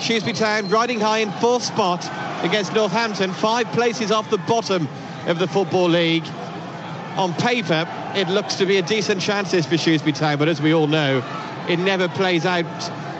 Shrewsbury 0.00 0.34
Town 0.34 0.68
riding 0.68 1.00
high 1.00 1.18
in 1.18 1.30
fourth 1.32 1.64
spot 1.64 2.04
against 2.44 2.72
Northampton, 2.72 3.32
five 3.32 3.66
places 3.72 4.10
off 4.10 4.30
the 4.30 4.38
bottom 4.38 4.88
of 5.26 5.38
the 5.38 5.46
Football 5.46 5.88
League. 5.88 6.24
On 7.16 7.34
paper, 7.34 7.86
it 8.14 8.28
looks 8.28 8.54
to 8.56 8.66
be 8.66 8.76
a 8.76 8.82
decent 8.82 9.20
chances 9.20 9.66
for 9.66 9.76
Shrewsbury 9.76 10.12
Town, 10.12 10.38
but 10.38 10.48
as 10.48 10.62
we 10.62 10.72
all 10.72 10.86
know, 10.86 11.22
it 11.68 11.78
never 11.78 12.08
plays 12.08 12.46
out 12.46 12.64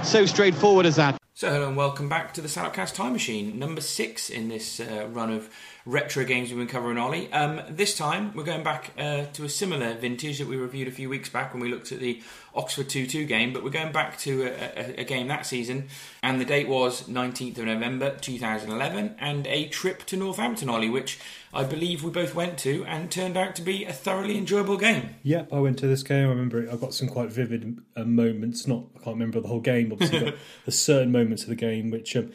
so 0.05 0.25
straightforward 0.25 0.87
as 0.87 0.97
that. 0.97 1.19
So, 1.39 1.53
hello 1.53 1.69
and 1.69 1.77
welcome 1.77 2.09
back 2.09 2.35
to 2.35 2.41
the 2.41 2.49
Salopcast 2.49 2.97
Time 2.97 3.13
Machine, 3.13 3.61
number 3.61 3.81
six 3.81 4.29
in 4.29 4.49
this 4.49 4.81
uh, 4.81 5.07
run 5.13 5.31
of 5.31 5.49
retro 5.87 6.25
games 6.25 6.49
we've 6.49 6.59
been 6.59 6.67
covering, 6.67 6.99
Ollie. 6.99 7.33
Um, 7.33 7.61
this 7.71 7.97
time, 7.97 8.33
we're 8.35 8.43
going 8.43 8.65
back 8.65 8.91
uh, 8.99 9.27
to 9.35 9.45
a 9.45 9.49
similar 9.49 9.95
vintage 9.95 10.41
that 10.41 10.49
we 10.49 10.57
reviewed 10.57 10.89
a 10.89 10.91
few 10.91 11.09
weeks 11.09 11.29
back 11.29 11.55
when 11.55 11.63
we 11.63 11.71
looked 11.71 11.93
at 11.93 12.01
the 12.01 12.21
Oxford 12.57 12.89
2 12.89 13.07
2 13.07 13.25
game, 13.25 13.53
but 13.53 13.63
we're 13.63 13.71
going 13.71 13.93
back 13.93 14.19
to 14.19 14.47
a, 14.47 14.49
a, 14.49 15.01
a, 15.03 15.05
game 15.05 15.29
that 15.29 15.47
season, 15.47 15.87
and 16.25 16.41
the 16.41 16.45
date 16.45 16.67
was 16.67 17.05
19th 17.05 17.59
of 17.59 17.67
November 17.67 18.17
2011, 18.17 19.15
and 19.21 19.47
a 19.47 19.69
trip 19.69 20.05
to 20.07 20.17
Northampton, 20.17 20.69
Ollie, 20.69 20.91
which 20.91 21.21
I 21.53 21.65
believe 21.65 22.05
we 22.05 22.11
both 22.11 22.35
went 22.35 22.59
to 22.59 22.85
and 22.85 23.11
turned 23.11 23.37
out 23.37 23.57
to 23.57 23.63
be 23.63 23.85
a 23.85 23.93
thoroughly 23.93 24.37
enjoyable 24.37 24.77
game. 24.77 25.17
Yep, 25.23 25.53
I 25.53 25.59
went 25.59 25.79
to 25.79 25.87
this 25.87 26.03
game. 26.03 26.27
I 26.27 26.31
remember 26.31 26.63
it, 26.63 26.73
I 26.73 26.77
got 26.77 26.95
some 26.95 27.09
quite 27.09 27.31
vivid 27.31 27.81
uh, 27.97 28.05
moments. 28.05 28.67
Not, 28.67 28.85
I 28.97 28.99
can't 28.99 29.17
remember 29.17 29.41
the 29.41 29.49
whole 29.49 29.61
game, 29.61 29.93
obviously, 29.93 30.21
but 30.21 30.37
the 30.65 30.73
certain 30.73 31.13
moments 31.13 31.43
of 31.43 31.49
the 31.49 31.57
game 31.57 31.91
which. 31.91 32.17
Um, 32.17 32.33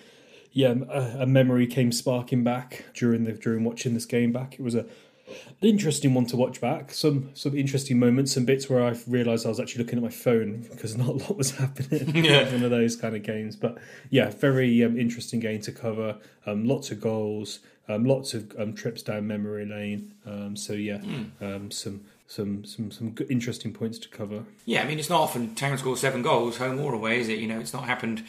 yeah, 0.55 0.75
a, 0.87 1.23
a, 1.23 1.25
memory 1.25 1.65
came 1.65 1.91
sparking 1.91 2.43
back 2.43 2.85
during 2.93 3.23
the 3.23 3.31
during 3.31 3.63
watching 3.63 3.95
this 3.95 4.05
game 4.05 4.31
back. 4.31 4.53
It 4.53 4.61
was 4.61 4.75
a 4.75 4.85
an 5.27 5.69
interesting 5.69 6.13
one 6.13 6.25
to 6.27 6.37
watch 6.37 6.59
back. 6.61 6.91
Some 6.91 7.31
some 7.33 7.55
interesting 7.55 7.99
moments 7.99 8.35
and 8.37 8.45
bits 8.45 8.69
where 8.69 8.83
I 8.83 8.95
realised 9.07 9.45
I 9.45 9.49
was 9.49 9.59
actually 9.59 9.83
looking 9.83 9.97
at 9.97 10.03
my 10.03 10.09
phone 10.09 10.61
because 10.71 10.97
not 10.97 11.07
a 11.07 11.11
lot 11.11 11.37
was 11.37 11.51
happening. 11.51 12.13
Yeah, 12.23 12.51
one 12.51 12.63
of 12.63 12.71
those 12.71 12.95
kind 12.95 13.15
of 13.15 13.23
games. 13.23 13.55
But 13.55 13.77
yeah, 14.09 14.29
very 14.29 14.83
um, 14.83 14.97
interesting 14.97 15.39
game 15.39 15.61
to 15.61 15.71
cover. 15.71 16.17
Um, 16.45 16.65
lots 16.65 16.91
of 16.91 17.01
goals, 17.01 17.59
um, 17.87 18.05
lots 18.05 18.33
of 18.33 18.53
um, 18.57 18.73
trips 18.73 19.01
down 19.01 19.27
memory 19.27 19.65
lane. 19.65 20.13
Um, 20.25 20.55
so 20.55 20.73
yeah, 20.73 20.99
mm. 20.99 21.73
some 21.73 22.05
some 22.27 22.65
some 22.65 22.91
some 22.91 23.11
good, 23.11 23.29
interesting 23.29 23.73
points 23.73 23.99
to 23.99 24.09
cover. 24.09 24.43
Yeah, 24.65 24.81
I 24.83 24.87
mean 24.87 24.99
it's 24.99 25.09
not 25.09 25.21
often 25.21 25.55
town 25.55 25.77
scores 25.77 25.99
seven 25.99 26.21
goals 26.21 26.57
home 26.57 26.79
or 26.79 26.93
away, 26.93 27.19
is 27.19 27.29
it? 27.29 27.39
You 27.39 27.47
know, 27.47 27.59
it's 27.59 27.73
not 27.73 27.83
happened 27.83 28.23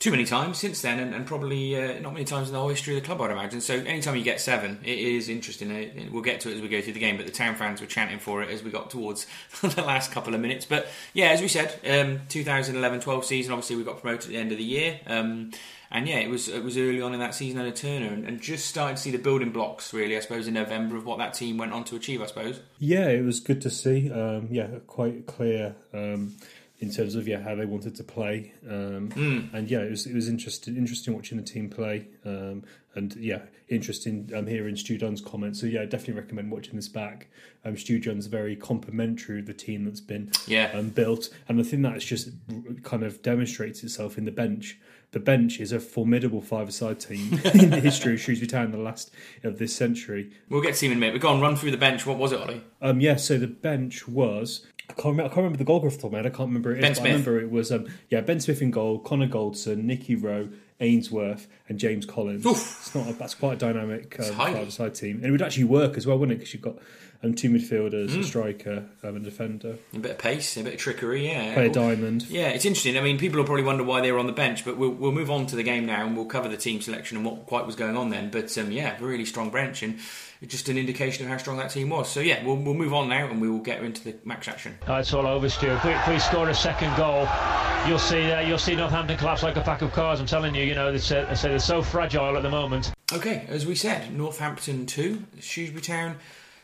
too 0.00 0.10
many 0.10 0.24
times 0.24 0.56
since 0.56 0.80
then, 0.80 0.98
and, 0.98 1.14
and 1.14 1.26
probably 1.26 1.76
uh, 1.76 2.00
not 2.00 2.14
many 2.14 2.24
times 2.24 2.48
in 2.48 2.54
the 2.54 2.58
whole 2.58 2.70
history 2.70 2.96
of 2.96 3.02
the 3.02 3.06
club, 3.06 3.20
I'd 3.20 3.30
imagine. 3.30 3.60
So 3.60 3.74
anytime 3.74 4.16
you 4.16 4.24
get 4.24 4.40
seven, 4.40 4.78
it 4.82 4.98
is 4.98 5.28
interesting. 5.28 6.10
We'll 6.10 6.22
get 6.22 6.40
to 6.40 6.50
it 6.50 6.54
as 6.54 6.62
we 6.62 6.68
go 6.68 6.80
through 6.80 6.94
the 6.94 7.00
game, 7.00 7.18
but 7.18 7.26
the 7.26 7.32
town 7.32 7.54
fans 7.54 7.82
were 7.82 7.86
chanting 7.86 8.18
for 8.18 8.42
it 8.42 8.48
as 8.48 8.62
we 8.62 8.70
got 8.70 8.88
towards 8.88 9.26
the 9.60 9.82
last 9.82 10.10
couple 10.10 10.34
of 10.34 10.40
minutes. 10.40 10.64
But 10.64 10.88
yeah, 11.12 11.28
as 11.28 11.42
we 11.42 11.48
said, 11.48 11.74
um, 11.84 12.20
2011-12 12.30 13.24
season. 13.24 13.52
Obviously, 13.52 13.76
we 13.76 13.84
got 13.84 14.00
promoted 14.00 14.24
at 14.24 14.30
the 14.30 14.38
end 14.38 14.52
of 14.52 14.58
the 14.58 14.64
year. 14.64 15.00
Um, 15.06 15.50
and 15.90 16.06
yeah, 16.08 16.18
it 16.18 16.30
was 16.30 16.48
it 16.48 16.62
was 16.62 16.78
early 16.78 17.00
on 17.00 17.12
in 17.14 17.20
that 17.20 17.34
season 17.34 17.58
under 17.58 17.72
Turner, 17.72 18.06
and, 18.06 18.24
and, 18.24 18.40
just 18.40 18.66
starting 18.66 18.96
to 18.96 19.02
see 19.02 19.10
the 19.10 19.18
building 19.18 19.50
blocks 19.50 19.92
really, 19.92 20.16
I 20.16 20.20
suppose, 20.20 20.46
in 20.46 20.54
November 20.54 20.96
of 20.96 21.04
what 21.04 21.18
that 21.18 21.34
team 21.34 21.58
went 21.58 21.72
on 21.72 21.84
to 21.84 21.96
achieve. 21.96 22.22
I 22.22 22.26
suppose. 22.26 22.60
Yeah, 22.78 23.08
it 23.08 23.24
was 23.24 23.40
good 23.40 23.60
to 23.62 23.70
see. 23.70 24.10
Um, 24.10 24.48
yeah, 24.50 24.68
quite 24.86 25.26
clear. 25.26 25.74
Um, 25.92 26.36
in 26.80 26.90
terms 26.90 27.14
of 27.14 27.28
yeah 27.28 27.40
how 27.40 27.54
they 27.54 27.66
wanted 27.66 27.94
to 27.94 28.04
play. 28.04 28.52
Um, 28.68 29.10
mm. 29.10 29.54
And 29.54 29.70
yeah, 29.70 29.80
it 29.80 29.90
was 29.90 30.06
it 30.06 30.14
was 30.14 30.28
interesting 30.28 30.76
interesting 30.76 31.14
watching 31.14 31.38
the 31.38 31.44
team 31.44 31.68
play. 31.68 32.08
Um, 32.24 32.64
and 32.94 33.14
yeah, 33.16 33.42
interesting 33.68 34.30
um, 34.34 34.46
hearing 34.46 34.74
Stu 34.76 34.98
Dunn's 34.98 35.20
comments. 35.20 35.60
So 35.60 35.66
yeah, 35.66 35.82
I 35.82 35.84
definitely 35.84 36.20
recommend 36.20 36.50
watching 36.50 36.76
this 36.76 36.88
back. 36.88 37.28
Um, 37.64 37.76
Stu 37.76 38.00
Dunn's 38.00 38.26
very 38.26 38.56
complimentary 38.56 39.40
of 39.40 39.46
the 39.46 39.54
team 39.54 39.84
that's 39.84 40.00
been 40.00 40.32
yeah. 40.46 40.70
um, 40.74 40.88
built, 40.88 41.28
and 41.48 41.60
I 41.60 41.62
think 41.62 41.82
that's 41.82 42.04
just 42.04 42.30
kind 42.82 43.02
of 43.02 43.22
demonstrates 43.22 43.84
itself 43.84 44.18
in 44.18 44.24
the 44.24 44.32
bench. 44.32 44.78
The 45.12 45.20
bench 45.20 45.58
is 45.58 45.72
a 45.72 45.80
formidable 45.80 46.40
five-a-side 46.40 47.00
team 47.00 47.32
in 47.54 47.70
the 47.70 47.80
history 47.80 48.14
of 48.14 48.20
Shrewsbury 48.20 48.46
Town, 48.46 48.70
the 48.70 48.78
last 48.78 49.10
of 49.42 49.58
this 49.58 49.74
century. 49.74 50.30
We'll 50.48 50.62
get 50.62 50.76
to 50.76 50.86
him 50.86 50.92
in 50.92 50.98
a 50.98 51.00
minute. 51.00 51.12
We've 51.14 51.22
gone 51.22 51.40
run 51.40 51.56
through 51.56 51.72
the 51.72 51.76
bench. 51.76 52.06
What 52.06 52.16
was 52.16 52.30
it, 52.30 52.40
Ollie? 52.40 52.62
Um, 52.80 53.00
yeah, 53.00 53.16
so 53.16 53.36
the 53.36 53.48
bench 53.48 54.06
was 54.06 54.66
I 54.90 54.92
can't 54.94 55.12
remember. 55.12 55.24
I 55.24 55.28
can't 55.28 55.36
remember 55.38 55.58
the 55.58 55.64
goal 55.64 55.84
off 55.86 55.92
the 55.92 55.98
top 55.98 56.04
of 56.06 56.12
my 56.12 56.18
head. 56.18 56.26
I 56.26 56.30
can't 56.30 56.48
remember 56.48 56.74
it. 56.74 56.80
Ben 56.80 56.94
Smith. 56.94 57.06
I 57.06 57.10
remember 57.10 57.40
it 57.40 57.50
was 57.50 57.70
um, 57.70 57.86
yeah 58.08 58.20
Ben 58.20 58.40
Smith 58.40 58.60
in 58.60 58.70
goal, 58.70 58.98
Connor 58.98 59.28
Goldson, 59.28 59.84
Nicky 59.84 60.16
Wroe, 60.16 60.48
Ainsworth, 60.80 61.46
and 61.68 61.78
James 61.78 62.04
Collins. 62.04 62.44
Oof. 62.44 62.78
It's 62.80 62.94
not. 62.94 63.08
A, 63.08 63.12
that's 63.12 63.34
quite 63.34 63.54
a 63.54 63.56
dynamic 63.56 64.18
um, 64.18 64.34
five-side 64.34 64.94
team, 64.94 65.16
and 65.16 65.26
it 65.26 65.30
would 65.30 65.42
actually 65.42 65.64
work 65.64 65.96
as 65.96 66.06
well, 66.06 66.18
wouldn't 66.18 66.36
it? 66.36 66.38
Because 66.38 66.54
you've 66.54 66.62
got 66.62 66.76
um, 67.22 67.34
two 67.34 67.50
midfielders, 67.50 68.10
mm. 68.10 68.20
a 68.20 68.24
striker, 68.24 68.84
um, 69.02 69.16
a 69.16 69.20
defender, 69.20 69.76
a 69.94 69.98
bit 69.98 70.12
of 70.12 70.18
pace, 70.18 70.56
a 70.56 70.64
bit 70.64 70.74
of 70.74 70.80
trickery. 70.80 71.26
Yeah, 71.26 71.54
play 71.54 71.66
a 71.66 71.70
diamond. 71.70 72.26
Yeah, 72.28 72.48
it's 72.48 72.64
interesting. 72.64 72.98
I 72.98 73.02
mean, 73.02 73.18
people 73.18 73.38
will 73.38 73.46
probably 73.46 73.64
wonder 73.64 73.84
why 73.84 74.00
they 74.00 74.10
were 74.10 74.18
on 74.18 74.26
the 74.26 74.32
bench, 74.32 74.64
but 74.64 74.76
we'll, 74.76 74.90
we'll 74.90 75.12
move 75.12 75.30
on 75.30 75.46
to 75.46 75.56
the 75.56 75.62
game 75.62 75.86
now, 75.86 76.06
and 76.06 76.16
we'll 76.16 76.26
cover 76.26 76.48
the 76.48 76.56
team 76.56 76.80
selection 76.80 77.18
and 77.18 77.26
what 77.26 77.46
quite 77.46 77.66
was 77.66 77.76
going 77.76 77.96
on 77.96 78.10
then. 78.10 78.30
But 78.30 78.56
um, 78.58 78.72
yeah, 78.72 78.96
really 79.00 79.24
strong 79.24 79.50
bench 79.50 79.82
and 79.82 79.98
just 80.48 80.68
an 80.68 80.78
indication 80.78 81.24
of 81.24 81.30
how 81.30 81.36
strong 81.36 81.58
that 81.58 81.70
team 81.70 81.90
was. 81.90 82.10
So 82.10 82.20
yeah, 82.20 82.44
we'll, 82.44 82.56
we'll 82.56 82.74
move 82.74 82.94
on 82.94 83.08
now 83.08 83.26
and 83.26 83.40
we 83.40 83.50
will 83.50 83.58
get 83.58 83.82
into 83.82 84.02
the 84.04 84.16
match 84.24 84.48
action. 84.48 84.78
Oh, 84.88 84.96
it's 84.96 85.12
all 85.12 85.26
over, 85.26 85.48
Stu. 85.48 85.68
If 85.68 85.84
we, 85.84 85.90
if 85.90 86.08
we 86.08 86.18
score 86.18 86.48
a 86.48 86.54
second 86.54 86.96
goal, 86.96 87.28
you'll 87.86 87.98
see 87.98 88.30
uh, 88.30 88.40
you'll 88.40 88.58
see 88.58 88.74
Northampton 88.74 89.18
collapse 89.18 89.42
like 89.42 89.56
a 89.56 89.60
pack 89.60 89.82
of 89.82 89.92
cards. 89.92 90.20
I'm 90.20 90.26
telling 90.26 90.54
you, 90.54 90.64
you 90.64 90.74
know, 90.74 90.90
they 90.90 90.98
say, 90.98 91.26
they're 91.42 91.58
so 91.58 91.82
fragile 91.82 92.36
at 92.36 92.42
the 92.42 92.50
moment. 92.50 92.92
Okay, 93.12 93.44
as 93.48 93.66
we 93.66 93.74
said, 93.74 94.16
Northampton 94.16 94.86
two, 94.86 95.24
Shrewsbury 95.40 95.82
Town 95.82 96.16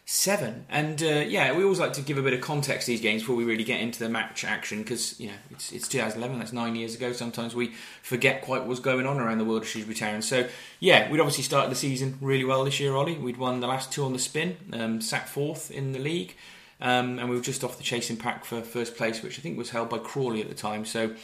seven. 0.08 0.64
And 0.68 1.02
uh, 1.02 1.24
yeah, 1.26 1.54
we 1.54 1.64
always 1.64 1.80
like 1.80 1.92
to 1.94 2.00
give 2.00 2.16
a 2.16 2.22
bit 2.22 2.32
of 2.32 2.40
context 2.40 2.86
to 2.86 2.92
these 2.92 3.00
games 3.00 3.22
before 3.22 3.34
we 3.34 3.44
really 3.44 3.64
get 3.64 3.80
into 3.80 3.98
the 3.98 4.08
match 4.08 4.44
action 4.44 4.78
because 4.78 5.18
you 5.18 5.26
know 5.26 5.34
it's, 5.50 5.72
it's 5.72 5.88
2011, 5.88 6.38
that's 6.38 6.52
nine 6.52 6.76
years 6.76 6.94
ago. 6.94 7.12
Sometimes 7.12 7.56
we 7.56 7.74
forget 8.02 8.40
quite 8.40 8.64
what's 8.64 8.78
going 8.78 9.04
on 9.04 9.18
around 9.18 9.38
the 9.38 9.44
world 9.44 9.62
of 9.62 9.68
Shrewsbury 9.68 9.96
Town. 9.96 10.22
So 10.22 10.48
yeah, 10.78 11.10
we'd 11.10 11.18
obviously 11.18 11.42
started 11.42 11.72
the 11.72 11.76
season 11.76 12.18
really 12.20 12.44
well 12.44 12.64
this 12.64 12.78
year, 12.78 12.94
Ollie. 12.94 13.18
We'd 13.18 13.36
won 13.36 13.58
the 13.58 13.66
last 13.66 13.92
two 13.92 14.04
on 14.04 14.12
the 14.12 14.20
spin, 14.20 14.56
um, 14.72 15.00
sat 15.00 15.28
fourth 15.28 15.72
in 15.72 15.92
the 15.92 15.98
league. 15.98 16.36
Um, 16.80 17.18
and 17.18 17.30
we 17.30 17.36
were 17.36 17.42
just 17.42 17.64
off 17.64 17.78
the 17.78 17.82
chasing 17.82 18.18
pack 18.18 18.44
for 18.44 18.60
first 18.60 18.96
place, 18.96 19.22
which 19.22 19.38
I 19.38 19.42
think 19.42 19.56
was 19.56 19.70
held 19.70 19.88
by 19.88 19.98
Crawley 19.98 20.42
at 20.42 20.48
the 20.48 20.54
time. 20.54 20.84
So 20.84 21.14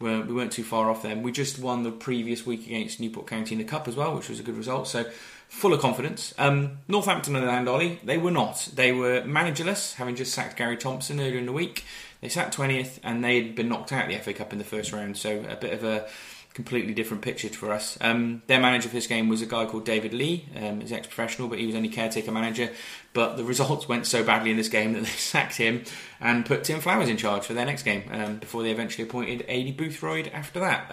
we're, 0.00 0.22
we 0.22 0.32
weren't 0.32 0.52
too 0.52 0.64
far 0.64 0.90
off 0.90 1.02
them. 1.02 1.22
We 1.22 1.32
just 1.32 1.58
won 1.58 1.82
the 1.82 1.92
previous 1.92 2.46
week 2.46 2.66
against 2.66 2.98
Newport 2.98 3.26
County 3.26 3.54
in 3.54 3.58
the 3.58 3.64
Cup 3.64 3.86
as 3.86 3.94
well, 3.94 4.16
which 4.16 4.30
was 4.30 4.40
a 4.40 4.42
good 4.42 4.56
result. 4.56 4.88
So 4.88 5.04
full 5.52 5.74
of 5.74 5.80
confidence. 5.80 6.34
Um, 6.38 6.78
Northampton, 6.88 7.36
and 7.36 7.66
the 7.66 7.70
Ollie, 7.70 8.00
they 8.02 8.16
were 8.16 8.30
not. 8.30 8.70
They 8.74 8.90
were 8.90 9.20
managerless, 9.20 9.94
having 9.94 10.16
just 10.16 10.32
sacked 10.32 10.56
Gary 10.56 10.78
Thompson 10.78 11.20
earlier 11.20 11.38
in 11.38 11.46
the 11.46 11.52
week. 11.52 11.84
They 12.22 12.30
sat 12.30 12.52
20th 12.52 12.98
and 13.04 13.22
they 13.22 13.40
had 13.40 13.54
been 13.54 13.68
knocked 13.68 13.92
out 13.92 14.04
of 14.04 14.10
the 14.10 14.16
FA 14.16 14.32
Cup 14.32 14.52
in 14.52 14.58
the 14.58 14.64
first 14.64 14.92
round, 14.92 15.16
so 15.18 15.44
a 15.48 15.56
bit 15.56 15.74
of 15.74 15.84
a 15.84 16.08
completely 16.54 16.94
different 16.94 17.22
picture 17.22 17.48
for 17.50 17.70
us. 17.70 17.98
Um, 18.00 18.42
their 18.46 18.60
manager 18.60 18.88
for 18.88 18.94
this 18.94 19.06
game 19.06 19.28
was 19.28 19.42
a 19.42 19.46
guy 19.46 19.66
called 19.66 19.84
David 19.84 20.14
Lee. 20.14 20.46
Um, 20.56 20.80
he's 20.80 20.92
ex-professional, 20.92 21.48
but 21.48 21.58
he 21.58 21.66
was 21.66 21.74
only 21.74 21.88
caretaker 21.88 22.32
manager. 22.32 22.70
But 23.12 23.36
the 23.36 23.44
results 23.44 23.88
went 23.88 24.06
so 24.06 24.24
badly 24.24 24.50
in 24.50 24.56
this 24.56 24.68
game 24.68 24.94
that 24.94 25.00
they 25.00 25.06
sacked 25.10 25.56
him 25.56 25.84
and 26.20 26.46
put 26.46 26.64
Tim 26.64 26.80
Flowers 26.80 27.08
in 27.08 27.18
charge 27.18 27.44
for 27.44 27.54
their 27.54 27.66
next 27.66 27.82
game 27.82 28.04
um, 28.10 28.36
before 28.36 28.62
they 28.62 28.70
eventually 28.70 29.06
appointed 29.06 29.42
Adi 29.48 29.72
Boothroyd 29.72 30.32
after 30.32 30.60
that. 30.60 30.86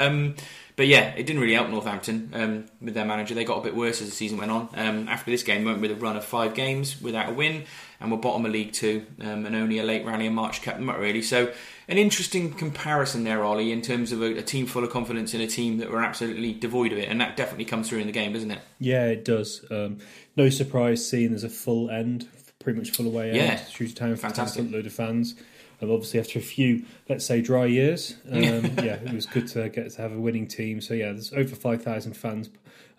But 0.79 0.88
yeah, 0.88 1.09
it 1.09 1.25
didn't 1.25 1.41
really 1.41 1.56
help 1.56 1.67
Northampton 1.67 2.31
um, 2.34 2.66
with 2.79 2.94
their 2.94 3.03
manager. 3.03 3.35
They 3.35 3.44
got 3.44 3.57
a 3.57 3.62
bit 3.62 3.75
worse 3.75 4.01
as 4.01 4.07
the 4.07 4.16
season 4.16 4.38
went 4.38 4.50
on. 4.50 4.69
Um, 4.75 5.09
after 5.09 5.29
this 5.29 5.44
game, 5.44 5.66
went 5.66 5.81
with 5.81 5.91
a 5.91 5.95
run 5.95 6.16
of 6.16 6.23
five 6.23 6.53
games 6.53 7.01
without 7.01 7.28
a 7.28 7.34
win, 7.34 7.66
and 8.00 8.09
were 8.09 8.16
bottom 8.16 8.45
of 8.45 8.53
League 8.53 8.72
Two, 8.72 9.06
um, 9.19 9.45
and 9.45 9.57
only 9.57 9.79
a 9.79 9.84
late 9.84 10.06
rally 10.06 10.25
in 10.25 10.34
March 10.34 10.62
kept 10.62 10.79
them 10.79 10.89
up 10.89 10.97
really. 10.97 11.22
So 11.22 11.51
an 11.89 11.97
interesting 11.97 12.53
comparison 12.53 13.25
there, 13.25 13.44
Ollie, 13.44 13.73
in 13.73 13.81
terms 13.81 14.13
of 14.13 14.22
a, 14.22 14.38
a, 14.38 14.41
team 14.41 14.68
full 14.68 14.85
of 14.85 14.89
confidence 14.89 15.34
in 15.34 15.41
a 15.41 15.47
team 15.47 15.79
that 15.79 15.91
were 15.91 16.01
absolutely 16.01 16.53
devoid 16.53 16.94
of 16.94 16.97
it, 16.97 17.09
and 17.09 17.19
that 17.19 17.35
definitely 17.35 17.66
comes 17.66 17.89
through 17.89 18.00
in 18.00 18.07
the 18.07 18.13
game, 18.13 18.31
doesn't 18.31 18.51
it? 18.51 18.62
Yeah, 18.79 19.07
it 19.07 19.25
does. 19.25 19.66
Um, 19.69 19.97
no 20.38 20.50
surprise 20.50 21.06
seeing 21.06 21.31
there's 21.31 21.44
a 21.44 21.50
full 21.50 21.89
end, 21.89 22.29
pretty 22.59 22.79
much 22.79 22.91
full 22.91 23.06
away 23.06 23.31
end. 23.31 23.35
Yeah, 23.35 23.66
Shrewsbury 23.66 24.12
Town, 24.12 24.16
fantastic 24.16 24.72
load 24.72 24.85
of 24.85 24.94
fans. 24.94 25.35
And 25.81 25.91
obviously, 25.91 26.19
after 26.19 26.40
a 26.40 26.41
few, 26.41 26.85
let's 27.07 27.25
say, 27.25 27.41
dry 27.41 27.66
years, 27.66 28.16
um, 28.31 28.41
yeah, 28.44 28.95
it 28.95 29.13
was 29.13 29.25
good 29.25 29.47
to 29.50 29.69
get 29.69 29.91
to 29.91 30.01
have 30.01 30.12
a 30.12 30.19
winning 30.19 30.47
team. 30.47 30.81
So 30.81 30.94
yeah, 30.94 31.12
there's 31.12 31.31
over 31.34 31.56
five 31.56 31.81
thousand 31.84 32.13
fans 32.13 32.50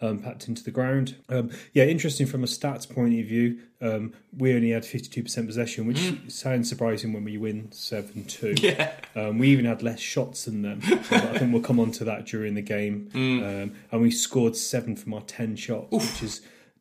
um, 0.01 0.19
packed 0.19 0.49
into 0.49 0.63
the 0.63 0.71
ground. 0.71 1.17
Um, 1.29 1.51
yeah, 1.73 1.85
interesting 1.85 2.27
from 2.27 2.43
a 2.43 2.47
stats 2.47 2.89
point 2.89 3.19
of 3.19 3.27
view. 3.27 3.59
Um, 3.83 4.15
we 4.37 4.55
only 4.55 4.71
had 4.71 4.85
fifty-two 4.85 5.23
percent 5.23 5.47
possession, 5.47 5.87
which 5.87 5.99
mm. 5.99 6.31
sounds 6.31 6.69
surprising 6.69 7.13
when 7.13 7.25
we 7.25 7.37
win 7.37 7.71
seven-two. 7.73 8.55
Yeah, 8.59 8.93
um, 9.15 9.39
we 9.39 9.49
even 9.49 9.65
had 9.65 9.83
less 9.83 10.01
shots 10.01 10.47
than 10.47 10.63
them. 10.63 10.81
I 10.83 11.39
think 11.39 11.53
we'll 11.53 11.63
come 11.63 11.81
on 11.81 11.91
to 11.93 12.05
that 12.05 12.27
during 12.27 12.55
the 12.55 12.63
game. 12.63 13.11
Mm. 13.21 13.65
Um, 13.65 13.75
and 13.93 14.01
we 14.01 14.11
scored 14.11 14.57
seven 14.57 14.97
from 14.97 15.13
our 15.13 15.21
ten 15.21 15.55
shots, 15.55 15.93
Oof. 15.93 16.01
which 16.01 16.23
is 16.23 16.41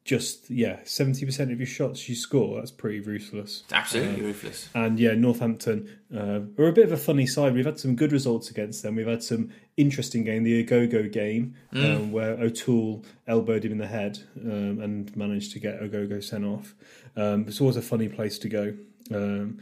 just 0.09 0.49
yeah, 0.49 0.79
seventy 0.85 1.23
percent 1.23 1.51
of 1.51 1.59
your 1.59 1.67
shots 1.67 2.09
you 2.09 2.15
score. 2.15 2.55
That's 2.55 2.71
pretty 2.71 2.99
ruthless. 2.99 3.61
Absolutely 3.71 4.15
um, 4.15 4.25
ruthless. 4.25 4.67
And 4.73 4.99
yeah, 4.99 5.13
Northampton 5.13 5.87
uh, 6.11 6.39
are 6.57 6.67
a 6.67 6.73
bit 6.73 6.85
of 6.85 6.91
a 6.91 6.97
funny 6.97 7.27
side. 7.27 7.53
We've 7.53 7.63
had 7.63 7.79
some 7.79 7.95
good 7.95 8.11
results 8.11 8.49
against 8.49 8.81
them. 8.81 8.95
We've 8.95 9.05
had 9.05 9.21
some 9.21 9.51
interesting 9.77 10.23
game, 10.23 10.41
the 10.41 10.65
Ogogo 10.65 11.11
game, 11.11 11.53
mm. 11.71 11.95
um, 11.95 12.11
where 12.11 12.31
O'Toole 12.31 13.05
elbowed 13.27 13.63
him 13.63 13.71
in 13.71 13.77
the 13.77 13.85
head 13.85 14.17
um, 14.43 14.79
and 14.81 15.15
managed 15.15 15.51
to 15.51 15.59
get 15.59 15.79
Ogogo 15.79 16.23
sent 16.23 16.43
off. 16.43 16.73
Um, 17.15 17.45
it's 17.47 17.61
always 17.61 17.77
a 17.77 17.81
funny 17.83 18.09
place 18.09 18.39
to 18.39 18.49
go. 18.49 18.73
Um, 19.13 19.59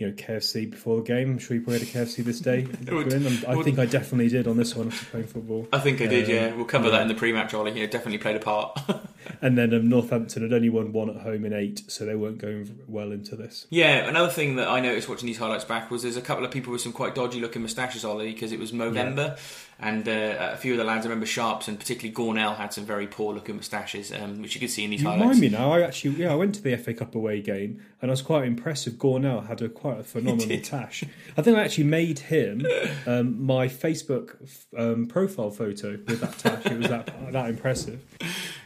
you 0.00 0.06
know 0.06 0.14
KFC 0.14 0.70
before 0.70 0.96
the 0.96 1.02
game. 1.02 1.32
I'm 1.32 1.38
sure 1.38 1.54
you 1.54 1.62
probably 1.62 1.80
had 1.80 1.88
a 1.88 1.90
KFC 1.90 2.24
this 2.24 2.40
day. 2.40 2.66
I 3.46 3.62
think 3.62 3.78
I 3.78 3.84
definitely 3.84 4.28
did 4.28 4.48
on 4.48 4.56
this 4.56 4.74
one 4.74 4.88
after 4.88 5.04
playing 5.10 5.26
football. 5.26 5.68
I 5.74 5.78
think 5.78 6.00
I 6.00 6.06
did. 6.06 6.24
Um, 6.24 6.30
yeah, 6.30 6.54
we'll 6.54 6.64
cover 6.64 6.86
yeah. 6.86 6.92
that 6.92 7.02
in 7.02 7.08
the 7.08 7.14
pre-match. 7.14 7.52
Ollie, 7.52 7.78
yeah, 7.78 7.84
definitely 7.84 8.16
played 8.16 8.36
a 8.36 8.40
part. 8.40 8.80
and 9.40 9.56
then 9.56 9.74
um, 9.74 9.88
Northampton 9.88 10.42
had 10.42 10.52
only 10.52 10.68
won 10.68 10.92
one 10.92 11.10
at 11.10 11.16
home 11.22 11.44
in 11.44 11.52
eight, 11.52 11.82
so 11.88 12.04
they 12.04 12.14
weren't 12.14 12.38
going 12.38 12.78
well 12.86 13.12
into 13.12 13.36
this. 13.36 13.66
Yeah, 13.70 14.08
another 14.08 14.30
thing 14.30 14.56
that 14.56 14.68
I 14.68 14.80
noticed 14.80 15.08
watching 15.08 15.26
these 15.26 15.38
highlights 15.38 15.64
back 15.64 15.90
was 15.90 16.02
there's 16.02 16.16
a 16.16 16.22
couple 16.22 16.44
of 16.44 16.50
people 16.50 16.72
with 16.72 16.80
some 16.80 16.92
quite 16.92 17.14
dodgy 17.14 17.40
looking 17.40 17.62
moustaches, 17.62 18.04
Ollie, 18.04 18.32
because 18.32 18.52
it 18.52 18.58
was 18.58 18.72
Movember. 18.72 19.28
Yeah 19.28 19.36
and 19.82 20.06
uh, 20.06 20.50
a 20.52 20.56
few 20.58 20.72
of 20.72 20.78
the 20.78 20.84
lads, 20.84 21.06
I 21.06 21.08
remember 21.08 21.24
Sharps 21.24 21.66
and 21.66 21.78
particularly 21.78 22.14
Gornell 22.14 22.56
had 22.56 22.72
some 22.72 22.84
very 22.84 23.06
poor 23.06 23.34
looking 23.34 23.56
moustaches, 23.56 24.12
um, 24.12 24.42
which 24.42 24.54
you 24.54 24.60
could 24.60 24.68
see 24.68 24.84
in 24.84 24.90
these 24.90 25.00
you 25.00 25.08
highlights. 25.08 25.22
Remind 25.22 25.40
me 25.40 25.48
now, 25.48 25.72
I 25.72 25.80
actually 25.80 26.16
yeah 26.16 26.30
I 26.30 26.34
went 26.34 26.54
to 26.56 26.62
the 26.62 26.76
FA 26.76 26.92
Cup 26.92 27.14
away 27.14 27.40
game 27.40 27.82
and 28.02 28.10
I 28.10 28.12
was 28.12 28.20
quite 28.20 28.44
impressed 28.46 28.84
with 28.84 28.98
Gornell 28.98 29.46
had 29.46 29.62
a 29.62 29.70
quite 29.70 30.00
a 30.00 30.04
phenomenal 30.04 30.60
tash. 30.60 31.02
I 31.36 31.42
think 31.42 31.56
I 31.56 31.64
actually 31.64 31.84
made 31.84 32.18
him 32.18 32.66
um, 33.06 33.42
my 33.42 33.68
Facebook 33.68 34.36
um, 34.76 35.06
profile 35.06 35.50
photo 35.50 35.92
with 35.92 36.20
that 36.20 36.38
tash. 36.38 36.66
It 36.66 36.78
was 36.78 36.88
that 36.88 37.32
that 37.32 37.48
impressive. 37.48 38.04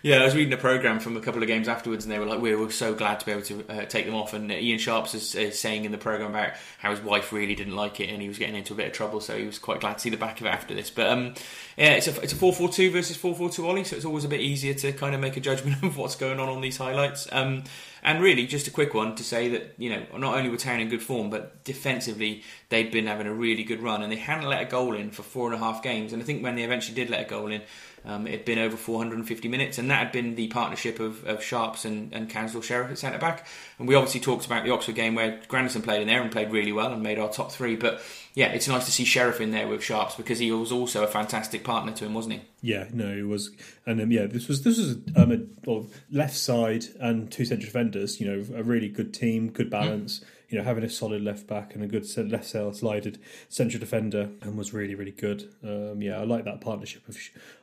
Yeah, 0.04 0.20
I 0.20 0.24
was 0.26 0.34
reading 0.34 0.52
a 0.52 0.58
program 0.58 1.00
from 1.00 1.16
a 1.16 1.20
couple 1.22 1.40
of 1.40 1.48
games 1.48 1.66
afterwards, 1.66 2.04
and 2.04 2.12
they 2.12 2.18
were 2.18 2.26
like, 2.26 2.38
"We 2.38 2.54
were 2.54 2.70
so 2.70 2.94
glad 2.94 3.20
to 3.20 3.24
be 3.24 3.32
able 3.32 3.40
to 3.44 3.64
uh, 3.70 3.84
take 3.86 4.04
them 4.04 4.14
off." 4.14 4.34
And 4.34 4.52
uh, 4.52 4.54
Ian 4.54 4.78
Sharps 4.78 5.14
is, 5.14 5.34
is, 5.34 5.58
saying 5.58 5.86
in 5.86 5.92
the 5.92 5.96
program 5.96 6.28
about 6.28 6.50
how 6.76 6.90
his 6.90 7.00
wife 7.00 7.32
really 7.32 7.54
didn't 7.54 7.74
like 7.74 8.00
it, 8.00 8.10
and 8.10 8.20
he 8.20 8.28
was 8.28 8.36
getting 8.36 8.54
into 8.54 8.74
a 8.74 8.76
bit 8.76 8.88
of 8.88 8.92
trouble, 8.92 9.22
so 9.22 9.34
he 9.34 9.46
was 9.46 9.58
quite 9.58 9.80
glad 9.80 9.94
to 9.94 10.00
see 10.00 10.10
the 10.10 10.18
back 10.18 10.42
of 10.42 10.46
it 10.46 10.50
after 10.50 10.74
this. 10.74 10.90
But 10.90 11.06
um, 11.06 11.32
yeah, 11.78 11.92
it's 11.92 12.06
a 12.06 12.20
it's 12.20 12.34
a 12.34 12.36
four 12.36 12.52
four 12.52 12.68
two 12.68 12.90
versus 12.90 13.16
four 13.16 13.34
four 13.34 13.48
two 13.48 13.66
Ollie, 13.66 13.82
so 13.82 13.96
it's 13.96 14.04
always 14.04 14.26
a 14.26 14.28
bit 14.28 14.42
easier 14.42 14.74
to 14.74 14.92
kind 14.92 15.14
of 15.14 15.22
make 15.22 15.38
a 15.38 15.40
judgment 15.40 15.82
of 15.82 15.96
what's 15.96 16.16
going 16.16 16.38
on 16.38 16.50
on 16.50 16.60
these 16.60 16.76
highlights. 16.76 17.26
Um, 17.32 17.64
and 18.02 18.20
really, 18.20 18.46
just 18.46 18.68
a 18.68 18.70
quick 18.70 18.92
one 18.92 19.14
to 19.14 19.24
say 19.24 19.48
that 19.48 19.72
you 19.78 19.88
know 19.88 20.04
not 20.18 20.36
only 20.36 20.50
were 20.50 20.58
Town 20.58 20.80
in 20.80 20.90
good 20.90 21.02
form, 21.02 21.30
but 21.30 21.64
defensively 21.64 22.42
they'd 22.68 22.90
been 22.90 23.06
having 23.06 23.26
a 23.26 23.32
really 23.32 23.64
good 23.64 23.80
run, 23.80 24.02
and 24.02 24.12
they 24.12 24.16
hadn't 24.16 24.44
let 24.50 24.60
a 24.60 24.66
goal 24.66 24.94
in 24.94 25.12
for 25.12 25.22
four 25.22 25.50
and 25.50 25.54
a 25.54 25.64
half 25.64 25.82
games. 25.82 26.12
And 26.12 26.20
I 26.20 26.26
think 26.26 26.42
when 26.42 26.56
they 26.56 26.62
eventually 26.64 26.94
did 26.94 27.08
let 27.08 27.22
a 27.22 27.24
goal 27.24 27.50
in, 27.50 27.62
um, 28.06 28.26
it 28.26 28.32
had 28.32 28.44
been 28.44 28.58
over 28.58 28.76
450 28.76 29.48
minutes, 29.48 29.78
and 29.78 29.90
that 29.90 29.98
had 29.98 30.12
been 30.12 30.34
the 30.34 30.48
partnership 30.48 31.00
of, 31.00 31.24
of 31.26 31.42
Sharps 31.42 31.86
and, 31.86 32.12
and 32.12 32.28
Cansdell 32.28 32.62
Sherriff 32.62 32.90
at 32.90 32.98
centre 32.98 33.18
back. 33.18 33.46
And 33.78 33.88
we 33.88 33.94
obviously 33.94 34.20
talked 34.20 34.44
about 34.44 34.64
the 34.64 34.70
Oxford 34.70 34.94
game 34.94 35.14
where 35.14 35.40
Grandison 35.48 35.80
played 35.80 36.02
in 36.02 36.08
there 36.08 36.20
and 36.20 36.30
played 36.30 36.52
really 36.52 36.72
well 36.72 36.92
and 36.92 37.02
made 37.02 37.18
our 37.18 37.30
top 37.30 37.50
three. 37.50 37.76
But 37.76 38.02
yeah, 38.34 38.48
it's 38.48 38.68
nice 38.68 38.84
to 38.84 38.92
see 38.92 39.04
Sherriff 39.04 39.40
in 39.40 39.52
there 39.52 39.66
with 39.66 39.82
Sharps 39.82 40.16
because 40.16 40.38
he 40.38 40.52
was 40.52 40.70
also 40.70 41.02
a 41.02 41.06
fantastic 41.06 41.64
partner 41.64 41.92
to 41.92 42.04
him, 42.04 42.12
wasn't 42.12 42.34
he? 42.34 42.40
Yeah, 42.60 42.88
no, 42.92 43.08
it 43.08 43.26
was, 43.26 43.50
and 43.86 44.00
um, 44.00 44.10
yeah, 44.10 44.26
this 44.26 44.48
was 44.48 44.62
this 44.62 44.78
was 44.78 44.96
um, 45.16 45.32
a 45.32 45.38
well, 45.66 45.86
left 46.10 46.36
side 46.36 46.84
and 47.00 47.30
two 47.30 47.44
central 47.44 47.66
defenders. 47.66 48.20
You 48.20 48.26
know, 48.26 48.58
a 48.58 48.62
really 48.62 48.88
good 48.88 49.14
team, 49.14 49.50
good 49.50 49.70
balance. 49.70 50.20
Mm 50.20 50.24
you 50.54 50.60
know, 50.60 50.64
having 50.64 50.84
a 50.84 50.88
solid 50.88 51.20
left 51.20 51.48
back 51.48 51.74
and 51.74 51.82
a 51.82 51.88
good 51.88 52.06
left 52.30 52.46
slided 52.76 53.18
central 53.48 53.80
defender 53.80 54.30
and 54.40 54.56
was 54.56 54.72
really, 54.72 54.94
really 54.94 55.10
good. 55.10 55.52
Um, 55.64 56.00
yeah, 56.00 56.20
I 56.20 56.22
like 56.22 56.44
that 56.44 56.60
partnership 56.60 57.08
of 57.08 57.18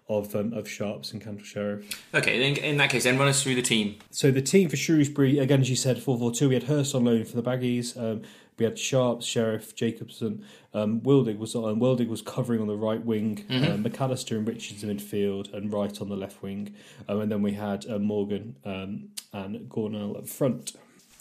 of 0.10 0.36
um, 0.36 0.52
of 0.52 0.68
Sharps 0.68 1.14
and 1.14 1.24
Cansdell 1.24 1.46
Sherriff. 1.46 2.02
Okay, 2.14 2.52
in, 2.52 2.58
in 2.58 2.76
that 2.78 2.90
case, 2.90 3.06
then 3.06 3.18
run 3.18 3.30
us 3.30 3.42
through 3.42 3.56
the 3.56 3.62
team. 3.62 3.96
So 4.10 4.30
the 4.30 4.42
team 4.42 4.68
for 4.68 4.76
Shrewsbury, 4.76 5.40
again, 5.40 5.62
as 5.62 5.70
you 5.70 5.78
said, 5.78 6.04
four 6.04 6.18
four 6.20 6.34
two. 6.34 6.50
We 6.50 6.56
had 6.56 6.64
Hurst 6.64 6.94
on 6.94 7.06
loan 7.06 7.24
for 7.24 7.38
the 7.40 7.44
Baggies. 7.44 7.98
Um, 7.98 8.24
we 8.60 8.66
had 8.66 8.78
Sharps, 8.78 9.26
Sherriff, 9.26 9.74
Jacobson. 9.74 10.44
Um, 10.74 11.00
Wildig 11.00 11.38
was 11.38 11.56
on. 11.56 11.80
Wildig 11.80 12.10
was 12.10 12.22
covering 12.22 12.60
on 12.60 12.68
the 12.68 12.76
right 12.76 13.06
wing. 13.06 13.46
Mm-hmm. 13.50 13.64
Uh, 13.64 13.90
McAllister 13.90 14.36
and 14.36 14.46
Richards 14.46 14.84
in 14.84 14.98
midfield, 14.98 15.54
and 15.54 15.72
Wright 15.72 16.02
on 16.02 16.10
the 16.10 16.18
left 16.18 16.44
wing. 16.44 16.76
Um, 17.08 17.22
and 17.22 17.32
then 17.32 17.42
we 17.42 17.54
had 17.54 17.90
uh, 17.90 18.00
Morgan 18.00 18.58
um, 18.66 19.12
and 19.32 19.70
Gornell 19.70 20.18
up 20.18 20.28
front. 20.28 20.74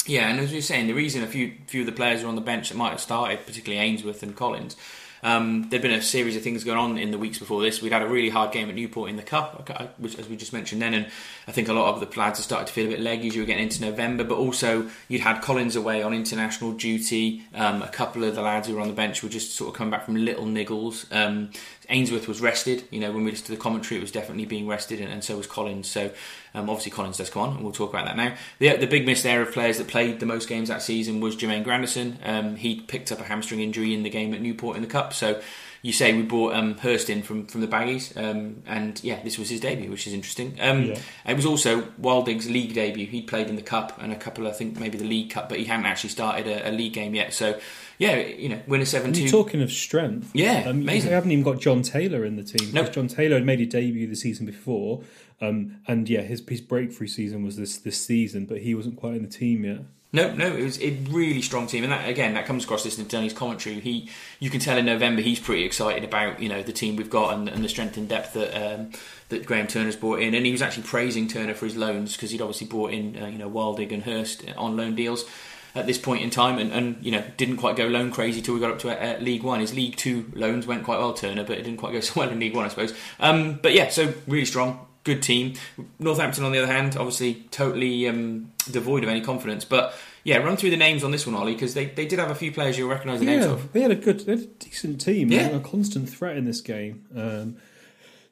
Yeah, 0.06 0.28
and 0.28 0.40
as 0.40 0.52
were 0.52 0.60
saying, 0.60 0.86
the 0.86 0.94
reason 0.94 1.22
a 1.22 1.26
few 1.26 1.52
few 1.66 1.80
of 1.80 1.86
the 1.86 1.92
players 1.92 2.22
are 2.22 2.28
on 2.28 2.34
the 2.34 2.40
bench 2.40 2.70
that 2.70 2.76
might 2.76 2.90
have 2.90 3.00
started, 3.00 3.44
particularly 3.46 3.84
Ainsworth 3.84 4.22
and 4.22 4.34
Collins, 4.34 4.76
um, 5.22 5.68
there'd 5.68 5.82
been 5.82 5.92
a 5.92 6.02
series 6.02 6.36
of 6.36 6.42
things 6.42 6.64
going 6.64 6.78
on 6.78 6.98
in 6.98 7.10
the 7.10 7.18
weeks 7.18 7.38
before 7.38 7.60
this. 7.60 7.82
We'd 7.82 7.92
had 7.92 8.02
a 8.02 8.08
really 8.08 8.30
hard 8.30 8.52
game 8.52 8.68
at 8.68 8.74
Newport 8.74 9.10
in 9.10 9.16
the 9.16 9.22
Cup, 9.22 9.68
which, 9.98 10.18
as 10.18 10.28
we 10.28 10.36
just 10.36 10.52
mentioned 10.52 10.80
then, 10.80 10.94
and 10.94 11.06
I 11.46 11.52
think 11.52 11.68
a 11.68 11.72
lot 11.72 11.94
of 11.94 12.00
the 12.00 12.18
lads 12.18 12.38
had 12.38 12.44
started 12.44 12.66
to 12.68 12.72
feel 12.72 12.86
a 12.86 12.90
bit 12.90 13.00
leggy 13.00 13.28
as 13.28 13.34
you 13.34 13.42
were 13.42 13.46
getting 13.46 13.64
into 13.64 13.82
November. 13.82 14.24
But 14.24 14.38
also, 14.38 14.88
you'd 15.08 15.20
had 15.20 15.42
Collins 15.42 15.76
away 15.76 16.02
on 16.02 16.14
international 16.14 16.72
duty. 16.72 17.42
Um, 17.54 17.82
a 17.82 17.88
couple 17.88 18.24
of 18.24 18.34
the 18.34 18.42
lads 18.42 18.68
who 18.68 18.74
were 18.76 18.80
on 18.80 18.88
the 18.88 18.94
bench 18.94 19.22
were 19.22 19.28
just 19.28 19.54
sort 19.54 19.68
of 19.68 19.74
coming 19.76 19.90
back 19.90 20.04
from 20.04 20.16
little 20.16 20.44
niggles. 20.44 21.06
Um, 21.14 21.50
Ainsworth 21.88 22.28
was 22.28 22.40
rested. 22.40 22.84
You 22.90 23.00
know, 23.00 23.12
when 23.12 23.24
we 23.24 23.30
listened 23.30 23.46
to 23.46 23.52
the 23.52 23.58
commentary, 23.58 23.98
it 23.98 24.02
was 24.02 24.12
definitely 24.12 24.46
being 24.46 24.66
rested, 24.66 25.00
and, 25.00 25.12
and 25.12 25.22
so 25.22 25.36
was 25.36 25.46
Collins. 25.46 25.88
So 25.88 26.10
um, 26.54 26.68
obviously 26.68 26.92
Collins 26.92 27.18
does 27.18 27.30
come 27.30 27.42
on, 27.42 27.56
and 27.56 27.64
we'll 27.64 27.72
talk 27.72 27.90
about 27.90 28.06
that 28.06 28.16
now. 28.16 28.34
The, 28.58 28.76
the 28.76 28.86
big 28.86 29.06
miss 29.06 29.22
there 29.22 29.42
of 29.42 29.52
players 29.52 29.78
that 29.78 29.88
played 29.88 30.20
the 30.20 30.26
most 30.26 30.48
games 30.48 30.68
that 30.68 30.82
season 30.82 31.20
was 31.20 31.36
Jermaine 31.36 31.64
Grandison. 31.64 32.18
Um, 32.24 32.56
he 32.56 32.80
picked 32.80 33.12
up 33.12 33.20
a 33.20 33.24
hamstring 33.24 33.60
injury 33.60 33.94
in 33.94 34.02
the 34.02 34.10
game 34.10 34.34
at 34.34 34.40
Newport 34.40 34.76
in 34.76 34.82
the 34.82 34.88
Cup, 34.88 35.12
so 35.12 35.40
you 35.82 35.92
say 35.92 36.12
we 36.12 36.22
brought 36.22 36.54
um, 36.54 36.76
Hurst 36.76 37.08
in 37.08 37.22
from, 37.22 37.46
from 37.46 37.62
the 37.62 37.66
Baggies, 37.66 38.14
um, 38.16 38.62
and 38.66 39.02
yeah, 39.02 39.22
this 39.22 39.38
was 39.38 39.48
his 39.48 39.60
debut, 39.60 39.90
which 39.90 40.06
is 40.06 40.12
interesting. 40.12 40.58
Um, 40.60 40.84
yeah. 40.84 40.98
It 41.26 41.36
was 41.36 41.46
also 41.46 41.82
Wildig's 42.00 42.50
league 42.50 42.74
debut. 42.74 43.06
He'd 43.06 43.26
played 43.26 43.48
in 43.48 43.56
the 43.56 43.62
Cup 43.62 43.98
and 44.00 44.12
a 44.12 44.16
couple, 44.16 44.46
I 44.46 44.52
think 44.52 44.78
maybe 44.78 44.98
the 44.98 45.04
League 45.06 45.30
Cup, 45.30 45.48
but 45.48 45.58
he 45.58 45.64
hadn't 45.64 45.86
actually 45.86 46.10
started 46.10 46.46
a, 46.46 46.68
a 46.68 46.72
league 46.72 46.92
game 46.92 47.14
yet. 47.14 47.32
So 47.32 47.58
yeah, 48.00 48.16
you 48.16 48.48
know, 48.48 48.58
win 48.66 48.80
a 48.80 48.86
7 48.86 49.12
2. 49.12 49.28
Talking 49.28 49.60
of 49.60 49.70
strength. 49.70 50.30
Yeah, 50.32 50.62
um, 50.64 50.80
amazing. 50.80 51.10
We 51.10 51.14
haven't 51.14 51.32
even 51.32 51.44
got 51.44 51.60
Jon 51.60 51.82
Taylor 51.82 52.24
in 52.24 52.36
the 52.36 52.42
team. 52.42 52.72
Nope. 52.72 52.94
Jon 52.94 53.08
Taylor 53.08 53.36
had 53.36 53.44
made 53.44 53.60
a 53.60 53.66
debut 53.66 54.06
the 54.06 54.16
season 54.16 54.46
before. 54.46 55.02
Um, 55.42 55.76
and 55.86 56.08
yeah, 56.08 56.22
his, 56.22 56.42
his 56.48 56.62
breakthrough 56.62 57.08
season 57.08 57.44
was 57.44 57.56
this, 57.56 57.76
this 57.76 58.02
season, 58.02 58.46
but 58.46 58.58
he 58.58 58.74
wasn't 58.74 58.96
quite 58.96 59.16
in 59.16 59.22
the 59.22 59.28
team 59.28 59.66
yet. 59.66 59.80
No, 60.12 60.32
no, 60.34 60.46
it 60.46 60.62
was 60.62 60.80
a 60.80 60.90
really 61.10 61.42
strong 61.42 61.68
team, 61.68 61.84
and 61.84 61.92
that 61.92 62.08
again 62.08 62.34
that 62.34 62.44
comes 62.44 62.64
across 62.64 62.84
listening 62.84 63.06
to 63.06 63.16
Danny's 63.16 63.32
commentary. 63.32 63.78
He, 63.78 64.10
you 64.40 64.50
can 64.50 64.58
tell 64.58 64.76
in 64.76 64.84
November 64.84 65.22
he's 65.22 65.38
pretty 65.38 65.62
excited 65.62 66.02
about 66.02 66.42
you 66.42 66.48
know 66.48 66.64
the 66.64 66.72
team 66.72 66.96
we've 66.96 67.08
got 67.08 67.34
and, 67.34 67.48
and 67.48 67.62
the 67.62 67.68
strength 67.68 67.96
and 67.96 68.08
depth 68.08 68.32
that 68.32 68.52
um, 68.56 68.90
that 69.28 69.46
Graham 69.46 69.68
Turner's 69.68 69.94
brought 69.94 70.18
in, 70.18 70.34
and 70.34 70.44
he 70.44 70.50
was 70.50 70.62
actually 70.62 70.82
praising 70.82 71.28
Turner 71.28 71.54
for 71.54 71.66
his 71.66 71.76
loans 71.76 72.16
because 72.16 72.32
he'd 72.32 72.40
obviously 72.40 72.66
brought 72.66 72.92
in 72.92 73.22
uh, 73.22 73.26
you 73.26 73.38
know 73.38 73.48
Wildig 73.48 73.92
and 73.92 74.02
Hurst 74.02 74.44
on 74.56 74.76
loan 74.76 74.96
deals 74.96 75.26
at 75.74 75.86
this 75.86 75.98
point 75.98 76.22
in 76.22 76.30
time, 76.30 76.58
and, 76.58 76.72
and 76.72 77.04
you 77.04 77.10
know 77.10 77.22
didn't 77.36 77.56
quite 77.58 77.76
go 77.76 77.86
loan 77.86 78.10
crazy 78.10 78.40
till 78.40 78.54
we 78.54 78.60
got 78.60 78.70
up 78.70 78.78
to 78.80 78.90
uh, 78.90 79.18
League 79.20 79.42
One. 79.42 79.60
His 79.60 79.74
League 79.74 79.96
Two 79.96 80.30
loans 80.34 80.66
went 80.66 80.84
quite 80.84 80.98
well, 80.98 81.12
Turner, 81.12 81.44
but 81.44 81.58
it 81.58 81.62
didn't 81.62 81.78
quite 81.78 81.92
go 81.92 82.00
so 82.00 82.20
well 82.20 82.30
in 82.30 82.38
League 82.38 82.54
One, 82.54 82.64
I 82.64 82.68
suppose. 82.68 82.94
Um, 83.18 83.58
but 83.62 83.74
yeah, 83.74 83.88
so 83.88 84.14
really 84.26 84.44
strong, 84.44 84.86
good 85.04 85.22
team. 85.22 85.54
Northampton, 85.98 86.44
on 86.44 86.52
the 86.52 86.58
other 86.62 86.72
hand, 86.72 86.96
obviously 86.96 87.46
totally 87.50 88.08
um, 88.08 88.52
devoid 88.70 89.02
of 89.02 89.08
any 89.08 89.20
confidence, 89.20 89.64
but 89.64 89.94
yeah, 90.22 90.36
run 90.38 90.56
through 90.56 90.70
the 90.70 90.76
names 90.76 91.02
on 91.02 91.10
this 91.10 91.26
one, 91.26 91.34
Ollie, 91.34 91.54
because 91.54 91.74
they, 91.74 91.86
they 91.86 92.06
did 92.06 92.18
have 92.18 92.30
a 92.30 92.34
few 92.34 92.52
players 92.52 92.76
you'll 92.76 92.90
recognise 92.90 93.20
the 93.20 93.26
yeah, 93.26 93.36
names 93.36 93.46
of. 93.46 93.72
They 93.72 93.80
had 93.80 93.90
a 93.90 93.96
good, 93.96 94.20
they 94.20 94.32
had 94.32 94.40
a 94.40 94.46
decent 94.46 95.00
team. 95.00 95.32
Yeah. 95.32 95.48
a 95.48 95.60
constant 95.60 96.10
threat 96.10 96.36
in 96.36 96.44
this 96.44 96.60
game. 96.60 97.06
Um, 97.16 97.56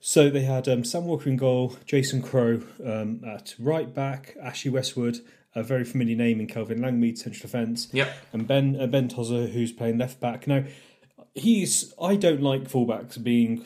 so 0.00 0.30
they 0.30 0.42
had 0.42 0.68
um, 0.68 0.84
Sam 0.84 1.06
Walker 1.06 1.28
in 1.28 1.36
goal, 1.36 1.76
Jason 1.86 2.22
Crowe 2.22 2.62
um, 2.84 3.22
at 3.26 3.54
right 3.58 3.92
back, 3.92 4.36
Ashley 4.40 4.70
Westwood, 4.70 5.20
a 5.54 5.62
very 5.62 5.84
familiar 5.84 6.16
name 6.16 6.40
in 6.40 6.46
Kelvin 6.46 6.80
Langmead, 6.80 7.18
central 7.18 7.42
defence. 7.42 7.88
Yep. 7.92 8.16
And 8.32 8.46
Ben 8.46 8.80
uh, 8.80 8.86
Ben 8.86 9.08
Tozer, 9.08 9.46
who's 9.46 9.72
playing 9.72 9.98
left 9.98 10.20
back. 10.20 10.46
Now, 10.46 10.64
he's 11.34 11.94
I 12.00 12.16
don't 12.16 12.42
like 12.42 12.64
fullbacks 12.64 13.22
being 13.22 13.64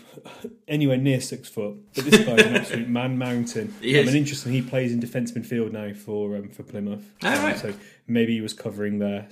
anywhere 0.68 0.96
near 0.96 1.20
six 1.20 1.48
foot, 1.48 1.76
but 1.94 2.04
this 2.04 2.24
guy's 2.24 2.46
an 2.46 2.56
absolute 2.56 2.88
man 2.88 3.18
mountain. 3.18 3.74
He 3.80 3.98
and 3.98 4.08
interesting, 4.08 4.52
he 4.52 4.62
plays 4.62 4.92
in 4.92 5.00
defence 5.00 5.32
midfield 5.32 5.72
now 5.72 5.92
for 5.92 6.36
um, 6.36 6.48
for 6.50 6.62
Plymouth. 6.62 7.04
Oh, 7.22 7.28
um, 7.28 7.44
right. 7.44 7.58
So 7.58 7.74
maybe 8.06 8.34
he 8.34 8.40
was 8.40 8.52
covering 8.52 8.98
there. 8.98 9.28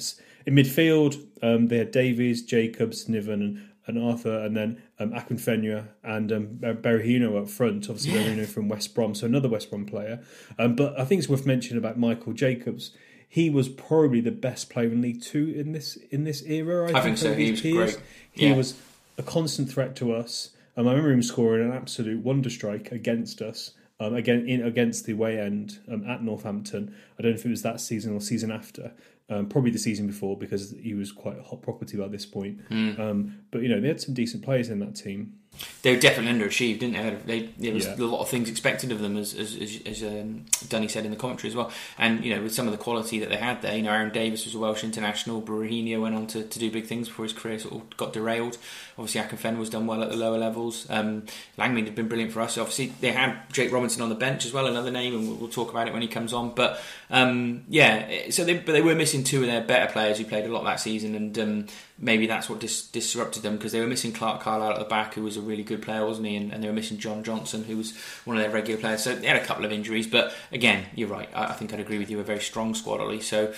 In 0.47 0.55
midfield, 0.55 1.23
um, 1.43 1.69
they 1.69 1.79
had 1.79 1.91
Davies, 1.91 2.43
Jacobs, 2.43 3.09
Niven, 3.09 3.43
and, 3.43 3.70
and 3.91 4.03
Arthur, 4.03 4.39
and 4.39 4.57
then 4.57 4.83
um, 4.99 5.13
Akinfenwa 5.13 5.89
and 6.03 6.33
um, 6.33 6.47
Berahino 6.61 7.41
up 7.41 7.49
front. 7.49 7.89
Obviously, 7.91 8.13
yeah. 8.13 8.25
Berahino 8.25 8.47
from 8.47 8.69
West 8.69 8.95
Brom, 8.95 9.15
so 9.15 9.27
another 9.27 9.49
West 9.49 9.71
Brom 9.71 9.87
player. 9.87 10.21
Um, 10.59 10.75
but 10.75 10.99
I 10.99 11.05
think 11.05 11.19
it's 11.19 11.29
worth 11.29 11.47
mentioning 11.47 11.79
about 11.79 11.99
Michael 11.99 12.33
Jacobs 12.33 12.93
he 13.33 13.49
was 13.49 13.69
probably 13.69 14.21
the 14.21 14.33
best 14.33 14.71
player 14.71 14.89
in 14.89 15.01
League 15.01 15.23
Two 15.23 15.55
in 15.57 15.71
this 15.71 15.97
in 16.11 16.25
this 16.25 16.43
era. 16.43 16.87
I, 16.93 16.99
I 16.99 17.01
think, 17.01 17.17
think 17.17 17.19
so. 17.19 17.35
He 17.35 17.53
was 17.53 17.61
peers. 17.61 17.95
great. 17.95 18.07
He 18.33 18.49
yeah. 18.49 18.57
was 18.57 18.75
a 19.17 19.23
constant 19.23 19.71
threat 19.71 19.95
to 19.97 20.13
us. 20.13 20.51
Um, 20.77 20.89
I 20.89 20.91
remember 20.91 21.13
him 21.13 21.23
scoring 21.23 21.71
an 21.71 21.73
absolute 21.73 22.25
wonder 22.25 22.51
strike 22.51 22.91
against 22.91 23.41
us. 23.41 23.73
Um, 24.01 24.15
again 24.15 24.49
in, 24.49 24.65
against 24.65 25.05
the 25.05 25.13
way 25.13 25.39
end 25.39 25.79
um, 25.87 26.09
at 26.09 26.23
Northampton. 26.23 26.95
I 27.19 27.23
don't 27.23 27.33
know 27.33 27.39
if 27.39 27.45
it 27.45 27.51
was 27.51 27.63
that 27.63 27.81
season 27.81 28.17
or 28.17 28.21
season 28.21 28.51
after. 28.51 28.93
Um, 29.31 29.47
probably 29.47 29.71
the 29.71 29.79
season 29.79 30.09
before 30.09 30.37
because 30.37 30.73
he 30.73 30.93
was 30.93 31.13
quite 31.13 31.39
a 31.39 31.43
hot 31.43 31.63
property 31.63 31.97
by 31.97 32.09
this 32.09 32.27
point. 32.27 32.69
Mm. 32.69 32.99
Um, 32.99 33.39
but 33.53 33.63
you 33.63 33.69
know 33.69 33.81
they 33.81 33.87
had 33.87 34.01
some 34.01 34.13
decent 34.13 34.43
players 34.43 34.69
in 34.69 34.81
that 34.81 34.97
team. 34.97 35.35
They 35.83 35.95
were 35.95 36.01
definitely 36.01 36.39
underachieved, 36.39 36.81
didn't 36.81 37.27
they? 37.27 37.39
they 37.41 37.49
there 37.59 37.75
was 37.75 37.87
Yeah. 37.87 37.95
a 37.97 38.05
lot 38.05 38.21
of 38.21 38.29
things 38.29 38.49
expected 38.51 38.93
of 38.93 39.01
them, 39.01 39.17
as 39.17 39.35
as, 39.35 39.57
as, 39.57 39.81
as 39.87 40.03
um, 40.03 40.45
Dunny 40.69 40.89
said 40.89 41.05
in 41.05 41.11
the 41.11 41.17
commentary 41.17 41.49
as 41.51 41.57
well. 41.57 41.71
And 41.99 42.25
you 42.25 42.35
know, 42.35 42.43
with 42.43 42.55
some 42.55 42.67
of 42.67 42.73
the 42.73 42.79
quality 42.79 43.19
that 43.21 43.29
they 43.31 43.37
had 43.37 43.63
there, 43.63 43.77
you 43.77 43.83
know, 43.83 43.91
Arron 43.91 44.11
Davies 44.13 44.45
was 44.45 44.55
a 44.55 44.59
Welsh 44.59 44.85
international. 44.85 45.41
Berahino 45.41 46.01
went 46.03 46.15
on 46.15 46.27
to, 46.29 46.43
to 46.45 46.59
do 46.59 46.71
big 46.71 46.87
things 46.87 47.09
before 47.09 47.25
his 47.25 47.33
career 47.33 47.59
sort 47.59 47.75
of 47.75 47.97
got 47.97 48.13
derailed. 48.13 48.59
Obviously, 48.99 49.21
Akinfenwa 49.23 49.59
was 49.59 49.71
done 49.71 49.87
well 49.87 50.03
at 50.03 50.11
the 50.11 50.17
lower 50.17 50.37
levels. 50.37 50.87
Um, 50.91 51.23
Langmead 51.59 51.87
had 51.87 51.95
been 51.95 52.09
brilliant 52.09 52.33
for 52.33 52.43
us. 52.43 52.59
Obviously, 52.59 52.93
they 53.01 53.13
had 53.13 53.39
Jake 53.51 53.73
Robinson 53.73 54.03
on 54.03 54.11
the 54.11 54.15
bench 54.15 54.45
as 54.45 54.53
well, 54.53 54.67
another 54.67 54.91
name, 54.91 55.15
and 55.15 55.27
we'll, 55.29 55.37
we'll 55.37 55.49
talk 55.49 55.71
about 55.71 55.87
it 55.89 55.93
when 55.95 56.03
he 56.03 56.09
comes 56.09 56.35
on. 56.35 56.55
But 56.55 56.81
um, 57.11 57.65
yeah, 57.69 58.29
so 58.31 58.45
they, 58.45 58.55
but 58.59 58.73
they 58.73 58.83
were 58.83 58.95
missing 58.95 59.25
two 59.25 59.41
of 59.41 59.47
their 59.47 59.63
better 59.63 59.91
players 59.91 60.19
who 60.19 60.25
played 60.27 60.45
a 60.45 60.49
lot 60.49 60.65
that 60.65 60.81
season, 60.81 61.15
and 61.15 61.39
um, 61.39 61.67
maybe 62.01 62.27
that's 62.27 62.49
what 62.49 62.59
dis- 62.61 62.87
disrupted 62.87 63.43
them 63.43 63.57
because 63.57 63.73
they 63.73 63.81
were 63.81 63.87
missing 63.87 64.11
Clarke 64.13 64.41
Carlisle 64.41 64.73
at 64.73 64.79
the 64.79 64.85
back, 64.87 65.15
who 65.15 65.23
was 65.23 65.37
a 65.37 65.41
really 65.41 65.63
good 65.63 65.83
player, 65.83 66.05
wasn't 66.07 66.27
he? 66.27 66.37
And, 66.37 66.51
and 66.53 66.63
they 66.65 66.69
were 66.69 66.73
missing 66.75 66.97
John 66.99 67.23
Johnson, 67.23 67.65
who 67.65 67.77
was 67.77 67.95
one 68.25 68.37
of 68.37 68.43
their 68.43 68.51
regular 68.51 68.81
players. 68.81 69.03
So 69.05 69.15
they 69.15 69.27
had 69.27 69.37
a 69.37 69.45
couple 69.45 69.65
of 69.65 69.73
injuries, 69.73 70.07
but 70.07 70.33
again, 70.51 70.87
you're 70.95 71.09
right. 71.09 71.29
I, 71.35 71.47
I 71.49 71.53
think 71.53 71.73
I'd 71.75 71.81
agree 71.81 71.99
with 71.99 72.11
you. 72.11 72.19
A 72.19 72.25
very 72.25 72.41
strong 72.41 72.75
squad, 72.75 73.01
Ollie. 73.01 73.21
So 73.21 73.53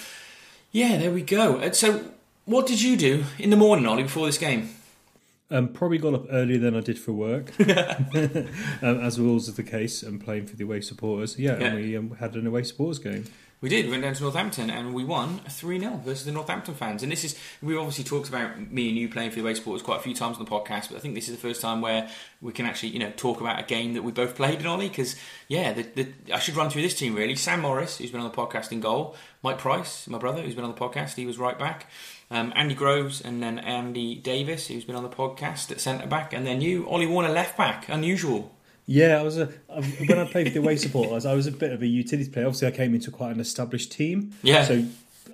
yeah, 0.72 0.96
there 0.98 1.10
we 1.12 1.22
go. 1.22 1.58
And 1.58 1.74
so, 1.76 2.04
what 2.44 2.66
did 2.66 2.82
you 2.82 2.96
do 2.96 3.24
in 3.38 3.50
the 3.50 3.56
morning, 3.56 3.86
Ollie, 3.86 4.02
before 4.02 4.26
this 4.26 4.38
game? 4.38 4.70
Um, 5.50 5.68
probably 5.68 5.98
got 5.98 6.14
up 6.14 6.24
earlier 6.30 6.58
than 6.58 6.74
I 6.74 6.80
did 6.80 6.98
for 6.98 7.12
work, 7.12 7.52
um, 7.60 8.48
as 8.82 9.20
was 9.20 9.54
the 9.54 9.62
case. 9.62 10.02
And 10.02 10.18
playing 10.22 10.46
for 10.46 10.56
the 10.56 10.64
away 10.64 10.80
supporters, 10.80 11.38
yeah, 11.38 11.58
Yeah. 11.58 11.66
and 11.66 11.76
we 11.76 11.96
um, 11.96 12.16
had 12.16 12.34
an 12.34 12.46
away 12.46 12.62
supporters 12.62 12.98
game. 12.98 13.24
We 13.62 13.68
did. 13.68 13.84
We 13.84 13.92
went 13.92 14.02
down 14.02 14.14
to 14.14 14.22
Northampton 14.24 14.70
and 14.70 14.92
we 14.92 15.04
won 15.04 15.38
3 15.48 15.78
0 15.78 16.00
versus 16.04 16.26
the 16.26 16.32
Northampton 16.32 16.74
fans. 16.74 17.04
And 17.04 17.12
this 17.12 17.22
is, 17.22 17.38
we've 17.62 17.78
obviously 17.78 18.02
talked 18.02 18.28
about 18.28 18.58
me 18.72 18.88
and 18.88 18.98
you 18.98 19.08
playing 19.08 19.30
for 19.30 19.36
the 19.36 19.42
away 19.42 19.54
quite 19.78 20.00
a 20.00 20.02
few 20.02 20.14
times 20.14 20.36
on 20.36 20.44
the 20.44 20.50
podcast, 20.50 20.88
but 20.88 20.96
I 20.96 20.98
think 20.98 21.14
this 21.14 21.28
is 21.28 21.36
the 21.36 21.40
first 21.40 21.60
time 21.60 21.80
where 21.80 22.10
we 22.40 22.52
can 22.52 22.66
actually, 22.66 22.88
you 22.88 22.98
know, 22.98 23.12
talk 23.16 23.40
about 23.40 23.60
a 23.60 23.62
game 23.62 23.94
that 23.94 24.02
we 24.02 24.10
both 24.10 24.34
played 24.34 24.58
in, 24.58 24.66
Ollie. 24.66 24.88
Because, 24.88 25.14
yeah, 25.46 25.72
the, 25.72 25.82
the, 25.82 26.08
I 26.34 26.40
should 26.40 26.56
run 26.56 26.70
through 26.70 26.82
this 26.82 26.98
team 26.98 27.14
really. 27.14 27.36
Sam 27.36 27.60
Morris, 27.60 27.98
who's 27.98 28.10
been 28.10 28.20
on 28.20 28.28
the 28.28 28.36
podcast 28.36 28.72
in 28.72 28.80
goal. 28.80 29.14
Mike 29.44 29.58
Price, 29.58 30.08
my 30.08 30.18
brother, 30.18 30.42
who's 30.42 30.56
been 30.56 30.64
on 30.64 30.74
the 30.74 30.80
podcast, 30.80 31.14
he 31.14 31.24
was 31.24 31.38
right 31.38 31.58
back. 31.58 31.88
Um, 32.32 32.52
Andy 32.56 32.74
Groves 32.74 33.20
and 33.20 33.40
then 33.40 33.60
Andy 33.60 34.16
Davis, 34.16 34.66
who's 34.66 34.84
been 34.84 34.96
on 34.96 35.04
the 35.04 35.08
podcast 35.08 35.70
at 35.70 35.80
centre 35.80 36.08
back. 36.08 36.32
And 36.32 36.44
then 36.44 36.60
you, 36.60 36.88
Ollie 36.88 37.06
Warner, 37.06 37.28
left 37.28 37.56
back. 37.56 37.88
Unusual. 37.88 38.52
Yeah, 38.86 39.18
I 39.18 39.22
was 39.22 39.38
a 39.38 39.46
when 39.46 40.18
I 40.18 40.24
played 40.24 40.48
for 40.48 40.54
the 40.54 40.60
away 40.60 40.76
supporters, 40.76 41.24
I 41.24 41.34
was 41.34 41.46
a 41.46 41.52
bit 41.52 41.72
of 41.72 41.82
a 41.82 41.86
utility 41.86 42.30
player. 42.30 42.46
Obviously, 42.46 42.68
I 42.68 42.72
came 42.72 42.94
into 42.94 43.10
quite 43.10 43.34
an 43.34 43.40
established 43.40 43.92
team. 43.92 44.32
Yeah. 44.42 44.64
So 44.64 44.84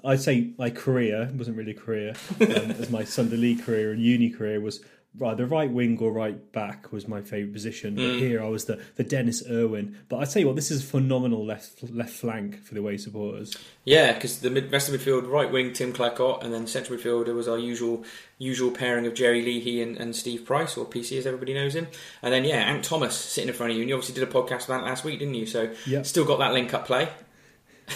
I'd 0.04 0.20
say 0.20 0.50
my 0.58 0.70
career 0.70 1.30
wasn't 1.34 1.56
really 1.56 1.72
a 1.72 1.74
career, 1.74 2.14
um, 2.40 2.70
as 2.72 2.90
my 2.90 3.04
Sunday 3.04 3.36
league 3.36 3.62
career 3.62 3.92
and 3.92 4.00
uni 4.00 4.30
career 4.30 4.60
was 4.60 4.80
either 5.24 5.46
right 5.46 5.70
wing 5.70 5.98
or 6.00 6.12
right 6.12 6.52
back 6.52 6.92
was 6.92 7.08
my 7.08 7.20
favourite 7.22 7.52
position. 7.52 7.94
But 7.96 8.02
Mm. 8.02 8.18
here 8.18 8.42
I 8.42 8.48
was 8.48 8.66
the, 8.66 8.80
the 8.96 9.02
Denis 9.04 9.42
Irwin. 9.50 9.96
But 10.08 10.18
I 10.18 10.24
tell 10.26 10.40
you 10.40 10.46
what, 10.46 10.54
this 10.56 10.70
is 10.70 10.82
a 10.82 10.86
phenomenal 10.86 11.44
left 11.44 11.82
left 11.90 12.12
flank 12.12 12.62
for 12.62 12.74
the 12.74 12.80
away 12.80 12.98
supporters. 12.98 13.56
Yeah, 13.84 14.12
because 14.12 14.40
the 14.40 14.50
mid- 14.50 14.70
rest 14.70 14.88
of 14.92 15.00
midfield, 15.00 15.28
right 15.28 15.50
wing 15.50 15.72
Tim 15.72 15.92
Clacott, 15.92 16.44
and 16.44 16.52
then 16.54 16.66
central 16.66 16.98
midfielder 16.98 17.34
was 17.34 17.48
our 17.48 17.58
usual 17.58 18.04
usual 18.38 18.70
pairing 18.70 19.06
of 19.06 19.14
Jerry 19.14 19.42
Leahy 19.42 19.82
and, 19.82 19.96
and 19.96 20.14
Steve 20.14 20.44
Price, 20.44 20.76
or 20.76 20.84
PC 20.86 21.18
as 21.18 21.26
everybody 21.26 21.54
knows 21.54 21.74
him. 21.74 21.88
And 22.22 22.32
then 22.32 22.44
yeah, 22.44 22.58
Ant 22.58 22.84
Thomas 22.84 23.16
sitting 23.16 23.48
in 23.48 23.54
front 23.54 23.70
of 23.72 23.76
you, 23.76 23.82
and 23.82 23.88
you 23.88 23.96
obviously 23.96 24.14
did 24.14 24.28
a 24.28 24.32
podcast 24.32 24.66
about 24.66 24.82
that 24.82 24.84
last 24.84 25.04
week, 25.04 25.18
didn't 25.18 25.34
you? 25.34 25.46
So 25.46 25.72
Yep. 25.86 26.06
still 26.06 26.24
got 26.24 26.38
that 26.38 26.52
link 26.52 26.72
up 26.74 26.86
play. 26.86 27.08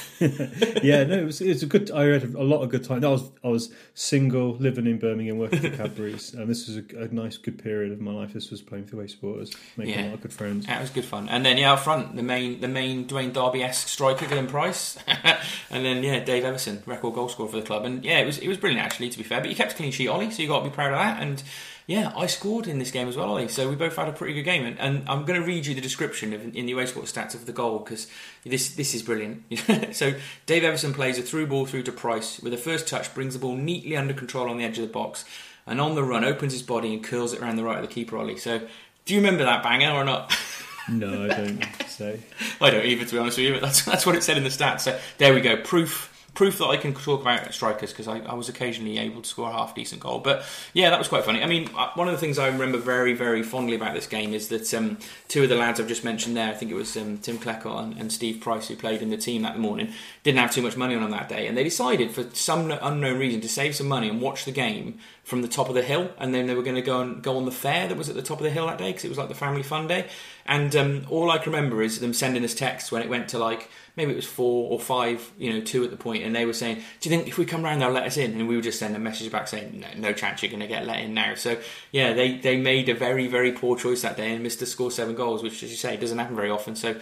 yeah, 0.21 1.05
no, 1.05 1.19
it 1.19 1.25
was, 1.25 1.41
it 1.41 1.49
was 1.49 1.63
a 1.63 1.67
good. 1.67 1.91
I 1.91 2.05
had 2.05 2.35
a 2.35 2.43
lot 2.43 2.63
of 2.63 2.71
good 2.71 2.85
time. 2.85 3.05
I 3.05 3.09
was 3.09 3.31
I 3.45 3.49
was 3.49 3.73
single, 3.95 4.55
living 4.57 4.87
in 4.87 4.99
Birmingham, 4.99 5.39
working 5.39 5.61
for 5.61 5.71
Cadbury's, 5.71 6.33
and 6.35 6.49
this 6.49 6.69
was 6.69 6.77
a, 6.79 6.83
a 7.05 7.09
nice, 7.09 7.37
good 7.37 7.63
period 7.63 7.93
of 7.93 8.01
my 8.01 8.13
life. 8.13 8.33
This 8.33 8.51
was 8.51 8.63
playing 8.63 8.87
for 8.87 8.97
away 8.97 9.09
supporters, 9.09 9.53
making 9.77 9.95
Yeah. 9.95 10.03
a 10.03 10.07
lot 10.07 10.15
of 10.15 10.21
good 10.23 10.33
friends. 10.33 10.67
That 10.67 10.81
was 10.81 10.91
good 10.91 11.05
fun. 11.05 11.29
And 11.29 11.45
then 11.45 11.59
yeah, 11.59 11.73
up 11.73 11.81
front, 11.81 12.15
the 12.17 12.23
main 12.23 12.61
the 12.61 12.69
main 12.69 13.07
Duane 13.07 13.33
Darby 13.33 13.63
esque 13.63 13.89
striker, 13.89 14.27
Glenn 14.27 14.47
Price, 14.47 14.97
and 15.71 15.85
then 15.85 16.03
yeah, 16.03 16.21
Dave 16.23 16.45
Everson, 16.45 16.83
record 16.87 17.15
goal 17.15 17.29
scorer 17.29 17.49
for 17.49 17.57
the 17.57 17.63
club. 17.67 17.85
And 17.85 18.05
yeah, 18.05 18.19
it 18.19 18.27
was 18.27 18.39
it 18.39 18.49
was 18.49 18.59
brilliant 18.59 18.85
actually, 18.85 19.09
to 19.11 19.19
be 19.19 19.25
fair. 19.25 19.41
But 19.41 19.51
you 19.51 19.57
kept 19.57 19.73
a 19.73 19.77
clean 19.77 19.93
sheet, 19.93 20.09
Ollie, 20.09 20.31
so 20.31 20.43
you 20.43 20.49
got 20.49 20.61
to 20.63 20.69
be 20.71 20.75
proud 20.75 20.93
of 20.93 20.99
that. 20.99 21.23
And 21.23 21.43
yeah, 21.87 22.13
I 22.17 22.27
scored 22.27 22.69
in 22.69 22.79
this 22.79 22.91
game 22.91 23.09
as 23.09 23.17
well, 23.17 23.31
Ollie. 23.31 23.49
So 23.49 23.69
we 23.69 23.75
both 23.75 23.97
had 23.97 24.09
a 24.09 24.13
pretty 24.13 24.35
good 24.35 24.45
game. 24.45 24.65
And, 24.65 24.79
and 24.79 25.09
I'm 25.09 25.25
going 25.25 25.41
to 25.41 25.47
read 25.47 25.67
you 25.67 25.75
the 25.75 25.81
description 25.81 26.33
of, 26.33 26.43
in 26.55 26.67
the 26.67 26.73
away 26.73 26.87
sport 26.87 27.07
stats 27.07 27.35
of 27.35 27.47
the 27.47 27.53
goal 27.53 27.81
because 27.81 28.09
this 28.45 28.75
this 28.75 28.95
is 28.95 29.03
brilliant. 29.03 29.45
so 29.93 30.15
Dave 30.47 30.65
Everson 30.65 30.95
plays 30.95 31.19
a 31.19 31.23
through 31.23 31.49
ball 31.49 31.67
through 31.67 31.83
to 31.85 31.93
Price 31.93 32.41
with 32.41 32.53
a 32.55 32.59
first 32.59 32.87
touch, 32.87 33.13
brings 33.15 33.35
the 33.35 33.41
ball 33.41 33.57
neatly 33.57 33.97
under 33.97 34.15
control 34.15 34.49
on 34.49 34.59
the 34.59 34.65
edge 34.65 34.79
of 34.79 34.87
the 34.87 34.93
box, 34.93 35.25
and 35.67 35.81
on 35.81 35.95
the 35.95 36.05
run 36.05 36.25
opens 36.25 36.53
his 36.53 36.63
body 36.63 36.95
and 36.95 37.03
curls 37.03 37.33
it 37.33 37.41
around 37.41 37.57
the 37.57 37.65
right 37.65 37.77
of 37.77 37.83
the 37.83 37.93
keeper, 37.93 38.17
Ollie. 38.17 38.39
So 38.39 38.61
do 39.05 39.15
you 39.15 39.21
remember 39.21 39.45
that 39.45 39.63
banger 39.63 39.91
or 39.91 40.05
not? 40.05 40.35
No, 40.89 41.27
I 41.27 41.29
don't 41.29 41.65
say. 41.87 42.19
I 42.61 42.71
don't 42.71 42.85
either, 42.85 43.05
to 43.05 43.13
be 43.13 43.17
honest 43.17 43.39
with 43.39 43.47
you, 43.47 43.53
but 43.53 43.63
that's 43.63 43.85
that's 43.85 44.05
what 44.05 44.17
it 44.17 44.25
said 44.25 44.37
in 44.37 44.43
the 44.43 44.49
stats. 44.49 44.81
So 44.81 44.99
there 45.19 45.33
we 45.33 45.41
go, 45.41 45.57
proof 45.57 46.12
proof 46.35 46.59
that 46.59 46.67
I 46.67 46.77
can 46.79 46.95
talk 46.95 47.21
about 47.21 47.53
strikers 47.53 47.91
because 47.91 48.09
I, 48.09 48.21
I 48.21 48.35
was 48.35 48.49
occasionally 48.49 48.99
able 48.99 49.21
to 49.21 49.29
score 49.29 49.51
a 49.51 49.53
half 49.53 49.75
decent 49.75 50.01
goal. 50.01 50.19
But 50.19 50.45
yeah, 50.73 50.89
that 50.91 50.99
was 50.99 51.09
quite 51.09 51.25
funny. 51.25 51.43
I 51.43 51.47
mean, 51.47 51.69
uh, 51.77 51.91
one 51.95 52.09
of 52.09 52.13
the 52.13 52.19
things 52.19 52.39
I 52.39 52.49
remember 52.49 52.79
very 52.79 53.13
very 53.13 53.43
fondly 53.43 53.77
about 53.77 53.95
this 53.95 54.07
game 54.07 54.33
is 54.33 54.49
that 54.49 54.73
um, 54.73 54.99
two 55.29 55.43
of 55.43 55.49
the 55.49 55.57
lads 55.57 55.79
I've 55.79 55.89
just 55.89 56.05
mentioned 56.05 56.37
there, 56.37 56.49
I 56.49 56.55
think 56.55 56.71
it 56.71 56.75
was 56.75 56.97
um, 56.97 57.19
Tim 57.19 57.39
Clecott 57.39 57.83
and, 57.83 57.99
and 57.99 58.13
Steve 58.13 58.41
Price 58.41 58.69
who 58.69 58.77
played 58.77 59.03
in 59.03 59.11
the 59.11 59.17
team 59.17 59.43
that 59.43 59.59
morning, 59.59 59.93
didn't 60.23 60.39
have 60.39 60.53
too 60.53 60.63
much 60.63 60.77
money 60.77 60.95
on 60.95 61.03
them 61.03 61.11
that 61.11 61.29
day, 61.29 61.47
and 61.47 61.57
they 61.57 61.65
decided 61.65 62.11
for 62.11 62.25
some 62.33 62.71
unknown 62.71 63.19
reason 63.19 63.41
to 63.41 63.49
save 63.49 63.75
some 63.75 63.89
money 63.89 64.09
and 64.09 64.21
watch 64.21 64.45
the 64.45 64.53
game 64.53 64.99
from 65.23 65.41
the 65.41 65.49
top 65.49 65.69
of 65.69 65.75
the 65.75 65.83
hill, 65.83 66.11
and 66.19 66.35
then 66.35 66.47
they 66.47 66.55
were 66.55 66.63
going 66.63 66.77
to 66.77 66.83
go 66.83 67.01
and 67.01 67.23
go 67.23 67.37
on 67.37 67.45
the 67.45 67.53
fair 67.53 67.87
that 67.87 67.97
was 67.97 68.09
at 68.09 68.17
the 68.17 68.23
top 68.23 68.39
of 68.39 68.45
the 68.45 68.51
hill 68.51 68.67
that 68.67 68.79
day 68.79 68.89
because 68.89 69.05
it 69.05 69.09
was 69.09 69.19
like 69.19 69.29
the 69.29 69.35
family 69.35 69.63
fun 69.63 69.87
day. 69.87 70.09
And 70.47 70.75
um, 70.75 71.07
all 71.11 71.31
I 71.31 71.39
can 71.39 71.53
remember 71.53 71.81
is 71.81 72.01
them 72.01 72.13
sending 72.13 72.45
us 72.45 72.55
texts 72.55 72.91
when 72.91 73.03
it 73.03 73.09
went 73.09 73.29
to 73.29 73.39
like 73.39 73.71
maybe 73.97 74.13
it 74.13 74.17
was 74.17 74.27
four 74.27 74.71
or 74.71 74.81
five, 74.81 75.31
you 75.39 75.53
know, 75.53 75.61
two 75.61 75.85
at 75.85 75.91
the 75.91 75.97
point, 75.97 76.25
and 76.25 76.35
they 76.35 76.45
were 76.45 76.53
saying, 76.53 76.83
"Do 77.01 77.09
you 77.09 77.17
think 77.17 77.29
if 77.29 77.39
we 77.39 77.45
come 77.45 77.63
round, 77.63 77.81
they'll 77.81 77.91
let 77.91 78.07
us 78.07 78.17
in?" 78.17 78.33
And 78.33 78.49
we 78.49 78.57
would 78.57 78.65
just 78.65 78.81
send 78.81 78.97
a 78.97 78.99
message 78.99 79.31
back 79.31 79.47
saying, 79.47 79.81
"No, 79.81 80.09
no 80.09 80.13
chance 80.13 80.43
you're 80.43 80.51
going 80.51 80.61
to 80.61 80.67
get 80.67 80.87
let 80.87 81.01
in 81.01 81.15
now." 81.15 81.35
So 81.35 81.59
yeah, 81.93 82.13
they 82.13 82.39
they 82.39 82.57
made 82.57 82.89
a 82.89 82.95
very 82.95 83.29
very 83.29 83.53
poor 83.53 83.77
choice 83.77 84.03
that 84.03 84.17
day 84.17 84.33
and 84.33 84.43
missed 84.43 84.59
to 84.59 84.67
score 84.67 84.91
seven 84.91 85.15
goals, 85.15 85.43
which, 85.43 85.63
as 85.63 85.71
you 85.71 85.77
say, 85.77 85.97
doesn't 85.97 86.19
happen 86.19 86.35
very 86.35 86.51
often. 86.51 86.75
So 86.75 86.97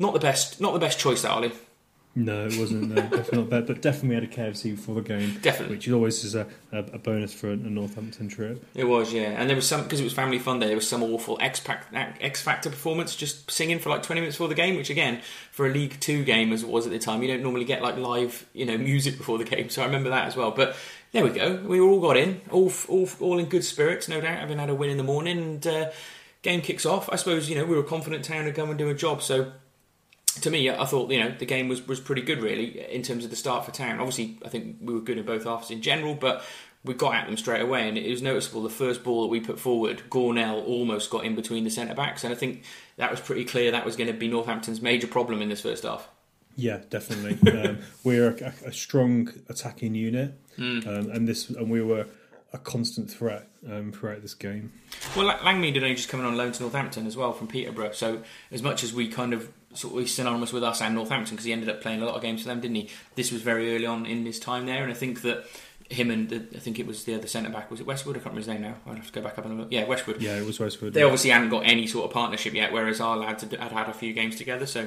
not 0.00 0.12
the 0.12 0.20
best, 0.20 0.60
not 0.60 0.72
the 0.72 0.80
best 0.80 0.98
choice, 0.98 1.22
that 1.22 1.30
Ollie. 1.30 1.52
No, 2.14 2.46
it 2.46 2.58
wasn't. 2.58 2.88
No, 2.88 2.94
definitely 3.02 3.38
not 3.38 3.50
bad. 3.50 3.66
But 3.66 3.82
definitely 3.82 4.16
had 4.16 4.24
a 4.24 4.50
KFC 4.50 4.74
before 4.74 4.96
the 4.96 5.02
game, 5.02 5.38
Definitely. 5.42 5.76
which 5.76 5.86
is 5.86 5.94
always 5.94 6.24
is 6.24 6.34
a, 6.34 6.46
a, 6.72 6.78
a 6.78 6.98
bonus 6.98 7.32
for 7.32 7.50
a, 7.50 7.56
Northampton 7.56 8.28
trip. 8.28 8.64
It 8.74 8.84
was, 8.84 9.12
yeah, 9.12 9.40
and 9.40 9.48
there 9.48 9.54
was 9.54 9.68
some 9.68 9.84
because 9.84 10.00
it 10.00 10.04
was 10.04 10.12
family 10.12 10.40
fun 10.40 10.58
day. 10.58 10.66
There 10.66 10.76
was 10.76 10.88
some 10.88 11.04
awful 11.04 11.38
X 11.40 11.60
Factor 11.60 12.70
performance, 12.70 13.14
just 13.14 13.48
singing 13.48 13.78
for 13.78 13.90
like 13.90 14.02
twenty 14.02 14.20
minutes 14.20 14.36
before 14.36 14.48
the 14.48 14.56
game. 14.56 14.76
Which 14.76 14.90
again, 14.90 15.20
for 15.52 15.66
a 15.66 15.70
League 15.70 16.00
Two 16.00 16.24
game 16.24 16.52
as 16.52 16.64
it 16.64 16.68
was 16.68 16.84
at 16.84 16.92
the 16.92 16.98
time, 16.98 17.22
you 17.22 17.28
don't 17.28 17.42
normally 17.42 17.64
get 17.64 17.80
like 17.80 17.96
live, 17.96 18.44
you 18.54 18.66
know, 18.66 18.76
music 18.76 19.16
before 19.16 19.38
the 19.38 19.44
game. 19.44 19.70
So 19.70 19.82
I 19.82 19.86
remember 19.86 20.10
that 20.10 20.26
as 20.26 20.36
well. 20.36 20.50
But 20.50 20.74
there 21.12 21.22
we 21.22 21.30
go. 21.30 21.56
We 21.64 21.80
all 21.80 22.00
got 22.00 22.16
in, 22.16 22.40
all 22.50 22.72
all 22.88 23.08
all 23.20 23.38
in 23.38 23.46
good 23.46 23.64
spirits, 23.64 24.08
no 24.08 24.20
doubt, 24.20 24.40
having 24.40 24.58
had 24.58 24.68
a 24.68 24.74
win 24.74 24.90
in 24.90 24.96
the 24.96 25.04
morning. 25.04 25.38
And 25.38 25.66
uh, 25.66 25.90
game 26.42 26.60
kicks 26.60 26.84
off. 26.84 27.08
I 27.12 27.16
suppose 27.16 27.48
you 27.48 27.54
know 27.54 27.64
we 27.64 27.76
were 27.76 27.82
a 27.82 27.86
confident 27.86 28.24
town 28.24 28.46
to 28.46 28.52
come 28.52 28.68
and 28.68 28.78
do 28.78 28.88
a 28.88 28.94
job. 28.94 29.22
So 29.22 29.52
to 30.42 30.50
me, 30.50 30.70
I 30.70 30.84
thought 30.84 31.10
you 31.10 31.20
know 31.20 31.34
the 31.36 31.46
game 31.46 31.68
was, 31.68 31.86
was 31.86 32.00
pretty 32.00 32.22
good 32.22 32.40
really 32.42 32.80
in 32.92 33.02
terms 33.02 33.24
of 33.24 33.30
the 33.30 33.36
start 33.36 33.64
for 33.64 33.72
Town. 33.72 33.98
Obviously, 33.98 34.38
I 34.44 34.48
think 34.48 34.76
we 34.80 34.94
were 34.94 35.00
good 35.00 35.18
in 35.18 35.26
both 35.26 35.44
halves 35.44 35.70
in 35.70 35.82
general, 35.82 36.14
but 36.14 36.42
we 36.84 36.94
got 36.94 37.14
at 37.14 37.26
them 37.26 37.36
straight 37.36 37.60
away, 37.62 37.88
and 37.88 37.98
it 37.98 38.08
was 38.10 38.22
noticeable. 38.22 38.62
The 38.62 38.70
first 38.70 39.04
ball 39.04 39.22
that 39.22 39.28
we 39.28 39.40
put 39.40 39.58
forward, 39.60 40.02
Gornell 40.08 40.66
almost 40.66 41.10
got 41.10 41.24
in 41.24 41.34
between 41.34 41.64
the 41.64 41.70
centre 41.70 41.94
backs, 41.94 42.24
and 42.24 42.32
I 42.32 42.36
think 42.36 42.62
that 42.96 43.10
was 43.10 43.20
pretty 43.20 43.44
clear 43.44 43.70
that 43.72 43.84
was 43.84 43.96
going 43.96 44.06
to 44.06 44.14
be 44.14 44.28
Northampton's 44.28 44.80
major 44.80 45.06
problem 45.06 45.42
in 45.42 45.48
this 45.48 45.60
first 45.60 45.82
half. 45.82 46.08
Yeah, 46.56 46.80
definitely. 46.90 47.52
um, 47.60 47.78
we're 48.04 48.30
a, 48.30 48.52
a 48.66 48.72
strong 48.72 49.30
attacking 49.48 49.94
unit, 49.94 50.34
Hmm. 50.56 50.80
um, 50.86 51.10
and 51.10 51.28
this 51.28 51.48
and 51.50 51.70
we 51.70 51.80
were 51.82 52.06
a 52.52 52.58
constant 52.58 53.10
threat 53.10 53.46
um, 53.70 53.92
throughout 53.92 54.22
this 54.22 54.34
game. 54.34 54.72
Well, 55.16 55.26
La- 55.26 55.38
Langmead 55.38 55.74
had 55.74 55.82
only 55.84 55.94
just 55.94 56.08
coming 56.08 56.26
on 56.26 56.36
loan 56.36 56.50
to 56.52 56.62
Northampton 56.62 57.06
as 57.06 57.16
well 57.16 57.32
from 57.32 57.46
Peterborough. 57.46 57.92
So 57.92 58.22
as 58.50 58.60
much 58.62 58.82
as 58.82 58.92
we 58.92 59.06
kind 59.08 59.32
of 59.32 59.48
sort 59.74 60.02
of 60.02 60.08
synonymous 60.10 60.52
with 60.52 60.64
us 60.64 60.80
and 60.82 60.94
Northampton 60.94 61.36
because 61.36 61.44
he 61.46 61.52
ended 61.52 61.68
up 61.68 61.80
playing 61.80 62.02
a 62.02 62.04
lot 62.04 62.14
of 62.16 62.22
games 62.22 62.42
for 62.42 62.48
them, 62.48 62.60
didn't 62.60 62.76
he? 62.76 62.88
This 63.14 63.30
was 63.32 63.42
very 63.42 63.74
early 63.74 63.86
on 63.86 64.04
in 64.06 64.24
his 64.26 64.40
time 64.40 64.66
there, 64.66 64.82
and 64.82 64.90
I 64.90 64.94
think 64.94 65.22
that 65.22 65.44
him 65.88 66.10
and 66.10 66.28
the, 66.28 66.36
I 66.54 66.58
think 66.60 66.78
it 66.78 66.86
was 66.86 67.02
the 67.04 67.14
other 67.14 67.26
centre 67.26 67.50
back 67.50 67.70
was 67.70 67.80
it 67.80 67.86
Westwood? 67.86 68.16
I 68.16 68.20
can't 68.20 68.34
remember 68.34 68.40
his 68.40 68.48
name 68.48 68.62
now. 68.62 68.74
I'll 68.86 68.94
have 68.94 69.06
to 69.06 69.12
go 69.12 69.22
back 69.22 69.38
up 69.38 69.44
and 69.44 69.58
look. 69.58 69.68
Yeah, 69.70 69.86
Westwood. 69.86 70.20
Yeah, 70.22 70.36
it 70.36 70.46
was 70.46 70.58
Westwood. 70.60 70.92
They 70.94 71.02
obviously 71.02 71.30
hadn't 71.30 71.50
got 71.50 71.60
any 71.66 71.86
sort 71.86 72.04
of 72.04 72.12
partnership 72.12 72.54
yet, 72.54 72.72
whereas 72.72 73.00
our 73.00 73.16
lads 73.16 73.42
had, 73.42 73.52
had 73.52 73.72
had 73.72 73.88
a 73.88 73.92
few 73.92 74.12
games 74.12 74.36
together, 74.36 74.66
so 74.66 74.86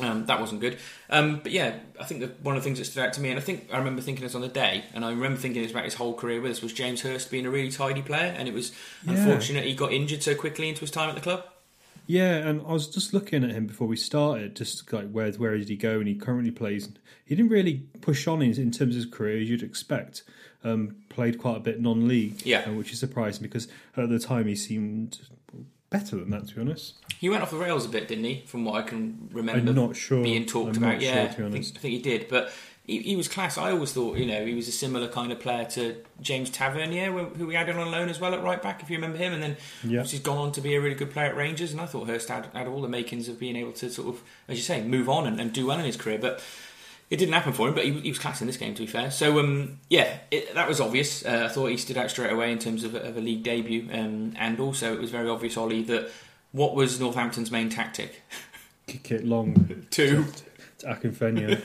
um, 0.00 0.26
that 0.26 0.40
wasn't 0.40 0.60
good. 0.60 0.78
Um, 1.10 1.40
but 1.42 1.52
yeah, 1.52 1.74
I 1.98 2.04
think 2.04 2.20
that 2.20 2.40
one 2.42 2.56
of 2.56 2.62
the 2.62 2.64
things 2.64 2.78
that 2.78 2.84
stood 2.86 3.04
out 3.04 3.12
to 3.14 3.20
me, 3.20 3.30
and 3.30 3.38
I 3.38 3.42
think 3.42 3.68
I 3.72 3.78
remember 3.78 4.00
thinking 4.02 4.22
this 4.24 4.34
on 4.34 4.40
the 4.42 4.48
day, 4.48 4.84
and 4.94 5.04
I 5.04 5.10
remember 5.10 5.38
thinking 5.38 5.62
this 5.62 5.70
about 5.72 5.84
his 5.84 5.94
whole 5.94 6.14
career 6.14 6.40
with 6.40 6.52
us, 6.52 6.62
was 6.62 6.72
James 6.72 7.00
Hurst 7.02 7.30
being 7.30 7.44
a 7.46 7.50
really 7.50 7.70
tidy 7.70 8.02
player, 8.02 8.34
and 8.36 8.46
it 8.48 8.54
was 8.54 8.72
Yeah. 9.06 9.14
unfortunate 9.14 9.64
he 9.64 9.74
got 9.74 9.92
injured 9.92 10.22
so 10.22 10.34
quickly 10.34 10.68
into 10.68 10.80
his 10.82 10.90
time 10.90 11.08
at 11.08 11.14
the 11.14 11.20
club. 11.22 11.44
Yeah, 12.10 12.38
and 12.48 12.60
I 12.66 12.72
was 12.72 12.88
just 12.88 13.14
looking 13.14 13.44
at 13.44 13.50
him 13.50 13.66
before 13.68 13.86
we 13.86 13.96
started, 13.96 14.56
just 14.56 14.92
like 14.92 15.08
where 15.10 15.30
where 15.32 15.56
did 15.56 15.68
he 15.68 15.76
go? 15.76 16.00
And 16.00 16.08
he 16.08 16.16
currently 16.16 16.50
plays. 16.50 16.88
He 17.24 17.36
didn't 17.36 17.52
really 17.52 17.84
push 18.00 18.26
on 18.26 18.42
in, 18.42 18.50
in 18.58 18.72
terms 18.72 18.96
of 18.96 19.02
his 19.02 19.06
career 19.06 19.40
as 19.40 19.48
you'd 19.48 19.62
expect. 19.62 20.24
Um, 20.64 20.96
played 21.08 21.38
quite 21.38 21.56
a 21.56 21.60
bit 21.60 21.80
non-league, 21.80 22.44
Yeah. 22.44 22.64
uh, 22.66 22.72
which 22.72 22.92
is 22.92 22.98
surprising 22.98 23.42
because 23.42 23.68
at 23.96 24.08
the 24.10 24.18
time 24.18 24.46
he 24.46 24.56
seemed 24.56 25.20
better 25.88 26.16
than 26.16 26.30
that, 26.30 26.48
to 26.48 26.54
be 26.56 26.60
honest. 26.60 26.94
He 27.18 27.28
went 27.28 27.42
off 27.42 27.50
the 27.50 27.56
rails 27.58 27.86
a 27.86 27.88
bit, 27.88 28.08
didn't 28.08 28.24
he? 28.24 28.42
From 28.46 28.64
what 28.64 28.74
I 28.74 28.82
can 28.82 29.28
remember, 29.32 29.70
I'm 29.70 29.74
not 29.76 29.94
sure. 29.96 30.22
being 30.22 30.46
talked 30.46 30.76
I'm 30.76 30.82
about. 30.82 30.94
not 30.94 31.00
yeah, 31.02 31.32
sure, 31.32 31.44
to 31.46 31.50
be 31.50 31.58
I, 31.58 31.62
think. 31.62 31.76
I 31.76 31.80
think 31.80 31.92
he 31.94 32.02
did, 32.02 32.28
but 32.28 32.52
he, 32.90 32.98
he 33.02 33.16
was 33.16 33.28
class. 33.28 33.56
I 33.56 33.70
always 33.70 33.92
thought, 33.92 34.18
you 34.18 34.26
know, 34.26 34.44
he 34.44 34.54
was 34.54 34.68
a 34.68 34.72
similar 34.72 35.08
kind 35.08 35.32
of 35.32 35.40
player 35.40 35.64
to 35.70 35.96
James 36.20 36.50
Tavernier, 36.50 37.10
who 37.12 37.46
we 37.46 37.54
had 37.54 37.70
on 37.70 37.90
loan 37.90 38.08
as 38.08 38.18
well 38.20 38.34
at 38.34 38.42
right 38.42 38.60
back, 38.62 38.82
if 38.82 38.90
you 38.90 38.96
remember 38.96 39.18
him. 39.18 39.32
And 39.32 39.42
then 39.42 39.56
Yeah. 39.84 40.02
he's 40.02 40.20
gone 40.20 40.38
on 40.38 40.52
to 40.52 40.60
be 40.60 40.74
a 40.74 40.80
really 40.80 40.94
good 40.96 41.10
player 41.10 41.26
at 41.28 41.36
Rangers. 41.36 41.72
And 41.72 41.80
I 41.80 41.86
thought 41.86 42.08
Hurst 42.08 42.28
had, 42.28 42.46
had 42.52 42.66
all 42.66 42.82
the 42.82 42.88
makings 42.88 43.28
of 43.28 43.38
being 43.38 43.56
able 43.56 43.72
to 43.72 43.90
sort 43.90 44.08
of, 44.08 44.22
as 44.48 44.56
you 44.56 44.62
say, 44.62 44.82
move 44.82 45.08
on 45.08 45.26
and, 45.26 45.40
and 45.40 45.52
do 45.52 45.66
well 45.66 45.78
in 45.78 45.84
his 45.84 45.96
career. 45.96 46.18
But 46.18 46.42
it 47.10 47.16
didn't 47.16 47.34
happen 47.34 47.52
for 47.52 47.66
him, 47.68 47.74
but 47.74 47.84
he, 47.84 47.92
he 48.00 48.08
was 48.10 48.18
class 48.18 48.40
in 48.40 48.46
this 48.46 48.56
game, 48.56 48.74
to 48.74 48.82
be 48.82 48.86
fair. 48.86 49.10
So, 49.10 49.38
um, 49.40 49.78
yeah, 49.88 50.18
it, 50.30 50.54
that 50.54 50.68
was 50.68 50.80
obvious. 50.80 51.24
Uh, 51.24 51.46
I 51.50 51.52
thought 51.52 51.66
he 51.66 51.76
stood 51.76 51.96
out 51.98 52.10
straight 52.10 52.32
away 52.32 52.52
in 52.52 52.58
terms 52.58 52.84
of, 52.84 52.94
a- 52.94 53.02
of 53.02 53.16
a 53.16 53.20
league 53.20 53.42
debut. 53.42 53.88
Um, 53.92 54.34
and 54.38 54.60
also, 54.60 54.92
it 54.94 55.00
was 55.00 55.10
very 55.10 55.28
obvious, 55.28 55.56
Ollie, 55.56 55.82
that 55.84 56.08
what 56.52 56.74
was 56.74 57.00
Northampton's 57.00 57.50
main 57.50 57.68
tactic? 57.68 58.22
Kick 58.86 59.10
it 59.12 59.24
long 59.24 59.86
Two. 59.90 60.26
Akinfenwa. 60.84 61.60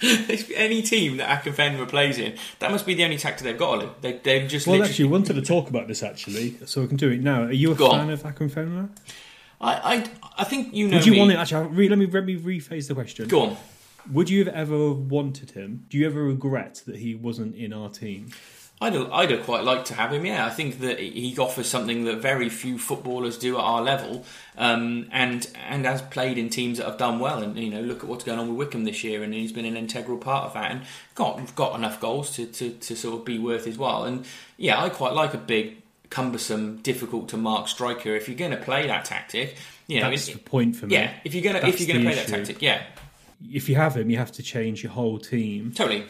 Any 0.56 0.82
team 0.82 1.16
that 1.16 1.42
Akinfenwa 1.42 1.88
plays 1.88 2.18
in, 2.18 2.36
that 2.60 2.70
must 2.70 2.86
be 2.86 2.94
the 2.94 3.04
only 3.04 3.18
tactic 3.18 3.44
they've 3.44 3.58
got, 3.58 3.70
Ollie. 3.70 3.88
They, 4.00 4.12
they've 4.18 4.48
just 4.48 4.66
well, 4.66 4.74
literally... 4.74 4.90
actually, 4.90 5.04
wanted 5.06 5.34
to 5.34 5.42
talk 5.42 5.68
about 5.68 5.88
this 5.88 6.02
actually, 6.02 6.56
so 6.66 6.82
we 6.82 6.88
can 6.88 6.96
do 6.96 7.10
it 7.10 7.20
now. 7.20 7.44
Are 7.44 7.52
you 7.52 7.72
a 7.72 7.74
Go 7.74 7.90
on. 7.90 8.06
fan 8.06 8.10
of 8.10 8.22
Akinfenwa? 8.22 8.90
I, 9.60 9.72
I, 9.74 10.04
I 10.38 10.44
think 10.44 10.72
you 10.72 10.88
know 10.88 10.98
Would 10.98 11.06
you 11.06 11.12
me. 11.12 11.18
want 11.18 11.32
it? 11.32 11.36
Actually, 11.36 11.88
let 11.88 11.98
me 11.98 12.06
let 12.06 12.24
me 12.24 12.36
rephrase 12.36 12.88
the 12.88 12.94
question. 12.94 13.26
Go 13.28 13.42
on. 13.42 13.56
Would 14.12 14.30
you 14.30 14.44
have 14.44 14.54
ever 14.54 14.92
wanted 14.92 15.50
him? 15.50 15.84
Do 15.90 15.98
you 15.98 16.06
ever 16.06 16.22
regret 16.22 16.82
that 16.86 16.96
he 16.96 17.14
wasn't 17.14 17.56
in 17.56 17.72
our 17.72 17.90
team? 17.90 18.30
I'd, 18.80 18.94
I'd 18.94 19.42
quite 19.42 19.64
like 19.64 19.86
to 19.86 19.94
have 19.94 20.12
him. 20.12 20.24
Yeah, 20.24 20.46
I 20.46 20.50
think 20.50 20.78
that 20.80 21.00
he 21.00 21.36
offers 21.38 21.66
something 21.66 22.04
that 22.04 22.18
very 22.18 22.48
few 22.48 22.78
footballers 22.78 23.36
do 23.36 23.56
at 23.56 23.60
our 23.62 23.82
level, 23.82 24.24
um, 24.56 25.08
and 25.10 25.48
and 25.68 25.84
has 25.84 26.00
played 26.00 26.38
in 26.38 26.48
teams 26.48 26.78
that 26.78 26.86
have 26.86 26.96
done 26.96 27.18
well. 27.18 27.42
And 27.42 27.58
you 27.58 27.70
know, 27.70 27.80
look 27.80 28.04
at 28.04 28.08
what's 28.08 28.22
going 28.24 28.38
on 28.38 28.48
with 28.48 28.56
Wycombe 28.56 28.84
this 28.84 29.02
year, 29.02 29.24
and 29.24 29.34
he's 29.34 29.50
been 29.50 29.64
an 29.64 29.76
integral 29.76 30.16
part 30.18 30.44
of 30.46 30.54
that, 30.54 30.70
and 30.70 30.82
got 31.16 31.54
got 31.56 31.74
enough 31.76 32.00
goals 32.00 32.30
to, 32.36 32.46
to, 32.46 32.70
to 32.70 32.94
sort 32.94 33.18
of 33.18 33.24
be 33.24 33.38
worth 33.38 33.64
his 33.64 33.76
while. 33.76 34.04
And 34.04 34.24
yeah, 34.56 34.80
I 34.80 34.90
quite 34.90 35.12
like 35.12 35.34
a 35.34 35.38
big, 35.38 35.82
cumbersome, 36.10 36.76
difficult 36.78 37.28
to 37.30 37.36
mark 37.36 37.66
striker. 37.68 38.14
If 38.14 38.28
you're 38.28 38.38
going 38.38 38.52
to 38.52 38.56
play 38.58 38.86
that 38.86 39.04
tactic, 39.04 39.56
you 39.88 40.00
know, 40.00 40.10
That's 40.10 40.28
it- 40.28 40.34
the 40.34 40.38
point 40.38 40.76
for 40.76 40.86
me. 40.86 40.94
yeah, 40.94 41.14
if 41.24 41.34
you're 41.34 41.42
gonna 41.42 41.66
if 41.66 41.80
you're 41.80 41.88
gonna 41.92 42.04
play 42.04 42.14
that 42.14 42.28
tactic, 42.28 42.62
yeah, 42.62 42.82
If 43.52 43.68
you 43.68 43.74
have 43.74 43.96
him, 43.96 44.08
you 44.08 44.18
have 44.18 44.30
to 44.32 44.42
change 44.42 44.84
your 44.84 44.92
whole 44.92 45.18
team 45.18 45.72
totally. 45.72 46.04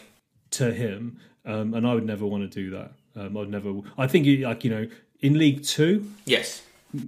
to 0.51 0.71
him, 0.73 1.19
um, 1.49 1.73
and 1.73 1.85
I 1.87 1.93
would 1.93 2.05
never 2.05 2.25
want 2.25 2.49
to 2.49 2.63
do 2.63 2.69
that. 2.71 2.91
Um, 3.15 3.35
I'd 3.37 3.49
never. 3.49 3.73
I 3.97 4.07
think, 4.07 4.27
like 4.45 4.63
you 4.63 4.69
know, 4.69 4.87
in 5.21 5.37
League 5.37 5.63
Two, 5.63 6.09
Yes, 6.25 6.61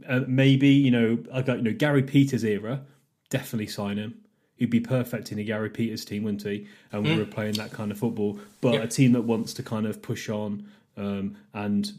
uh, 0.07 0.21
maybe 0.27 0.69
you 0.69 0.91
know, 0.91 1.19
I 1.33 1.41
got 1.41 1.57
you 1.57 1.63
know 1.63 1.73
Gary 1.73 2.03
Peters 2.03 2.43
era. 2.43 2.81
Definitely 3.29 3.67
sign 3.67 3.97
him. 3.97 4.15
He'd 4.57 4.69
be 4.69 4.79
perfect 4.79 5.31
in 5.31 5.39
a 5.39 5.43
Gary 5.43 5.69
Peters 5.69 6.03
team, 6.05 6.23
wouldn't 6.23 6.43
he? 6.43 6.67
And 6.91 7.03
we 7.03 7.17
were 7.17 7.25
playing 7.25 7.53
that 7.55 7.71
kind 7.71 7.91
of 7.91 7.97
football. 7.97 8.39
But 8.59 8.73
Yep. 8.73 8.83
a 8.83 8.87
team 8.87 9.11
that 9.13 9.21
wants 9.23 9.53
to 9.53 9.63
kind 9.63 9.87
of 9.87 10.01
push 10.03 10.29
on 10.29 10.67
um, 10.97 11.35
and 11.53 11.91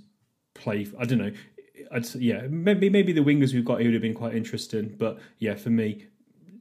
play. 0.55 0.87
I 0.99 1.05
don't 1.05 1.19
know. 1.19 1.33
I'd, 1.91 2.15
yeah, 2.15 2.43
maybe 2.49 2.89
maybe 2.89 3.13
the 3.13 3.23
wingers 3.23 3.53
we've 3.53 3.65
got 3.65 3.81
here 3.81 3.89
would 3.89 3.95
have 3.95 4.03
been 4.03 4.15
quite 4.15 4.35
interesting. 4.35 4.95
But 4.99 5.19
yeah, 5.39 5.55
for 5.57 5.71
me, 5.71 6.07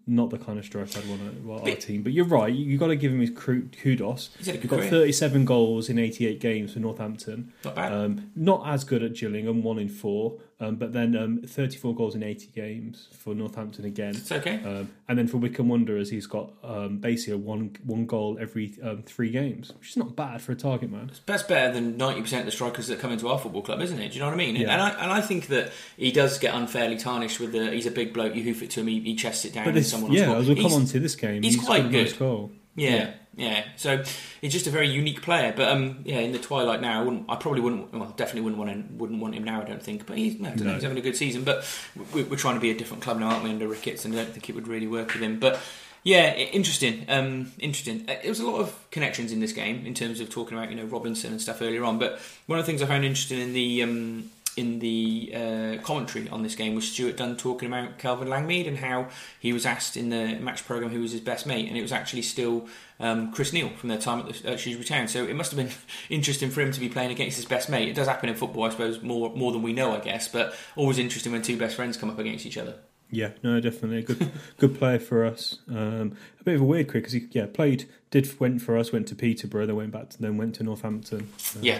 not 0.08 0.29
the 0.29 0.38
kind 0.38 0.58
of 0.58 0.65
striker 0.65 1.00
I'd 1.00 1.08
want 1.08 1.22
to 1.22 1.41
want 1.48 1.70
our 1.70 1.75
team. 1.75 2.03
But 2.03 2.13
you're 2.13 2.25
right. 2.25 2.53
You, 2.53 2.72
have 2.72 2.79
got 2.79 2.88
to 2.88 2.96
give 2.96 3.12
him 3.12 3.22
his 3.22 3.29
kudos. 3.31 4.29
He's 4.38 4.48
had 4.48 4.55
a 4.55 4.58
good 4.58 4.62
He's 4.62 4.70
got 4.70 4.79
career. 4.79 4.89
37 4.89 5.46
goals 5.46 5.89
in 5.89 6.00
88 6.00 6.39
games 6.39 6.74
for 6.74 6.79
Northampton. 6.79 7.53
not 7.63 7.75
bad. 7.75 7.93
Um, 7.93 8.31
not 8.36 8.67
as 8.67 8.84
good 8.84 9.03
at 9.03 9.13
Gillingham, 9.13 9.63
one 9.63 9.79
in 9.79 9.89
four, 9.89 10.39
um, 10.62 10.75
but 10.75 10.94
then 10.94 11.15
um, 11.18 11.41
34 11.41 11.96
goals 11.96 12.13
in 12.15 12.22
80 12.24 12.51
games 12.56 13.08
for 13.12 13.34
Northampton 13.34 13.84
again. 13.84 14.15
it's 14.15 14.32
okay. 14.32 14.63
Um, 14.63 14.89
and 15.10 15.18
then 15.18 15.27
for 15.27 15.38
Wycombe 15.38 15.68
Wanderers, 15.68 16.10
he's 16.12 16.27
got 16.27 16.51
um, 16.63 17.00
basically 17.00 17.36
one 17.41 17.75
one 17.84 18.06
goal 18.06 18.38
every 18.39 18.74
um, 18.84 19.01
three 19.03 19.32
games, 19.32 19.74
which 19.80 19.89
is 19.89 19.98
not 19.98 20.15
bad 20.15 20.41
for 20.41 20.51
a 20.51 20.56
target 20.56 20.91
man. 20.91 21.12
That's 21.25 21.44
better 21.44 21.74
than 21.74 21.98
ninety 21.98 22.22
percent 22.22 22.41
of 22.41 22.46
the 22.46 22.51
strikers 22.51 22.88
that 22.88 23.00
come 23.00 23.12
into 23.12 23.27
our 23.27 23.39
football 23.39 23.63
club, 23.63 23.82
isn't 23.82 24.00
it? 24.00 24.10
Do 24.10 24.13
you 24.13 24.20
know 24.20 24.27
what 24.27 24.36
I 24.36 24.38
mean? 24.38 24.56
Yeah. 24.56 24.72
And 24.72 24.82
I 24.82 24.89
and 24.91 25.12
I 25.12 25.22
think 25.22 25.48
that 25.48 25.72
he 25.98 26.12
does 26.12 26.38
get 26.38 26.53
unfairly 26.53 26.98
tarnished 26.98 27.39
with 27.39 27.51
the. 27.51 27.72
He's 27.72 27.88
a 27.88 27.91
big 27.91 28.13
bloke. 28.13 28.36
You 28.36 28.44
hoof 28.44 28.62
it 28.62 28.70
to 28.72 28.82
him, 28.82 28.88
he, 28.88 29.00
he 29.01 29.15
chests 29.15 29.44
it 29.46 29.53
down, 29.53 29.65
But 29.65 29.75
and 29.75 29.86
someone 29.86 30.12
will 30.12 30.18
yeah, 30.18 30.36
as 30.36 30.48
we'll 30.48 30.58
come 30.62 30.74
on 30.74 30.86
to 30.86 31.00
this 31.00 31.15
game, 31.15 31.41
he's 31.44 31.58
quite 31.58 31.80
scored 31.80 31.94
a 31.94 31.98
nice 31.98 32.12
good. 32.13 32.20
goal. 32.20 32.51
Yeah, 32.75 33.12
yeah. 33.36 33.66
So 33.75 34.04
he's 34.40 34.54
just 34.54 34.68
a 34.68 34.70
very 34.70 34.88
unique 34.90 35.22
player. 35.22 35.54
But 35.56 35.70
um, 35.70 36.01
yeah, 36.06 36.20
in 36.20 36.32
the 36.32 36.40
twilight 36.40 36.82
now, 36.82 37.01
I, 37.01 37.04
wouldn't, 37.04 37.25
I 37.30 37.36
probably 37.36 37.62
wouldn't. 37.62 37.94
Well, 37.94 38.13
definitely 38.16 38.42
wouldn't 38.42 38.60
want 38.60 38.72
him, 38.72 38.98
wouldn't 38.98 39.22
want 39.22 39.36
him 39.36 39.44
now. 39.44 39.62
I 39.62 39.66
don't 39.66 39.84
think. 39.84 40.06
But 40.06 40.18
he's, 40.18 40.40
no, 40.40 40.50
I 40.50 40.51
don't 40.51 40.60
know, 40.60 40.66
No. 40.70 40.74
he's 40.75 40.84
having 40.84 40.98
a 40.98 41.01
good 41.01 41.16
season. 41.18 41.44
But 41.44 41.66
we, 42.13 42.24
we're 42.24 42.38
trying 42.38 42.56
to 42.56 42.62
be 42.62 42.72
a 42.72 42.78
different 42.78 43.04
club 43.04 43.20
now, 43.20 43.30
aren't 43.30 43.44
we? 43.44 43.50
Under 43.50 43.68
Ricketts, 43.68 44.06
and 44.06 44.13
I 44.13 44.18
don't 44.18 44.32
think 44.32 44.50
it 44.50 44.56
would 44.56 44.68
really 44.68 44.88
work 44.88 45.13
with 45.13 45.22
him. 45.22 45.40
But 45.40 45.60
yeah, 46.04 46.34
interesting. 46.34 47.06
Um, 47.10 47.51
interesting. 47.60 48.05
It 48.07 48.29
was 48.29 48.40
a 48.40 48.48
lot 48.48 48.60
of 48.62 48.74
connections 48.90 49.31
in 49.31 49.40
this 49.40 49.51
game 49.51 49.86
in 49.86 49.94
terms 49.94 50.20
of 50.20 50.29
talking 50.29 50.57
about 50.57 50.70
you 50.70 50.77
know 50.77 50.86
Robinson 50.86 51.31
and 51.31 51.42
stuff 51.42 51.62
earlier 51.62 51.84
on. 51.84 52.00
But 52.00 52.20
one 52.48 52.57
of 52.57 52.66
the 52.66 52.72
things 52.72 52.81
I 52.81 52.86
found 52.86 53.03
interesting 53.05 53.40
in 53.40 53.53
the 53.53 53.84
um, 53.84 54.31
in 54.57 54.79
the 54.79 55.31
uh, 55.33 55.81
commentary 55.81 56.27
on 56.29 56.44
this 56.44 56.55
game 56.55 56.75
was 56.75 56.92
Stuart 56.92 57.18
Dunn 57.18 57.37
talking 57.37 57.68
about 57.68 57.98
Kelvin 57.98 58.27
Langmead 58.27 58.68
and 58.68 58.77
how 58.77 59.07
he 59.40 59.53
was 59.53 59.66
asked 59.66 59.96
in 59.96 60.09
the 60.09 60.35
match 60.40 60.66
program 60.66 60.92
who 60.92 61.00
was 61.01 61.11
his 61.14 61.22
best 61.22 61.46
mate, 61.46 61.68
and 61.68 61.77
it 61.77 61.81
was 61.81 61.92
actually 61.92 62.22
still 62.22 62.68
um, 63.00 63.31
Chris 63.31 63.53
Neal 63.53 63.70
from 63.70 63.90
their 63.90 63.98
time 63.98 64.20
at, 64.20 64.33
the, 64.33 64.51
at 64.51 64.59
Shrewsbury 64.59 64.85
Town. 64.85 65.07
So 65.07 65.24
it 65.25 65.35
must 65.35 65.51
have 65.51 65.57
been 65.57 65.74
interesting 66.09 66.50
for 66.50 66.61
him 66.61 66.72
to 66.72 66.79
be 66.79 66.90
playing 66.90 67.11
against 67.11 67.37
his 67.37 67.46
best 67.46 67.70
mate. 67.70 67.87
It 67.87 67.96
does 67.96 68.07
happen 68.07 68.29
in 68.29 68.35
football, 68.35 68.64
I 68.66 68.70
suppose, 68.70 69.01
more 69.01 69.33
more 69.35 69.51
than 69.51 69.61
we 69.61 69.74
know, 69.74 69.96
I 69.96 70.00
guess. 70.00 70.27
But 70.27 70.53
always 70.75 70.98
interesting 70.98 71.31
when 71.31 71.42
two 71.42 71.57
best 71.57 71.75
friends 71.75 71.96
come 71.98 72.09
up 72.09 72.20
against 72.20 72.46
each 72.46 72.57
other. 72.57 72.75
Yeah, 73.14 73.31
no, 73.44 73.59
definitely 73.59 74.00
a 74.00 74.03
good 74.03 74.31
good 74.57 74.77
player 74.77 75.00
for 75.00 75.25
us. 75.25 75.59
Um, 75.70 76.18
a 76.40 76.44
bit 76.44 76.55
of 76.55 76.61
a 76.61 76.66
weird 76.66 76.87
career 76.87 77.01
because 77.01 77.14
he 77.14 77.27
yeah 77.31 77.46
played 77.46 77.90
did 78.09 78.40
went 78.40 78.61
for 78.61 78.77
us, 78.77 78.92
went 78.92 79.07
to 79.07 79.16
Peterborough, 79.16 79.66
then 79.66 79.75
went 79.75 79.92
back 79.92 80.09
to 80.11 80.22
then 80.22 80.37
went 80.37 80.55
to 80.55 80.64
Northampton. 80.64 81.29
Um, 81.55 81.64
Yeah. 81.64 81.79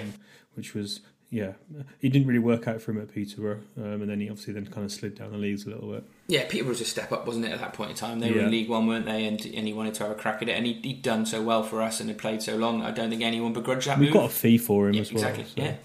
which 0.56 0.74
was 0.74 1.00
yeah, 1.34 1.54
he 2.00 2.10
didn't 2.10 2.28
really 2.28 2.40
work 2.40 2.68
out 2.68 2.82
for 2.82 2.92
him 2.92 3.00
at 3.02 3.14
Peterborough, 3.14 3.62
um, 3.78 4.02
and 4.02 4.10
then 4.10 4.20
he 4.20 4.30
obviously 4.30 4.54
then 4.54 4.66
kind 4.68 4.84
of 4.86 4.92
slid 4.92 5.16
down 5.16 5.32
the 5.32 5.38
leagues 5.38 5.66
a 5.66 5.70
little 5.70 5.90
bit. 5.92 6.04
Yeah, 6.28 6.44
Peterborough 6.48 6.70
was 6.74 6.82
a 6.82 6.86
step 6.86 7.12
up, 7.14 7.26
wasn't 7.26 7.46
it, 7.46 7.52
at 7.52 7.60
that 7.62 7.74
point 7.74 7.92
in 7.92 7.96
time? 7.96 8.20
They 8.20 8.32
were 8.32 8.40
in 8.42 8.52
League 8.52 8.70
One, 8.70 8.86
weren't 8.86 9.06
they? 9.06 9.26
And, 9.26 9.40
and 9.46 9.66
he 9.66 9.74
wanted 9.74 9.94
to 9.96 10.04
have 10.04 10.12
a 10.12 10.16
crack 10.16 10.42
at 10.42 10.50
it. 10.50 10.54
And 10.58 10.66
he, 10.66 10.74
he'd 10.84 11.02
done 11.02 11.26
so 11.26 11.42
well 11.42 11.64
for 11.64 11.82
us 11.82 12.00
and 12.02 12.10
had 12.10 12.18
played 12.18 12.42
so 12.44 12.56
long. 12.58 12.82
I 12.84 12.92
don't 12.92 13.10
think 13.10 13.22
anyone 13.22 13.54
begrudged 13.54 13.88
that 13.88 13.98
We've 13.98 14.10
move. 14.10 14.14
got 14.14 14.26
a 14.26 14.34
fee 14.34 14.58
for 14.58 14.88
him 14.90 14.96
Yeah, 14.96 15.02
as 15.02 15.14
well. 15.14 15.24
exactly. 15.24 15.46
so- 15.46 15.52
Yeah. 15.70 15.76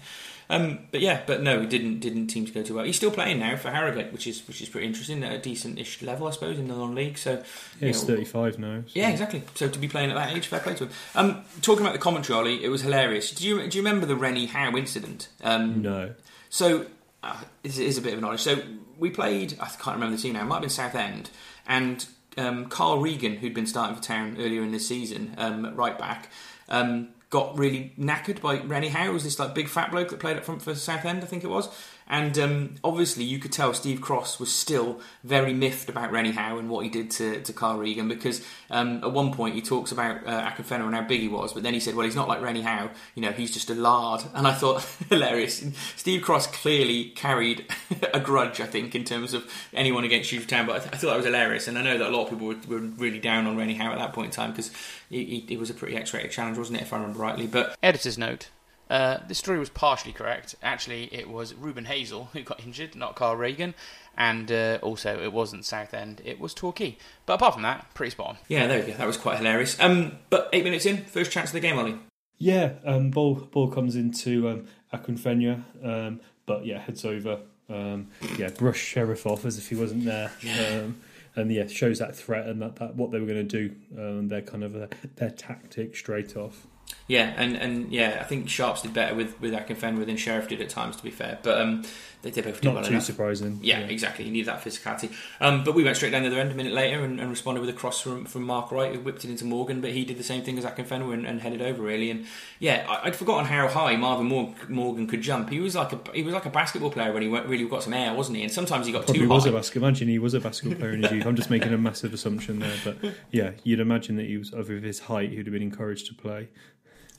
Um, 0.49 0.79
but 0.91 1.01
yeah, 1.01 1.21
but 1.27 1.41
no, 1.41 1.61
it 1.61 1.69
didn't 1.69 1.99
didn't 1.99 2.29
seem 2.29 2.45
to 2.45 2.51
go 2.53 2.63
too 2.63 2.75
well. 2.75 2.85
He's 2.85 2.95
still 2.95 3.11
playing 3.11 3.39
now 3.39 3.57
for 3.57 3.69
Harrogate, 3.69 4.13
which 4.13 4.25
is 4.27 4.47
which 4.47 4.61
is 4.61 4.69
pretty 4.69 4.87
interesting 4.87 5.23
at 5.23 5.33
a 5.33 5.37
decent-ish 5.39 6.01
level, 6.01 6.27
I 6.27 6.31
suppose, 6.31 6.57
in 6.57 6.67
the 6.69 6.75
non-league. 6.75 7.17
So 7.17 7.43
Yeah, 7.81 7.87
he's 7.87 8.01
know, 8.03 8.15
35 8.15 8.57
now. 8.57 8.81
so- 8.87 8.91
yeah, 8.93 9.09
exactly. 9.09 9.43
So 9.55 9.67
to 9.67 9.77
be 9.79 9.89
playing 9.89 10.09
at 10.11 10.15
that 10.15 10.35
age, 10.35 10.47
fair 10.47 10.59
play 10.61 10.73
to 10.75 10.85
him. 10.85 10.91
Um, 11.15 11.43
talking 11.61 11.81
about 11.85 11.91
the 11.93 11.99
commentary, 11.99 12.37
Ollie, 12.39 12.63
it 12.63 12.69
was 12.69 12.81
hilarious. 12.81 13.31
Do 13.31 13.45
you 13.45 13.67
do 13.67 13.77
you 13.77 13.83
remember 13.83 14.05
the 14.05 14.15
Rennie 14.15 14.45
Howe 14.45 14.75
incident? 14.77 15.27
Um, 15.43 15.81
No. 15.81 16.13
so 16.49 16.85
uh, 17.23 17.41
this 17.63 17.77
is 17.77 17.97
a 17.97 18.01
bit 18.01 18.13
of 18.13 18.19
an 18.19 18.23
knowledge. 18.23 18.41
So 18.41 18.61
we 18.97 19.09
played. 19.09 19.57
I 19.59 19.65
can't 19.67 19.95
remember 19.97 20.15
the 20.15 20.21
team 20.21 20.33
now. 20.33 20.43
It 20.43 20.45
might 20.45 20.55
have 20.55 20.61
been 20.61 20.69
Southend, 20.69 21.29
and 21.67 22.05
um, 22.37 22.67
Carl 22.67 22.99
Regan, 22.99 23.35
who'd 23.37 23.53
been 23.53 23.67
starting 23.67 23.97
for 23.97 24.01
Town 24.03 24.37
earlier 24.39 24.61
in 24.63 24.71
the 24.71 24.79
season, 24.79 25.33
um, 25.37 25.75
right 25.75 25.97
back, 25.99 26.29
um, 26.69 27.09
got 27.29 27.57
really 27.57 27.93
knackered 27.99 28.41
by 28.41 28.59
Rennie 28.59 28.89
Howe. 28.89 29.09
It 29.09 29.13
was 29.13 29.23
this 29.23 29.39
like 29.39 29.53
big 29.53 29.67
fat 29.67 29.91
bloke 29.91 30.09
that 30.09 30.19
played 30.19 30.37
up 30.37 30.45
front 30.45 30.61
for 30.61 30.75
Southend, 30.75 31.23
I 31.23 31.25
think 31.27 31.43
it 31.43 31.49
was. 31.49 31.69
And 32.09 32.37
um, 32.39 32.75
obviously, 32.83 33.23
you 33.23 33.37
could 33.39 33.51
tell 33.51 33.73
Steve 33.73 34.01
Cross 34.01 34.39
was 34.39 34.53
still 34.53 35.01
very 35.23 35.53
miffed 35.53 35.89
about 35.89 36.11
Rennie 36.11 36.31
Howe 36.31 36.57
and 36.57 36.69
what 36.69 36.83
he 36.85 36.89
did 36.89 37.11
to, 37.11 37.41
to 37.41 37.53
Carl 37.53 37.77
Regan 37.77 38.07
because 38.07 38.45
um, 38.69 39.03
at 39.03 39.11
one 39.11 39.33
point 39.33 39.55
he 39.55 39.61
talks 39.61 39.91
about 39.91 40.25
uh, 40.25 40.51
and 40.57 40.95
how 40.95 41.01
big 41.01 41.21
he 41.21 41.27
was, 41.27 41.53
but 41.53 41.63
then 41.63 41.73
he 41.73 41.79
said, 41.79 41.95
"Well, 41.95 42.05
he's 42.05 42.15
not 42.15 42.27
like 42.27 42.41
Rennie 42.41 42.61
Howe. 42.61 42.89
You 43.15 43.21
know, 43.21 43.31
he's 43.31 43.51
just 43.51 43.69
a 43.69 43.75
lard." 43.75 44.23
And 44.37 44.45
I 44.45 44.53
thought 44.53 44.83
hilarious. 45.09 45.63
Steve 45.95 46.21
Cross 46.21 46.47
clearly 46.47 47.05
carried 47.15 47.65
a 48.13 48.19
grudge, 48.19 48.61
I 48.61 48.67
think, 48.67 48.93
in 48.93 49.03
terms 49.03 49.33
of 49.33 49.51
anyone 49.73 50.03
against 50.03 50.29
Shrewsbury 50.29 50.59
Town. 50.59 50.67
But 50.67 50.75
I, 50.75 50.79
th- 50.79 50.93
I 50.93 50.97
thought 50.97 51.09
that 51.09 51.17
was 51.17 51.25
hilarious, 51.25 51.67
and 51.67 51.77
I 51.77 51.81
know 51.81 51.97
that 51.97 52.07
a 52.07 52.15
lot 52.15 52.25
of 52.25 52.29
people 52.29 52.47
were, 52.47 52.57
were 52.67 52.85
really 52.97 53.19
down 53.19 53.47
on 53.47 53.57
Rennie 53.57 53.73
Howe 53.73 53.91
at 53.91 53.97
that 53.97 54.13
point 54.13 54.27
in 54.27 54.31
time 54.31 54.51
because 54.51 54.71
it 55.09 55.57
was 55.59 55.69
a 55.69 55.73
pretty 55.73 55.95
X-rated 55.97 56.31
challenge, 56.31 56.57
wasn't 56.57 56.77
it, 56.77 56.83
if 56.83 56.93
I 56.93 56.97
remember 56.97 57.19
rightly? 57.19 57.47
But 57.47 57.75
Editor's 57.81 58.17
note. 58.17 58.49
Uh, 58.89 59.19
this 59.27 59.37
story 59.37 59.59
was 59.59 59.69
partially 59.69 60.13
correct. 60.13 60.55
Actually, 60.63 61.13
it 61.13 61.29
was 61.29 61.53
Ruben 61.53 61.85
Hazel 61.85 62.29
who 62.33 62.41
got 62.41 62.63
injured, 62.63 62.95
not 62.95 63.15
Carl 63.15 63.35
Reagan. 63.35 63.73
And 64.17 64.51
uh, 64.51 64.79
also, 64.81 65.21
it 65.21 65.31
wasn't 65.31 65.65
Southend, 65.65 66.21
it 66.25 66.39
was 66.39 66.53
Torquay. 66.53 66.97
But 67.25 67.33
apart 67.33 67.53
from 67.53 67.63
that, 67.63 67.93
pretty 67.93 68.11
spot 68.11 68.29
on. 68.29 68.37
yeah, 68.47 68.65
there 68.65 68.79
we 68.79 68.91
go. 68.91 68.97
That 68.97 69.05
was 69.07 69.17
quite 69.17 69.37
hilarious. 69.37 69.79
Um, 69.79 70.17
but 70.29 70.49
eight 70.53 70.63
minutes 70.63 70.85
in, 70.85 71.03
first 71.05 71.31
chance 71.31 71.49
of 71.49 71.53
the 71.53 71.59
game, 71.59 71.77
Ollie. 71.77 71.99
Yeah, 72.39 72.73
um, 72.85 73.11
ball 73.11 73.35
ball 73.35 73.67
comes 73.67 73.95
into 73.95 74.47
um, 74.49 74.67
Akinfenwa, 74.93 75.63
um, 75.83 76.19
but 76.45 76.65
yeah, 76.65 76.79
heads 76.79 77.03
over. 77.03 77.39
Um, 77.69 78.09
yeah, 78.37 78.49
brush 78.49 78.79
Sherriff 78.79 79.25
off 79.25 79.43
as 79.45 79.57
if 79.57 79.69
he 79.69 79.75
wasn't 79.75 80.05
there. 80.05 80.31
Um, 80.43 80.97
and 81.35 81.51
yeah, 81.51 81.67
shows 81.67 81.99
that 81.99 82.15
threat 82.15 82.47
and 82.47 82.61
that, 82.61 82.77
that 82.77 82.95
what 82.95 83.11
they 83.11 83.19
were 83.19 83.25
going 83.27 83.47
to 83.47 83.69
do. 83.69 83.75
Um, 83.97 84.27
their 84.27 84.41
kind 84.41 84.63
of 84.63 84.75
uh, 84.75 84.87
their 85.15 85.29
tactic 85.29 85.95
straight 85.95 86.35
off. 86.35 86.67
Yeah, 87.07 87.33
and, 87.37 87.55
and 87.55 87.91
yeah, 87.91 88.17
I 88.19 88.25
think 88.25 88.49
Sharps 88.49 88.81
did 88.81 88.93
better 88.93 89.15
with 89.15 89.39
with 89.39 89.53
Akinfenwa 89.53 90.05
than 90.05 90.17
Sherriff 90.17 90.49
did 90.49 90.61
at 90.61 90.69
times. 90.69 90.97
To 90.97 91.03
be 91.03 91.09
fair, 91.09 91.39
but 91.41 91.61
um, 91.61 91.83
they, 92.21 92.31
did 92.31 92.43
both 92.43 92.55
did 92.59 92.65
Not 92.65 92.75
well 92.75 92.83
too 92.83 92.91
enough. 92.91 93.03
surprising. 93.03 93.59
Yeah, 93.61 93.79
exactly. 93.79 94.25
You 94.25 94.31
need 94.31 94.45
that 94.47 94.61
physicality. 94.61 95.13
Um, 95.39 95.63
but 95.63 95.73
we 95.73 95.83
went 95.85 95.95
straight 95.95 96.09
down 96.09 96.23
the 96.23 96.27
other 96.27 96.39
end 96.39 96.51
a 96.51 96.55
minute 96.55 96.73
later 96.73 97.05
and, 97.05 97.19
and 97.21 97.29
responded 97.29 97.61
with 97.61 97.69
a 97.69 97.73
cross 97.73 98.01
from, 98.01 98.25
from 98.25 98.43
Mark 98.43 98.71
Wright, 98.71 98.93
who 98.93 98.99
whipped 98.99 99.23
it 99.23 99.29
into 99.29 99.45
Morgan, 99.45 99.79
but 99.79 99.91
he 99.91 100.03
did 100.03 100.17
the 100.17 100.23
same 100.23 100.41
thing 100.41 100.57
as 100.57 100.65
Akinfenwa 100.65 101.13
and, 101.13 101.25
and 101.25 101.39
headed 101.41 101.61
over 101.61 101.81
really. 101.81 102.11
And 102.11 102.25
yeah, 102.59 102.85
I, 102.89 103.07
I'd 103.07 103.15
forgotten 103.15 103.45
how 103.45 103.69
high 103.69 103.95
Marvin 103.95 104.27
Morgan 104.67 105.07
could 105.07 105.21
jump. 105.21 105.49
He 105.49 105.61
was 105.61 105.75
like 105.75 105.93
a 105.93 105.99
he 106.13 106.23
was 106.23 106.33
like 106.33 106.45
a 106.45 106.49
basketball 106.49 106.91
player 106.91 107.13
when 107.13 107.21
he 107.21 107.29
went, 107.29 107.45
really 107.45 107.65
got 107.69 107.83
some 107.83 107.93
air, 107.93 108.13
wasn't 108.13 108.35
he? 108.37 108.43
And 108.43 108.51
sometimes 108.51 108.85
he 108.85 108.91
got 108.91 109.05
Probably 109.05 109.21
too 109.21 109.29
was 109.29 109.45
high. 109.45 109.51
a 109.51 109.53
basketball. 109.53 109.87
Imagine 109.87 110.09
he 110.09 110.19
was 110.19 110.33
a 110.33 110.41
basketball 110.41 110.77
player 110.77 110.91
in 110.91 111.03
his 111.03 111.11
youth. 111.13 111.25
I'm 111.25 111.37
just 111.37 111.49
making 111.49 111.71
a 111.71 111.77
massive 111.77 112.13
assumption 112.13 112.59
there, 112.59 112.75
but 112.83 112.97
yeah, 113.31 113.51
you'd 113.63 113.79
imagine 113.79 114.17
that 114.17 114.25
he 114.25 114.37
was 114.37 114.51
of 114.51 114.67
his 114.67 114.99
height, 114.99 115.29
he'd 115.29 115.45
have 115.45 115.53
been 115.53 115.61
encouraged 115.61 116.07
to 116.07 116.13
play. 116.13 116.49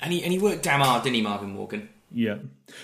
And 0.01 0.13
he 0.13 0.23
and 0.23 0.33
he 0.33 0.39
worked 0.39 0.63
damn 0.63 0.81
hard, 0.81 1.03
didn't 1.03 1.17
he, 1.17 1.23
Marvin 1.23 1.51
Morgan? 1.51 1.89
Yeah, 2.11 2.39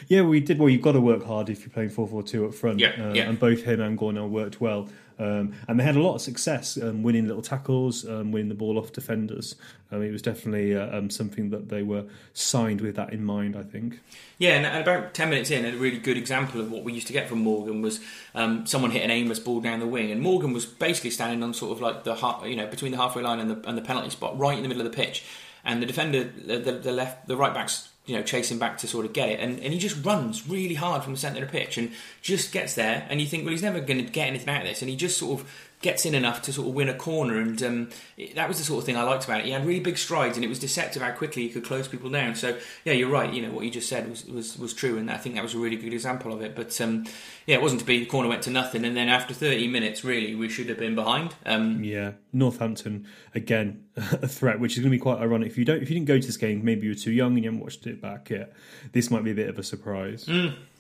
yeah, 0.09 0.22
we 0.22 0.40
did. 0.40 0.59
Well, 0.59 0.68
you've 0.68 0.83
got 0.83 0.92
to 0.92 1.00
work 1.00 1.24
hard 1.24 1.48
if 1.48 1.61
you're 1.61 1.70
playing 1.70 1.90
four 1.90 2.07
four 2.07 2.22
two 2.22 2.46
up 2.46 2.55
front. 2.55 2.79
Yeah, 2.79 2.90
uh, 2.98 3.14
yeah. 3.14 3.29
And 3.29 3.38
both 3.38 3.62
him 3.62 3.81
and 3.81 3.98
Gornell 3.98 4.29
worked 4.29 4.61
well, 4.61 4.88
um, 5.18 5.55
and 5.68 5.79
they 5.79 5.85
had 5.85 5.96
a 5.96 6.03
lot 6.03 6.16
of 6.16 6.20
success 6.20 6.77
um, 6.77 7.03
winning 7.03 7.27
little 7.27 7.42
tackles, 7.42 8.07
um, 8.07 8.33
winning 8.33 8.48
the 8.48 8.55
ball 8.55 8.79
off 8.79 8.92
defenders. 8.92 9.55
Um, 9.92 10.03
it 10.03 10.11
was 10.11 10.22
definitely 10.22 10.77
uh, 10.77 10.98
um, 10.98 11.09
something 11.09 11.50
that 11.50 11.68
they 11.68 11.83
were 11.83 12.05
signed 12.33 12.81
with 12.81 12.96
that 12.96 13.12
in 13.12 13.24
mind. 13.24 13.57
I 13.57 13.62
think. 13.62 14.00
Yeah, 14.37 14.57
and, 14.57 14.66
and 14.66 14.83
about 14.83 15.14
10 15.14 15.31
minutes 15.31 15.50
in, 15.50 15.64
a 15.64 15.77
really 15.77 15.98
good 15.98 16.16
example 16.16 16.61
of 16.61 16.70
what 16.70 16.83
we 16.83 16.92
used 16.92 17.07
to 17.07 17.12
get 17.12 17.29
from 17.29 17.38
Morgan 17.38 17.81
was 17.81 18.00
um, 18.35 18.66
someone 18.66 18.90
hit 18.90 19.03
an 19.03 19.11
aimless 19.11 19.38
ball 19.38 19.61
down 19.61 19.79
the 19.79 19.87
wing, 19.87 20.11
and 20.11 20.20
Morgan 20.20 20.53
was 20.53 20.66
basically 20.66 21.11
standing 21.11 21.42
on 21.42 21.55
sort 21.55 21.72
of 21.72 21.81
like 21.81 22.05
the 22.05 22.16
half, 22.16 22.44
you 22.44 22.57
know 22.57 22.66
between 22.66 22.92
the 22.92 22.98
halfway 22.98 23.22
line 23.22 23.38
and 23.38 23.50
the, 23.50 23.68
and 23.68 23.79
the 23.79 23.83
penalty 23.83 24.11
spot, 24.11 24.38
right 24.38 24.57
in 24.57 24.62
the 24.62 24.68
middle 24.68 24.85
of 24.85 24.90
the 24.90 24.96
pitch, 24.96 25.24
and 25.64 25.83
the 25.83 25.87
defender, 25.87 26.24
the, 26.24 26.59
the, 26.59 26.72
the 26.72 26.92
left, 26.92 27.27
the 27.27 27.37
right 27.37 27.55
back's 27.55 27.88
you 28.07 28.16
know 28.16 28.22
chasing 28.22 28.59
back 28.59 28.79
to 28.79 28.87
sort 28.87 29.07
of 29.07 29.12
get 29.12 29.29
it, 29.31 29.40
and, 29.40 29.59
and 29.61 29.72
he 29.72 29.79
just 29.79 30.05
runs 30.05 30.48
really 30.48 30.74
hard 30.74 31.03
from 31.03 31.14
the 31.14 31.18
centre 31.18 31.42
of 31.42 31.50
the 31.50 31.59
pitch 31.59 31.79
and 31.79 31.92
just 32.22 32.53
gets 32.53 32.74
there, 32.74 33.07
and 33.09 33.20
you 33.20 33.27
think, 33.27 33.44
well, 33.44 33.53
he's 33.53 33.62
never 33.62 33.81
going 33.81 34.05
to 34.05 34.11
get 34.11 34.29
anything 34.29 34.48
out 34.48 34.62
of 34.62 34.68
this, 34.68 34.83
and 34.83 34.90
he 34.90 34.96
just 34.96 35.18
sort 35.18 35.40
of 35.40 35.50
gets 35.85 36.07
in 36.07 36.14
enough 36.14 36.42
to 36.42 36.53
sort 36.53 36.66
of 36.66 36.75
win 36.75 36.88
a 36.88 36.94
corner, 36.94 37.38
and 37.38 37.62
um, 37.62 37.90
it, 38.16 38.35
that 38.35 38.49
was 38.49 38.59
the 38.59 38.64
sort 38.64 38.79
of 38.79 38.87
thing 38.87 38.97
I 38.97 39.03
liked 39.03 39.25
about 39.25 39.40
it. 39.40 39.44
He 39.47 39.53
had 39.53 39.64
really 39.64 39.81
big 39.81 39.99
strides, 39.99 40.37
and 40.37 40.44
it 40.44 40.49
was 40.49 40.59
deceptive 40.59 41.03
how 41.03 41.12
quickly 41.12 41.42
he 41.42 41.51
could 41.51 41.64
close 41.64 41.87
people 41.87 42.11
down. 42.11 42.35
So 42.35 42.59
yeah, 42.85 42.94
you're 42.94 43.11
right. 43.11 43.33
You 43.33 43.42
know 43.42 43.53
what 43.53 43.64
you 43.64 43.70
just 43.70 43.88
said 43.88 44.09
was 44.09 44.25
was, 44.25 44.59
was 44.59 44.73
true, 44.73 44.99
and 44.99 45.11
I 45.11 45.18
think 45.18 45.37
that 45.37 45.44
was 45.44 45.55
a 45.55 45.59
really 45.59 45.77
good 45.77 45.92
example 45.92 46.33
of 46.33 46.40
it. 46.40 46.57
But 46.57 46.81
um, 46.81 47.05
yeah, 47.47 47.57
it 47.57 47.62
wasn't 47.62 47.81
to 47.83 47.87
be. 47.87 48.01
The 48.01 48.07
corner 48.07 48.29
went 48.29 48.42
to 48.42 48.51
nothing, 48.51 48.85
and 48.85 48.97
then 48.97 49.09
after 49.09 49.35
30 49.35 49.68
minutes, 49.68 50.05
really, 50.05 50.35
we 50.35 50.49
should 50.49 50.68
have 50.70 50.79
been 50.79 50.94
behind. 50.94 51.35
Um, 51.44 51.85
Yeah, 51.85 52.12
Northampton 52.33 53.07
again 53.35 53.85
a 53.97 54.27
threat, 54.27 54.59
which 54.59 54.73
is 54.73 54.79
going 54.79 54.90
to 54.90 54.97
be 54.97 54.99
quite 54.99 55.18
ironic. 55.18 55.49
If 55.49 55.59
you 55.59 55.64
don't, 55.64 55.83
if 55.83 55.88
you 55.90 55.94
didn't 55.94 56.09
go 56.09 56.18
to 56.18 56.27
this 56.27 56.37
game, 56.37 56.64
maybe 56.64 56.87
you 56.87 56.92
were 56.92 56.99
too 56.99 57.12
young 57.12 57.35
and 57.35 57.44
you 57.44 57.51
haven't 57.51 57.61
watched 57.61 57.87
it 57.87 58.01
back 58.01 58.31
yet. 58.31 58.53
This 58.92 59.11
might 59.11 59.23
be 59.23 59.31
a 59.31 59.35
bit 59.35 59.49
of 59.49 59.59
a 59.59 59.62
surprise. 59.62 60.27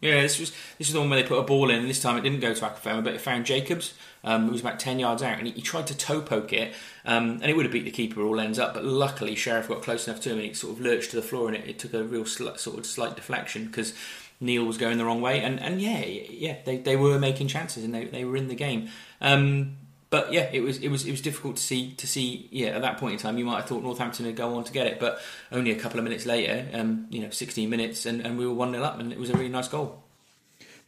Yeah, 0.00 0.20
this 0.20 0.38
was 0.40 0.50
this 0.78 0.88
was 0.88 0.92
the 0.92 1.00
one 1.00 1.10
where 1.10 1.22
they 1.22 1.28
put 1.28 1.38
a 1.38 1.42
ball 1.44 1.70
in, 1.70 1.80
and 1.80 1.88
this 1.88 2.02
time 2.02 2.16
it 2.16 2.22
didn't 2.22 2.40
go 2.40 2.52
to 2.52 2.60
Akinfenwa, 2.64 3.04
but 3.04 3.14
it 3.14 3.20
found 3.20 3.46
Jacobs, 3.46 3.94
um, 4.24 4.46
who 4.46 4.52
was 4.52 4.60
about 4.60 4.80
ten 4.80 4.98
yards 4.98 5.22
out, 5.22 5.38
and 5.38 5.46
he, 5.46 5.52
he 5.52 5.62
tried 5.62 5.86
to 5.88 5.96
toe 5.96 6.20
poke 6.20 6.52
it, 6.52 6.74
um, 7.04 7.38
and 7.42 7.44
it 7.44 7.56
would 7.56 7.64
have 7.64 7.72
beat 7.72 7.84
the 7.84 7.90
keeper 7.90 8.22
all 8.22 8.40
ends 8.40 8.58
up. 8.58 8.74
But 8.74 8.84
luckily, 8.84 9.34
Sherriff 9.34 9.68
got 9.68 9.82
close 9.82 10.08
enough 10.08 10.20
to 10.22 10.30
him, 10.30 10.38
and 10.38 10.46
it 10.46 10.56
sort 10.56 10.72
of 10.72 10.80
lurched 10.80 11.10
to 11.10 11.16
the 11.16 11.22
floor, 11.22 11.48
and 11.48 11.56
it, 11.56 11.68
it 11.68 11.78
took 11.78 11.94
a 11.94 12.02
real 12.02 12.24
sl- 12.24 12.54
sort 12.56 12.78
of 12.78 12.86
slight 12.86 13.16
deflection 13.16 13.66
because 13.66 13.94
Neal 14.40 14.64
was 14.64 14.78
going 14.78 14.98
the 14.98 15.04
wrong 15.04 15.20
way, 15.20 15.40
and 15.40 15.60
and 15.60 15.80
yeah, 15.80 16.04
yeah, 16.04 16.56
they, 16.64 16.78
they 16.78 16.96
were 16.96 17.18
making 17.18 17.48
chances, 17.48 17.84
and 17.84 17.94
they, 17.94 18.06
they 18.06 18.24
were 18.24 18.36
in 18.36 18.48
the 18.48 18.54
game. 18.54 18.88
Um, 19.20 19.76
but 20.14 20.32
yeah, 20.32 20.48
it 20.52 20.60
was 20.60 20.78
it 20.78 20.88
was 20.88 21.04
it 21.04 21.10
was 21.10 21.20
difficult 21.20 21.56
to 21.56 21.62
see 21.62 21.92
to 21.94 22.06
see. 22.06 22.48
Yeah, 22.52 22.68
at 22.68 22.82
that 22.82 22.98
point 22.98 23.14
in 23.14 23.18
time, 23.18 23.36
you 23.36 23.44
might 23.44 23.56
have 23.56 23.66
thought 23.66 23.82
Northampton 23.82 24.26
would 24.26 24.36
go 24.36 24.54
on 24.54 24.62
to 24.62 24.72
get 24.72 24.86
it, 24.86 25.00
but 25.00 25.20
only 25.50 25.72
a 25.72 25.74
couple 25.74 25.98
of 25.98 26.04
minutes 26.04 26.24
later, 26.24 26.68
um, 26.72 27.06
you 27.10 27.20
know, 27.20 27.30
16 27.30 27.68
minutes, 27.68 28.06
and, 28.06 28.20
and 28.20 28.38
we 28.38 28.46
were 28.46 28.54
one 28.54 28.70
0 28.70 28.84
up, 28.84 29.00
and 29.00 29.12
it 29.12 29.18
was 29.18 29.30
a 29.30 29.32
really 29.32 29.48
nice 29.48 29.66
goal. 29.66 30.03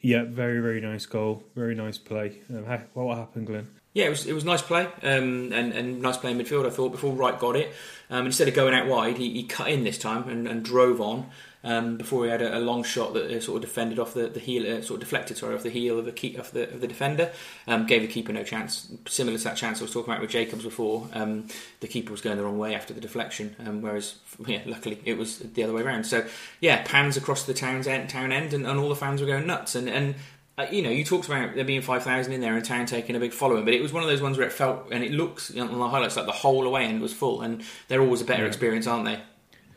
Yeah, 0.06 0.22
very 0.22 0.60
very 0.60 0.80
nice 0.80 1.04
goal, 1.04 1.42
very 1.56 1.74
nice 1.74 1.98
play. 1.98 2.38
Um, 2.48 2.64
ha- 2.64 2.82
what 2.94 3.18
happened, 3.18 3.48
Glenn? 3.48 3.66
Yeah, 3.92 4.04
it 4.04 4.10
was 4.10 4.24
it 4.24 4.34
was 4.34 4.44
nice 4.44 4.62
play 4.62 4.84
um, 5.02 5.52
and 5.52 5.72
and 5.72 6.00
nice 6.00 6.16
play 6.16 6.30
in 6.30 6.38
midfield. 6.38 6.64
I 6.64 6.70
thought 6.70 6.92
before 6.92 7.12
Wright 7.12 7.36
got 7.36 7.56
it, 7.56 7.74
um, 8.08 8.24
instead 8.24 8.46
of 8.46 8.54
going 8.54 8.72
out 8.72 8.86
wide, 8.86 9.18
he, 9.18 9.32
he 9.32 9.42
cut 9.42 9.68
in 9.68 9.82
this 9.82 9.98
time 9.98 10.28
and, 10.28 10.46
and 10.46 10.64
drove 10.64 11.00
on. 11.00 11.26
Um, 11.66 11.96
before 11.96 12.24
he 12.24 12.30
had 12.30 12.42
a, 12.42 12.58
a 12.58 12.60
long 12.60 12.84
shot 12.84 13.12
that 13.14 13.24
uh, 13.24 13.40
sort 13.40 13.56
of 13.56 13.68
defended 13.68 13.98
off 13.98 14.14
the, 14.14 14.28
the 14.28 14.38
heel, 14.38 14.62
uh, 14.62 14.80
sort 14.82 14.98
of 14.98 15.00
deflected, 15.00 15.36
sorry, 15.36 15.56
off 15.56 15.64
the 15.64 15.68
heel 15.70 15.98
of 15.98 16.04
the 16.04 16.12
key, 16.12 16.36
of 16.36 16.52
the 16.52 16.72
of 16.72 16.80
the 16.80 16.86
defender, 16.86 17.32
um, 17.66 17.86
gave 17.86 18.02
the 18.02 18.08
keeper 18.08 18.32
no 18.32 18.44
chance. 18.44 18.92
Similar 19.08 19.36
to 19.36 19.44
that 19.44 19.56
chance 19.56 19.80
I 19.80 19.82
was 19.82 19.92
talking 19.92 20.12
about 20.12 20.20
with 20.20 20.30
Jacobs 20.30 20.62
before, 20.62 21.08
um, 21.12 21.48
the 21.80 21.88
keeper 21.88 22.12
was 22.12 22.20
going 22.20 22.36
the 22.36 22.44
wrong 22.44 22.56
way 22.56 22.76
after 22.76 22.94
the 22.94 23.00
deflection, 23.00 23.56
um, 23.66 23.82
whereas 23.82 24.14
yeah, 24.46 24.62
luckily 24.64 25.02
it 25.04 25.18
was 25.18 25.40
the 25.40 25.64
other 25.64 25.72
way 25.72 25.82
around. 25.82 26.04
So 26.04 26.24
yeah, 26.60 26.84
pans 26.84 27.16
across 27.16 27.42
the 27.42 27.54
town's 27.54 27.88
end, 27.88 28.10
town 28.10 28.30
end, 28.30 28.54
and, 28.54 28.64
and 28.64 28.78
all 28.78 28.88
the 28.88 28.94
fans 28.94 29.20
were 29.20 29.26
going 29.26 29.48
nuts. 29.48 29.74
And 29.74 29.88
and 29.88 30.14
uh, 30.58 30.66
you 30.70 30.82
know, 30.82 30.90
you 30.90 31.04
talked 31.04 31.26
about 31.26 31.56
there 31.56 31.64
being 31.64 31.82
five 31.82 32.04
thousand 32.04 32.32
in 32.32 32.40
there 32.40 32.54
and 32.54 32.64
town 32.64 32.86
taking 32.86 33.16
a 33.16 33.18
big 33.18 33.32
following, 33.32 33.64
but 33.64 33.74
it 33.74 33.82
was 33.82 33.92
one 33.92 34.04
of 34.04 34.08
those 34.08 34.22
ones 34.22 34.38
where 34.38 34.46
it 34.46 34.52
felt 34.52 34.86
and 34.92 35.02
it 35.02 35.10
looks 35.10 35.50
on 35.56 35.78
the 35.78 35.88
highlights 35.88 36.16
like 36.16 36.26
the 36.26 36.32
whole 36.32 36.64
away 36.64 36.84
end 36.84 37.02
was 37.02 37.12
full, 37.12 37.42
and 37.42 37.64
they're 37.88 38.00
always 38.00 38.20
a 38.20 38.24
better 38.24 38.46
experience, 38.46 38.86
aren't 38.86 39.04
they? 39.04 39.20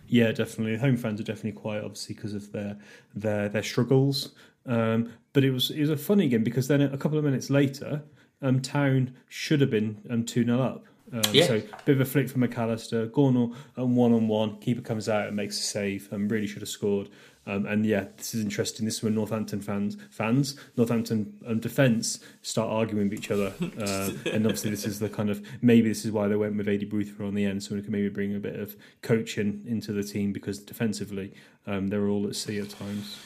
Yeah, 0.10 0.32
definitely. 0.32 0.78
Home 0.78 0.98
fans 0.98 1.22
are 1.22 1.24
definitely 1.24 1.60
quiet, 1.60 1.84
obviously, 1.84 2.16
because 2.16 2.34
of 2.34 2.52
their 2.52 2.78
their 3.16 3.48
their 3.48 3.64
struggles. 3.64 4.34
Um, 4.66 5.14
but 5.34 5.44
it 5.44 5.52
was 5.52 5.70
it 5.72 5.80
was 5.80 5.90
a 5.92 5.98
funny 5.98 6.28
game 6.28 6.44
because 6.44 6.68
then 6.68 6.82
a 6.82 6.98
couple 6.98 7.18
of 7.18 7.24
minutes 7.24 7.50
later, 7.50 8.02
um, 8.42 8.62
Town 8.62 9.16
should 9.28 9.62
have 9.62 9.70
been 9.70 10.02
um, 10.10 10.26
two 10.26 10.44
0 10.44 10.60
up. 10.60 10.86
Um, 11.14 11.22
Yeah. 11.32 11.46
So 11.48 11.62
bit 11.86 11.96
of 11.96 12.02
a 12.02 12.06
flick 12.06 12.30
from 12.30 12.42
McAllister, 12.42 13.10
Gornell 13.10 13.56
and 13.76 13.96
one 13.96 14.12
on 14.14 14.28
one. 14.28 14.58
Keeper 14.60 14.82
comes 14.82 15.08
out 15.08 15.28
and 15.28 15.36
makes 15.36 15.60
a 15.60 15.64
save. 15.64 16.12
and 16.12 16.30
really 16.30 16.48
should 16.48 16.62
have 16.62 16.70
scored. 16.70 17.10
Um, 17.48 17.66
and 17.66 17.86
yeah, 17.86 18.06
this 18.18 18.36
is 18.36 18.44
interesting. 18.44 18.86
This 18.86 18.98
is 18.98 19.04
when 19.04 19.16
Northampton 19.16 19.62
fans, 19.62 19.98
fans, 20.12 20.56
Northampton 20.78 21.34
um, 21.48 21.60
defence 21.60 22.20
start 22.42 22.70
arguing 22.70 23.10
with 23.10 23.20
each 23.20 23.32
other. 23.32 23.54
Uh, 23.80 24.12
and 24.26 24.46
obviously, 24.46 24.70
this 24.70 24.86
is 24.86 25.00
the 25.00 25.08
kind 25.08 25.30
of 25.30 25.42
maybe 25.62 25.88
this 25.88 26.04
is 26.04 26.12
why 26.12 26.28
they 26.28 26.36
went 26.36 26.58
with 26.58 26.68
Adi 26.68 26.86
Boothroyd 26.86 27.28
on 27.28 27.34
the 27.34 27.46
end, 27.46 27.64
so 27.64 27.76
we 27.76 27.82
can 27.82 27.92
maybe 27.92 28.10
bring 28.10 28.36
a 28.36 28.40
bit 28.40 28.60
of 28.60 28.76
coaching 29.02 29.64
into 29.66 29.94
the 29.94 30.04
team 30.04 30.34
because 30.34 30.60
defensively 30.60 31.34
um, 31.66 31.88
they're 31.88 32.10
all 32.10 32.28
at 32.28 32.36
sea 32.36 32.60
at 32.60 32.72
times. 32.72 33.18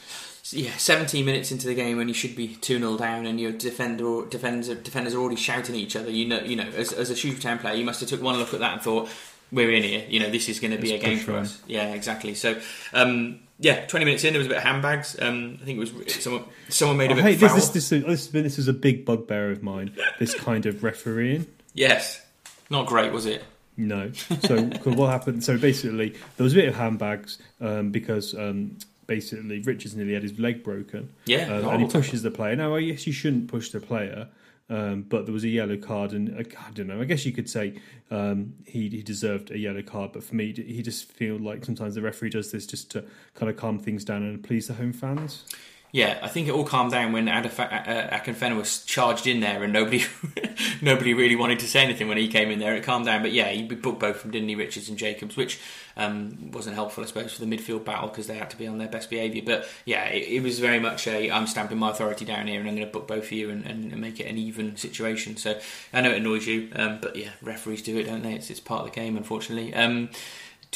yeah, 0.52 0.70
17 0.76 1.24
minutes 1.24 1.50
into 1.50 1.66
the 1.66 1.74
game 1.74 1.96
when 1.96 2.06
you 2.06 2.14
should 2.14 2.36
be 2.36 2.54
2 2.56 2.78
0 2.78 2.96
down 2.96 3.26
and 3.26 3.40
your 3.40 3.50
defender 3.50 4.06
or 4.06 4.26
defenders, 4.26 4.68
defenders 4.82 5.14
are 5.14 5.18
already 5.18 5.36
shouting 5.36 5.74
at 5.74 5.80
each 5.80 5.96
other, 5.96 6.10
you 6.10 6.28
know, 6.28 6.40
you 6.40 6.54
know 6.54 6.68
as, 6.76 6.92
as 6.92 7.10
a 7.10 7.16
Shrewsbury 7.16 7.42
Town 7.42 7.58
player, 7.58 7.74
you 7.74 7.84
must 7.84 7.98
have 8.00 8.08
took 8.08 8.22
one 8.22 8.38
look 8.38 8.54
at 8.54 8.60
that 8.60 8.74
and 8.74 8.82
thought, 8.82 9.08
we're 9.50 9.72
in 9.72 9.82
here, 9.82 10.04
you 10.08 10.20
know, 10.20 10.30
this 10.30 10.48
is 10.48 10.60
going 10.60 10.72
to 10.72 10.78
be 10.78 10.92
Let's 10.92 11.02
a 11.02 11.06
game 11.06 11.18
for 11.18 11.32
us. 11.32 11.60
Yeah, 11.66 11.92
exactly. 11.94 12.34
So, 12.34 12.60
um, 12.92 13.40
yeah, 13.64 13.86
20 13.86 14.04
minutes 14.04 14.24
in, 14.24 14.32
there 14.34 14.38
was 14.38 14.46
a 14.46 14.50
bit 14.50 14.58
of 14.58 14.62
handbags. 14.64 15.16
Um, 15.20 15.58
I 15.60 15.64
think 15.64 15.76
it 15.78 15.80
was 15.80 16.14
someone, 16.22 16.44
someone 16.68 16.96
made 16.98 17.10
a 17.10 17.14
Oh, 17.14 17.16
bit 17.16 17.24
hey, 17.24 17.32
of 17.34 17.40
this, 17.40 17.68
this, 17.70 17.88
this, 17.88 18.02
this, 18.04 18.26
this 18.28 18.58
is 18.58 18.68
a 18.68 18.72
big 18.72 19.04
bugbear 19.04 19.50
of 19.50 19.62
mine. 19.62 19.92
This 20.18 20.34
kind 20.34 20.66
of 20.66 20.84
refereeing. 20.84 21.46
Yes. 21.72 22.24
Not 22.70 22.86
great, 22.86 23.12
was 23.12 23.26
it? 23.26 23.42
No. 23.76 24.12
So 24.42 24.62
what 24.84 25.08
happened? 25.10 25.42
So 25.42 25.56
basically, 25.58 26.10
there 26.36 26.44
was 26.44 26.52
a 26.52 26.56
bit 26.56 26.68
of 26.68 26.76
handbags 26.76 27.38
um, 27.60 27.90
because 27.90 28.34
um, 28.34 28.76
basically 29.06 29.60
Richards 29.60 29.96
nearly 29.96 30.14
had 30.14 30.22
his 30.22 30.38
leg 30.38 30.62
broken. 30.62 31.10
Yeah, 31.26 31.46
Um, 31.52 31.68
and 31.68 31.82
he 31.82 31.88
pushes 31.88 32.22
the 32.22 32.30
player. 32.30 32.54
Now, 32.56 32.76
I 32.76 32.82
guess 32.82 33.06
you 33.06 33.12
shouldn't 33.12 33.48
push 33.48 33.70
the 33.70 33.80
player, 33.80 34.28
um, 34.70 35.02
but 35.02 35.26
there 35.26 35.32
was 35.32 35.44
a 35.44 35.48
yellow 35.48 35.76
card, 35.76 36.12
and 36.12 36.30
uh, 36.30 36.42
I 36.58 36.70
don't 36.72 36.86
know. 36.86 37.00
I 37.00 37.04
guess 37.04 37.26
you 37.26 37.32
could 37.32 37.50
say 37.50 37.74
um, 38.10 38.54
he 38.66 38.88
he 38.88 39.02
deserved 39.02 39.50
a 39.50 39.58
yellow 39.58 39.82
card, 39.82 40.12
but 40.12 40.24
for 40.24 40.34
me, 40.34 40.52
he 40.52 40.82
just 40.82 41.12
feel 41.12 41.36
like 41.38 41.64
sometimes 41.64 41.94
the 41.94 42.02
referee 42.02 42.30
does 42.30 42.50
this 42.50 42.66
just 42.66 42.90
to 42.92 43.04
kind 43.34 43.50
of 43.50 43.56
calm 43.56 43.78
things 43.78 44.04
down 44.04 44.22
and 44.22 44.42
please 44.42 44.68
the 44.68 44.74
home 44.74 44.92
fans. 44.92 45.44
Yeah, 45.94 46.18
I 46.22 46.26
think 46.26 46.48
it 46.48 46.50
all 46.50 46.64
calmed 46.64 46.90
down 46.90 47.12
when 47.12 47.26
Adaf- 47.26 47.60
uh, 47.60 48.18
Akinfenwa 48.18 48.56
was 48.56 48.82
charged 48.82 49.28
in 49.28 49.38
there, 49.38 49.62
and 49.62 49.72
nobody, 49.72 50.04
nobody 50.82 51.14
really 51.14 51.36
wanted 51.36 51.60
to 51.60 51.68
say 51.68 51.84
anything 51.84 52.08
when 52.08 52.16
he 52.16 52.26
came 52.26 52.50
in 52.50 52.58
there. 52.58 52.74
It 52.74 52.82
calmed 52.82 53.06
down, 53.06 53.22
but 53.22 53.30
yeah, 53.30 53.48
he 53.50 53.62
booked 53.62 54.00
both 54.00 54.16
from 54.16 54.32
didn't 54.32 54.58
Richards 54.58 54.88
and 54.88 54.98
Jacobs, 54.98 55.36
which 55.36 55.60
um, 55.96 56.50
wasn't 56.50 56.74
helpful, 56.74 57.04
I 57.04 57.06
suppose, 57.06 57.32
for 57.34 57.44
the 57.44 57.56
midfield 57.56 57.84
battle 57.84 58.08
because 58.08 58.26
they 58.26 58.34
had 58.34 58.50
to 58.50 58.56
be 58.56 58.66
on 58.66 58.78
their 58.78 58.88
best 58.88 59.08
behaviour. 59.08 59.42
But 59.46 59.68
yeah, 59.84 60.06
it, 60.06 60.38
it 60.38 60.42
was 60.42 60.58
very 60.58 60.80
much 60.80 61.06
a 61.06 61.30
I'm 61.30 61.46
stamping 61.46 61.78
my 61.78 61.92
authority 61.92 62.24
down 62.24 62.48
here, 62.48 62.58
and 62.58 62.68
I'm 62.68 62.74
going 62.74 62.88
to 62.88 62.92
book 62.92 63.06
both 63.06 63.26
of 63.26 63.32
you 63.32 63.50
and, 63.50 63.64
and, 63.64 63.92
and 63.92 64.00
make 64.00 64.18
it 64.18 64.26
an 64.26 64.36
even 64.36 64.74
situation. 64.74 65.36
So 65.36 65.60
I 65.92 66.00
know 66.00 66.10
it 66.10 66.16
annoys 66.16 66.44
you, 66.44 66.70
um, 66.74 66.98
but 67.00 67.14
yeah, 67.14 67.30
referees 67.40 67.82
do 67.82 67.96
it, 67.98 68.06
don't 68.06 68.24
they? 68.24 68.34
It's, 68.34 68.50
it's 68.50 68.58
part 68.58 68.80
of 68.80 68.92
the 68.92 69.00
game, 69.00 69.16
unfortunately. 69.16 69.72
Um, 69.72 70.08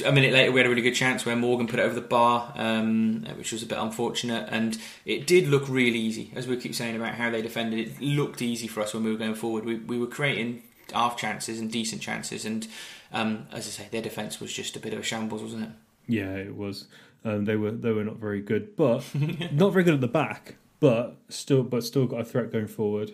a 0.02 0.12
minute 0.12 0.32
later, 0.32 0.52
we 0.52 0.61
had 0.61 0.66
a 0.66 0.68
really 0.70 0.82
good 0.82 0.94
chance 0.94 1.24
where 1.26 1.37
Morgan 1.37 1.66
put 1.66 1.78
it 1.78 1.82
over 1.82 1.94
the 1.94 2.00
bar, 2.00 2.52
um, 2.56 3.24
which 3.37 3.52
was 3.52 3.62
a 3.62 3.66
bit 3.66 3.78
unfortunate. 3.78 4.48
And 4.50 4.78
it 5.04 5.26
did 5.26 5.48
look 5.48 5.68
really 5.68 5.98
easy, 5.98 6.30
as 6.34 6.46
we 6.46 6.56
keep 6.56 6.74
saying 6.74 6.96
about 6.96 7.14
how 7.14 7.30
they 7.30 7.42
defended. 7.42 7.78
It 7.78 8.02
looked 8.02 8.42
easy 8.42 8.66
for 8.66 8.80
us 8.82 8.94
when 8.94 9.04
we 9.04 9.11
were 9.12 9.18
going 9.18 9.34
forward. 9.34 9.64
We, 9.64 9.76
we 9.76 9.98
were 9.98 10.06
creating 10.06 10.62
half 10.92 11.16
chances 11.16 11.61
and 11.61 11.70
decent 11.70 12.00
chances, 12.02 12.44
and 12.44 12.66
um, 13.12 13.46
as 13.52 13.66
I 13.66 13.70
say, 13.70 13.88
their 13.90 14.02
defence 14.02 14.40
was 14.40 14.52
just 14.52 14.76
a 14.76 14.80
bit 14.80 14.92
of 14.92 15.00
a 15.00 15.02
shambles, 15.02 15.42
wasn't 15.42 15.64
it? 15.64 15.70
Yeah, 16.06 16.34
it 16.34 16.56
was. 16.56 16.87
Um, 17.24 17.44
they 17.44 17.56
were 17.56 17.70
they 17.72 17.92
were 17.92 18.04
not 18.04 18.16
very 18.16 18.40
good, 18.40 18.76
but 18.76 19.04
not 19.52 19.72
very 19.72 19.84
good 19.84 19.94
at 19.94 20.00
the 20.00 20.08
back, 20.08 20.56
but 20.80 21.16
still 21.28 21.62
but 21.62 21.84
still 21.84 22.06
got 22.06 22.20
a 22.20 22.24
threat 22.24 22.52
going 22.52 22.68
forward. 22.68 23.12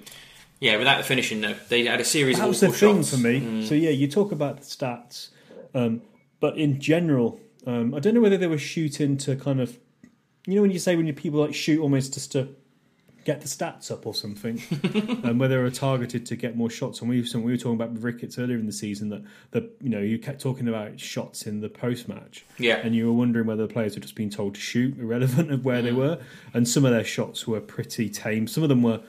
Yeah, 0.60 0.76
without 0.76 0.98
the 0.98 1.04
finishing 1.04 1.40
though, 1.40 1.54
they 1.68 1.84
had 1.84 2.00
a 2.00 2.04
series 2.04 2.36
That 2.38 2.44
of 2.44 2.48
was 2.50 2.60
the 2.60 2.68
thing 2.70 2.98
shots. 3.02 3.10
for 3.10 3.18
me. 3.18 3.40
Mm. 3.40 3.66
So 3.66 3.74
yeah, 3.74 3.90
you 3.90 4.06
talk 4.08 4.30
about 4.32 4.60
the 4.60 4.64
stats, 4.64 5.28
um, 5.74 6.00
but 6.44 6.58
in 6.58 6.78
general, 6.80 7.40
Um, 7.66 7.94
I 7.94 7.98
don't 8.00 8.12
know 8.14 8.20
whether 8.20 8.36
they 8.36 8.46
were 8.56 8.58
shooting 8.74 9.16
to 9.24 9.36
kind 9.36 9.58
of, 9.64 9.78
you 10.46 10.56
know, 10.56 10.60
when 10.62 10.70
you 10.70 10.78
say 10.78 10.96
when 10.96 11.10
people 11.14 11.40
like 11.40 11.54
shoot 11.54 11.80
almost 11.80 12.12
just 12.12 12.30
to 12.32 12.40
get 13.24 13.40
the 13.40 13.48
stats 13.48 13.90
up 13.90 14.06
or 14.06 14.14
something, 14.14 14.60
and 15.24 15.40
whether 15.40 15.56
they 15.56 15.62
were 15.62 15.70
targeted 15.70 16.26
to 16.26 16.36
get 16.36 16.52
more 16.58 16.68
shots. 16.68 17.00
And 17.00 17.08
we 17.08 17.22
we 17.22 17.52
were 17.52 17.56
talking 17.56 17.80
about 17.80 17.98
Ricketts 18.02 18.38
earlier 18.38 18.58
in 18.58 18.66
the 18.66 18.72
season 18.84 19.08
that 19.08 19.22
that 19.52 19.64
you 19.80 19.88
know 19.88 20.00
you 20.10 20.18
kept 20.18 20.42
talking 20.42 20.68
about 20.68 21.00
shots 21.00 21.46
in 21.46 21.60
the 21.62 21.70
post 21.70 22.06
match, 22.06 22.44
Yeah. 22.58 22.84
and 22.84 22.94
you 22.94 23.06
were 23.06 23.14
wondering 23.22 23.46
whether 23.46 23.66
the 23.66 23.72
players 23.72 23.94
were 23.96 24.02
just 24.02 24.14
being 24.14 24.28
told 24.38 24.56
to 24.56 24.60
shoot, 24.60 24.98
irrelevant 24.98 25.50
of 25.50 25.64
where 25.64 25.80
they 25.80 25.92
were. 25.92 26.18
And 26.52 26.68
some 26.68 26.84
of 26.84 26.92
their 26.92 27.08
shots 27.16 27.46
were 27.48 27.60
pretty 27.76 28.10
tame. 28.10 28.46
Some 28.46 28.62
of 28.62 28.68
them 28.68 28.82
were. 28.82 29.00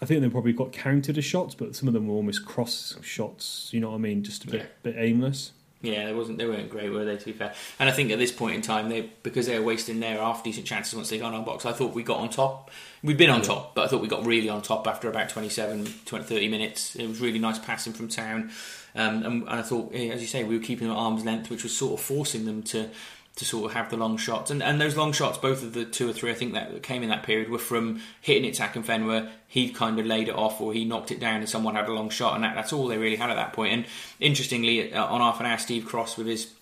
I 0.00 0.04
think 0.06 0.20
they 0.20 0.28
probably 0.28 0.52
got 0.52 0.72
counted 0.72 1.16
as 1.16 1.24
shots, 1.24 1.54
but 1.54 1.76
some 1.76 1.86
of 1.86 1.94
them 1.94 2.08
were 2.08 2.16
almost 2.16 2.44
cross 2.44 2.96
shots. 3.02 3.70
You 3.72 3.78
know 3.82 3.90
what 3.90 3.98
I 4.02 4.08
mean? 4.08 4.24
Just 4.24 4.42
a 4.46 4.48
bit, 4.50 4.60
Yeah. 4.62 4.66
bit 4.82 4.94
aimless. 4.98 5.52
Yeah, 5.82 6.06
they 6.06 6.14
wasn't. 6.14 6.38
They 6.38 6.46
weren't 6.46 6.70
great, 6.70 6.90
were 6.92 7.04
they? 7.04 7.16
To 7.16 7.24
be 7.24 7.32
fair, 7.32 7.52
and 7.80 7.88
I 7.88 7.92
think 7.92 8.12
at 8.12 8.18
this 8.18 8.30
point 8.30 8.54
in 8.54 8.62
time, 8.62 8.88
they 8.88 9.10
because 9.24 9.46
they 9.46 9.58
were 9.58 9.64
wasting 9.64 9.98
their 9.98 10.18
half 10.18 10.44
decent 10.44 10.64
chances 10.64 10.94
once 10.94 11.10
they 11.10 11.18
got 11.18 11.34
on 11.34 11.44
box. 11.44 11.66
I 11.66 11.72
thought 11.72 11.92
we 11.92 12.04
got 12.04 12.18
on 12.18 12.30
top. 12.30 12.70
We'd 13.02 13.16
been 13.16 13.30
on 13.30 13.42
top, 13.42 13.74
but 13.74 13.84
I 13.84 13.88
thought 13.88 14.00
we 14.00 14.06
got 14.06 14.24
really 14.24 14.48
on 14.48 14.62
top 14.62 14.86
after 14.86 15.10
about 15.10 15.28
27, 15.28 15.88
20, 16.04 16.24
30 16.24 16.48
minutes. 16.48 16.94
It 16.94 17.08
was 17.08 17.20
really 17.20 17.40
nice 17.40 17.58
passing 17.58 17.92
from 17.92 18.06
town, 18.06 18.52
um, 18.94 19.24
and, 19.24 19.42
and 19.42 19.48
I 19.48 19.62
thought, 19.62 19.92
eh, 19.92 20.10
as 20.10 20.20
you 20.20 20.28
say, 20.28 20.44
we 20.44 20.56
were 20.56 20.64
keeping 20.64 20.86
them 20.86 20.96
at 20.96 21.00
arm's 21.00 21.24
length, 21.24 21.50
which 21.50 21.64
was 21.64 21.76
sort 21.76 21.98
of 21.98 22.06
forcing 22.06 22.44
them 22.44 22.62
to 22.64 22.88
to 23.36 23.44
sort 23.44 23.70
of 23.70 23.72
have 23.72 23.90
the 23.90 23.96
long 23.96 24.16
shots. 24.16 24.50
And 24.50 24.62
and 24.62 24.80
those 24.80 24.96
long 24.96 25.12
shots, 25.12 25.38
both 25.38 25.62
of 25.62 25.72
the 25.72 25.84
two 25.84 26.08
or 26.08 26.12
three 26.12 26.30
I 26.30 26.34
think 26.34 26.52
that 26.52 26.82
came 26.82 27.02
in 27.02 27.08
that 27.08 27.22
period 27.22 27.48
were 27.48 27.58
from 27.58 28.00
hitting 28.20 28.44
it 28.44 28.54
to 28.54 28.62
Akinfenwa 28.62 29.06
where 29.06 29.32
he 29.48 29.70
kind 29.70 29.98
of 29.98 30.06
laid 30.06 30.28
it 30.28 30.34
off 30.34 30.60
or 30.60 30.72
he 30.72 30.84
knocked 30.84 31.10
it 31.10 31.20
down 31.20 31.36
and 31.36 31.48
someone 31.48 31.74
had 31.74 31.88
a 31.88 31.92
long 31.92 32.10
shot 32.10 32.34
and 32.34 32.44
that, 32.44 32.54
that's 32.54 32.72
all 32.72 32.86
they 32.88 32.98
really 32.98 33.16
had 33.16 33.30
at 33.30 33.36
that 33.36 33.52
point. 33.52 33.72
And 33.72 33.86
interestingly, 34.20 34.92
uh, 34.92 35.04
on 35.06 35.20
half 35.20 35.40
an 35.40 35.46
hour, 35.46 35.58
Steve 35.58 35.86
Cross 35.86 36.18
with 36.18 36.26
his 36.26 36.52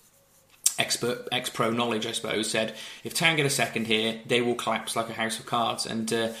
expert 0.79 1.27
ex 1.31 1.49
pro 1.49 1.71
knowledge, 1.71 2.05
I 2.05 2.13
suppose, 2.13 2.49
said 2.49 2.75
if 3.03 3.13
Town 3.13 3.35
get 3.35 3.45
a 3.45 3.49
second 3.49 3.87
here, 3.87 4.19
they 4.25 4.41
will 4.41 4.55
collapse 4.55 4.95
like 4.95 5.09
a 5.09 5.13
house 5.13 5.39
of 5.39 5.45
cards. 5.45 5.85
And 5.85 6.11
uh, 6.13 6.33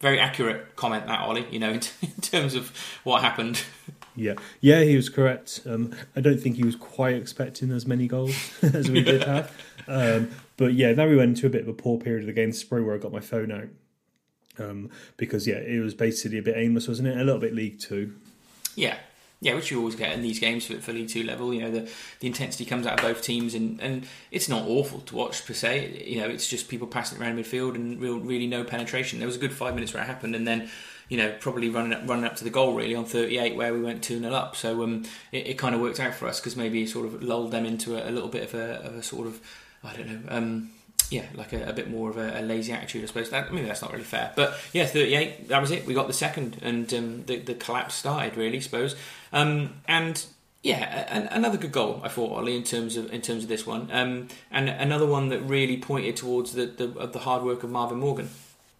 very 0.00 0.18
accurate 0.18 0.76
comment 0.76 1.06
that 1.06 1.20
Ollie, 1.20 1.46
you 1.50 1.58
know, 1.58 1.70
in, 1.70 1.80
in 2.02 2.20
terms 2.20 2.54
of 2.54 2.72
what 3.04 3.22
happened. 3.22 3.62
Yeah, 4.16 4.34
yeah, 4.60 4.82
he 4.82 4.96
was 4.96 5.08
correct. 5.08 5.60
Um, 5.66 5.94
I 6.16 6.20
don't 6.20 6.40
think 6.40 6.56
he 6.56 6.64
was 6.64 6.74
quite 6.74 7.14
expecting 7.14 7.70
as 7.70 7.86
many 7.86 8.08
goals 8.08 8.34
as 8.62 8.90
we 8.90 9.02
did 9.02 9.22
have. 9.24 9.52
Um, 9.86 10.30
but 10.56 10.72
yeah, 10.74 10.94
then 10.94 11.08
we 11.08 11.16
went 11.16 11.36
into 11.36 11.46
a 11.46 11.50
bit 11.50 11.62
of 11.62 11.68
a 11.68 11.72
poor 11.72 11.98
period 11.98 12.22
of 12.22 12.26
the 12.26 12.32
game. 12.32 12.52
Spray 12.52 12.80
where 12.80 12.94
I 12.94 12.98
got 12.98 13.12
my 13.12 13.20
phone 13.20 13.52
out 13.52 13.68
um, 14.58 14.90
because 15.16 15.46
yeah, 15.46 15.56
it 15.56 15.80
was 15.80 15.94
basically 15.94 16.38
a 16.38 16.42
bit 16.42 16.56
aimless, 16.56 16.88
wasn't 16.88 17.08
it? 17.08 17.16
A 17.16 17.24
little 17.24 17.40
bit 17.40 17.54
League 17.54 17.78
Two. 17.78 18.14
Yeah. 18.74 18.96
Yeah, 19.38 19.54
which 19.54 19.70
you 19.70 19.78
always 19.78 19.96
get 19.96 20.12
in 20.12 20.22
these 20.22 20.38
games 20.38 20.66
for, 20.66 20.80
for 20.80 20.94
League 20.94 21.10
Two 21.10 21.22
level. 21.22 21.52
You 21.52 21.60
know, 21.60 21.70
the, 21.70 21.90
the 22.20 22.26
intensity 22.26 22.64
comes 22.64 22.86
out 22.86 22.98
of 22.98 23.04
both 23.04 23.22
teams, 23.22 23.54
and, 23.54 23.78
and 23.82 24.06
it's 24.30 24.48
not 24.48 24.66
awful 24.66 25.00
to 25.00 25.14
watch 25.14 25.44
per 25.44 25.52
se. 25.52 26.04
You 26.06 26.22
know, 26.22 26.28
it's 26.28 26.48
just 26.48 26.68
people 26.68 26.86
passing 26.86 27.18
it 27.18 27.22
around 27.22 27.38
midfield 27.38 27.74
and 27.74 28.00
real, 28.00 28.18
really 28.18 28.46
no 28.46 28.64
penetration. 28.64 29.18
There 29.18 29.26
was 29.26 29.36
a 29.36 29.38
good 29.40 29.52
five 29.52 29.74
minutes 29.74 29.92
where 29.92 30.02
it 30.02 30.06
happened, 30.06 30.34
and 30.34 30.48
then 30.48 30.70
you 31.08 31.16
know 31.16 31.34
probably 31.40 31.68
running 31.68 31.92
up, 31.92 32.08
running 32.08 32.24
up 32.24 32.36
to 32.36 32.44
the 32.44 32.50
goal 32.50 32.74
really 32.74 32.94
on 32.94 33.04
38 33.04 33.56
where 33.56 33.72
we 33.72 33.80
went 33.82 34.02
2 34.02 34.20
0 34.20 34.32
up. 34.32 34.56
So 34.56 34.82
um, 34.82 35.04
it, 35.32 35.46
it 35.46 35.54
kind 35.58 35.74
of 35.74 35.80
worked 35.80 36.00
out 36.00 36.14
for 36.14 36.28
us 36.28 36.40
because 36.40 36.56
maybe 36.56 36.82
it 36.82 36.88
sort 36.88 37.06
of 37.06 37.22
lulled 37.22 37.50
them 37.50 37.64
into 37.64 37.96
a, 37.96 38.08
a 38.08 38.12
little 38.12 38.28
bit 38.28 38.42
of 38.42 38.54
a, 38.54 38.80
of 38.84 38.94
a 38.94 39.02
sort 39.02 39.26
of 39.26 39.40
I 39.84 39.94
don't 39.94 40.08
know. 40.08 40.20
Um, 40.28 40.70
yeah, 41.10 41.26
like 41.34 41.52
a, 41.52 41.68
a 41.68 41.72
bit 41.72 41.88
more 41.88 42.10
of 42.10 42.16
a, 42.16 42.40
lazy 42.42 42.72
attitude, 42.72 43.04
I 43.04 43.06
suppose. 43.06 43.30
That, 43.30 43.52
maybe 43.52 43.66
that's 43.66 43.82
not 43.82 43.92
really 43.92 44.04
fair, 44.04 44.32
but 44.34 44.58
yeah, 44.72 44.86
thirty-eight. 44.86 45.48
That 45.48 45.60
was 45.60 45.70
it. 45.70 45.86
We 45.86 45.94
got 45.94 46.08
the 46.08 46.12
second, 46.12 46.58
and 46.62 46.92
um, 46.92 47.24
the 47.26 47.38
the 47.38 47.54
collapse 47.54 47.94
started. 47.94 48.36
Really, 48.36 48.56
I 48.56 48.60
suppose. 48.60 48.96
Um, 49.32 49.74
and 49.86 50.24
yeah, 50.62 51.28
another 51.30 51.58
good 51.58 51.70
goal 51.70 52.00
I 52.02 52.08
thought, 52.08 52.32
Ollie, 52.32 52.56
in 52.56 52.64
terms 52.64 52.96
of 52.96 53.12
in 53.12 53.22
terms 53.22 53.44
of 53.44 53.48
this 53.48 53.66
one, 53.66 53.88
um, 53.92 54.28
and 54.50 54.68
another 54.68 55.06
one 55.06 55.28
that 55.28 55.40
really 55.42 55.76
pointed 55.76 56.16
towards 56.16 56.52
the 56.52 56.66
the, 56.66 56.86
the 57.06 57.20
hard 57.20 57.44
work 57.44 57.62
of 57.62 57.70
Marvin 57.70 57.98
Morgan. 57.98 58.28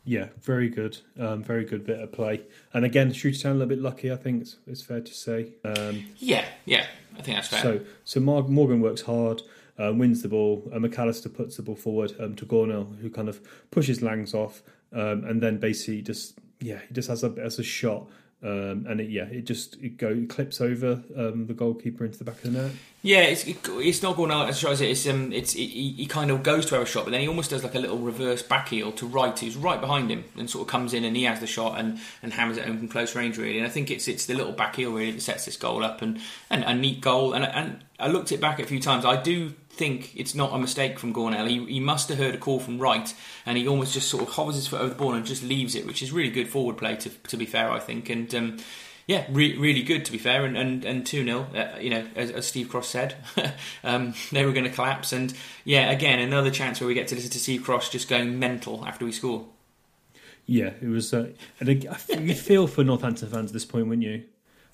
Yeah, 0.07 0.29
very 0.41 0.69
good, 0.69 0.97
um, 1.19 1.43
very 1.43 1.65
good 1.65 1.85
bit 1.85 1.99
of 1.99 2.13
play. 2.13 2.43
And 2.73 2.85
again, 2.85 3.13
Shooter 3.13 3.39
Town 3.39 3.53
a 3.53 3.55
little 3.57 3.69
bit 3.69 3.81
lucky, 3.81 4.13
I 4.13 4.17
think 4.17 4.43
it's, 4.43 4.57
it's 4.67 4.81
fair 4.81 5.01
to 5.01 5.13
say. 5.13 5.49
Um, 5.65 6.07
Yeah, 6.19 6.45
yeah, 6.65 6.87
I 7.19 7.23
think 7.23 7.37
that's 7.37 7.49
fair. 7.49 7.61
So, 7.61 7.81
so 8.05 8.21
Morgan 8.21 8.81
works 8.81 9.03
hard, 9.03 9.43
uh, 9.79 9.93
wins 9.93 10.23
the 10.23 10.29
ball. 10.29 10.63
Uh, 10.73 10.79
McAllister 10.79 11.35
puts 11.35 11.57
the 11.57 11.63
ball 11.63 11.75
forward 11.75 12.13
um, 12.21 12.37
to 12.37 12.47
Gornell, 12.47 12.97
who 13.01 13.11
kind 13.11 13.29
of 13.29 13.41
pushes 13.73 14.01
Langs 14.01 14.33
off, 14.33 14.63
um, 14.93 15.25
and 15.25 15.43
then 15.43 15.59
basically 15.59 16.03
just 16.03 16.39
yeah, 16.61 16.79
he 16.87 16.95
just 16.95 17.09
has 17.09 17.25
a 17.25 17.35
as 17.43 17.59
a 17.59 17.65
shot, 17.65 18.09
um, 18.47 18.87
and 18.89 19.01
it, 19.01 19.11
yeah, 19.11 19.25
it 19.25 19.45
just 19.45 19.75
it 19.83 19.97
go 19.97 20.09
it 20.09 20.29
clips 20.29 20.61
over 20.61 21.03
um, 21.17 21.47
the 21.47 21.53
goalkeeper 21.53 22.05
into 22.05 22.17
the 22.19 22.25
back 22.25 22.37
of 22.37 22.53
the 22.53 22.63
net. 22.63 22.71
Yeah, 23.03 23.23
it's 23.23 23.45
it, 23.45 23.59
it's 23.65 24.03
not 24.03 24.17
going 24.17 24.31
out 24.31 24.49
as 24.49 24.63
it. 24.63 24.89
It's 24.89 25.05
um, 25.09 25.33
it's 25.33 25.55
he, 25.55 25.93
he 25.97 26.07
kind 26.07 26.31
of 26.31 26.45
goes 26.45 26.67
to 26.67 26.77
have 26.77 26.85
a 26.85 26.87
shot, 26.87 27.05
but 27.07 27.11
then 27.11 27.21
he 27.21 27.27
almost 27.27 27.51
does 27.51 27.65
like 27.65 27.75
a 27.75 27.81
little 27.81 27.99
reverse 27.99 28.43
back 28.43 28.69
heel 28.69 28.93
to 28.93 29.07
right, 29.07 29.37
who's 29.37 29.57
right 29.57 29.81
behind 29.81 30.13
him, 30.13 30.25
and 30.37 30.49
sort 30.49 30.63
of 30.63 30.69
comes 30.69 30.95
in 30.95 31.03
and 31.03 31.17
he 31.17 31.25
has 31.25 31.41
the 31.41 31.47
shot 31.49 31.77
and, 31.79 31.99
and 32.23 32.33
hammers 32.33 32.57
it 32.57 32.67
home 32.67 32.79
from 32.79 32.87
close 32.89 33.17
range 33.17 33.37
really. 33.37 33.59
And 33.59 33.67
I 33.67 33.71
think 33.71 33.91
it's 33.91 34.07
it's 34.07 34.27
the 34.27 34.35
little 34.35 34.53
back 34.53 34.77
heel 34.77 34.93
really 34.93 35.11
that 35.11 35.23
sets 35.23 35.45
this 35.45 35.57
goal 35.57 35.83
up 35.83 36.01
and, 36.01 36.21
and 36.49 36.63
a 36.63 36.73
neat 36.73 37.01
goal. 37.01 37.33
And 37.33 37.45
and 37.45 37.85
I 37.99 38.07
looked 38.07 38.31
it 38.31 38.41
back 38.41 38.61
a 38.61 38.65
few 38.65 38.81
times. 38.81 39.05
I 39.05 39.21
do 39.21 39.55
think 39.77 40.17
it's 40.17 40.35
not 40.35 40.55
a 40.55 40.59
mistake 40.59 40.99
from 40.99 41.13
Gornell. 41.13 41.49
He, 41.49 41.65
he 41.67 41.81
must 41.81 42.09
have 42.09 42.19
heard 42.19 42.35
a 42.35 42.39
call 42.39 42.59
from 42.59 42.79
Wright, 42.79 43.15
and 43.45 43.59
he 43.59 43.69
almost 43.69 43.95
just 43.95 44.09
sort 44.09 44.23
of 44.23 44.31
hovers 44.31 44.57
his 44.57 44.67
foot 44.67 44.81
over 44.81 44.89
the 44.89 44.95
ball 44.95 45.15
and 45.15 45.25
just 45.25 45.43
leaves 45.43 45.75
it, 45.75 45.87
which 45.87 46.03
is 46.03 46.13
really 46.13 46.31
good 46.31 46.49
forward 46.49 46.79
play 46.79 46.97
to 46.97 47.11
to 47.11 47.37
be 47.37 47.47
fair, 47.47 47.71
I 47.71 47.79
think. 47.79 48.09
And 48.09 48.35
um, 48.35 48.57
yeah, 49.07 49.27
re- 49.31 49.57
really 49.57 49.83
good 49.83 50.05
to 50.07 50.13
be 50.13 50.19
fair, 50.19 50.45
and 50.45 50.57
and, 50.57 50.85
and 50.85 51.07
two 51.07 51.25
0 51.25 51.47
uh, 51.55 51.79
You 51.79 51.91
know, 51.91 52.07
as, 52.17 52.31
as 52.31 52.47
Steve 52.47 52.69
Cross 52.69 52.89
said, 52.89 53.17
um, 53.85 54.15
they 54.33 54.45
were 54.45 54.53
going 54.53 54.65
to 54.65 54.71
collapse, 54.71 55.13
and 55.13 55.35
yeah, 55.65 55.91
again 55.91 56.19
another 56.19 56.51
chance 56.51 56.81
where 56.81 56.89
we 56.89 56.95
get 56.95 57.09
to 57.09 57.15
listen 57.15 57.31
to 57.31 57.39
Steve 57.39 57.63
Cross 57.63 57.91
just 57.91 58.09
going 58.09 58.39
mental 58.39 58.85
after 58.87 59.05
we 59.05 59.13
score. 59.13 59.47
Yeah, 60.47 60.71
it 60.81 60.89
was, 60.89 61.13
uh, 61.13 61.33
and 61.59 61.69
I, 61.69 62.15
you 62.21 62.35
feel 62.35 62.69
for 62.69 62.85
Northampton 62.85 63.29
fans 63.29 63.51
at 63.51 63.53
this 63.53 63.65
point, 63.65 63.89
wouldn't 63.89 64.07
you? 64.07 64.25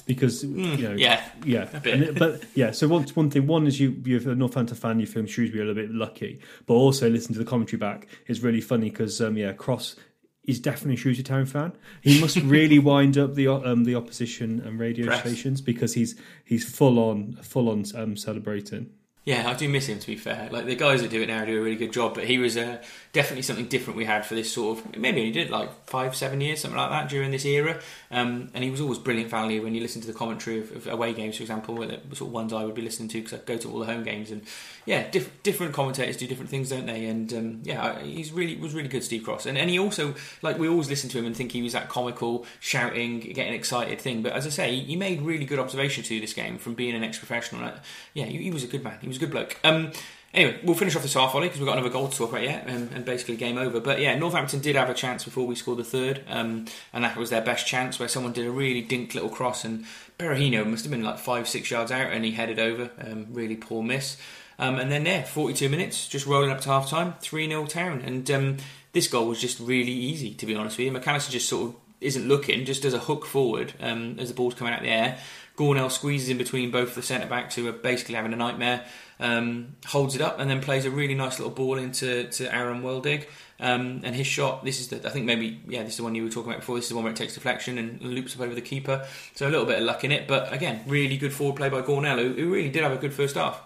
Because 0.06 0.42
you 0.44 0.76
know, 0.88 0.92
yeah, 0.94 1.22
yeah. 1.44 1.68
And 1.84 2.02
it- 2.02 2.18
but 2.18 2.42
yeah. 2.54 2.70
So 2.72 2.88
one 2.88 3.04
one 3.14 3.30
thing, 3.30 3.46
one 3.46 3.66
is 3.66 3.78
you 3.80 4.00
you're 4.04 4.30
a 4.30 4.34
Northampton 4.34 4.76
fan, 4.76 4.98
you 5.00 5.06
feel 5.06 5.24
Shrewsbury 5.26 5.62
a 5.62 5.66
little 5.66 5.82
bit 5.82 5.92
lucky, 5.94 6.40
but 6.66 6.74
also 6.74 7.08
listen 7.08 7.32
to 7.34 7.38
the 7.38 7.44
commentary 7.44 7.78
back. 7.78 8.08
It's 8.26 8.40
really 8.40 8.60
funny 8.60 8.90
because 8.90 9.20
um, 9.20 9.36
yeah, 9.36 9.52
Cross 9.52 9.96
is 10.44 10.58
definitely 10.58 10.94
a 10.94 10.96
Shrewsbury 10.96 11.22
Town 11.24 11.46
fan. 11.46 11.72
He 12.00 12.20
must 12.20 12.36
really 12.38 12.78
wind 12.90 13.16
up 13.16 13.34
the 13.34 13.46
um, 13.48 13.84
the 13.84 13.94
opposition 13.94 14.60
and 14.64 14.78
radio 14.80 15.06
Press. 15.06 15.20
stations 15.20 15.60
because 15.60 15.94
he's 15.94 16.16
he's 16.44 16.64
full 16.68 16.98
on 16.98 17.34
full 17.42 17.68
on 17.68 17.84
um, 17.94 18.16
celebrating. 18.16 18.90
Yeah, 19.24 19.48
I 19.48 19.54
do 19.54 19.68
miss 19.68 19.86
him. 19.86 20.00
To 20.00 20.06
be 20.06 20.16
fair, 20.16 20.48
like 20.50 20.66
the 20.66 20.74
guys 20.74 21.00
that 21.02 21.10
do 21.12 21.22
it 21.22 21.28
now 21.28 21.44
do 21.44 21.56
a 21.56 21.62
really 21.62 21.76
good 21.76 21.92
job. 21.92 22.14
But 22.14 22.24
he 22.24 22.38
was 22.38 22.56
uh, 22.56 22.82
definitely 23.12 23.42
something 23.42 23.66
different 23.66 23.96
we 23.96 24.04
had 24.04 24.26
for 24.26 24.34
this 24.34 24.50
sort 24.50 24.78
of 24.78 24.96
maybe 24.96 25.24
he 25.24 25.30
did 25.30 25.48
like 25.48 25.70
five, 25.86 26.16
seven 26.16 26.40
years, 26.40 26.60
something 26.60 26.76
like 26.76 26.90
that 26.90 27.08
during 27.08 27.30
this 27.30 27.44
era. 27.44 27.80
Um, 28.10 28.50
and 28.52 28.64
he 28.64 28.70
was 28.70 28.80
always 28.80 28.98
brilliant 28.98 29.30
value 29.30 29.62
when 29.62 29.76
you 29.76 29.80
listen 29.80 30.00
to 30.00 30.08
the 30.08 30.12
commentary 30.12 30.58
of, 30.58 30.74
of 30.74 30.86
away 30.88 31.12
games, 31.12 31.36
for 31.36 31.44
example, 31.44 31.76
the 31.76 32.00
sort 32.16 32.28
of 32.28 32.32
ones 32.32 32.52
I 32.52 32.64
would 32.64 32.74
be 32.74 32.82
listening 32.82 33.08
to 33.10 33.18
because 33.20 33.38
I 33.38 33.42
go 33.44 33.56
to 33.58 33.70
all 33.70 33.78
the 33.78 33.86
home 33.86 34.02
games. 34.02 34.32
And 34.32 34.42
yeah, 34.86 35.08
diff- 35.08 35.42
different 35.44 35.72
commentators 35.72 36.16
do 36.16 36.26
different 36.26 36.50
things, 36.50 36.70
don't 36.70 36.86
they? 36.86 37.06
And 37.06 37.32
um, 37.32 37.60
yeah, 37.62 38.00
he's 38.00 38.32
really 38.32 38.56
was 38.56 38.74
really 38.74 38.88
good, 38.88 39.04
Steve 39.04 39.22
Cross. 39.22 39.46
And 39.46 39.56
and 39.56 39.70
he 39.70 39.78
also 39.78 40.16
like 40.42 40.58
we 40.58 40.66
always 40.66 40.90
listen 40.90 41.08
to 41.10 41.18
him 41.18 41.26
and 41.26 41.36
think 41.36 41.52
he 41.52 41.62
was 41.62 41.74
that 41.74 41.88
comical, 41.88 42.44
shouting, 42.58 43.20
getting 43.20 43.54
excited 43.54 44.00
thing. 44.00 44.22
But 44.22 44.32
as 44.32 44.48
I 44.48 44.50
say, 44.50 44.74
he 44.80 44.96
made 44.96 45.22
really 45.22 45.44
good 45.44 45.60
observation 45.60 46.02
to 46.02 46.20
this 46.20 46.32
game 46.32 46.58
from 46.58 46.74
being 46.74 46.96
an 46.96 47.04
ex-professional. 47.04 47.72
Yeah, 48.14 48.24
he, 48.24 48.38
he 48.38 48.50
was 48.50 48.64
a 48.64 48.66
good 48.66 48.82
man. 48.82 48.98
He 49.00 49.11
was 49.12 49.18
a 49.18 49.20
good 49.20 49.30
bloke. 49.30 49.58
Um, 49.64 49.92
Anyway, 50.34 50.58
we'll 50.64 50.74
finish 50.74 50.96
off 50.96 51.02
this 51.02 51.12
half 51.12 51.32
volley 51.32 51.48
because 51.48 51.60
we've 51.60 51.66
got 51.66 51.76
another 51.76 51.92
goal 51.92 52.08
to 52.08 52.16
talk 52.16 52.30
about 52.30 52.42
yet, 52.42 52.66
and, 52.66 52.90
and 52.92 53.04
basically 53.04 53.36
game 53.36 53.58
over. 53.58 53.80
But 53.80 54.00
yeah, 54.00 54.16
Northampton 54.18 54.60
did 54.60 54.76
have 54.76 54.88
a 54.88 54.94
chance 54.94 55.24
before 55.24 55.46
we 55.46 55.54
scored 55.54 55.78
the 55.78 55.84
third, 55.84 56.24
um, 56.26 56.64
and 56.94 57.04
that 57.04 57.18
was 57.18 57.28
their 57.28 57.42
best 57.42 57.66
chance 57.66 57.98
where 57.98 58.08
someone 58.08 58.32
did 58.32 58.46
a 58.46 58.50
really 58.50 58.80
dink 58.80 59.14
little 59.14 59.28
cross, 59.28 59.62
and 59.62 59.84
Berahino 60.18 60.66
must 60.66 60.84
have 60.84 60.90
been 60.90 61.02
like 61.02 61.18
five, 61.18 61.46
six 61.46 61.70
yards 61.70 61.92
out, 61.92 62.10
and 62.12 62.24
he 62.24 62.30
headed 62.30 62.58
over. 62.58 62.90
Um, 62.98 63.26
really 63.30 63.56
poor 63.56 63.82
miss. 63.82 64.16
Um, 64.58 64.78
and 64.78 64.90
then 64.90 65.04
there, 65.04 65.24
42 65.24 65.68
minutes, 65.68 66.08
just 66.08 66.26
rolling 66.26 66.50
up 66.50 66.60
to 66.62 66.68
half 66.70 66.88
time, 66.88 67.14
3 67.20 67.48
0 67.48 67.66
town. 67.66 68.00
And 68.00 68.30
um, 68.30 68.56
this 68.92 69.08
goal 69.08 69.26
was 69.26 69.40
just 69.40 69.60
really 69.60 69.92
easy, 69.92 70.32
to 70.34 70.46
be 70.46 70.54
honest 70.54 70.78
with 70.78 70.86
you. 70.86 70.92
McAllister 70.92 71.30
just 71.30 71.48
sort 71.48 71.70
of 71.70 71.76
isn't 72.00 72.26
looking, 72.26 72.64
just 72.64 72.82
does 72.82 72.94
a 72.94 72.98
hook 72.98 73.26
forward 73.26 73.74
um, 73.80 74.16
as 74.18 74.28
the 74.28 74.34
ball's 74.34 74.54
coming 74.54 74.72
out 74.72 74.80
of 74.80 74.84
the 74.86 74.90
air. 74.90 75.18
Gornell 75.56 75.90
squeezes 75.90 76.28
in 76.28 76.38
between 76.38 76.70
both 76.70 76.94
the 76.94 77.02
centre 77.02 77.26
backs 77.26 77.54
who 77.54 77.68
are 77.68 77.72
basically 77.72 78.14
having 78.14 78.32
a 78.32 78.36
nightmare, 78.36 78.84
um, 79.20 79.76
holds 79.86 80.14
it 80.14 80.20
up, 80.20 80.40
and 80.40 80.48
then 80.50 80.60
plays 80.60 80.84
a 80.84 80.90
really 80.90 81.14
nice 81.14 81.38
little 81.38 81.54
ball 81.54 81.78
into 81.78 82.24
to 82.24 82.54
Aaron 82.54 82.82
Wildig. 82.82 83.26
Um, 83.60 84.00
and 84.02 84.16
his 84.16 84.26
shot, 84.26 84.64
this 84.64 84.80
is 84.80 84.88
the, 84.88 85.06
I 85.06 85.10
think 85.10 85.24
maybe, 85.24 85.60
yeah, 85.68 85.84
this 85.84 85.92
is 85.92 85.96
the 85.98 86.02
one 86.02 86.16
you 86.16 86.24
were 86.24 86.30
talking 86.30 86.50
about 86.50 86.60
before. 86.60 86.76
This 86.76 86.86
is 86.86 86.88
the 86.88 86.96
one 86.96 87.04
where 87.04 87.12
it 87.12 87.16
takes 87.16 87.34
deflection 87.34 87.78
and 87.78 88.02
loops 88.02 88.34
up 88.34 88.40
over 88.40 88.54
the 88.54 88.60
keeper. 88.60 89.06
So 89.34 89.46
a 89.46 89.50
little 89.50 89.66
bit 89.66 89.78
of 89.78 89.84
luck 89.84 90.02
in 90.02 90.10
it, 90.10 90.26
but 90.26 90.52
again, 90.52 90.82
really 90.86 91.16
good 91.16 91.32
forward 91.32 91.56
play 91.56 91.68
by 91.68 91.82
Gornell, 91.82 92.18
who, 92.18 92.32
who 92.32 92.52
really 92.52 92.70
did 92.70 92.82
have 92.82 92.92
a 92.92 92.96
good 92.96 93.14
first 93.14 93.36
half. 93.36 93.62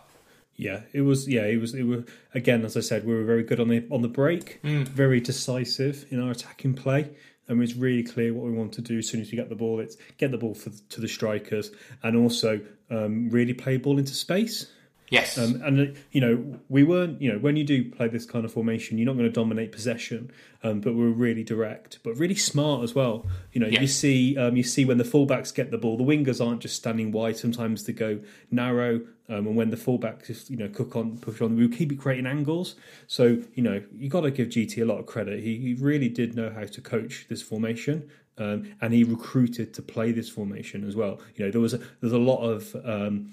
Yeah, 0.58 0.82
it 0.92 1.02
was. 1.02 1.28
Yeah, 1.28 1.44
it 1.44 1.60
was. 1.60 1.74
It 1.74 1.82
were 1.82 2.04
again, 2.34 2.64
as 2.64 2.78
I 2.78 2.80
said, 2.80 3.06
we 3.06 3.14
were 3.14 3.24
very 3.24 3.42
good 3.42 3.60
on 3.60 3.68
the 3.68 3.86
on 3.90 4.00
the 4.00 4.08
break, 4.08 4.58
very 4.62 5.20
decisive 5.20 6.06
in 6.08 6.18
our 6.22 6.30
attacking 6.30 6.72
play, 6.72 7.10
and 7.48 7.62
it's 7.62 7.74
really 7.74 8.02
clear 8.02 8.32
what 8.34 8.44
we 8.44 8.52
want 8.52 8.72
to 8.74 8.82
do 8.82 8.98
as 8.98 9.08
soon 9.08 9.20
as 9.20 9.30
we 9.30 9.36
get 9.36 9.48
the 9.48 9.54
ball. 9.54 9.80
It's 9.80 9.96
get 10.18 10.30
the 10.30 10.38
ball 10.38 10.54
for, 10.54 10.70
to 10.70 11.00
the 11.00 11.08
strikers, 11.08 11.70
and 12.02 12.16
also 12.16 12.60
um, 12.90 13.30
really 13.30 13.54
play 13.54 13.76
ball 13.76 13.98
into 13.98 14.14
space. 14.14 14.70
Yes. 15.08 15.38
Um, 15.38 15.62
and 15.64 15.80
uh, 15.80 16.00
you 16.10 16.20
know, 16.20 16.58
we 16.68 16.82
weren't. 16.82 17.22
You 17.22 17.32
know, 17.32 17.38
when 17.38 17.56
you 17.56 17.64
do 17.64 17.90
play 17.90 18.08
this 18.08 18.26
kind 18.26 18.44
of 18.44 18.52
formation, 18.52 18.98
you're 18.98 19.06
not 19.06 19.12
going 19.16 19.26
to 19.28 19.32
dominate 19.32 19.70
possession, 19.72 20.30
um, 20.64 20.80
but 20.80 20.94
we're 20.94 21.10
really 21.10 21.44
direct, 21.44 22.00
but 22.02 22.14
really 22.18 22.34
smart 22.34 22.82
as 22.82 22.94
well. 22.94 23.24
You 23.52 23.60
know, 23.60 23.68
Yeah. 23.68 23.82
you 23.82 23.86
see, 23.86 24.36
um, 24.36 24.56
you 24.56 24.62
see 24.64 24.84
when 24.84 24.98
the 24.98 25.04
fullbacks 25.04 25.54
get 25.54 25.70
the 25.70 25.78
ball, 25.78 25.96
the 25.96 26.04
wingers 26.04 26.44
aren't 26.44 26.60
just 26.60 26.76
standing 26.76 27.12
wide. 27.12 27.36
Sometimes 27.36 27.84
they 27.84 27.92
go 27.92 28.18
narrow, 28.50 28.96
um, 29.28 29.46
and 29.46 29.54
when 29.56 29.70
the 29.70 29.76
fullbacks 29.76 30.26
just 30.26 30.50
you 30.50 30.56
know 30.56 30.68
cook 30.68 30.96
on, 30.96 31.18
push 31.18 31.40
on, 31.40 31.56
we 31.56 31.68
keep 31.68 31.98
creating 32.00 32.26
angles. 32.26 32.74
So 33.06 33.42
you 33.54 33.62
know, 33.62 33.82
you 33.96 34.08
got 34.08 34.22
to 34.22 34.30
give 34.32 34.48
GT 34.48 34.82
a 34.82 34.84
lot 34.84 34.98
of 34.98 35.06
credit. 35.06 35.40
He, 35.40 35.56
he 35.58 35.74
really 35.74 36.08
did 36.08 36.34
know 36.34 36.50
how 36.50 36.64
to 36.64 36.80
coach 36.80 37.26
this 37.28 37.42
formation. 37.42 38.10
Um, 38.38 38.74
and 38.82 38.92
he 38.92 39.02
recruited 39.02 39.72
to 39.74 39.80
play 39.82 40.12
this 40.12 40.28
formation 40.28 40.86
as 40.86 40.94
well. 40.94 41.20
You 41.36 41.46
know, 41.46 41.50
there 41.50 41.60
was 41.60 41.72
a, 41.72 41.78
there's 42.02 42.12
a 42.12 42.18
lot 42.18 42.42
of 42.42 42.76
um, 42.84 43.30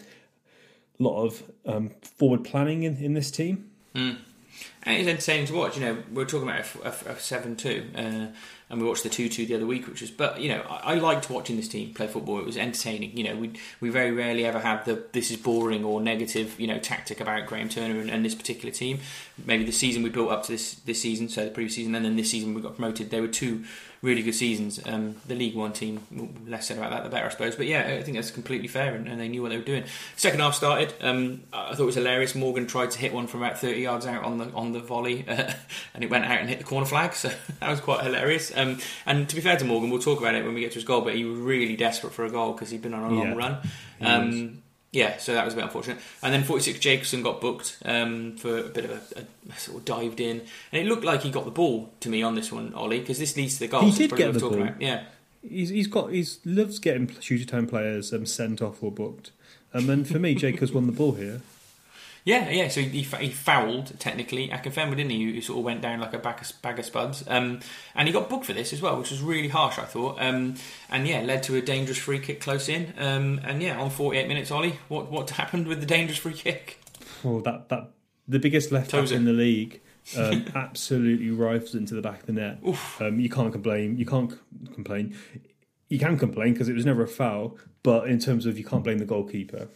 lot 0.99 1.23
of 1.23 1.43
um, 1.65 1.91
forward 2.01 2.43
planning 2.43 2.83
in, 2.83 2.97
in 2.97 3.13
this 3.13 3.31
team. 3.31 3.69
And 4.83 4.97
it's 4.97 5.07
entertaining 5.07 5.47
to 5.47 5.53
watch. 5.53 5.77
You 5.77 5.85
know, 5.85 5.97
we 6.13 6.21
are 6.23 6.25
talking 6.25 6.47
about 6.47 6.65
a, 6.83 7.09
a, 7.09 7.13
a 7.13 7.19
seven-two, 7.19 7.91
uh, 7.95 8.27
and 8.69 8.81
we 8.81 8.87
watched 8.87 9.03
the 9.03 9.09
two-two 9.09 9.45
the 9.45 9.55
other 9.55 9.65
week, 9.65 9.87
which 9.87 10.01
was. 10.01 10.11
But 10.11 10.41
you 10.41 10.49
know, 10.49 10.61
I, 10.69 10.93
I 10.93 10.95
liked 10.95 11.29
watching 11.29 11.55
this 11.55 11.67
team 11.67 11.93
play 11.93 12.07
football. 12.07 12.39
It 12.39 12.45
was 12.45 12.57
entertaining. 12.57 13.17
You 13.17 13.23
know, 13.23 13.35
we 13.35 13.53
we 13.79 13.89
very 13.89 14.11
rarely 14.11 14.45
ever 14.45 14.59
have 14.59 14.85
the 14.85 15.05
this 15.11 15.31
is 15.31 15.37
boring 15.37 15.83
or 15.83 16.01
negative. 16.01 16.59
You 16.59 16.67
know, 16.67 16.79
tactic 16.79 17.21
about 17.21 17.47
Graham 17.47 17.69
Turner 17.69 17.99
and, 17.99 18.09
and 18.09 18.23
this 18.23 18.35
particular 18.35 18.71
team. 18.73 18.99
Maybe 19.43 19.63
the 19.63 19.71
season 19.71 20.03
we 20.03 20.09
built 20.09 20.31
up 20.31 20.43
to 20.43 20.51
this 20.51 20.75
this 20.75 21.01
season, 21.01 21.29
so 21.29 21.45
the 21.45 21.51
previous 21.51 21.75
season, 21.75 21.95
and 21.95 22.03
then 22.05 22.15
this 22.15 22.29
season 22.29 22.53
we 22.53 22.61
got 22.61 22.75
promoted. 22.75 23.09
They 23.09 23.21
were 23.21 23.27
two 23.27 23.63
really 24.03 24.21
good 24.21 24.35
seasons. 24.35 24.79
Um, 24.85 25.15
the 25.27 25.33
League 25.33 25.55
One 25.55 25.73
team, 25.73 26.01
less 26.45 26.67
said 26.67 26.77
about 26.77 26.91
that, 26.91 27.03
the 27.03 27.09
better, 27.09 27.25
I 27.25 27.29
suppose. 27.29 27.55
But 27.55 27.65
yeah, 27.65 27.95
I 27.99 28.03
think 28.03 28.17
that's 28.17 28.29
completely 28.29 28.67
fair, 28.67 28.93
and, 28.93 29.07
and 29.07 29.19
they 29.19 29.29
knew 29.29 29.41
what 29.41 29.49
they 29.49 29.57
were 29.57 29.63
doing. 29.63 29.85
Second 30.17 30.41
half 30.41 30.53
started. 30.53 30.93
Um, 31.01 31.43
I 31.51 31.69
thought 31.73 31.83
it 31.83 31.85
was 31.85 31.95
hilarious. 31.95 32.35
Morgan 32.35 32.67
tried 32.67 32.91
to 32.91 32.99
hit 32.99 33.13
one 33.13 33.25
from 33.27 33.41
about 33.41 33.57
thirty 33.57 33.81
yards 33.81 34.05
out 34.05 34.23
on 34.23 34.37
the 34.37 34.51
on 34.51 34.73
the 34.73 34.79
volley, 34.79 35.25
uh, 35.27 35.53
and 35.95 36.03
it 36.03 36.09
went 36.09 36.25
out 36.25 36.39
and 36.39 36.49
hit 36.49 36.59
the 36.59 36.65
corner 36.65 36.85
flag. 36.85 37.13
So 37.23 37.31
that 37.61 37.69
was 37.69 37.79
quite 37.79 38.03
hilarious. 38.03 38.51
Um, 38.55 38.79
and 39.05 39.27
to 39.29 39.35
be 39.35 39.41
fair 39.41 39.55
to 39.57 39.63
Morgan, 39.65 39.89
we'll 39.89 40.01
talk 40.01 40.19
about 40.19 40.35
it 40.35 40.43
when 40.43 40.53
we 40.53 40.59
get 40.61 40.71
to 40.71 40.75
his 40.75 40.83
goal. 40.83 41.01
But 41.01 41.15
he 41.15 41.23
was 41.23 41.39
really 41.39 41.75
desperate 41.77 42.11
for 42.13 42.25
a 42.25 42.29
goal 42.29 42.51
because 42.51 42.69
he'd 42.69 42.81
been 42.81 42.93
on 42.93 43.09
a 43.11 43.15
long 43.15 43.29
Yeah, 43.29 43.33
run. 44.01 44.62
Um, 44.93 44.99
yeah, 44.99 45.17
so 45.17 45.33
that 45.33 45.43
was 45.43 45.53
a 45.53 45.57
bit 45.57 45.65
unfortunate. 45.65 45.97
And 46.21 46.33
then 46.33 46.43
46 46.43 46.79
Jacobson 46.79 47.23
got 47.23 47.41
booked 47.41 47.77
um, 47.83 48.35
for 48.37 48.59
a 48.59 48.69
bit 48.69 48.85
of 48.85 48.91
a, 48.91 49.21
a 49.21 49.55
sort 49.57 49.79
of 49.79 49.85
dived 49.85 50.19
in, 50.19 50.41
and 50.71 50.81
it 50.81 50.85
looked 50.85 51.03
like 51.03 51.23
he 51.23 51.31
got 51.31 51.45
the 51.45 51.51
ball 51.51 51.91
to 52.01 52.09
me 52.09 52.21
on 52.21 52.35
this 52.35 52.51
one, 52.51 52.73
Ollie, 52.73 52.99
because 52.99 53.19
this 53.19 53.35
leads 53.35 53.55
to 53.55 53.61
the 53.61 53.67
goal. 53.67 53.81
He 53.81 53.91
did 53.91 54.15
get 54.15 54.33
the 54.33 54.39
ball. 54.39 54.53
About. 54.53 54.81
Yeah, 54.81 55.03
He's, 55.47 55.69
he's 55.69 55.87
got 55.87 56.11
he's 56.11 56.39
loves 56.45 56.79
getting 56.79 57.19
shooter 57.19 57.45
time 57.45 57.67
players 57.67 58.13
um, 58.13 58.25
sent 58.25 58.61
off 58.61 58.81
or 58.81 58.91
booked. 58.91 59.31
And 59.73 59.89
then 59.89 60.05
for 60.05 60.19
me, 60.19 60.35
Jacobs 60.35 60.71
won 60.71 60.85
the 60.85 60.93
ball 60.93 61.13
here. 61.13 61.41
Yeah, 62.25 62.49
yeah. 62.49 62.69
So 62.69 62.81
he, 62.81 63.01
he, 63.01 63.29
fouled 63.29 63.99
technically 63.99 64.47
Akinfenwa, 64.47 64.95
didn't 64.95 65.09
he? 65.09 65.33
Who 65.33 65.41
sort 65.41 65.59
of 65.59 65.65
went 65.65 65.81
down 65.81 65.99
like 65.99 66.13
a 66.13 66.17
bag 66.17 66.41
of, 66.41 66.61
bag 66.61 66.79
of 66.79 66.85
spuds, 66.85 67.23
um, 67.27 67.59
and 67.95 68.07
he 68.07 68.13
got 68.13 68.29
booked 68.29 68.45
for 68.45 68.53
this 68.53 68.71
as 68.71 68.81
well, 68.81 68.97
which 68.97 69.11
was 69.11 69.21
really 69.21 69.49
harsh, 69.49 69.77
I 69.77 69.83
thought. 69.83 70.21
Um, 70.21 70.55
and 70.89 71.05
yeah, 71.07 71.21
led 71.21 71.43
to 71.43 71.55
a 71.55 71.61
dangerous 71.61 71.97
free 71.97 72.19
kick 72.19 72.39
close 72.39 72.69
in. 72.69 72.93
Um, 72.97 73.41
and 73.43 73.61
yeah, 73.61 73.79
on 73.79 73.89
48 73.89 74.27
minutes, 74.27 74.51
Ollie, 74.51 74.79
what 74.87 75.11
what 75.11 75.29
happened 75.41 75.67
with 75.67 75.81
the 75.81 75.85
dangerous 75.85 76.17
free 76.17 76.33
kick? 76.33 76.79
Oh, 77.25 77.41
that 77.41 77.67
that 77.69 77.91
the 78.27 78.39
biggest 78.39 78.71
left 78.71 78.91
back 78.91 79.11
in 79.11 79.25
the 79.25 79.33
league. 79.33 79.81
Um, 80.17 80.45
absolutely 80.55 81.31
rifles 81.31 81.75
into 81.75 81.93
the 81.93 82.01
back 82.01 82.21
of 82.21 82.25
the 82.25 82.33
net. 82.33 82.59
Um, 82.99 83.19
you 83.19 83.29
can't 83.29 83.51
complain. 83.51 83.97
You 83.97 84.05
can't 84.05 84.31
c- 84.31 84.37
complain. 84.73 85.15
You 85.89 85.99
can 85.99 86.17
complain 86.17 86.53
because 86.53 86.69
it 86.69 86.73
was 86.73 86.85
never 86.85 87.03
a 87.03 87.07
foul. 87.07 87.57
But 87.83 88.07
in 88.07 88.19
terms 88.19 88.45
of 88.45 88.57
you 88.57 88.63
can't 88.63 88.83
blame 88.83 88.99
the 88.99 89.05
goalkeeper 89.05 89.67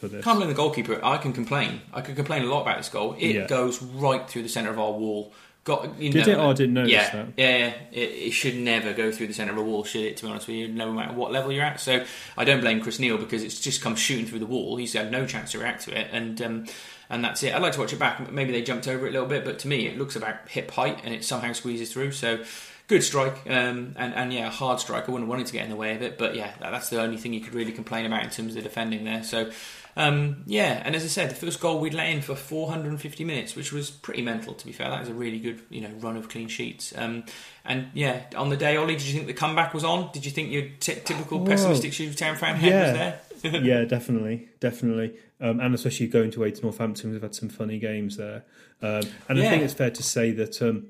for 0.00 0.08
this. 0.08 0.24
Blame 0.24 0.48
the 0.48 0.54
goalkeeper. 0.54 0.98
I 1.04 1.18
can 1.18 1.32
complain. 1.32 1.82
I 1.92 2.00
could 2.00 2.16
complain 2.16 2.42
a 2.42 2.46
lot 2.46 2.62
about 2.62 2.78
this 2.78 2.88
goal. 2.88 3.14
It 3.18 3.34
Yeah. 3.34 3.46
goes 3.46 3.82
right 3.82 4.28
through 4.28 4.42
the 4.42 4.48
centre 4.48 4.70
of 4.70 4.78
our 4.78 4.92
wall. 4.92 5.32
Got 5.62 6.00
you 6.00 6.10
Did 6.10 6.26
know, 6.26 6.32
it? 6.32 6.36
Oh, 6.38 6.50
I 6.50 6.52
didn't 6.54 6.72
notice 6.72 6.90
yeah, 6.90 7.10
that. 7.12 7.26
Yeah. 7.36 7.74
It, 7.92 7.98
it 8.28 8.30
should 8.30 8.56
never 8.56 8.94
go 8.94 9.12
through 9.12 9.26
the 9.26 9.34
centre 9.34 9.52
of 9.52 9.58
a 9.58 9.62
wall, 9.62 9.84
should 9.84 10.00
it? 10.00 10.16
To 10.16 10.24
be 10.24 10.30
honest 10.30 10.48
with 10.48 10.56
you, 10.56 10.68
no 10.68 10.90
matter 10.90 11.12
what 11.12 11.32
level 11.32 11.52
you're 11.52 11.62
at. 11.62 11.78
So 11.80 12.02
I 12.38 12.44
don't 12.44 12.62
blame 12.62 12.80
Chris 12.80 12.98
Neal 12.98 13.18
because 13.18 13.42
it's 13.42 13.60
just 13.60 13.82
come 13.82 13.94
shooting 13.94 14.24
through 14.24 14.38
the 14.38 14.46
wall. 14.46 14.76
He's 14.76 14.94
had 14.94 15.12
no 15.12 15.26
chance 15.26 15.52
to 15.52 15.58
react 15.58 15.82
to 15.84 16.00
it, 16.00 16.08
and 16.12 16.40
um, 16.40 16.66
and 17.10 17.22
that's 17.22 17.42
it. 17.42 17.54
I'd 17.54 17.60
like 17.60 17.74
to 17.74 17.80
watch 17.80 17.92
it 17.92 17.98
back. 17.98 18.32
Maybe 18.32 18.52
they 18.52 18.62
jumped 18.62 18.88
over 18.88 19.04
it 19.06 19.10
a 19.10 19.12
little 19.12 19.28
bit, 19.28 19.44
but 19.44 19.58
to 19.60 19.68
me, 19.68 19.86
it 19.86 19.98
looks 19.98 20.16
about 20.16 20.48
hip 20.48 20.70
height, 20.70 21.00
and 21.04 21.12
it 21.12 21.24
somehow 21.24 21.52
squeezes 21.52 21.92
through. 21.92 22.12
So. 22.12 22.42
Good 22.88 23.04
strike, 23.04 23.36
um, 23.48 23.94
and 23.96 24.12
and 24.14 24.32
yeah, 24.32 24.48
a 24.48 24.50
hard 24.50 24.80
strike. 24.80 25.08
I 25.08 25.12
wouldn't 25.12 25.30
want 25.30 25.42
it 25.42 25.46
to 25.46 25.52
get 25.52 25.62
in 25.62 25.70
the 25.70 25.76
way 25.76 25.94
of 25.94 26.02
it, 26.02 26.18
but 26.18 26.34
yeah, 26.34 26.50
that's 26.60 26.88
the 26.88 27.00
only 27.00 27.18
thing 27.18 27.32
you 27.32 27.40
could 27.40 27.54
really 27.54 27.70
complain 27.70 28.04
about 28.04 28.24
in 28.24 28.30
terms 28.30 28.48
of 28.48 28.54
the 28.56 28.62
defending 28.62 29.04
there. 29.04 29.22
So, 29.22 29.52
um, 29.96 30.42
yeah, 30.46 30.82
and 30.84 30.94
as 30.94 31.04
I 31.04 31.08
said, 31.08 31.30
the 31.30 31.34
first 31.34 31.60
goal 31.60 31.80
we'd 31.80 31.94
let 31.94 32.08
in 32.08 32.22
for 32.22 32.34
450 32.34 33.24
minutes, 33.24 33.56
which 33.56 33.72
was 33.72 33.90
pretty 33.90 34.22
mental. 34.22 34.54
To 34.54 34.66
be 34.66 34.72
fair, 34.72 34.90
that 34.90 35.00
was 35.00 35.08
a 35.08 35.14
really 35.14 35.38
good, 35.38 35.60
you 35.68 35.80
know, 35.80 35.90
run 35.98 36.16
of 36.16 36.28
clean 36.28 36.48
sheets. 36.48 36.92
Um, 36.96 37.24
and 37.64 37.88
yeah, 37.94 38.22
on 38.36 38.48
the 38.48 38.56
day, 38.56 38.76
Ollie, 38.76 38.96
did 38.96 39.06
you 39.06 39.14
think 39.14 39.26
the 39.26 39.34
comeback 39.34 39.74
was 39.74 39.84
on? 39.84 40.10
Did 40.12 40.24
you 40.24 40.30
think 40.30 40.50
your 40.50 40.62
t- 40.80 41.00
typical 41.04 41.44
pessimistic 41.44 41.92
Shooter 41.92 42.16
Town 42.16 42.36
fan 42.36 42.56
head 42.56 42.72
was 42.72 42.98
there? 42.98 43.20
yeah, 43.62 43.84
definitely, 43.84 44.48
definitely, 44.60 45.16
um, 45.40 45.60
and 45.60 45.74
especially 45.74 46.06
going 46.06 46.30
to 46.30 46.40
away 46.40 46.50
to 46.50 46.62
Northampton, 46.62 47.10
we've 47.10 47.22
had 47.22 47.34
some 47.34 47.48
funny 47.48 47.78
games 47.78 48.18
there, 48.18 48.44
um, 48.82 49.02
and 49.28 49.40
I 49.40 49.48
think 49.48 49.62
it's 49.62 49.72
fair 49.72 49.90
to 49.90 50.02
say 50.02 50.30
that 50.32 50.60
um, 50.60 50.88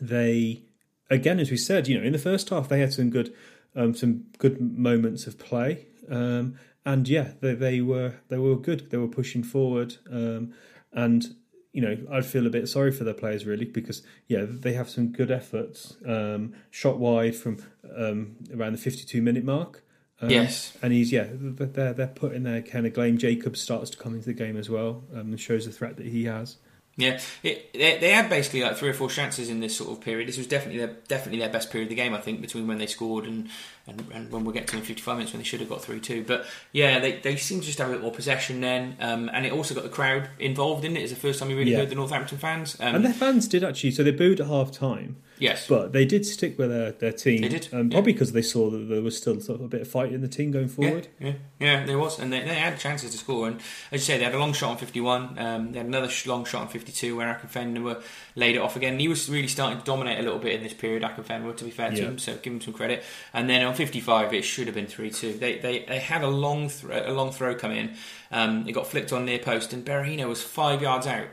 they, 0.00 0.62
again, 1.10 1.38
as 1.38 1.50
we 1.50 1.58
said, 1.58 1.86
you 1.86 1.98
know, 1.98 2.04
in 2.04 2.12
the 2.12 2.18
first 2.18 2.48
half 2.48 2.70
they 2.70 2.80
had 2.80 2.94
some 2.94 3.10
good, 3.10 3.34
um, 3.74 3.94
some 3.94 4.24
good 4.38 4.58
moments 4.58 5.26
of 5.26 5.38
play, 5.38 5.86
um, 6.08 6.58
and 6.86 7.06
yeah, 7.06 7.32
they, 7.42 7.54
they 7.54 7.80
were 7.82 8.14
they 8.28 8.38
were 8.38 8.56
good. 8.56 8.90
They 8.90 8.96
were 8.96 9.08
pushing 9.08 9.42
forward, 9.42 9.96
um, 10.10 10.54
and 10.92 11.24
you 11.72 11.82
know, 11.82 11.98
I'd 12.10 12.24
feel 12.24 12.46
a 12.46 12.50
bit 12.50 12.66
sorry 12.68 12.90
for 12.92 13.04
their 13.04 13.12
players 13.12 13.44
really 13.44 13.66
because 13.66 14.02
yeah, 14.28 14.46
they 14.48 14.72
have 14.72 14.88
some 14.88 15.12
good 15.12 15.30
efforts. 15.30 15.96
Um, 16.06 16.54
shot 16.70 16.98
wide 16.98 17.36
from 17.36 17.58
um, 17.94 18.36
around 18.54 18.72
the 18.72 18.78
fifty-two 18.78 19.20
minute 19.20 19.44
mark. 19.44 19.82
Um, 20.22 20.30
Yes. 20.30 20.72
and 20.80 20.94
he's 20.94 21.12
yeah, 21.12 21.26
they're 21.30 21.92
they're 21.92 22.06
putting 22.06 22.44
their 22.44 22.62
kind 22.62 22.86
of 22.86 22.94
Glenn 22.94 23.18
Jacobs 23.18 23.60
starts 23.60 23.90
to 23.90 23.98
come 23.98 24.14
into 24.14 24.24
the 24.24 24.32
game 24.32 24.56
as 24.56 24.70
well, 24.70 25.04
um, 25.12 25.20
and 25.32 25.38
shows 25.38 25.66
the 25.66 25.72
threat 25.72 25.98
that 25.98 26.06
he 26.06 26.24
has. 26.24 26.56
Yeah, 26.98 27.20
it, 27.42 27.74
they, 27.74 27.98
they 27.98 28.10
had 28.10 28.30
basically 28.30 28.62
like 28.62 28.78
three 28.78 28.88
or 28.88 28.94
four 28.94 29.10
chances 29.10 29.50
in 29.50 29.60
this 29.60 29.76
sort 29.76 29.90
of 29.90 30.00
period. 30.00 30.26
This 30.28 30.38
was 30.38 30.46
definitely 30.46 30.78
their 30.78 30.96
definitely 31.08 31.40
their 31.40 31.50
best 31.50 31.70
period 31.70 31.88
of 31.88 31.90
the 31.90 31.96
game, 31.96 32.14
I 32.14 32.22
think, 32.22 32.40
between 32.40 32.66
when 32.66 32.78
they 32.78 32.86
scored 32.86 33.26
and, 33.26 33.50
and, 33.88 34.04
and 34.12 34.30
when 34.32 34.44
we 34.44 34.52
get 34.52 34.66
to 34.68 34.76
in 34.76 34.82
55 34.82 35.16
minutes 35.16 35.32
when 35.32 35.40
they 35.40 35.44
should 35.44 35.60
have 35.60 35.68
got 35.68 35.82
through 35.82 36.00
too. 36.00 36.24
But 36.26 36.44
yeah, 36.72 36.98
they, 36.98 37.18
they 37.20 37.36
seem 37.36 37.60
to 37.60 37.66
just 37.66 37.78
have 37.78 37.88
a 37.88 37.92
bit 37.92 38.02
more 38.02 38.10
possession 38.12 38.60
then, 38.60 38.96
um, 39.00 39.30
and 39.32 39.46
it 39.46 39.52
also 39.52 39.74
got 39.74 39.84
the 39.84 39.90
crowd 39.90 40.28
involved 40.38 40.84
in 40.84 40.96
it. 40.96 41.00
It's 41.02 41.12
the 41.12 41.18
first 41.18 41.38
time 41.38 41.48
we 41.48 41.54
really 41.54 41.70
Yeah. 41.72 41.78
heard 41.78 41.90
the 41.90 41.94
Northampton 41.94 42.38
fans. 42.38 42.76
Um, 42.80 42.96
And 42.96 43.04
their 43.04 43.12
fans 43.12 43.46
did 43.48 43.62
actually, 43.64 43.92
so 43.92 44.02
they 44.02 44.10
booed 44.10 44.40
at 44.40 44.46
half 44.48 44.72
time, 44.72 45.16
yes, 45.38 45.66
but 45.68 45.92
they 45.92 46.04
did 46.04 46.26
stick 46.26 46.58
with 46.58 46.70
their, 46.70 46.92
their 46.92 47.12
team. 47.12 47.42
They 47.42 47.48
did, 47.48 47.68
um, 47.72 47.90
probably 47.90 48.12
because 48.12 48.32
they 48.32 48.42
saw 48.42 48.70
that 48.70 48.88
there 48.88 49.02
was 49.02 49.16
still 49.16 49.40
sort 49.40 49.60
of 49.60 49.66
a 49.66 49.68
bit 49.68 49.80
of 49.82 49.88
fight 49.88 50.12
in 50.12 50.20
the 50.20 50.28
team 50.28 50.50
going 50.50 50.68
forward. 50.68 51.08
Yeah, 51.20 51.26
yeah, 51.28 51.34
yeah, 51.60 51.84
there 51.86 51.98
was, 51.98 52.18
and 52.18 52.32
they, 52.32 52.40
they 52.40 52.54
had 52.56 52.78
chances 52.78 53.10
to 53.12 53.18
score. 53.18 53.46
And 53.48 53.60
as 53.92 54.00
you 54.00 54.14
say, 54.14 54.18
they 54.18 54.24
had 54.24 54.34
a 54.34 54.38
long 54.38 54.52
shot 54.52 54.70
on 54.72 54.76
51. 54.78 55.38
Um, 55.38 55.72
they 55.72 55.78
had 55.78 55.86
another 55.86 56.10
long 56.26 56.44
shot 56.44 56.62
on 56.62 56.68
52 56.68 57.16
where 57.16 57.32
Akinfenwa 57.34 57.82
were 57.82 58.02
laid 58.34 58.56
it 58.56 58.58
off 58.58 58.76
again. 58.76 58.92
And 58.94 59.00
he 59.00 59.08
was 59.08 59.28
really 59.28 59.48
starting 59.48 59.78
to 59.78 59.84
dominate 59.84 60.18
a 60.18 60.22
little 60.22 60.38
bit 60.38 60.54
in 60.54 60.62
this 60.62 60.74
period. 60.74 61.02
Akinfenwa, 61.02 61.56
to 61.56 61.64
be 61.64 61.70
fair 61.70 61.90
to 61.90 61.96
Yeah. 61.96 62.02
him, 62.04 62.18
so 62.18 62.36
give 62.36 62.52
him 62.52 62.60
some 62.60 62.74
credit. 62.74 63.04
And 63.32 63.48
then 63.48 63.62
on 63.64 63.74
55, 63.76 64.34
it 64.34 64.42
should 64.42 64.66
have 64.66 64.74
been 64.74 64.86
3-2. 64.86 65.38
They 65.38 65.58
they, 65.58 65.84
they 65.86 65.98
had 66.00 66.22
a 66.22 66.28
long 66.28 66.68
thro- 66.68 67.02
a 67.06 67.12
long 67.12 67.30
throw 67.30 67.54
come 67.54 67.70
in. 67.70 67.94
Um, 68.32 68.66
it 68.66 68.72
got 68.72 68.86
flicked 68.88 69.12
on 69.12 69.24
near 69.24 69.38
post, 69.38 69.72
and 69.72 69.84
Berahino 69.84 70.28
was 70.28 70.42
five 70.42 70.82
yards 70.82 71.06
out. 71.06 71.26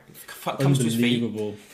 Comes 0.59 0.77
to 0.77 0.83
his 0.83 0.95
feet, 0.95 1.23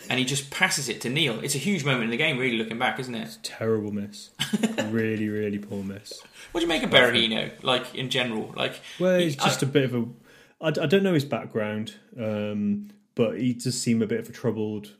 and 0.09 0.17
he 0.19 0.23
just 0.25 0.49
passes 0.49 0.87
it 0.87 1.01
to 1.01 1.09
Neal. 1.09 1.39
It's 1.43 1.55
a 1.55 1.59
huge 1.59 1.83
moment 1.83 2.05
in 2.05 2.09
the 2.11 2.17
game, 2.17 2.37
really 2.37 2.57
looking 2.57 2.79
back, 2.79 2.99
isn't 2.99 3.13
it? 3.13 3.23
It's 3.23 3.39
Terrible 3.43 3.91
miss. 3.91 4.29
really, 4.89 5.27
really 5.27 5.57
poor 5.57 5.83
miss. 5.83 6.21
What 6.51 6.61
do 6.61 6.65
you 6.65 6.69
make 6.69 6.83
of 6.83 6.89
Berahino, 6.89 7.51
like 7.63 7.93
in 7.95 8.09
general? 8.09 8.53
Like, 8.55 8.79
Well, 8.99 9.19
he- 9.19 9.25
it's 9.25 9.35
just 9.35 9.63
I- 9.63 9.67
a 9.67 9.69
bit 9.69 9.83
of 9.85 9.95
a. 9.95 10.05
I, 10.61 10.67
I 10.67 10.85
don't 10.87 11.03
know 11.03 11.13
his 11.13 11.25
background, 11.25 11.95
um, 12.19 12.89
but 13.15 13.39
he 13.39 13.53
does 13.53 13.79
seem 13.79 14.01
a 14.01 14.07
bit 14.07 14.19
of 14.19 14.29
a 14.29 14.31
troubled 14.31 14.93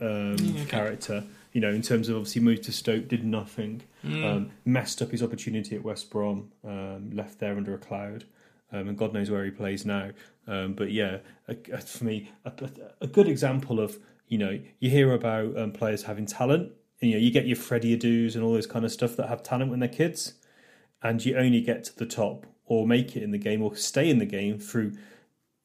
um, 0.00 0.34
okay. 0.34 0.64
character. 0.66 1.24
You 1.52 1.60
know, 1.62 1.70
in 1.70 1.80
terms 1.82 2.08
of 2.08 2.16
obviously 2.16 2.42
moved 2.42 2.64
to 2.64 2.72
Stoke, 2.72 3.08
did 3.08 3.24
nothing, 3.24 3.82
Hmm. 4.06 4.24
um, 4.24 4.50
messed 4.64 5.02
up 5.02 5.10
his 5.10 5.22
opportunity 5.22 5.76
at 5.76 5.82
West 5.82 6.10
Brom, 6.10 6.52
um, 6.64 7.10
left 7.12 7.38
there 7.38 7.56
under 7.56 7.74
a 7.74 7.78
cloud, 7.78 8.24
um, 8.72 8.88
and 8.88 8.96
God 8.98 9.12
knows 9.12 9.30
where 9.30 9.44
he 9.44 9.50
plays 9.50 9.84
now. 9.84 10.10
Um, 10.46 10.74
but 10.74 10.92
yeah, 10.92 11.18
a, 11.48 11.56
a- 11.72 11.78
for 11.78 12.04
me, 12.04 12.30
a, 12.44 12.52
a, 13.00 13.06
good 13.06 13.26
example 13.28 13.80
of 13.80 13.98
you 14.28 14.38
know 14.38 14.60
you 14.78 14.90
hear 14.90 15.12
about 15.12 15.56
um, 15.58 15.72
players 15.72 16.04
having 16.04 16.26
talent. 16.26 16.72
And, 17.00 17.10
you 17.10 17.16
know, 17.18 17.22
you 17.22 17.30
get 17.30 17.46
your 17.46 17.56
Freddie 17.56 17.94
Adu's 17.94 18.36
and 18.36 18.42
all 18.42 18.54
this 18.54 18.64
kind 18.64 18.82
of 18.82 18.90
stuff 18.90 19.16
that 19.16 19.28
have 19.28 19.42
talent 19.42 19.70
when 19.70 19.80
they're 19.80 19.88
kids 19.88 20.32
and 21.02 21.24
you 21.24 21.36
only 21.36 21.60
get 21.60 21.84
to 21.84 21.96
the 21.96 22.06
top 22.06 22.46
or 22.64 22.86
make 22.86 23.16
it 23.16 23.22
in 23.22 23.30
the 23.30 23.38
game 23.38 23.62
or 23.62 23.76
stay 23.76 24.08
in 24.10 24.18
the 24.18 24.26
game 24.26 24.58
through 24.58 24.92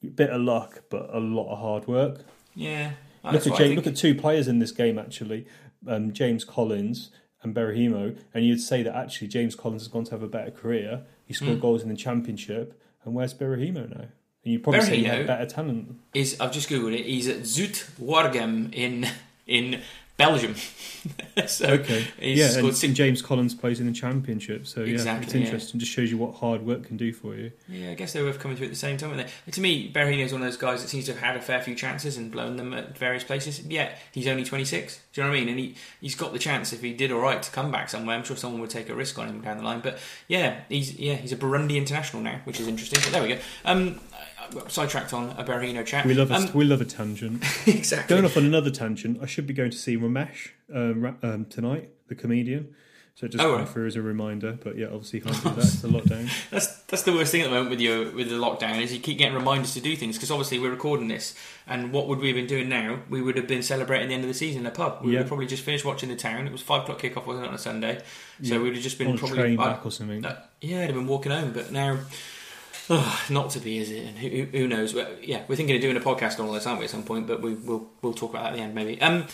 a 0.03 0.07
bit 0.07 0.29
of 0.29 0.41
luck 0.41 0.83
but 0.89 1.09
a 1.13 1.19
lot 1.19 1.51
of 1.51 1.59
hard 1.59 1.87
work. 1.87 2.25
yeah. 2.55 2.91
Look 3.23 3.45
at 3.45 3.55
James, 3.55 3.75
look 3.75 3.85
at 3.85 3.95
two 3.95 4.15
players 4.15 4.47
in 4.47 4.57
this 4.57 4.71
game 4.71 4.97
actually, 4.97 5.45
um, 5.87 6.11
James 6.11 6.43
Collins 6.43 7.11
and 7.43 7.55
Berahino, 7.55 8.17
and 8.33 8.45
you'd 8.45 8.61
say 8.61 8.83
that 8.83 8.95
actually 8.95 9.27
James 9.27 9.55
Collins 9.55 9.81
has 9.83 9.87
gone 9.87 10.03
to 10.05 10.11
have 10.11 10.23
a 10.23 10.27
better 10.27 10.51
career. 10.51 11.03
He 11.25 11.33
scored 11.33 11.57
Mm. 11.57 11.61
goals 11.61 11.83
in 11.83 11.89
the 11.89 11.95
championship, 11.95 12.79
and 13.03 13.13
where's 13.15 13.33
Berahino 13.33 13.89
now? 13.89 14.07
And 14.43 14.53
you'd 14.53 14.63
probably 14.63 14.81
say 14.81 14.97
he 14.97 15.03
had 15.03 15.27
better 15.27 15.45
talent. 15.45 15.95
Is 16.13 16.35
I've 16.39 16.51
just 16.51 16.69
googled 16.69 16.93
it. 16.99 17.05
He's 17.05 17.27
at 17.27 17.41
Zulte 17.41 17.83
Waregem 17.99 18.73
in 18.73 19.07
in 19.47 19.81
Belgium. 20.25 20.55
so 21.47 21.65
Okay. 21.67 22.05
he's 22.19 22.37
yeah, 22.37 22.59
and 22.59 22.75
six- 22.75 22.93
James 22.93 23.21
Collins 23.23 23.55
plays 23.55 23.79
in 23.79 23.87
the 23.87 23.91
championship, 23.93 24.67
so 24.67 24.81
yeah, 24.81 24.93
Exactly, 24.93 25.25
it's 25.25 25.33
yeah. 25.35 25.41
interesting. 25.41 25.79
Just 25.79 25.91
shows 25.91 26.11
you 26.11 26.17
what 26.17 26.35
hard 26.35 26.63
work 26.65 26.85
can 26.85 26.95
do 26.97 27.11
for 27.11 27.35
you. 27.35 27.51
Yeah, 27.67 27.89
I 27.91 27.93
guess 27.95 28.13
they 28.13 28.21
were 28.21 28.29
both 28.31 28.39
coming 28.39 28.55
through 28.55 28.67
at 28.67 28.71
the 28.71 28.75
same 28.75 28.97
time, 28.97 29.09
weren't 29.11 29.27
they? 29.45 29.51
To 29.51 29.61
me, 29.61 29.91
Berahino's 29.91 30.31
one 30.31 30.41
of 30.43 30.47
those 30.47 30.57
guys 30.57 30.81
that 30.83 30.89
seems 30.89 31.05
to 31.05 31.13
have 31.13 31.21
had 31.21 31.35
a 31.37 31.41
fair 31.41 31.59
few 31.61 31.73
chances 31.73 32.17
and 32.17 32.31
blown 32.31 32.57
them 32.57 32.73
at 32.73 32.95
various 32.97 33.23
places. 33.23 33.61
Yet 33.65 33.97
he's 34.11 34.27
only 34.27 34.43
26. 34.43 34.99
Do 35.13 35.21
you 35.21 35.25
know 35.25 35.31
what 35.31 35.37
I 35.37 35.39
mean? 35.39 35.49
And 35.49 35.59
he 35.59 35.75
he's 35.99 36.15
got 36.15 36.33
the 36.33 36.39
chance 36.39 36.71
if 36.71 36.81
he 36.81 36.93
did 36.93 37.11
all 37.11 37.19
right 37.19 37.41
to 37.41 37.51
come 37.51 37.71
back 37.71 37.89
somewhere. 37.89 38.15
I'm 38.15 38.23
sure 38.23 38.37
someone 38.37 38.61
would 38.61 38.69
take 38.69 38.89
a 38.89 38.95
risk 38.95 39.17
on 39.17 39.27
him 39.27 39.41
down 39.41 39.57
the 39.57 39.63
line. 39.63 39.79
But 39.81 39.97
yeah, 40.27 40.61
he's 40.69 40.93
yeah 40.99 41.15
he's 41.15 41.31
a 41.31 41.37
Burundi 41.37 41.77
international 41.77 42.21
now, 42.21 42.41
which 42.43 42.59
is 42.59 42.67
interesting. 42.67 42.99
But 43.03 43.11
there 43.11 43.23
we 43.23 43.29
go. 43.29 43.39
Um, 43.65 43.99
Sidetracked 44.69 45.13
on 45.13 45.29
a 45.31 45.43
Berahino 45.43 45.85
chat. 45.85 46.05
We 46.05 46.13
love 46.13 46.31
a, 46.31 46.35
um, 46.35 46.49
we 46.53 46.65
love 46.65 46.81
a 46.81 46.85
tangent. 46.85 47.43
exactly. 47.67 48.13
Going 48.15 48.25
off 48.25 48.37
on 48.37 48.45
another 48.45 48.69
tangent, 48.71 49.19
I 49.21 49.25
should 49.25 49.47
be 49.47 49.53
going 49.53 49.71
to 49.71 49.77
see 49.77 49.97
Romesh 49.97 50.49
uh, 50.73 50.93
ra- 50.95 51.13
um, 51.23 51.45
tonight, 51.45 51.89
the 52.07 52.15
comedian. 52.15 52.75
So 53.13 53.27
just 53.27 53.43
Oh, 53.43 53.57
right. 53.57 53.67
through 53.67 53.87
as 53.87 53.97
a 53.97 54.01
reminder, 54.01 54.57
but 54.63 54.77
yeah, 54.77 54.85
obviously 54.85 55.19
you 55.19 55.25
can't 55.25 55.43
do 55.43 55.49
that. 55.55 55.57
It's 55.65 55.83
a 55.83 55.87
lockdown. 55.87 56.29
That's 56.49 56.77
that's 56.83 57.03
the 57.03 57.11
worst 57.11 57.31
thing 57.33 57.41
at 57.41 57.45
the 57.45 57.49
moment 57.51 57.69
with 57.69 57.81
your 57.81 58.09
with 58.11 58.29
the 58.29 58.35
lockdown 58.35 58.79
is 58.81 58.93
you 58.93 58.99
keep 59.01 59.17
getting 59.17 59.35
reminders 59.35 59.73
to 59.73 59.81
do 59.81 59.95
things 59.97 60.15
because 60.15 60.31
obviously 60.31 60.59
we're 60.59 60.71
recording 60.71 61.09
this 61.09 61.35
and 61.67 61.91
what 61.91 62.07
would 62.07 62.19
we 62.19 62.27
have 62.27 62.35
been 62.37 62.47
doing 62.47 62.69
now? 62.69 62.99
We 63.09 63.21
would 63.21 63.35
have 63.35 63.47
been 63.47 63.63
celebrating 63.63 64.07
the 64.07 64.13
end 64.15 64.23
of 64.23 64.29
the 64.29 64.33
season 64.33 64.61
in 64.61 64.65
a 64.67 64.71
pub. 64.71 64.99
We 65.01 65.07
would 65.07 65.13
Yeah. 65.13 65.19
have 65.19 65.27
probably 65.27 65.45
just 65.45 65.61
finished 65.63 65.83
watching 65.83 66.07
the 66.09 66.15
town. 66.15 66.47
It 66.47 66.53
was 66.53 66.61
five 66.61 66.83
o'clock 66.83 67.01
kickoff, 67.01 67.25
wasn't 67.27 67.45
it, 67.45 67.49
on 67.49 67.55
a 67.55 67.59
Sunday? 67.59 67.97
So 68.43 68.53
Yeah. 68.53 68.57
we 68.59 68.63
would 68.63 68.73
have 68.75 68.83
just 68.83 68.97
been 68.97 69.07
On 69.09 69.17
probably 69.17 69.37
train 69.37 69.57
back 69.57 69.85
or 69.85 69.91
something. 69.91 70.25
uh, 70.25 70.41
yeah, 70.61 70.77
I'd 70.79 70.85
have 70.85 70.95
been 70.95 71.05
walking 71.07 71.33
home, 71.33 71.51
but 71.51 71.71
now. 71.71 71.99
Not 73.29 73.51
to 73.51 73.59
be, 73.59 73.77
is 73.77 73.89
it? 73.91 74.05
And 74.05 74.17
who, 74.17 74.43
who- 74.57 74.67
knows? 74.67 74.93
Well, 74.93 75.07
yeah, 75.21 75.43
we're 75.47 75.55
thinking 75.55 75.75
of 75.75 75.81
doing 75.81 75.97
a 75.97 76.01
podcast 76.01 76.39
on 76.39 76.47
all 76.47 76.53
this, 76.53 76.65
aren't 76.67 76.79
we, 76.79 76.85
at 76.85 76.91
some 76.91 77.03
point? 77.03 77.27
But 77.27 77.41
we, 77.41 77.53
we'll 77.53 77.89
we'll 78.01 78.13
talk 78.13 78.31
about 78.31 78.43
that 78.43 78.49
at 78.53 78.55
the 78.57 78.61
end, 78.61 78.75
maybe. 78.75 79.01
Um, 79.01 79.25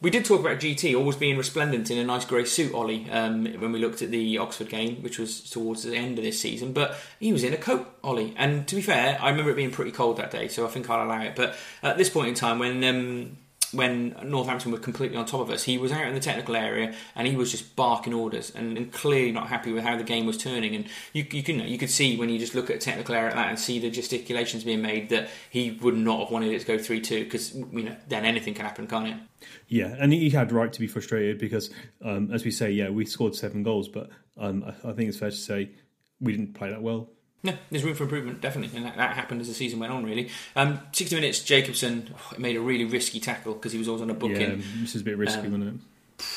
we 0.00 0.10
did 0.10 0.26
talk 0.26 0.40
about 0.40 0.58
GT 0.58 0.94
always 0.94 1.16
being 1.16 1.38
resplendent 1.38 1.90
in 1.90 1.96
a 1.96 2.04
nice 2.04 2.26
grey 2.26 2.44
suit, 2.44 2.74
Ollie, 2.74 3.10
um, 3.10 3.46
when 3.46 3.72
we 3.72 3.78
looked 3.78 4.02
at 4.02 4.10
the 4.10 4.36
Oxford 4.36 4.68
game, 4.68 5.02
which 5.02 5.18
was 5.18 5.48
towards 5.48 5.84
the 5.84 5.96
end 5.96 6.18
of 6.18 6.24
this 6.24 6.38
season. 6.38 6.74
But 6.74 6.96
he 7.18 7.32
was 7.32 7.42
in 7.42 7.54
a 7.54 7.56
coat, 7.56 7.88
Ollie. 8.04 8.34
And 8.36 8.68
to 8.68 8.74
be 8.74 8.82
fair, 8.82 9.18
I 9.20 9.30
remember 9.30 9.50
it 9.50 9.56
being 9.56 9.70
pretty 9.70 9.92
cold 9.92 10.18
that 10.18 10.30
day, 10.30 10.48
so 10.48 10.66
I 10.66 10.68
think 10.68 10.90
I'll 10.90 11.06
allow 11.06 11.22
it. 11.22 11.34
But 11.34 11.56
at 11.82 11.96
this 11.96 12.10
point 12.10 12.28
in 12.28 12.34
time, 12.34 12.58
when 12.58 12.84
um, 12.84 13.38
when 13.72 14.16
Northampton 14.24 14.72
were 14.72 14.78
completely 14.78 15.16
on 15.16 15.26
top 15.26 15.40
of 15.40 15.50
us, 15.50 15.64
he 15.64 15.78
was 15.78 15.92
out 15.92 16.06
in 16.06 16.14
the 16.14 16.20
technical 16.20 16.56
area 16.56 16.94
and 17.14 17.26
he 17.26 17.36
was 17.36 17.50
just 17.50 17.76
barking 17.76 18.14
orders 18.14 18.52
and, 18.54 18.76
and 18.76 18.92
clearly 18.92 19.32
not 19.32 19.48
happy 19.48 19.72
with 19.72 19.82
how 19.82 19.96
the 19.96 20.04
game 20.04 20.26
was 20.26 20.36
turning. 20.36 20.74
And 20.74 20.86
you, 21.12 21.26
you 21.30 21.42
can 21.42 21.60
you 21.60 21.78
could 21.78 21.90
see 21.90 22.16
when 22.16 22.28
you 22.28 22.38
just 22.38 22.54
look 22.54 22.70
at 22.70 22.76
a 22.76 22.78
technical 22.78 23.14
area 23.14 23.34
that 23.34 23.48
and 23.48 23.58
see 23.58 23.78
the 23.78 23.90
gesticulations 23.90 24.64
being 24.64 24.82
made 24.82 25.08
that 25.10 25.28
he 25.50 25.72
would 25.82 25.96
not 25.96 26.20
have 26.20 26.30
wanted 26.30 26.52
it 26.52 26.60
to 26.60 26.66
go 26.66 26.78
three 26.78 27.00
two 27.00 27.24
because 27.24 27.54
you 27.54 27.82
know 27.82 27.96
then 28.08 28.24
anything 28.24 28.54
can 28.54 28.64
happen, 28.64 28.86
can't 28.86 29.08
it? 29.08 29.16
Yeah, 29.68 29.94
and 29.98 30.12
he 30.12 30.30
had 30.30 30.52
right 30.52 30.72
to 30.72 30.80
be 30.80 30.86
frustrated 30.86 31.38
because, 31.38 31.70
um, 32.02 32.30
as 32.32 32.44
we 32.44 32.50
say, 32.50 32.70
yeah, 32.70 32.88
we 32.88 33.04
scored 33.04 33.34
seven 33.34 33.62
goals, 33.62 33.88
but 33.88 34.10
um, 34.38 34.64
I, 34.64 34.90
I 34.90 34.92
think 34.92 35.08
it's 35.08 35.18
fair 35.18 35.30
to 35.30 35.36
say 35.36 35.70
we 36.20 36.32
didn't 36.32 36.54
play 36.54 36.70
that 36.70 36.82
well. 36.82 37.10
No, 37.46 37.56
there's 37.70 37.84
room 37.84 37.94
for 37.94 38.04
improvement, 38.04 38.40
definitely, 38.40 38.76
and 38.76 38.86
that, 38.86 38.96
that 38.96 39.14
happened 39.14 39.40
as 39.40 39.48
the 39.48 39.54
season 39.54 39.78
went 39.78 39.92
on. 39.92 40.04
Really, 40.04 40.30
um, 40.54 40.80
60 40.92 41.14
minutes. 41.14 41.40
Jacobson 41.42 42.14
oh, 42.14 42.38
made 42.38 42.56
a 42.56 42.60
really 42.60 42.84
risky 42.84 43.20
tackle 43.20 43.54
because 43.54 43.72
he 43.72 43.78
was 43.78 43.88
always 43.88 44.02
on 44.02 44.10
a 44.10 44.14
booking. 44.14 44.40
Yeah, 44.40 44.66
this 44.80 44.94
is 44.94 45.02
a 45.02 45.04
bit 45.04 45.16
risky, 45.16 45.46
Um, 45.46 45.52
wasn't 45.52 45.74
it? 45.74 45.80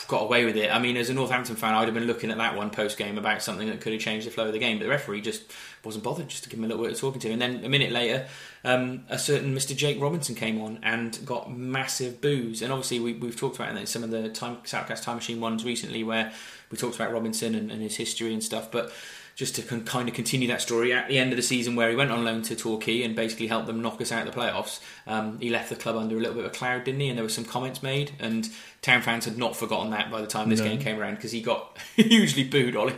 got 0.07 0.24
away 0.24 0.43
with 0.43 0.57
it. 0.57 0.74
I 0.74 0.80
mean, 0.80 0.97
as 0.97 1.10
a 1.10 1.14
Northampton 1.14 1.55
fan, 1.55 1.74
I'd 1.74 1.86
have 1.86 1.93
been 1.93 2.05
looking 2.05 2.32
at 2.32 2.38
that 2.38 2.55
one 2.55 2.70
post 2.70 2.97
game 2.97 3.18
about 3.18 3.41
something 3.41 3.70
that 3.70 3.80
could 3.80 3.93
have 3.93 4.01
changed 4.01 4.28
the 4.28 4.32
flow 4.32 4.47
of 4.47 4.53
the 4.53 4.60
game, 4.60 4.78
but 4.78 4.84
the 4.84 4.89
referee 4.89 5.22
just 5.22 5.43
wasn't 5.84 6.03
bothered 6.03 6.28
just 6.28 6.43
to 6.43 6.49
give 6.49 6.60
him 6.60 6.66
a 6.66 6.68
little 6.68 6.84
bit 6.84 6.91
of 6.91 6.99
talking 6.99 7.22
to. 7.22 7.32
And 7.32 7.41
then 7.41 7.64
a 7.64 7.70
minute 7.70 7.91
later, 7.91 8.28
um, 8.64 9.05
a 9.10 9.18
certain 9.18 9.55
Mr. 9.55 9.76
Jake 9.76 10.01
Robinson 10.01 10.36
came 10.36 10.62
on 10.62 10.80
and 10.84 11.18
got 11.26 11.55
massive 11.55 12.20
boos. 12.20 12.62
And 12.62 12.74
obviously, 12.74 12.99
we, 12.99 13.14
we've 13.14 13.38
talked 13.38 13.55
about 13.55 13.74
it 13.74 13.80
in 13.80 13.86
some 13.86 14.03
of 14.03 14.10
the 14.10 14.30
time, 14.30 14.57
Southcast 14.66 15.03
Time 15.03 15.16
Machine 15.16 15.39
ones 15.39 15.64
recently 15.64 16.03
where 16.03 16.34
we 16.72 16.78
talked 16.78 16.95
about 16.95 17.14
Robinson 17.14 17.55
and, 17.55 17.72
and 17.72 17.82
his 17.82 17.95
history 17.95 18.34
and 18.34 18.43
stuff, 18.43 18.72
but. 18.72 18.91
Just 19.39 19.55
to 19.55 19.61
con- 19.61 19.85
kind 19.85 20.09
of 20.09 20.13
continue 20.15 20.49
that 20.49 20.61
story, 20.61 20.91
at 20.91 21.07
the 21.07 21.17
end 21.17 21.31
of 21.31 21.37
the 21.37 21.41
season 21.41 21.77
where 21.77 21.89
he 21.89 21.95
went 21.95 22.11
on 22.11 22.25
loan 22.25 22.41
to 22.41 22.57
Torquay 22.57 23.03
and 23.03 23.15
basically 23.15 23.47
helped 23.47 23.67
them 23.67 23.81
knock 23.81 24.01
us 24.01 24.11
out 24.11 24.27
of 24.27 24.33
the 24.33 24.37
playoffs, 24.37 24.81
um, 25.07 25.39
he 25.39 25.49
left 25.49 25.69
the 25.69 25.77
club 25.77 25.95
under 25.95 26.17
a 26.17 26.19
little 26.19 26.33
bit 26.35 26.43
of 26.43 26.51
a 26.51 26.53
cloud, 26.53 26.83
didn't 26.83 26.99
he? 26.99 27.07
And 27.07 27.17
there 27.17 27.23
were 27.23 27.29
some 27.29 27.45
comments 27.45 27.81
made, 27.81 28.11
and 28.19 28.49
town 28.81 29.01
fans 29.01 29.23
had 29.23 29.37
not 29.37 29.55
forgotten 29.55 29.91
that 29.91 30.11
by 30.11 30.19
the 30.19 30.27
time 30.27 30.49
this 30.49 30.59
No. 30.59 30.65
game 30.65 30.79
came 30.79 30.99
around 30.99 31.15
because 31.15 31.31
he 31.31 31.41
got 31.41 31.77
hugely 31.95 32.43
booed, 32.43 32.75
Ollie. 32.75 32.95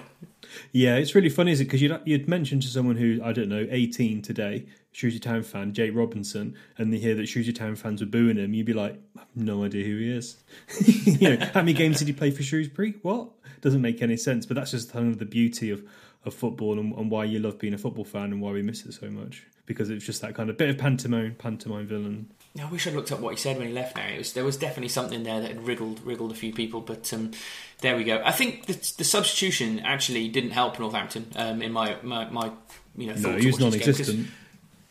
Yeah, 0.72 0.96
it's 0.96 1.14
really 1.14 1.30
funny, 1.30 1.52
is 1.52 1.62
it? 1.62 1.66
Because 1.66 1.80
you'd, 1.80 2.02
you'd 2.06 2.28
mentioned 2.28 2.64
to 2.64 2.70
someone 2.70 2.96
who, 2.96 3.22
I 3.24 3.34
don't 3.34 3.48
know, 3.48 3.68
18 3.70 4.24
today, 4.24 4.66
Shrewsbury 4.94 5.20
Town 5.20 5.44
fan, 5.44 5.74
Jay 5.74 5.92
Robinson, 5.92 6.56
and 6.76 6.92
they 6.92 6.98
hear 6.98 7.14
that 7.14 7.28
Shrewsbury 7.30 7.54
Town 7.54 7.76
fans 7.76 8.02
were 8.02 8.08
booing 8.08 8.38
him, 8.38 8.56
you'd 8.56 8.66
be 8.66 8.74
like, 8.74 9.00
I 9.16 9.20
have 9.20 9.28
no 9.36 9.64
idea 9.64 9.86
who 9.86 10.00
he 10.00 10.12
is. 10.12 10.38
you 11.06 11.38
know, 11.38 11.46
how 11.54 11.62
many 11.62 11.74
games 11.74 12.00
did 12.00 12.08
he 12.08 12.14
play 12.14 12.32
for 12.32 12.42
Shrewsbury? 12.42 12.96
What? 13.04 13.30
Doesn't 13.62 13.82
make 13.84 14.02
any 14.02 14.18
sense, 14.18 14.48
but 14.48 14.56
that's 14.56 14.72
just 14.72 14.92
kind 14.92 15.08
of 15.12 15.20
the 15.20 15.26
beauty 15.26 15.70
of, 15.70 15.84
of 16.26 16.34
football 16.34 16.80
and, 16.80 16.94
and 16.96 17.10
why 17.10 17.24
you 17.24 17.40
love 17.40 17.58
being 17.60 17.74
a 17.74 17.78
football 17.78 18.06
fan 18.06 18.32
and 18.32 18.42
why 18.42 18.52
we 18.52 18.62
miss 18.62 18.86
it 18.86 18.94
so 18.94 19.10
much. 19.10 19.44
Because 19.66 19.90
it's 19.90 20.06
just 20.06 20.22
that 20.22 20.36
kind 20.36 20.50
of 20.50 20.58
bit 20.58 20.70
of 20.70 20.78
pantomime, 20.78 21.36
pantomime 21.36 21.88
villain. 21.88 22.32
I 22.62 22.66
wish 22.66 22.86
I'd 22.86 22.94
looked 22.94 23.12
up 23.12 23.20
what 23.22 23.32
he 23.32 23.38
said 23.38 23.58
when 23.58 23.68
he 23.68 23.74
left. 23.74 23.96
Now 23.96 24.08
it 24.08 24.18
was 24.18 24.34
there 24.34 24.44
was 24.44 24.58
definitely 24.58 24.90
something 24.90 25.24
there 25.24 25.40
that 25.40 25.48
had 25.52 25.66
wriggled 25.66 26.02
wriggled 26.06 26.32
a 26.32 26.36
few 26.36 26.52
people, 26.52 26.82
but 26.82 27.12
um, 27.14 27.32
there 27.80 27.96
we 27.96 28.04
go. 28.04 28.22
I 28.26 28.32
think 28.32 28.66
the, 28.66 28.74
the 28.98 29.04
substitution 29.06 29.80
actually 29.80 30.28
didn't 30.28 30.52
help 30.52 30.78
Northampton 30.78 31.28
um, 31.38 31.62
in 31.62 31.72
my, 31.72 31.96
my 32.04 32.30
my 32.30 32.52
you 32.98 33.08
know 33.08 33.14
No, 33.14 33.32
thoughts 33.32 33.44
he 33.44 33.48
was 33.52 33.62
on 33.62 33.70
this 33.72 33.80
game, 33.80 33.86
'cause 33.86 34.00
non-existent. 34.10 34.28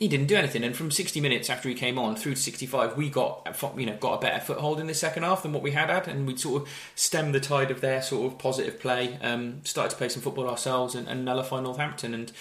He 0.01 0.09
didn't 0.09 0.29
do 0.29 0.37
anything, 0.37 0.65
and 0.65 0.75
from 0.75 0.91
60 0.91 1.21
minutes 1.21 1.51
after 1.51 1.69
he 1.69 1.75
came 1.75 1.99
on 1.99 2.17
through 2.17 2.35
to 2.35 2.41
65, 2.41 2.97
we 2.97 3.11
got 3.11 3.47
you 3.77 3.85
know 3.85 3.97
got 3.99 4.15
a 4.15 4.19
better 4.19 4.41
foothold 4.41 4.81
in 4.81 4.87
the 4.87 4.95
second 4.95 5.25
half 5.25 5.43
than 5.43 5.53
what 5.53 5.63
we 5.63 5.73
had 5.73 5.91
had, 5.91 6.09
and 6.09 6.27
we 6.27 6.39
sort 6.39 6.63
of 6.63 6.69
stemmed 6.95 7.35
the 7.35 7.41
tide 7.41 7.71
of 7.71 7.83
their 7.83 8.01
sort 8.01 8.33
of 8.33 8.39
positive 8.39 8.81
play. 8.81 9.19
Um, 9.21 9.61
started 9.63 9.91
to 9.91 9.97
play 9.97 10.09
some 10.09 10.23
football 10.23 10.49
ourselves 10.49 10.95
and, 10.95 11.07
and 11.07 11.27
nullify 11.27 11.61
Northampton, 11.61 12.15
and 12.15 12.33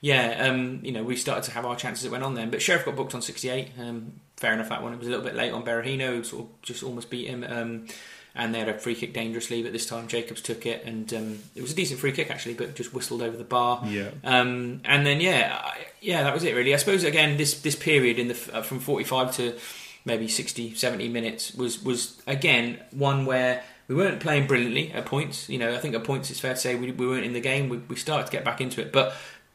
yeah, 0.00 0.46
um, 0.48 0.78
you 0.84 0.92
know 0.92 1.02
we 1.02 1.16
started 1.16 1.42
to 1.42 1.50
have 1.50 1.66
our 1.66 1.74
chances 1.74 2.04
that 2.04 2.12
went 2.12 2.22
on 2.22 2.34
then. 2.34 2.50
But 2.50 2.60
Sherriff 2.60 2.84
got 2.84 2.94
booked 2.94 3.16
on 3.16 3.20
68. 3.20 3.72
Um, 3.80 4.12
fair 4.36 4.52
enough 4.52 4.68
that 4.68 4.84
one. 4.84 4.92
It 4.92 5.00
was 5.00 5.08
a 5.08 5.10
little 5.10 5.24
bit 5.24 5.34
late 5.34 5.52
on 5.52 5.64
Berahino, 5.64 6.24
sort 6.24 6.44
of 6.44 6.62
just 6.62 6.84
almost 6.84 7.10
beat 7.10 7.26
him. 7.26 7.42
And 8.34 8.54
they 8.54 8.60
had 8.60 8.68
a 8.68 8.78
free 8.78 8.94
kick 8.94 9.12
dangerously, 9.14 9.62
but 9.64 9.72
this 9.72 9.86
time 9.86 10.06
Jacobs 10.06 10.40
took 10.40 10.64
it, 10.64 10.84
and 10.84 11.12
um, 11.14 11.38
it 11.56 11.62
was 11.62 11.72
a 11.72 11.74
decent 11.74 11.98
free 11.98 12.12
kick 12.12 12.30
actually, 12.30 12.54
but 12.54 12.74
just 12.76 12.94
whistled 12.94 13.20
over 13.20 13.36
the 13.36 13.42
bar. 13.42 13.82
Yeah. 13.86 14.10
Um, 14.22 14.80
and 14.84 15.04
then 15.04 15.20
yeah, 15.20 15.58
I- 15.60 15.86
yeah, 16.00 16.22
that 16.22 16.32
was 16.34 16.44
it 16.44 16.54
really. 16.54 16.72
I 16.72 16.76
suppose 16.76 17.02
again 17.02 17.36
this 17.36 17.60
this 17.62 17.74
period 17.74 18.18
in 18.18 18.28
the 18.28 18.38
uh, 18.52 18.62
from 18.62 18.78
45 18.78 19.34
to 19.36 19.58
maybe 20.04 20.28
60, 20.28 20.74
70 20.74 21.08
minutes 21.08 21.54
was 21.54 21.82
was 21.82 22.22
again 22.28 22.78
one 22.92 23.26
where 23.26 23.64
we 23.88 23.94
weren't 23.96 24.20
playing 24.20 24.46
brilliantly 24.46 24.92
at 24.92 25.06
points. 25.06 25.48
You 25.48 25.58
know, 25.58 25.74
I 25.74 25.78
think 25.78 25.94
at 25.96 26.04
points 26.04 26.30
it's 26.30 26.38
fair 26.38 26.54
to 26.54 26.60
say 26.60 26.76
we, 26.76 26.92
we 26.92 27.06
weren't 27.08 27.24
in 27.24 27.32
the 27.32 27.40
game. 27.40 27.68
We, 27.68 27.78
we 27.78 27.96
started 27.96 28.26
to 28.26 28.32
get 28.32 28.44
back 28.44 28.60
into 28.60 28.80
it, 28.80 28.92
but 28.92 29.14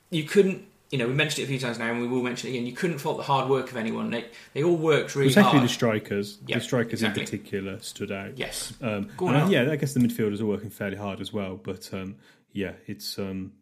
you 0.09 0.23
couldn't. 0.23 0.65
You 0.93 0.99
know, 0.99 1.07
we 1.07 1.15
mentioned 1.15 1.39
it 1.39 1.45
a 1.45 1.47
few 1.47 1.57
times 1.57 1.79
now, 1.79 1.89
and 1.89 2.01
we 2.01 2.07
will 2.07 2.21
mention 2.21 2.49
it 2.49 2.51
again. 2.51 2.67
You 2.67 2.73
couldn't 2.73 2.99
fault 2.99 3.17
the 3.17 3.23
hard 3.23 3.49
work 3.49 3.71
of 3.71 3.77
anyone. 3.77 4.11
They 4.11 4.25
they 4.53 4.61
all 4.61 4.75
worked 4.75 5.15
really 5.15 5.29
Especially 5.29 5.57
hard. 5.57 5.63
the 5.63 5.73
strikers. 5.73 6.37
Yeah, 6.45 6.59
the 6.59 6.63
strikers 6.63 7.01
exactly. 7.01 7.23
in 7.23 7.25
particular 7.25 7.79
stood 7.79 8.11
out. 8.11 8.37
yes, 8.37 8.73
Um, 8.79 9.09
and 9.19 9.51
yeah, 9.51 9.71
I 9.71 9.75
guess 9.75 9.95
the 9.95 10.01
midfielders 10.01 10.39
are 10.39 10.45
working 10.45 10.69
fairly 10.69 10.97
hard 10.97 11.19
as 11.19 11.33
well. 11.33 11.55
But 11.55 11.91
um, 11.95 12.17
yeah, 12.51 12.73
it's 12.85 13.17
um, 13.17 13.53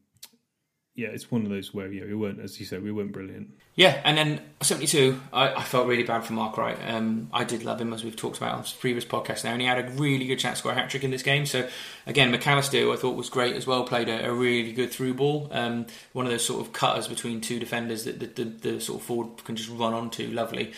yeah, 0.94 1.08
it's 1.08 1.32
one 1.32 1.44
of 1.44 1.50
those 1.50 1.74
where 1.74 1.92
yeah, 1.92 2.04
we 2.04 2.14
weren't, 2.14 2.40
as 2.42 2.60
you 2.60 2.66
said, 2.66 2.84
we 2.84 2.92
weren't 2.92 3.14
brilliant. 3.14 3.52
Yeah, 3.76 4.02
and 4.04 4.18
then 4.18 4.42
72, 4.62 5.20
I, 5.32 5.54
I 5.54 5.64
felt 5.64 5.88
really 5.88 6.04
bad 6.04 6.26
for 6.26 6.34
Mark 6.34 6.58
Wright. 6.58 6.78
Um, 6.86 7.30
I 7.32 7.46
did 7.46 7.64
love 7.64 7.80
him, 7.80 7.94
as 7.94 8.04
we've 8.04 8.16
talked 8.16 8.38
about 8.38 8.56
on 8.56 8.66
previous 8.80 9.06
podcasts 9.06 9.46
now, 9.46 9.54
and 9.54 9.62
he 9.62 9.68
had 9.68 9.80
a 9.80 9.90
really 9.92 10.28
good 10.28 10.38
chance 10.38 10.58
to 10.58 10.60
score 10.60 10.74
a 10.74 10.76
hat 10.76 10.90
trick 10.90 11.06
in 11.06 11.12
this 11.12 11.24
game. 11.24 11.46
So, 11.46 11.70
again, 12.06 12.34
McAllister, 12.34 12.92
I 12.94 12.98
thought 12.98 13.16
was 13.16 13.30
great 13.30 13.56
as 13.56 13.66
well, 13.66 13.84
played 13.86 14.10
a, 14.10 14.28
a 14.30 14.34
really 14.34 14.74
good 14.74 14.92
through 14.92 15.14
ball. 15.14 15.48
Um, 15.52 15.88
one 16.12 16.26
of 16.26 16.32
those 16.32 16.46
sort 16.46 16.60
of 16.60 16.74
cutters 16.74 17.08
between 17.08 17.40
two 17.40 17.60
defenders 17.60 18.04
that 18.04 18.20
the, 18.20 18.28
the, 18.28 18.44
the 18.44 18.82
sort 18.82 19.00
of 19.00 19.06
forward 19.06 19.46
can 19.46 19.56
just 19.56 19.70
run 19.70 19.94
onto. 19.94 20.28
Lovely. 20.28 20.74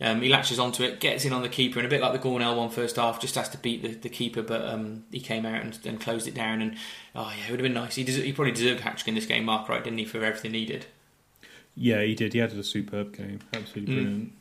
Um, 0.00 0.20
he 0.22 0.28
latches 0.28 0.58
onto 0.58 0.82
it, 0.82 0.98
gets 1.00 1.24
in 1.24 1.32
on 1.32 1.42
the 1.42 1.48
keeper, 1.48 1.78
and 1.78 1.86
a 1.86 1.88
bit 1.90 2.00
like 2.00 2.12
the 2.12 2.18
Gornell 2.18 2.56
one 2.56 2.68
first 2.70 2.96
half, 2.96 3.20
just 3.20 3.36
has 3.36 3.48
to 3.50 3.58
beat 3.58 3.82
the, 3.82 3.88
the 3.88 4.08
keeper, 4.08 4.42
but 4.42 4.62
um, 4.66 5.04
he 5.12 5.20
came 5.20 5.46
out 5.46 5.62
and, 5.62 5.78
and 5.86 6.00
closed 6.00 6.26
it 6.26 6.34
down. 6.34 6.60
And 6.62 6.76
oh 7.14 7.32
yeah, 7.38 7.46
it 7.46 7.50
would 7.50 7.60
have 7.60 7.64
been 7.64 7.74
nice. 7.74 7.94
He, 7.94 8.04
deser- 8.04 8.24
he 8.24 8.32
probably 8.32 8.52
deserved 8.52 8.80
a 8.80 8.82
hat 8.82 8.96
trick 8.98 9.08
in 9.08 9.14
this 9.14 9.26
game, 9.26 9.44
Mark 9.44 9.68
Wright, 9.68 9.82
didn't 9.84 9.98
he, 9.98 10.04
for 10.04 10.22
everything 10.24 10.52
he 10.54 10.64
did. 10.66 10.86
Yeah, 11.76 12.02
he 12.02 12.14
did. 12.14 12.32
He 12.32 12.38
had 12.40 12.52
a 12.52 12.62
superb 12.62 13.16
game. 13.16 13.40
Absolutely 13.52 13.94
Mm. 13.94 13.96
brilliant. 13.96 14.32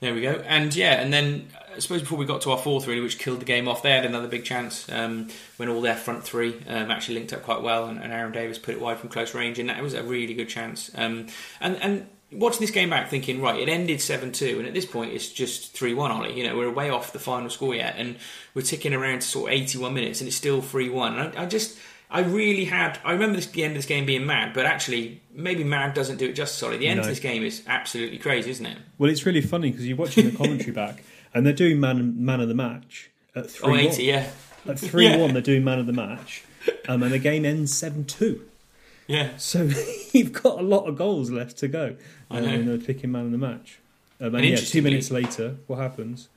There 0.00 0.14
we 0.14 0.20
go. 0.20 0.42
And 0.46 0.74
yeah, 0.76 1.00
and 1.00 1.12
then 1.12 1.48
I 1.74 1.80
suppose 1.80 2.02
before 2.02 2.18
we 2.18 2.24
got 2.24 2.42
to 2.42 2.52
our 2.52 2.58
fourth, 2.58 2.86
really, 2.86 3.00
which 3.00 3.18
killed 3.18 3.40
the 3.40 3.44
game 3.44 3.66
off, 3.66 3.82
they 3.82 3.90
had 3.90 4.04
another 4.04 4.28
big 4.28 4.44
chance 4.44 4.88
um, 4.92 5.28
when 5.56 5.68
all 5.68 5.80
their 5.80 5.96
front 5.96 6.22
three 6.22 6.54
um, 6.68 6.90
actually 6.92 7.16
linked 7.16 7.32
up 7.32 7.42
quite 7.42 7.62
well, 7.62 7.86
and, 7.86 8.00
and 8.00 8.12
Arron 8.12 8.30
Davies 8.30 8.58
put 8.58 8.74
it 8.76 8.80
wide 8.80 8.98
from 8.98 9.08
close 9.08 9.34
range, 9.34 9.58
and 9.58 9.68
that 9.68 9.82
was 9.82 9.94
a 9.94 10.02
really 10.04 10.34
good 10.34 10.48
chance. 10.48 10.90
Um, 10.94 11.26
and 11.60 11.76
and 11.82 12.06
watching 12.32 12.60
this 12.60 12.70
game 12.70 12.90
back, 12.90 13.08
thinking 13.08 13.40
right, 13.40 13.58
it 13.60 13.68
ended 13.68 14.00
seven 14.00 14.32
two, 14.32 14.58
and 14.58 14.66
at 14.68 14.74
this 14.74 14.86
point 14.86 15.12
it's 15.12 15.28
just 15.30 15.72
three 15.72 15.94
one. 15.94 16.10
Ollie, 16.10 16.36
you 16.38 16.46
know, 16.46 16.56
we're 16.56 16.70
way 16.70 16.90
off 16.90 17.12
the 17.12 17.18
final 17.18 17.50
score 17.50 17.74
yet, 17.74 17.94
and 17.98 18.16
we're 18.54 18.62
ticking 18.62 18.92
around 18.94 19.20
to 19.20 19.26
sort 19.26 19.50
of 19.52 19.58
eighty 19.58 19.78
one 19.78 19.94
minutes, 19.94 20.20
and 20.20 20.28
it's 20.28 20.36
still 20.36 20.60
three 20.60 20.88
one. 20.90 21.18
And 21.18 21.36
I, 21.38 21.42
I 21.42 21.46
just 21.46 21.78
I 22.10 22.20
really 22.20 22.64
had. 22.64 22.98
I 23.04 23.12
remember 23.12 23.36
this, 23.36 23.46
the 23.46 23.64
end 23.64 23.72
of 23.72 23.78
this 23.78 23.86
game 23.86 24.06
being 24.06 24.24
mad, 24.26 24.52
but 24.54 24.64
actually, 24.66 25.20
maybe 25.32 25.62
mad 25.64 25.94
doesn't 25.94 26.16
do 26.18 26.26
it 26.28 26.32
justice. 26.34 26.58
Sorry, 26.58 26.76
the 26.78 26.88
end 26.88 26.98
No. 26.98 27.02
of 27.02 27.08
this 27.08 27.20
game 27.20 27.42
is 27.42 27.62
absolutely 27.66 28.18
crazy, 28.18 28.50
isn't 28.50 28.64
it? 28.66 28.78
Well, 28.98 29.10
it's 29.10 29.26
really 29.26 29.42
funny 29.42 29.70
because 29.70 29.86
you're 29.86 29.96
watching 29.96 30.30
the 30.30 30.36
commentary 30.36 30.72
back, 30.72 31.02
and 31.34 31.44
they're 31.46 31.52
doing 31.52 31.80
man 31.80 32.24
man 32.24 32.40
of 32.40 32.48
the 32.48 32.54
match 32.54 33.10
at 33.36 33.44
Oh, 33.44 33.48
three 33.48 33.88
80, 33.88 34.04
yeah, 34.04 34.30
At 34.66 34.78
three 34.78 35.04
Yeah. 35.08 35.18
one, 35.18 35.32
they're 35.32 35.42
doing 35.42 35.64
man 35.64 35.78
of 35.78 35.86
the 35.86 35.92
match, 35.92 36.44
um, 36.88 37.02
and 37.02 37.12
the 37.12 37.18
game 37.18 37.44
ends 37.44 37.76
seven 37.76 38.04
two. 38.04 38.42
Yeah. 39.08 39.36
So 39.38 39.64
you've 40.12 40.32
got 40.32 40.58
a 40.60 40.62
lot 40.62 40.84
of 40.86 40.96
goals 40.96 41.30
left 41.30 41.58
to 41.58 41.68
go, 41.68 41.96
I 42.30 42.38
um, 42.38 42.44
know. 42.44 42.50
and 42.52 42.68
they're 42.68 42.78
picking 42.78 43.10
man 43.10 43.26
of 43.26 43.32
the 43.32 43.38
match. 43.38 43.80
Um, 44.20 44.34
and 44.34 44.36
And 44.36 44.44
yeah, 44.46 44.56
two 44.56 44.82
minutes 44.82 45.10
later, 45.10 45.56
what 45.66 45.78
happens? 45.78 46.28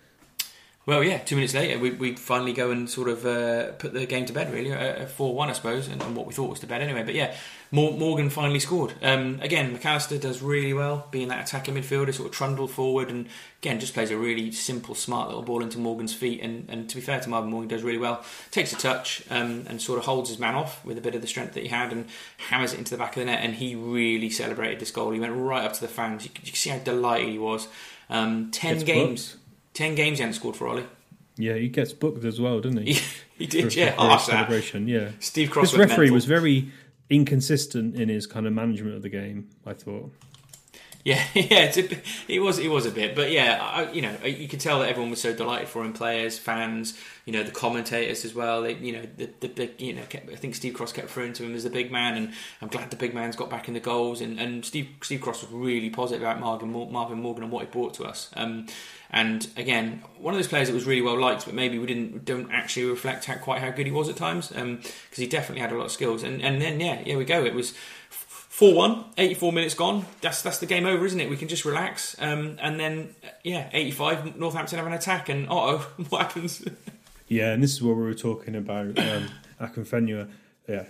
Well, 0.84 1.04
yeah. 1.04 1.20
Two 1.20 1.36
minutes 1.36 1.54
later, 1.54 1.78
we 1.78 1.92
we 1.92 2.16
finally 2.16 2.54
go 2.54 2.72
and 2.72 2.90
sort 2.90 3.08
of 3.08 3.24
uh, 3.24 3.74
put 3.74 3.94
the 3.94 4.08
game 4.08 4.26
to 4.26 4.34
bed, 4.34 4.52
really, 4.52 4.74
uh, 4.74 5.06
four 5.06 5.36
one, 5.36 5.50
I 5.50 5.54
suppose, 5.54 5.88
and, 5.88 6.02
and 6.02 6.16
what 6.16 6.26
we 6.26 6.34
thought 6.34 6.50
was 6.50 6.60
to 6.62 6.68
bed 6.68 6.82
anyway. 6.82 7.04
But 7.04 7.14
yeah, 7.14 7.36
Morgan 7.72 8.32
finally 8.32 8.60
scored. 8.60 8.96
Um, 9.04 9.40
again, 9.44 9.78
McAllister 9.78 10.20
does 10.20 10.42
really 10.42 10.74
well, 10.74 11.08
being 11.12 11.28
that 11.28 11.48
attacking 11.48 11.76
midfielder, 11.76 12.12
sort 12.14 12.30
of 12.30 12.34
trundle 12.34 12.68
forward, 12.68 13.12
and 13.12 13.28
again 13.62 13.80
just 13.80 13.94
plays 13.94 14.10
a 14.10 14.18
really 14.18 14.52
simple, 14.52 14.96
smart 14.96 15.28
little 15.28 15.44
ball 15.44 15.62
into 15.62 15.78
Morgan's 15.78 16.16
feet. 16.16 16.42
And, 16.42 16.68
and 16.68 16.90
to 16.90 16.96
be 16.96 17.02
fair 17.02 17.20
to 17.20 17.30
Marvin 17.30 17.52
Morgan, 17.52 17.70
does 17.70 17.84
really 17.84 18.00
well. 18.00 18.26
Takes 18.50 18.74
a 18.74 18.76
touch 18.76 19.24
um, 19.30 19.66
and 19.70 19.80
sort 19.80 20.00
of 20.00 20.06
holds 20.06 20.30
his 20.30 20.40
man 20.40 20.56
off 20.56 20.84
with 20.84 20.98
a 20.98 21.02
bit 21.02 21.14
of 21.14 21.22
the 21.22 21.28
strength 21.28 21.54
that 21.54 21.62
he 21.62 21.70
had, 21.70 21.92
and 21.92 22.08
hammers 22.50 22.74
it 22.74 22.80
into 22.80 22.90
the 22.90 22.98
back 22.98 23.16
of 23.16 23.20
the 23.20 23.26
net. 23.26 23.42
And 23.44 23.54
he 23.54 23.76
really 23.76 24.32
celebrated 24.32 24.80
this 24.80 24.90
goal. 24.90 25.12
He 25.12 25.20
went 25.20 25.34
right 25.36 25.64
up 25.64 25.74
to 25.74 25.82
the 25.82 25.88
fans. 25.88 26.26
You 26.26 26.32
you 26.44 26.54
see 26.54 26.72
how 26.72 26.80
delighted 26.80 27.30
he 27.30 27.38
was. 27.38 27.68
Um, 28.10 28.50
ten 28.52 28.74
Gets 28.74 28.84
games, 28.84 29.38
ten 29.74 29.96
games 29.96 30.18
he 30.18 30.24
hadn't 30.24 30.36
scored 30.36 30.56
for 30.56 30.68
Ollie. 30.68 30.86
Yeah, 31.38 31.56
he 31.56 31.70
gets 31.70 31.94
booked 31.94 32.24
as 32.26 32.40
well, 32.42 32.60
doesn't 32.60 32.86
he? 32.86 32.94
He, 32.94 33.02
he 33.40 33.48
did, 33.48 33.72
for- 33.74 33.80
yeah. 33.80 33.86
his 33.92 33.96
Harsh 33.96 34.26
that. 34.28 34.32
celebration, 34.32 34.88
yeah. 34.88 35.12
Steve 35.20 35.50
Cross 35.50 35.72
This 35.72 35.80
referee 35.80 35.98
mental. 36.08 36.16
was 36.16 36.26
very 36.26 36.70
inconsistent 37.10 37.96
in 37.96 38.10
his 38.10 38.26
kind 38.28 38.48
of 38.48 38.54
management 38.54 38.96
of 38.96 39.02
the 39.02 39.10
game. 39.10 39.50
I 39.66 39.74
thought. 39.74 40.12
Yeah, 41.04 41.24
yeah, 41.34 41.72
it 42.28 42.39
was 42.41 42.60
it 42.60 42.70
was 42.70 42.86
a 42.86 42.91
bit, 42.91 43.16
but 43.16 43.32
yeah, 43.32 43.60
I, 43.62 43.91
you 43.91 44.02
know, 44.02 44.16
you 44.24 44.47
could 44.47 44.60
tell 44.60 44.80
that 44.80 44.89
everyone 44.89 45.10
was 45.10 45.22
so 45.22 45.34
delighted 45.34 45.68
for 45.68 45.84
him, 45.84 45.93
players, 45.93 46.38
fans, 46.38 46.97
you 47.26 47.34
know, 47.34 47.41
the 47.43 47.52
commentators 47.52 48.24
as 48.24 48.36
well. 48.36 48.62
They, 48.62 48.76
you 48.76 48.93
know, 48.93 49.04
the, 49.18 49.30
the 49.39 49.47
big, 49.47 49.82
you 49.82 49.93
know, 49.93 50.04
kept, 50.04 50.30
I 50.32 50.36
think 50.36 50.54
Steve 50.54 50.76
Cross 50.76 50.93
kept 50.93 51.08
referring 51.08 51.34
to 51.34 51.43
him 51.43 51.56
as 51.56 51.64
the 51.64 51.72
big 51.72 51.91
man, 51.91 52.18
and 52.18 52.34
I'm 52.62 52.68
glad 52.68 52.91
the 52.91 52.97
big 52.97 53.16
man's 53.16 53.36
got 53.36 53.49
back 53.49 53.68
in 53.68 53.74
the 53.74 53.80
goals. 53.80 54.22
And, 54.22 54.39
and 54.39 54.64
Steve 54.64 54.89
Steve 55.02 55.22
Cross 55.22 55.41
was 55.41 55.52
really 55.52 55.89
positive 55.89 56.22
about 56.22 56.39
Marvin, 56.39 56.72
Marvin 56.91 57.20
Morgan 57.22 57.43
and 57.43 57.52
what 57.52 57.66
he 57.66 57.72
brought 57.72 57.95
to 57.95 58.04
us. 58.06 58.30
Um, 58.36 58.68
and 59.10 59.47
again, 59.58 60.04
one 60.20 60.36
of 60.36 60.38
those 60.38 60.47
players 60.47 60.68
that 60.68 60.74
was 60.76 60.86
really 60.86 61.02
well 61.02 61.20
liked, 61.20 61.45
but 61.45 61.56
maybe 61.56 61.80
we 61.80 61.88
didn't 61.88 62.26
don't 62.26 62.52
actually 62.52 62.86
reflect 62.86 63.26
how, 63.26 63.36
quite 63.36 63.60
how 63.62 63.72
good 63.72 63.88
he 63.88 63.91
was 63.91 64.08
at 64.08 64.18
times, 64.18 64.49
because 64.49 64.93
he 65.16 65.26
definitely 65.26 65.62
had 65.62 65.72
a 65.72 65.78
lot 65.78 65.86
of 65.86 65.91
skills. 65.91 66.22
And 66.22 66.41
and 66.43 66.62
then 66.62 66.80
yeah, 66.80 66.97
here 66.97 67.18
we 67.18 67.26
go. 67.26 67.43
It 67.43 67.56
was. 67.56 67.74
4 68.52 68.74
1, 68.76 69.06
84 69.18 69.54
minutes 69.54 69.74
gone. 69.76 70.06
That's 70.20 70.41
that's 70.41 70.58
the 70.58 70.66
game 70.66 70.86
over, 70.86 71.06
isn't 71.06 71.20
it? 71.20 71.30
We 71.30 71.38
can 71.38 71.47
just 71.47 71.64
relax. 71.64 72.18
Um, 72.20 72.58
and 72.62 72.78
then, 72.78 73.16
uh, 73.24 73.28
yeah, 73.45 73.70
85, 73.72 74.36
Northampton 74.38 74.78
have 74.78 74.86
an 74.88 74.93
attack, 74.93 75.30
and 75.30 75.47
oh, 75.49 75.78
what 76.10 76.24
happens? 76.24 76.62
Yeah, 77.30 77.54
and 77.54 77.64
this 77.64 77.72
is 77.72 77.82
what 77.82 77.95
we 77.95 78.04
were 78.04 78.14
talking 78.14 78.56
about. 78.56 78.99
Um, 78.99 79.30
Akinfenwa, 79.62 80.30
yeah, 80.68 80.84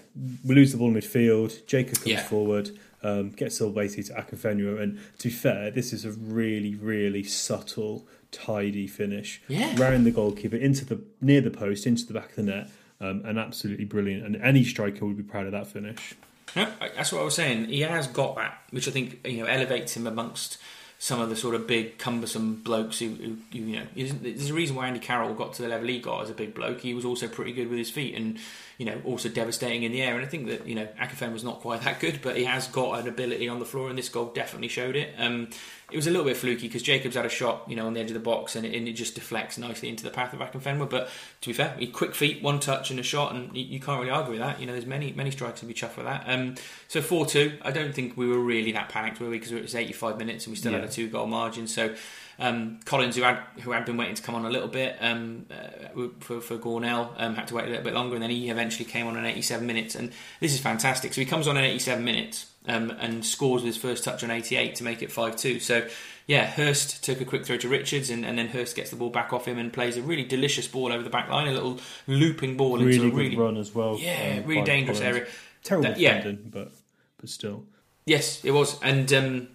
we 0.44 0.56
lose 0.56 0.72
the 0.72 0.80
ball 0.80 0.88
in 0.88 0.96
midfield. 0.96 1.66
Jacob 1.68 1.98
comes 1.98 2.08
Yeah. 2.08 2.24
forward, 2.24 2.72
um, 3.04 3.30
gets 3.30 3.60
the 3.60 3.66
ball 3.66 3.74
basically 3.74 4.06
to 4.06 4.14
Akinfenwa, 4.16 4.82
and 4.82 5.00
to 5.20 5.28
be 5.28 5.34
fair, 5.34 5.70
this 5.70 5.94
is 5.94 6.04
a 6.04 6.12
really, 6.12 6.74
really 6.74 7.22
subtle, 7.24 8.08
tidy 8.32 8.88
finish. 8.88 9.40
Yeah. 9.48 9.80
round 9.80 10.08
the 10.08 10.12
goalkeeper 10.12 10.56
into 10.56 10.84
the 10.84 11.00
near 11.22 11.42
the 11.42 11.52
post, 11.52 11.86
into 11.86 12.08
the 12.08 12.14
back 12.16 12.32
of 12.32 12.36
the 12.38 12.44
net, 12.44 12.70
um, 13.00 13.22
and 13.24 13.38
absolutely 13.38 13.86
brilliant. 13.86 14.26
And 14.26 14.36
any 14.38 14.64
striker 14.64 15.06
would 15.06 15.16
be 15.18 15.24
proud 15.24 15.46
of 15.46 15.52
that 15.52 15.68
finish. 15.68 16.16
That's 16.56 17.12
what 17.12 17.22
I 17.22 17.24
was 17.24 17.36
saying. 17.36 17.66
He 17.66 17.82
has 17.82 18.08
got 18.08 18.36
that, 18.36 18.62
which 18.72 18.88
I 18.88 18.92
think 18.92 19.26
you 19.28 19.38
know 19.38 19.46
elevates 19.46 19.96
him 19.96 20.08
amongst 20.08 20.58
some 21.00 21.20
of 21.20 21.30
the 21.30 21.36
sort 21.36 21.56
of 21.56 21.66
big, 21.66 21.98
cumbersome 21.98 22.56
blokes 22.56 23.00
who 23.00 23.10
who, 23.10 23.38
you 23.52 23.80
know. 23.80 23.88
There's 23.96 24.50
a 24.50 24.54
reason 24.54 24.76
why 24.76 24.88
Andy 24.88 25.00
Carroll 25.00 25.34
got 25.34 25.54
to 25.54 25.62
the 25.64 25.68
level 25.68 25.88
he 25.88 26.00
got 26.00 26.24
as 26.24 26.30
a 26.30 26.34
big 26.34 26.54
bloke. 26.54 26.82
He 26.82 26.94
was 26.94 27.06
also 27.06 27.28
pretty 27.28 27.54
good 27.54 27.70
with 27.70 27.80
his 27.80 27.90
feet, 27.90 28.16
and 28.16 28.38
you 28.82 28.86
know, 28.86 29.00
also 29.06 29.30
devastating 29.30 29.84
in 29.84 29.92
the 29.92 30.02
air. 30.02 30.16
And 30.16 30.26
I 30.26 30.28
think 30.28 30.48
that 30.48 30.66
you 30.66 30.74
know, 30.74 30.88
Akinfenwa 31.00 31.34
was 31.34 31.44
not 31.44 31.60
quite 31.60 31.84
that 31.84 32.00
good, 32.00 32.20
but 32.24 32.36
he 32.36 32.46
has 32.46 32.68
got 32.68 33.00
an 33.00 33.08
ability 33.08 33.48
on 33.48 33.60
the 33.60 33.66
floor, 33.66 33.90
and 33.90 33.96
this 33.96 34.10
goal 34.10 34.32
definitely 34.34 34.70
showed 34.70 34.96
it. 34.96 35.14
Um, 35.20 35.50
it 35.92 35.98
was 35.98 36.08
a 36.08 36.10
little 36.10 36.26
bit 36.26 36.36
fluky 36.36 36.68
because 36.68 36.82
Jacobs 36.82 37.16
had 37.16 37.24
a 37.24 37.30
shot, 37.30 37.66
you 37.68 37.76
know, 37.76 37.86
on 37.86 37.94
the 37.94 38.00
edge 38.00 38.10
of 38.10 38.16
the 38.16 38.20
box, 38.20 38.56
and 38.56 38.66
it, 38.66 38.74
and 38.74 38.88
it 38.88 38.94
just 38.94 39.14
deflects 39.14 39.60
nicely 39.60 39.88
into 39.88 40.04
the 40.04 40.10
path 40.10 40.34
of 40.34 40.40
Akinfenwa. 40.40 40.90
But 40.90 41.12
to 41.42 41.50
be 41.50 41.54
fair, 41.54 41.76
he 41.78 41.86
quick 41.86 42.16
feet, 42.16 42.42
one 42.42 42.60
touch, 42.60 42.90
and 42.90 43.00
a 43.00 43.04
shot, 43.04 43.36
and 43.36 43.56
you, 43.56 43.66
you 43.66 43.80
can't 43.80 44.00
really 44.00 44.10
argue 44.10 44.32
with 44.32 44.42
that. 44.42 44.60
You 44.60 44.66
know, 44.66 44.72
there's 44.72 44.88
many 44.88 45.12
many 45.12 45.30
strikers 45.30 45.60
to 45.60 45.68
be 45.68 45.76
chuffed 45.76 45.98
with 45.98 46.08
that. 46.08 46.24
Um, 46.26 46.56
so 46.88 47.04
four 47.04 47.28
two, 47.28 47.60
I 47.62 47.70
don't 47.70 47.94
think 47.94 48.18
we 48.18 48.28
were 48.28 48.40
really 48.40 48.72
that 48.72 48.90
panicked, 48.90 49.20
were 49.20 49.30
we? 49.30 49.38
Because 49.38 49.52
it 49.52 49.62
was 49.62 49.76
85 49.76 50.18
minutes 50.18 50.48
and 50.48 50.54
we 50.54 50.58
still 50.58 50.74
had 50.74 50.84
a 50.84 50.90
two 50.90 51.08
goal 51.08 51.28
margin. 51.28 51.68
So 51.68 51.94
um, 52.40 52.80
Collins, 52.86 53.16
who 53.16 53.22
had 53.24 53.38
who 53.62 53.72
had 53.72 53.86
been 53.86 53.98
waiting 53.98 54.16
to 54.16 54.22
come 54.22 54.36
on 54.36 54.46
a 54.46 54.50
little 54.50 54.68
bit 54.68 54.98
um, 55.00 55.46
uh, 55.52 56.08
for 56.20 56.42
for 56.42 56.58
Gornell, 56.58 57.12
um, 57.18 57.36
had 57.36 57.48
to 57.50 57.56
wait 57.56 57.66
a 57.66 57.70
little 57.70 57.84
bit 57.84 57.94
longer, 57.94 58.16
and 58.16 58.24
then 58.24 58.30
he 58.32 58.50
eventually 58.50 58.86
came 58.86 59.08
on 59.08 59.18
in 59.18 59.26
87 59.26 59.66
minutes. 59.68 59.96
And 59.96 60.12
this 60.40 60.54
is 60.54 60.60
fantastic. 60.60 61.14
So 61.14 61.22
he 61.22 61.26
comes 61.26 61.48
on 61.48 61.58
in 61.58 61.64
87 61.64 62.04
minutes 62.04 62.48
um, 62.68 62.92
and 62.92 63.26
scores 63.26 63.62
with 63.64 63.74
his 63.74 63.78
first 63.82 64.04
touch 64.04 64.24
on 64.24 64.32
88 64.32 64.76
to 64.76 64.84
make 64.84 65.02
it 65.02 65.12
5 65.12 65.36
2. 65.36 65.60
So 65.60 65.88
yeah, 66.28 66.46
Hurst 66.46 67.04
took 67.04 67.20
a 67.20 67.26
quick 67.26 67.46
throw 67.46 67.58
to 67.58 67.68
Richards, 67.68 68.10
and, 68.10 68.26
and 68.26 68.38
then 68.38 68.48
Hurst 68.48 68.76
gets 68.76 68.90
the 68.90 68.96
ball 68.96 69.10
back 69.10 69.34
off 69.34 69.48
him 69.48 69.58
and 69.58 69.74
plays 69.74 69.98
a 69.98 70.02
really 70.02 70.24
delicious 70.24 70.68
ball 70.68 70.92
over 70.94 71.04
the 71.04 71.10
back 71.10 71.30
line, 71.30 71.48
a 71.48 71.52
little 71.52 71.80
looping 72.08 72.56
ball 72.58 72.78
Really 72.78 72.96
into 72.96 73.08
a 73.08 73.12
really 73.12 73.36
run 73.36 73.58
as 73.58 73.74
well. 73.76 73.98
yeah, 74.00 74.38
um, 74.40 74.46
really 74.48 74.62
dangerous 74.64 75.00
Collins. 75.00 75.18
area. 75.18 75.30
Terrible 75.64 75.90
That- 75.90 76.00
yeah. 76.00 76.18
defending, 76.18 76.50
but 76.50 76.72
but 77.20 77.30
still. 77.30 77.66
Yes, 78.06 78.44
it 78.44 78.52
was, 78.52 78.80
and 78.82 79.12
um, 79.14 79.48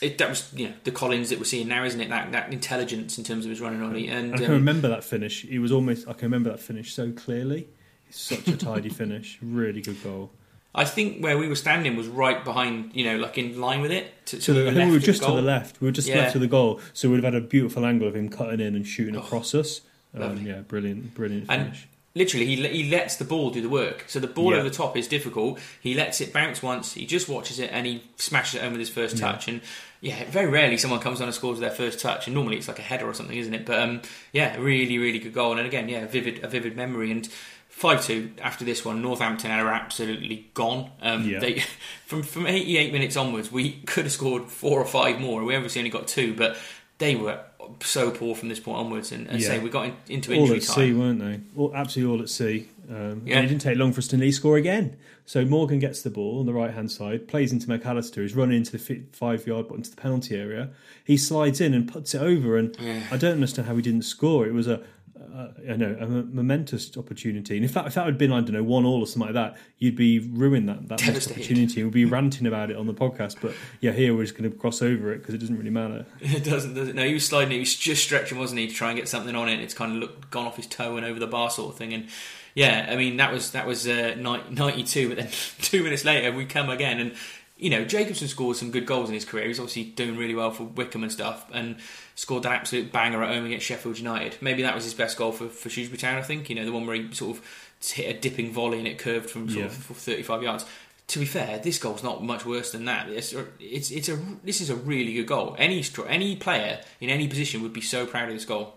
it, 0.00 0.18
that 0.18 0.28
was 0.28 0.52
know 0.54 0.72
the 0.84 0.90
Collins 0.90 1.30
that 1.30 1.38
we're 1.38 1.44
seeing 1.44 1.68
now, 1.68 1.84
isn't 1.84 2.00
it? 2.00 2.08
That 2.08 2.32
that 2.32 2.52
intelligence 2.52 3.18
in 3.18 3.24
terms 3.24 3.44
of 3.44 3.50
his 3.50 3.60
running 3.60 3.82
on 3.82 3.96
it, 3.96 4.08
and 4.08 4.34
I 4.34 4.38
can 4.38 4.46
um, 4.46 4.52
remember 4.52 4.88
that 4.88 5.04
finish. 5.04 5.44
It 5.44 5.58
was 5.58 5.72
almost. 5.72 6.08
I 6.08 6.12
can 6.12 6.26
remember 6.26 6.50
that 6.50 6.60
finish 6.60 6.92
so 6.92 7.12
clearly. 7.12 7.68
It's 8.08 8.20
such 8.20 8.48
a 8.48 8.56
tidy 8.56 8.88
finish. 9.02 9.38
Really 9.42 9.80
good 9.80 10.02
goal. 10.02 10.30
I 10.72 10.84
think 10.84 11.20
where 11.22 11.36
we 11.36 11.48
were 11.48 11.56
standing 11.56 11.96
was 11.96 12.06
right 12.06 12.44
behind, 12.44 12.94
you 12.94 13.04
know, 13.04 13.16
like 13.16 13.36
in 13.38 13.60
line 13.60 13.80
with 13.80 13.90
it. 13.90 14.12
To, 14.26 14.40
So 14.40 14.52
we 14.52 14.58
the, 14.60 14.64
were 14.66 14.70
I 14.70 14.74
think 14.74 14.86
we 14.90 14.96
were 14.96 15.00
just 15.00 15.22
to 15.24 15.32
the 15.32 15.42
left. 15.42 15.80
We 15.80 15.86
were 15.88 15.92
just 15.92 16.06
Yeah. 16.06 16.18
left 16.18 16.36
of 16.36 16.40
the 16.40 16.46
goal, 16.46 16.80
so 16.92 17.08
we'd 17.10 17.16
have 17.24 17.34
had 17.34 17.34
a 17.34 17.44
beautiful 17.44 17.84
angle 17.84 18.06
of 18.06 18.14
him 18.14 18.28
cutting 18.28 18.60
in 18.60 18.76
and 18.76 18.86
shooting 18.86 19.16
Oh, 19.16 19.20
across 19.20 19.52
us. 19.54 19.80
Um, 20.14 20.44
yeah, 20.46 20.60
brilliant, 20.60 21.14
brilliant 21.14 21.46
And 21.48 21.62
finish. 21.64 21.88
Literally 22.14 22.44
he, 22.46 22.56
he 22.68 22.90
lets 22.90 23.16
the 23.16 23.24
ball 23.24 23.50
do 23.50 23.60
the 23.62 23.68
work. 23.68 24.04
So 24.08 24.18
the 24.20 24.26
ball 24.26 24.50
Yeah. 24.52 24.58
over 24.60 24.68
the 24.68 24.74
top 24.74 24.96
is 24.96 25.06
difficult. 25.08 25.58
He 25.80 25.94
lets 25.94 26.20
it 26.20 26.32
bounce 26.32 26.62
once. 26.62 26.94
He 26.94 27.06
just 27.06 27.28
watches 27.28 27.58
it 27.58 27.70
and 27.72 27.86
he 27.86 28.02
smashes 28.16 28.56
it 28.56 28.62
home 28.62 28.72
with 28.72 28.80
his 28.80 28.90
first 28.90 29.16
Yeah. 29.18 29.32
touch. 29.32 29.46
And 29.48 29.60
yeah 30.00 30.24
very 30.30 30.50
rarely 30.50 30.76
someone 30.78 30.98
comes 31.00 31.20
on 31.20 31.26
and 31.28 31.34
scores 31.34 31.60
with 31.60 31.68
their 31.68 31.76
first 31.76 32.00
touch. 32.00 32.26
And 32.26 32.34
normally 32.34 32.56
it's 32.56 32.68
like 32.68 32.78
a 32.78 32.82
header 32.82 33.06
or 33.06 33.14
something 33.14 33.36
isn't 33.36 33.54
it? 33.54 33.64
But 33.64 33.78
um, 33.80 34.02
yeah 34.32 34.56
really 34.56 34.98
really 34.98 35.18
good 35.20 35.32
goal. 35.34 35.56
And 35.58 35.66
again 35.66 35.88
yeah 35.88 36.00
a 36.00 36.08
vivid 36.08 36.42
a 36.44 36.48
vivid 36.48 36.74
memory. 36.76 37.10
And 37.12 37.28
5-2 37.78 38.40
after 38.40 38.64
this 38.64 38.84
one 38.84 39.00
Northampton 39.00 39.50
are 39.52 39.68
absolutely 39.72 40.50
gone. 40.54 40.90
Um, 41.00 41.28
Yeah. 41.28 41.38
they, 41.38 41.62
from 42.06 42.22
from 42.24 42.46
88 42.46 42.92
minutes 42.92 43.16
onwards 43.16 43.52
we 43.52 43.72
could 43.86 44.04
have 44.04 44.12
scored 44.12 44.46
four 44.50 44.80
or 44.80 44.84
five 44.86 45.20
more. 45.20 45.44
We 45.44 45.54
obviously 45.54 45.80
only 45.80 45.90
got 45.90 46.08
two 46.08 46.34
but 46.34 46.56
they 46.98 47.14
were 47.14 47.40
so 47.82 48.10
poor 48.10 48.34
from 48.34 48.48
this 48.48 48.60
point 48.60 48.78
onwards 48.78 49.12
and, 49.12 49.26
and 49.28 49.40
Yeah. 49.40 49.48
say 49.48 49.58
we 49.58 49.70
got 49.70 49.86
in, 49.86 49.94
into 50.08 50.32
all 50.34 50.40
injury 50.42 50.56
at 50.58 50.62
time 50.64 50.74
sea, 50.74 50.92
weren't 50.92 51.20
they? 51.20 51.40
All, 51.56 51.74
absolutely 51.74 52.14
all 52.16 52.22
at 52.22 52.28
sea. 52.28 52.68
Um, 52.90 53.22
Yeah. 53.24 53.36
And 53.36 53.44
it 53.44 53.48
didn't 53.48 53.60
take 53.62 53.78
long 53.78 53.92
for 53.92 53.98
us 54.00 54.08
to 54.08 54.16
nearly 54.16 54.32
score 54.32 54.56
again. 54.56 54.96
So 55.26 55.44
Morgan 55.44 55.78
gets 55.78 56.02
the 56.02 56.10
ball 56.10 56.40
on 56.40 56.46
the 56.46 56.52
right 56.52 56.72
hand 56.72 56.90
side, 56.90 57.28
plays 57.28 57.52
into 57.52 57.68
McAllister, 57.68 58.16
who's 58.16 58.34
running 58.34 58.56
into 58.56 58.72
the 58.76 59.02
five 59.12 59.46
yard, 59.46 59.68
but 59.68 59.76
into 59.76 59.90
the 59.90 59.96
penalty 59.96 60.34
area. 60.36 60.70
He 61.04 61.16
slides 61.16 61.60
in 61.60 61.72
and 61.72 61.86
puts 61.90 62.14
it 62.14 62.20
over, 62.20 62.56
and 62.56 62.76
Yeah. 62.80 63.04
I 63.12 63.16
don't 63.16 63.34
understand 63.34 63.68
how 63.68 63.76
he 63.76 63.82
didn't 63.82 64.02
score. 64.02 64.46
It 64.46 64.52
was 64.54 64.66
a, 64.66 64.82
uh, 65.34 65.48
I 65.72 65.76
know, 65.76 65.96
a 66.00 66.06
momentous 66.06 66.96
opportunity. 66.96 67.56
And 67.56 67.64
if 67.64 67.74
that 67.74 67.86
if 67.86 67.94
that 67.94 68.06
had 68.06 68.18
been, 68.18 68.32
I 68.32 68.40
don't 68.40 68.52
know, 68.52 68.62
one 68.62 68.84
all 68.84 69.00
or 69.00 69.06
something 69.06 69.32
like 69.32 69.34
that, 69.34 69.60
you'd 69.78 69.96
be 69.96 70.18
ruining 70.18 70.66
that 70.66 70.88
that 70.88 70.98
Devastated. 70.98 71.40
opportunity. 71.40 71.84
We'd 71.84 71.92
be 71.92 72.04
ranting 72.04 72.46
about 72.46 72.70
it 72.70 72.76
on 72.76 72.86
the 72.86 72.94
podcast. 72.94 73.36
But 73.40 73.54
yeah, 73.80 73.92
here 73.92 74.14
we're 74.14 74.24
just 74.24 74.36
going 74.36 74.50
to 74.50 74.56
cross 74.56 74.82
over 74.82 75.12
it 75.12 75.18
because 75.18 75.34
it 75.34 75.38
doesn't 75.38 75.56
really 75.56 75.70
matter. 75.70 76.06
It 76.20 76.44
doesn't, 76.44 76.74
does 76.74 76.88
it? 76.88 76.94
No, 76.94 77.04
he 77.04 77.14
was 77.14 77.26
sliding. 77.26 77.52
He 77.52 77.58
was 77.60 77.74
just 77.76 78.02
stretching, 78.02 78.38
wasn't 78.38 78.60
he, 78.60 78.68
to 78.68 78.74
try 78.74 78.90
and 78.90 78.98
get 78.98 79.08
something 79.08 79.34
on 79.34 79.48
it. 79.48 79.60
It's 79.60 79.74
kind 79.74 79.92
of 79.92 79.98
looked, 79.98 80.30
gone 80.30 80.46
off 80.46 80.56
his 80.56 80.66
toe 80.66 80.96
and 80.96 81.04
over 81.04 81.18
the 81.18 81.26
bar, 81.26 81.50
sort 81.50 81.72
of 81.72 81.78
thing. 81.78 81.92
And 81.92 82.08
yeah, 82.54 82.88
I 82.90 82.96
mean 82.96 83.18
that 83.18 83.32
was 83.32 83.52
that 83.52 83.66
was 83.66 83.86
uh, 83.86 84.16
ninety-two. 84.18 85.08
But 85.08 85.18
then 85.18 85.28
two 85.60 85.82
minutes 85.82 86.04
later, 86.04 86.32
we 86.32 86.46
come 86.46 86.68
again, 86.70 86.98
and 86.98 87.14
you 87.60 87.70
know 87.70 87.84
Jacobson 87.84 88.26
scored 88.28 88.56
some 88.56 88.70
good 88.70 88.86
goals 88.86 89.08
in 89.08 89.14
his 89.14 89.24
career. 89.24 89.46
He's 89.46 89.58
obviously 89.60 89.84
doing 89.84 90.16
really 90.16 90.34
well 90.34 90.50
for 90.50 90.64
Wycombe 90.64 91.04
and 91.04 91.12
stuff, 91.12 91.46
and 91.52 91.76
scored 92.14 92.42
that 92.44 92.52
absolute 92.52 92.90
banger 92.92 93.22
at 93.22 93.34
home 93.34 93.46
against 93.46 93.66
Sheffield 93.66 93.98
United. 93.98 94.36
Maybe 94.40 94.62
that 94.62 94.74
was 94.74 94.84
his 94.84 94.94
best 94.94 95.16
goal 95.16 95.32
for 95.32 95.48
for 95.48 95.68
Shrewsbury 95.70 95.98
Town. 95.98 96.18
I 96.18 96.22
think 96.22 96.48
you 96.48 96.56
know 96.56 96.64
the 96.64 96.72
one 96.72 96.86
where 96.86 96.96
he 96.96 97.12
sort 97.12 97.36
of 97.38 97.44
hit 97.92 98.16
a 98.16 98.18
dipping 98.18 98.52
volley 98.52 98.78
and 98.78 98.88
it 98.88 98.98
curved 98.98 99.30
from 99.30 99.48
sort 99.48 99.60
Yeah. 99.60 99.66
of 99.66 99.74
thirty-five 99.74 100.42
yards. 100.42 100.64
To 101.08 101.18
be 101.18 101.24
fair, 101.24 101.58
this 101.58 101.78
goal's 101.78 102.04
not 102.04 102.22
much 102.22 102.46
worse 102.46 102.70
than 102.70 102.84
that. 102.84 103.08
It's, 103.08 103.34
it's, 103.58 103.90
it's 103.90 104.08
a 104.08 104.16
this 104.44 104.60
is 104.60 104.70
a 104.70 104.76
really 104.76 105.12
good 105.14 105.26
goal. 105.26 105.56
Any 105.58 105.84
any 106.06 106.36
player 106.36 106.80
in 107.00 107.10
any 107.10 107.26
position 107.26 107.62
would 107.62 107.72
be 107.72 107.80
so 107.80 108.06
proud 108.06 108.28
of 108.28 108.34
this 108.34 108.44
goal. 108.44 108.74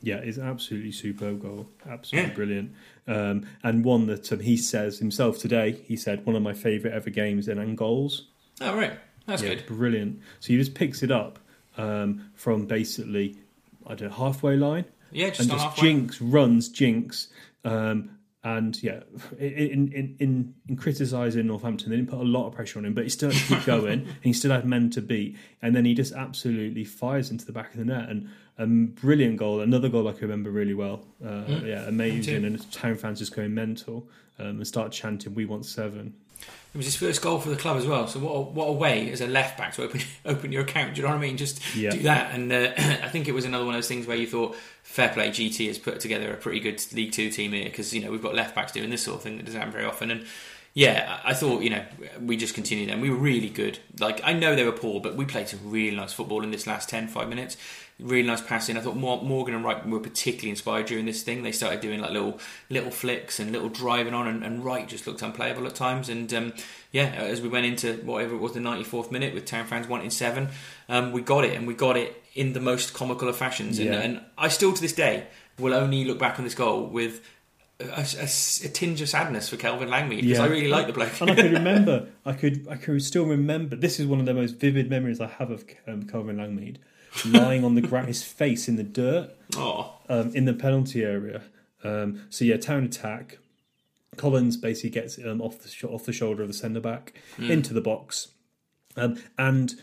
Yeah, 0.00 0.16
it's 0.16 0.38
absolutely 0.38 0.92
superb 0.92 1.42
goal. 1.42 1.66
Absolutely 1.88 2.30
Yeah. 2.30 2.34
brilliant. 2.36 2.72
Um, 3.06 3.46
and 3.62 3.84
one 3.84 4.06
that 4.06 4.32
um, 4.32 4.40
he 4.40 4.56
says 4.56 4.98
himself 4.98 5.38
today. 5.38 5.72
He 5.86 5.96
said 5.96 6.24
one 6.26 6.36
of 6.36 6.42
my 6.42 6.52
favourite 6.54 6.94
ever 6.94 7.10
games 7.10 7.48
in 7.48 7.58
and 7.58 7.76
goals. 7.76 8.26
Oh 8.60 8.74
right, 8.76 8.98
that's 9.26 9.42
Yeah, 9.42 9.54
good. 9.54 9.66
brilliant. 9.66 10.20
So 10.40 10.48
he 10.48 10.56
just 10.58 10.74
picks 10.74 11.02
it 11.02 11.10
up 11.10 11.38
um, 11.76 12.30
from 12.34 12.66
basically 12.66 13.36
I 13.86 13.94
don't 13.94 14.08
know 14.10 14.14
halfway 14.16 14.56
line 14.56 14.84
Yeah, 15.12 15.28
just 15.28 15.40
and 15.40 15.50
just 15.50 15.64
halfway. 15.64 15.82
jinx 15.82 16.20
runs 16.20 16.68
jinx. 16.68 17.28
Um, 17.64 18.18
and 18.44 18.80
yeah, 18.82 19.00
in 19.38 19.90
in 19.92 20.16
in, 20.20 20.54
in 20.68 20.76
criticising 20.76 21.46
Northampton, 21.46 21.90
they 21.90 21.96
didn't 21.96 22.10
put 22.10 22.20
a 22.20 22.22
lot 22.22 22.46
of 22.46 22.52
pressure 22.54 22.78
on 22.78 22.84
him, 22.84 22.94
but 22.94 23.04
he 23.04 23.10
still 23.10 23.30
had 23.30 23.40
to 23.40 23.48
keep 23.56 23.64
going, 23.74 24.00
and 24.00 24.16
he 24.22 24.32
still 24.32 24.52
had 24.52 24.66
men 24.66 24.90
to 24.90 25.00
beat. 25.02 25.36
And 25.62 25.74
then 25.74 25.84
he 25.84 25.94
just 25.94 26.12
absolutely 26.12 26.84
fires 26.84 27.30
into 27.30 27.44
the 27.46 27.52
back 27.52 27.72
of 27.72 27.78
the 27.78 27.84
net, 27.86 28.08
and 28.10 28.28
a 28.58 28.66
brilliant 28.66 29.38
goal. 29.38 29.60
Another 29.60 29.88
goal 29.88 30.06
I 30.06 30.12
can 30.12 30.22
remember 30.22 30.50
really 30.50 30.74
well. 30.74 31.04
Uh, 31.24 31.42
Yeah, 31.64 31.86
amazing. 31.88 32.42
too. 32.42 32.46
And 32.46 32.72
town 32.72 32.96
fans 32.96 33.18
just 33.18 33.34
going 33.34 33.52
mental 33.54 34.08
um, 34.38 34.46
and 34.58 34.66
start 34.66 34.92
chanting, 34.92 35.34
"We 35.34 35.46
want 35.46 35.64
seven. 35.66 36.14
It 36.74 36.78
was 36.78 36.86
his 36.86 36.96
first 36.96 37.22
goal 37.22 37.38
for 37.38 37.50
the 37.50 37.56
club 37.56 37.76
as 37.76 37.86
well. 37.86 38.08
So 38.08 38.18
what 38.18 38.32
a, 38.32 38.40
what 38.40 38.64
a 38.66 38.72
way 38.72 39.08
as 39.12 39.20
a 39.20 39.28
left 39.28 39.56
back 39.56 39.74
to 39.74 39.84
open 39.84 40.00
open 40.26 40.50
your 40.50 40.62
account. 40.62 40.94
Do 40.94 41.00
you 41.00 41.06
know 41.06 41.14
what 41.14 41.18
I 41.22 41.26
mean? 41.26 41.36
Just 41.36 41.60
Yeah. 41.76 41.90
do 41.90 42.00
that. 42.00 42.34
And 42.34 42.52
uh, 42.52 42.72
I 42.76 43.08
think 43.10 43.28
it 43.28 43.32
was 43.32 43.44
another 43.44 43.64
one 43.64 43.74
of 43.74 43.78
those 43.78 43.86
things 43.88 44.06
where 44.08 44.16
you 44.16 44.26
thought, 44.26 44.56
fair 44.82 45.08
play, 45.10 45.30
GT 45.30 45.68
has 45.68 45.78
put 45.78 46.00
together 46.00 46.32
a 46.32 46.36
pretty 46.36 46.58
good 46.58 46.84
League 46.92 47.12
Two 47.12 47.30
team 47.30 47.52
here 47.52 47.64
because 47.64 47.94
you 47.94 48.02
know 48.02 48.10
we've 48.10 48.22
got 48.22 48.34
left 48.34 48.54
backs 48.56 48.72
doing 48.72 48.90
this 48.90 49.04
sort 49.04 49.18
of 49.18 49.22
thing 49.22 49.36
that 49.36 49.46
doesn't 49.46 49.60
happen 49.60 49.72
very 49.72 49.84
often. 49.86 50.10
And 50.10 50.26
yeah, 50.76 51.20
I 51.24 51.32
thought 51.34 51.62
you 51.62 51.70
know 51.70 51.84
we 52.20 52.36
just 52.36 52.54
continued 52.54 52.88
them. 52.88 53.00
We 53.00 53.08
were 53.10 53.16
really 53.16 53.50
good. 53.50 53.78
Like 54.00 54.20
I 54.24 54.32
know 54.32 54.56
they 54.56 54.64
were 54.64 54.72
poor, 54.72 55.00
but 55.00 55.14
we 55.14 55.24
played 55.24 55.48
some 55.48 55.60
really 55.62 55.94
nice 55.94 56.12
football 56.12 56.42
in 56.42 56.50
this 56.50 56.66
last 56.66 56.88
10, 56.88 57.06
5 57.06 57.28
minutes. 57.28 57.56
Really 58.00 58.26
nice 58.26 58.40
passing. 58.42 58.76
I 58.76 58.80
thought 58.80 58.96
Morgan 58.96 59.54
and 59.54 59.64
Wright 59.64 59.86
were 59.88 60.00
particularly 60.00 60.50
inspired 60.50 60.86
during 60.86 61.06
this 61.06 61.22
thing. 61.22 61.44
They 61.44 61.52
started 61.52 61.80
doing 61.80 62.00
like 62.00 62.10
little 62.10 62.40
little 62.68 62.90
flicks 62.90 63.38
and 63.38 63.52
little 63.52 63.68
driving 63.68 64.14
on, 64.14 64.26
and, 64.26 64.42
and 64.42 64.64
Wright 64.64 64.88
just 64.88 65.06
looked 65.06 65.22
unplayable 65.22 65.64
at 65.68 65.76
times. 65.76 66.08
And 66.08 66.32
um, 66.34 66.52
yeah, 66.90 67.04
as 67.16 67.40
we 67.40 67.48
went 67.48 67.66
into 67.66 67.94
whatever 68.04 68.34
it 68.34 68.38
was, 68.38 68.52
the 68.52 68.58
ninety 68.60 68.82
fourth 68.82 69.12
minute 69.12 69.32
with 69.32 69.44
Town 69.44 69.64
fans 69.66 69.86
wanting 69.86 70.10
seven, 70.10 70.48
um, 70.88 71.12
we 71.12 71.20
got 71.20 71.44
it, 71.44 71.56
and 71.56 71.68
we 71.68 71.74
got 71.74 71.96
it 71.96 72.20
in 72.34 72.52
the 72.52 72.58
most 72.60 72.94
comical 72.94 73.28
of 73.28 73.36
fashions. 73.36 73.78
And, 73.78 73.88
Yeah. 73.90 74.00
and 74.00 74.20
I 74.36 74.48
still 74.48 74.72
to 74.72 74.80
this 74.80 74.92
day 74.92 75.28
will 75.60 75.72
only 75.72 76.04
look 76.04 76.18
back 76.18 76.38
on 76.38 76.44
this 76.44 76.54
goal 76.54 76.86
with. 76.86 77.20
A, 77.80 77.86
a- 77.86 78.66
a 78.66 78.68
tinge 78.68 79.00
of 79.02 79.08
sadness 79.08 79.48
for 79.48 79.56
Kelvin 79.56 79.88
Langmead 79.88 80.22
because 80.22 80.38
I 80.38 80.46
really 80.46 80.68
like 80.68 80.86
the 80.86 80.92
bloke. 80.92 81.20
and 81.20 81.32
I 81.32 81.34
could 81.34 81.52
remember, 81.52 82.06
I 82.24 82.32
could, 82.32 82.68
I 82.70 82.76
could 82.76 83.02
still 83.02 83.24
remember. 83.26 83.74
This 83.74 83.98
is 83.98 84.06
one 84.06 84.20
of 84.20 84.26
the 84.26 84.32
most 84.32 84.52
vivid 84.60 84.88
memories 84.88 85.20
I 85.20 85.26
have 85.26 85.50
of 85.50 85.64
um, 85.88 86.04
Kelvin 86.04 86.36
Langmead 86.36 86.76
lying 87.24 87.64
on 87.64 87.74
the 87.74 87.80
ground, 87.80 88.08
his 88.08 88.22
face 88.22 88.68
in 88.68 88.76
the 88.76 88.82
dirt 88.82 89.30
oh, 89.56 89.94
um, 90.08 90.34
in 90.34 90.44
the 90.44 90.54
penalty 90.54 91.02
area. 91.04 91.42
Um, 91.82 92.26
so 92.30 92.44
yeah, 92.44 92.56
town 92.56 92.84
attack. 92.84 93.38
Collins 94.16 94.56
basically 94.56 94.90
gets 94.90 95.18
um, 95.18 95.40
off 95.40 95.58
the 95.58 95.68
sh- 95.68 95.84
off 95.84 96.04
the 96.04 96.12
shoulder 96.12 96.42
of 96.42 96.48
the 96.48 96.54
centre 96.54 96.80
back 96.80 97.14
into 97.38 97.74
the 97.74 97.80
box, 97.80 98.28
um, 98.96 99.20
and 99.36 99.74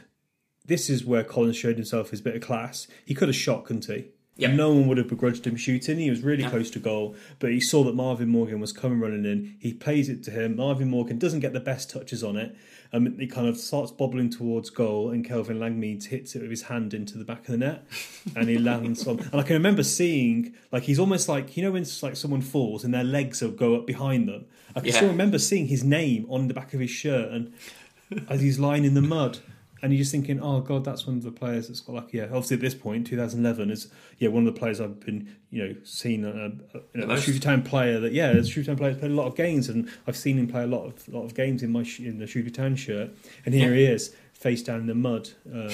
this 0.65 0.89
is 0.89 1.03
where 1.03 1.23
Collins 1.23 1.57
showed 1.57 1.75
himself 1.75 2.11
his 2.11 2.21
bit 2.21 2.35
of 2.35 2.41
class. 2.41 2.87
He 3.05 3.13
could 3.13 3.27
have 3.27 3.35
shot, 3.35 3.65
couldn't 3.65 3.85
he? 3.85 4.05
Yep. 4.41 4.51
No 4.53 4.73
one 4.73 4.87
would 4.87 4.97
have 4.97 5.07
begrudged 5.07 5.45
him 5.47 5.55
shooting. 5.55 5.97
He 5.99 6.09
was 6.09 6.21
really 6.21 6.43
close 6.43 6.69
to 6.71 6.79
goal, 6.79 7.15
but 7.39 7.51
he 7.51 7.59
saw 7.59 7.83
that 7.83 7.95
Marvin 7.95 8.27
Morgan 8.29 8.59
was 8.59 8.71
coming 8.73 8.99
running 8.99 9.25
in. 9.25 9.55
He 9.59 9.73
plays 9.73 10.09
it 10.09 10.23
to 10.23 10.31
him. 10.31 10.55
Marvin 10.55 10.89
Morgan 10.89 11.17
doesn't 11.19 11.39
get 11.41 11.53
the 11.53 11.59
best 11.59 11.89
touches 11.89 12.23
on 12.23 12.35
it. 12.37 12.55
Um, 12.93 13.17
he 13.19 13.27
kind 13.27 13.47
of 13.47 13.55
starts 13.57 13.91
bobbling 13.91 14.29
towards 14.29 14.69
goal, 14.69 15.11
and 15.11 15.23
Kelvin 15.25 15.59
Langmead 15.59 16.03
hits 16.05 16.35
it 16.35 16.41
with 16.41 16.49
his 16.49 16.63
hand 16.63 16.93
into 16.93 17.17
the 17.17 17.23
back 17.23 17.45
of 17.47 17.51
the 17.53 17.57
net, 17.57 17.85
and 18.35 18.49
he 18.49 18.57
lands 18.57 19.07
on. 19.07 19.19
And 19.19 19.35
I 19.35 19.43
can 19.43 19.53
remember 19.53 19.83
seeing, 19.83 20.53
like, 20.73 20.83
he's 20.83 20.99
almost 20.99 21.29
like 21.29 21.55
you 21.55 21.63
know 21.63 21.71
when 21.71 21.85
like 22.01 22.15
someone 22.17 22.41
falls 22.41 22.83
and 22.83 22.93
their 22.93 23.03
legs 23.05 23.41
will 23.41 23.51
go 23.51 23.75
up 23.75 23.87
behind 23.87 24.27
them. 24.27 24.45
I 24.75 24.79
can 24.81 24.89
Yeah. 24.89 24.95
still 24.95 25.09
remember 25.09 25.39
seeing 25.39 25.67
his 25.67 25.83
name 25.83 26.25
on 26.29 26.47
the 26.49 26.53
back 26.53 26.73
of 26.73 26.79
his 26.81 26.89
shirt, 26.91 27.31
and 27.31 27.53
as 28.27 28.41
he's 28.41 28.59
lying 28.59 28.83
in 28.85 28.93
the 28.93 29.01
mud. 29.01 29.37
And 29.81 29.91
you're 29.91 29.99
just 29.99 30.11
thinking, 30.11 30.39
oh 30.39 30.61
god, 30.61 30.83
that's 30.83 31.07
one 31.07 31.17
of 31.17 31.23
the 31.23 31.31
players 31.31 31.67
that's 31.67 31.79
got 31.79 31.95
like, 31.95 32.13
yeah. 32.13 32.25
Obviously, 32.25 32.55
at 32.55 32.61
this 32.61 32.75
point, 32.75 33.07
2011 33.07 33.71
is 33.71 33.87
yeah 34.19 34.29
one 34.29 34.45
of 34.47 34.53
the 34.53 34.59
players 34.59 34.79
I've 34.79 34.99
been 34.99 35.35
you 35.49 35.67
know 35.67 35.75
seen 35.83 36.25
uh, 36.25 36.51
uh, 36.75 36.79
you 36.93 37.05
know, 37.05 37.13
a. 37.13 37.19
Shooter 37.19 37.39
Town 37.39 37.63
player 37.63 37.99
that 37.99 38.13
yeah, 38.13 38.29
a 38.29 38.43
Shooter 38.43 38.67
Town 38.67 38.77
player 38.77 38.93
played 38.95 39.11
a 39.11 39.15
lot 39.15 39.27
of 39.27 39.35
games, 39.35 39.69
and 39.69 39.89
I've 40.07 40.17
seen 40.17 40.37
him 40.37 40.47
play 40.47 40.63
a 40.63 40.67
lot 40.67 40.85
of 40.85 41.07
lot 41.07 41.23
of 41.23 41.33
games 41.33 41.63
in 41.63 41.71
my 41.71 41.85
in 41.99 42.19
the 42.19 42.27
Shooter 42.27 42.49
Town 42.49 42.75
shirt, 42.75 43.09
and 43.45 43.53
here 43.53 43.73
he 43.73 43.85
is 43.85 44.15
face 44.41 44.63
down 44.63 44.79
in 44.79 44.87
the 44.87 44.95
mud, 44.95 45.29
um, 45.53 45.69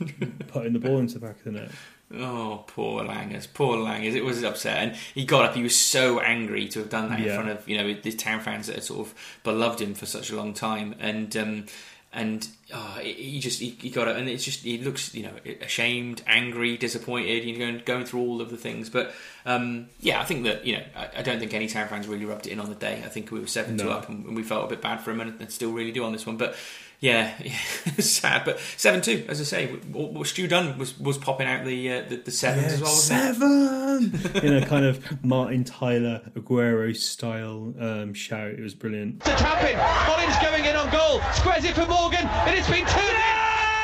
putting 0.48 0.72
the 0.72 0.80
ball 0.80 0.98
into 0.98 1.14
the 1.14 1.20
back 1.20 1.36
of 1.36 1.44
the 1.44 1.52
net. 1.52 1.70
Oh, 2.14 2.64
poor 2.66 3.04
Langers, 3.04 3.46
poor 3.52 3.76
Langers. 3.76 4.14
It 4.14 4.24
was 4.24 4.42
upset, 4.42 4.78
and 4.78 4.96
he 5.14 5.24
got 5.24 5.44
up. 5.44 5.54
He 5.54 5.62
was 5.62 5.76
so 5.76 6.20
angry 6.20 6.66
to 6.68 6.80
have 6.80 6.88
done 6.88 7.10
that 7.10 7.20
in 7.20 7.34
front 7.34 7.50
of 7.50 7.68
you 7.68 7.76
know 7.76 7.94
the 7.94 8.12
town 8.12 8.40
fans 8.40 8.66
that 8.66 8.76
had 8.76 8.84
sort 8.84 9.06
of 9.06 9.14
beloved 9.44 9.80
him 9.80 9.94
for 9.94 10.06
such 10.06 10.30
a 10.30 10.36
long 10.36 10.54
time, 10.54 10.94
and 10.98 11.36
um, 11.36 11.66
and 12.12 12.48
oh, 12.72 12.98
he 13.02 13.38
just 13.38 13.60
he, 13.60 13.70
he 13.70 13.90
got 13.90 14.08
it, 14.08 14.16
and 14.16 14.28
it's 14.28 14.44
just 14.44 14.60
he 14.60 14.78
looks 14.78 15.14
you 15.14 15.24
know 15.24 15.32
ashamed, 15.60 16.22
angry, 16.26 16.76
disappointed. 16.76 17.44
You 17.44 17.52
know, 17.52 17.58
going, 17.58 17.82
going 17.84 18.04
through 18.06 18.20
all 18.20 18.40
of 18.40 18.50
the 18.50 18.56
things, 18.56 18.88
but 18.88 19.12
um, 19.44 19.88
yeah, 20.00 20.20
I 20.20 20.24
think 20.24 20.44
that 20.44 20.64
you 20.64 20.76
know 20.78 20.82
I, 20.96 21.08
I 21.18 21.22
don't 21.22 21.38
think 21.38 21.52
any 21.54 21.68
town 21.68 21.88
fans 21.88 22.08
really 22.08 22.24
rubbed 22.24 22.46
it 22.46 22.52
in 22.52 22.60
on 22.60 22.68
the 22.68 22.74
day. 22.74 23.02
I 23.04 23.08
think 23.08 23.30
we 23.30 23.40
were 23.40 23.46
seven 23.46 23.76
two 23.76 23.84
No. 23.84 23.90
up, 23.90 24.08
and, 24.08 24.24
and 24.26 24.36
we 24.36 24.42
felt 24.42 24.64
a 24.64 24.68
bit 24.68 24.80
bad 24.80 25.00
for 25.02 25.10
him, 25.10 25.20
and, 25.20 25.38
and 25.40 25.50
still 25.52 25.72
really 25.72 25.92
do 25.92 26.04
on 26.04 26.12
this 26.12 26.26
one, 26.26 26.36
but. 26.36 26.54
Yeah, 27.00 27.32
sad, 27.98 28.44
but 28.44 28.58
seven 28.76 29.00
two. 29.00 29.24
As 29.28 29.40
I 29.40 29.44
say, 29.44 29.66
what, 29.68 30.12
what 30.12 30.26
Stu 30.26 30.48
Dunn 30.48 30.78
was 30.78 30.98
was 30.98 31.16
popping 31.16 31.46
out 31.46 31.64
the 31.64 31.92
uh, 31.92 32.02
the, 32.08 32.16
the 32.16 32.30
sevens 32.32 32.72
as 32.72 32.80
well. 32.80 32.90
Wasn't 32.90 33.20
it? 33.20 34.32
seven 34.32 34.44
in 34.44 34.62
a 34.62 34.66
kind 34.66 34.84
of 34.84 35.24
Martin 35.24 35.62
Tyler 35.62 36.22
Aguero 36.36 36.96
style 36.96 37.72
um, 37.78 38.14
shout. 38.14 38.50
It 38.50 38.60
was 38.60 38.74
brilliant. 38.74 39.22
to 39.24 39.30
tap 39.30 39.62
in. 39.62 39.78
Collins 39.78 40.38
going 40.42 40.64
in 40.64 40.74
on 40.74 40.90
goal. 40.90 41.20
Squares 41.34 41.64
it 41.64 41.74
for 41.76 41.86
Morgan, 41.86 42.26
and 42.26 42.58
it's 42.58 42.68
been 42.68 42.84
two. 42.84 42.98
in. 42.98 43.16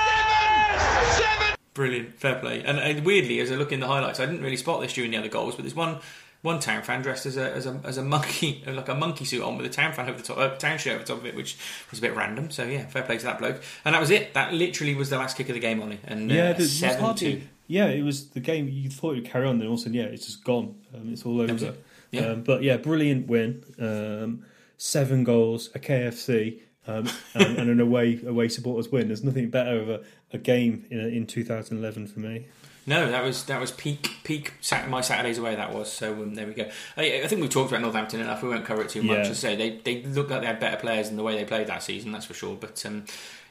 Seven! 0.09 1.12
Seven! 1.12 1.55
Brilliant, 1.75 2.15
fair 2.15 2.37
play. 2.41 2.62
And, 2.65 2.79
and 2.79 3.05
weirdly, 3.05 3.39
as 3.41 3.53
I 3.53 3.55
look 3.55 3.71
in 3.71 3.79
the 3.81 3.87
highlights, 3.87 4.19
I 4.19 4.27
didn't 4.27 4.43
really 4.43 4.57
spot 4.57 4.81
this 4.81 4.93
during 4.93 5.12
the 5.12 5.19
other 5.19 5.29
goals, 5.29 5.55
but 5.55 5.62
there's 5.62 5.75
one 5.75 5.99
one 6.45 6.61
town 6.61 6.82
fan 6.82 7.01
dressed 7.01 7.24
as 7.24 7.38
a 7.38 7.51
as 7.53 7.64
a, 7.64 7.80
as 7.84 7.97
a 7.97 8.05
monkey, 8.05 8.62
like 8.66 8.88
a 8.88 8.95
monkey 8.95 9.24
suit 9.24 9.42
on 9.42 9.57
with 9.57 9.64
a 9.64 9.70
town 9.70 9.95
fan 9.95 10.09
over 10.09 10.18
the 10.18 10.24
top, 10.24 10.36
uh, 10.36 10.51
town 10.57 10.76
shirt 10.76 10.92
over 10.92 11.03
the 11.03 11.09
top 11.09 11.18
of 11.18 11.26
it, 11.26 11.34
which 11.34 11.57
was 11.90 11.99
a 11.99 12.03
bit 12.03 12.14
random. 12.14 12.51
So 12.51 12.64
yeah, 12.64 12.86
fair 12.86 13.03
play 13.03 13.16
to 13.16 13.24
that 13.24 13.38
bloke. 13.38 13.62
And 13.84 13.95
that 13.95 14.01
was 14.01 14.11
it. 14.11 14.34
That 14.34 14.53
literally 14.53 14.95
was 14.95 15.09
the 15.09 15.16
last 15.16 15.38
kick 15.38 15.49
of 15.49 15.55
the 15.55 15.61
game, 15.61 15.82
Ollie. 15.82 16.01
And 16.05 16.30
uh, 16.30 16.34
Yeah, 16.34 16.51
it 16.51 16.59
was 16.59 16.82
hardly-. 16.82 17.49
Yeah, 17.66 17.86
it 17.86 18.03
was 18.03 18.28
the 18.28 18.40
game. 18.40 18.68
You 18.68 18.90
thought 18.90 19.12
it 19.12 19.22
would 19.22 19.30
carry 19.30 19.49
on, 19.49 19.59
then 19.59 19.68
all 19.68 19.74
of 19.74 19.80
a 19.80 19.82
sudden, 19.84 19.95
yeah, 19.95 20.05
it's 20.05 20.26
just 20.26 20.45
gone. 20.45 20.74
Um, 20.95 21.12
it's 21.12 21.24
all 21.24 21.40
over. 21.40 21.66
it. 21.66 21.84
Yeah. 22.11 22.26
Um, 22.26 22.42
but 22.42 22.62
yeah, 22.62 22.76
brilliant 22.76 23.26
win. 23.26 23.64
Um, 23.80 24.45
seven 24.76 25.24
goals, 25.24 25.70
a 25.74 25.78
KFC, 25.78 26.61
um, 26.87 27.09
and, 27.35 27.59
and 27.59 27.70
an 27.70 27.80
away 27.80 28.20
away 28.26 28.49
supporters 28.49 28.91
win. 28.91 29.09
There's 29.09 29.24
nothing 29.24 29.51
better 29.51 29.80
of 29.80 29.89
a, 29.89 30.01
a 30.32 30.39
game 30.39 30.87
in 30.91 31.01
in 31.01 31.26
2011 31.26 32.07
for 32.09 32.20
me. 32.20 32.47
No, 32.87 33.11
that 33.11 33.24
was 33.24 33.45
that 33.45 33.61
was 33.61 33.70
peak 33.70 34.11
peak 34.24 34.53
sat- 34.61 34.89
my 34.91 35.01
Saturdays 35.01 35.39
away. 35.39 35.55
That 35.55 35.72
was 35.72 35.91
so. 35.91 36.12
Um, 36.12 36.35
there 36.35 36.47
we 36.47 36.53
go. 36.53 36.68
I, 36.97 37.22
I 37.22 37.26
think 37.28 37.41
we've 37.41 37.51
talked 37.51 37.70
about 37.70 37.80
Northampton 37.80 38.20
enough. 38.20 38.43
We 38.43 38.51
won't 38.51 38.66
cover 38.66 38.82
it 38.82 38.91
too 38.91 39.03
much. 39.03 39.16
Yeah. 39.16 39.22
As 39.22 39.30
I 39.30 39.32
say, 39.32 39.57
they 39.57 39.78
they 39.78 40.03
looked 40.03 40.30
like 40.30 40.43
they 40.43 40.47
had 40.47 40.61
better 40.61 40.76
players 40.76 41.09
than 41.09 41.16
the 41.16 41.22
way 41.22 41.35
they 41.37 41.45
played 41.47 41.66
that 41.68 41.82
season. 41.82 42.12
That's 42.12 42.26
for 42.26 42.35
sure. 42.35 42.57
But 42.57 42.85
um, 42.85 43.05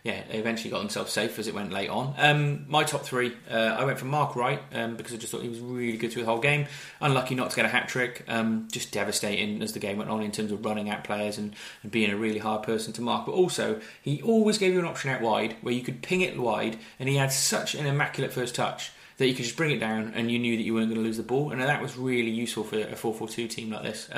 yeah, 0.03 0.21
they 0.29 0.37
eventually 0.37 0.69
got 0.69 0.79
themselves 0.79 1.13
safe 1.13 1.39
as 1.39 1.47
it 1.47 1.55
went 1.55 1.71
late 1.71 1.89
on. 1.89 2.13
Um, 2.17 2.65
my 2.67 2.83
top 2.83 3.05
three, 3.05 3.31
uh, 3.49 3.53
I 3.79 3.85
went 3.85 3.97
for 3.97 4.05
Mark 4.05 4.35
Wright 4.35 4.61
um, 4.73 4.97
because 4.97 5.13
I 5.13 5.17
just 5.17 5.31
thought 5.31 5.41
he 5.41 5.47
was 5.47 5.61
really 5.61 5.95
good 5.95 6.11
through 6.11 6.23
the 6.23 6.29
whole 6.29 6.41
game. 6.41 6.67
Unlucky 6.99 7.35
not 7.35 7.51
to 7.51 7.55
get 7.55 7.63
a 7.63 7.69
hat 7.69 7.87
trick. 7.87 8.25
Um, 8.27 8.67
just 8.69 8.91
devastating 8.91 9.61
as 9.61 9.71
the 9.71 9.79
game 9.79 9.97
went 9.97 10.09
on 10.09 10.21
in 10.21 10.31
terms 10.31 10.51
of 10.51 10.65
running 10.65 10.89
at 10.89 11.05
players 11.05 11.37
and, 11.37 11.55
and 11.83 11.91
being 11.91 12.11
a 12.11 12.17
really 12.17 12.39
hard 12.39 12.63
person 12.63 12.91
to 12.93 13.01
mark. 13.01 13.25
But 13.25 13.31
also, 13.31 13.79
he 14.01 14.21
always 14.21 14.57
gave 14.57 14.73
you 14.73 14.79
an 14.79 14.85
option 14.85 15.09
out 15.09 15.21
wide 15.21 15.55
where 15.61 15.73
you 15.73 15.81
could 15.81 16.01
ping 16.01 16.19
it 16.19 16.37
wide, 16.37 16.79
and 16.99 17.07
he 17.07 17.15
had 17.15 17.31
such 17.31 17.73
an 17.73 17.85
immaculate 17.85 18.33
first 18.33 18.55
touch 18.55 18.91
that 19.17 19.27
you 19.27 19.35
could 19.35 19.45
just 19.45 19.55
bring 19.55 19.71
it 19.71 19.79
down 19.79 20.11
and 20.15 20.31
you 20.31 20.39
knew 20.39 20.57
that 20.57 20.63
you 20.63 20.73
weren't 20.73 20.87
going 20.87 20.99
to 20.99 21.03
lose 21.03 21.17
the 21.17 21.23
ball. 21.23 21.51
And 21.51 21.61
that 21.61 21.81
was 21.81 21.95
really 21.95 22.31
useful 22.31 22.63
for 22.63 22.79
a 22.79 22.95
4 22.95 23.13
4 23.13 23.27
2 23.27 23.47
team 23.47 23.71
like 23.71 23.83
this. 23.83 24.09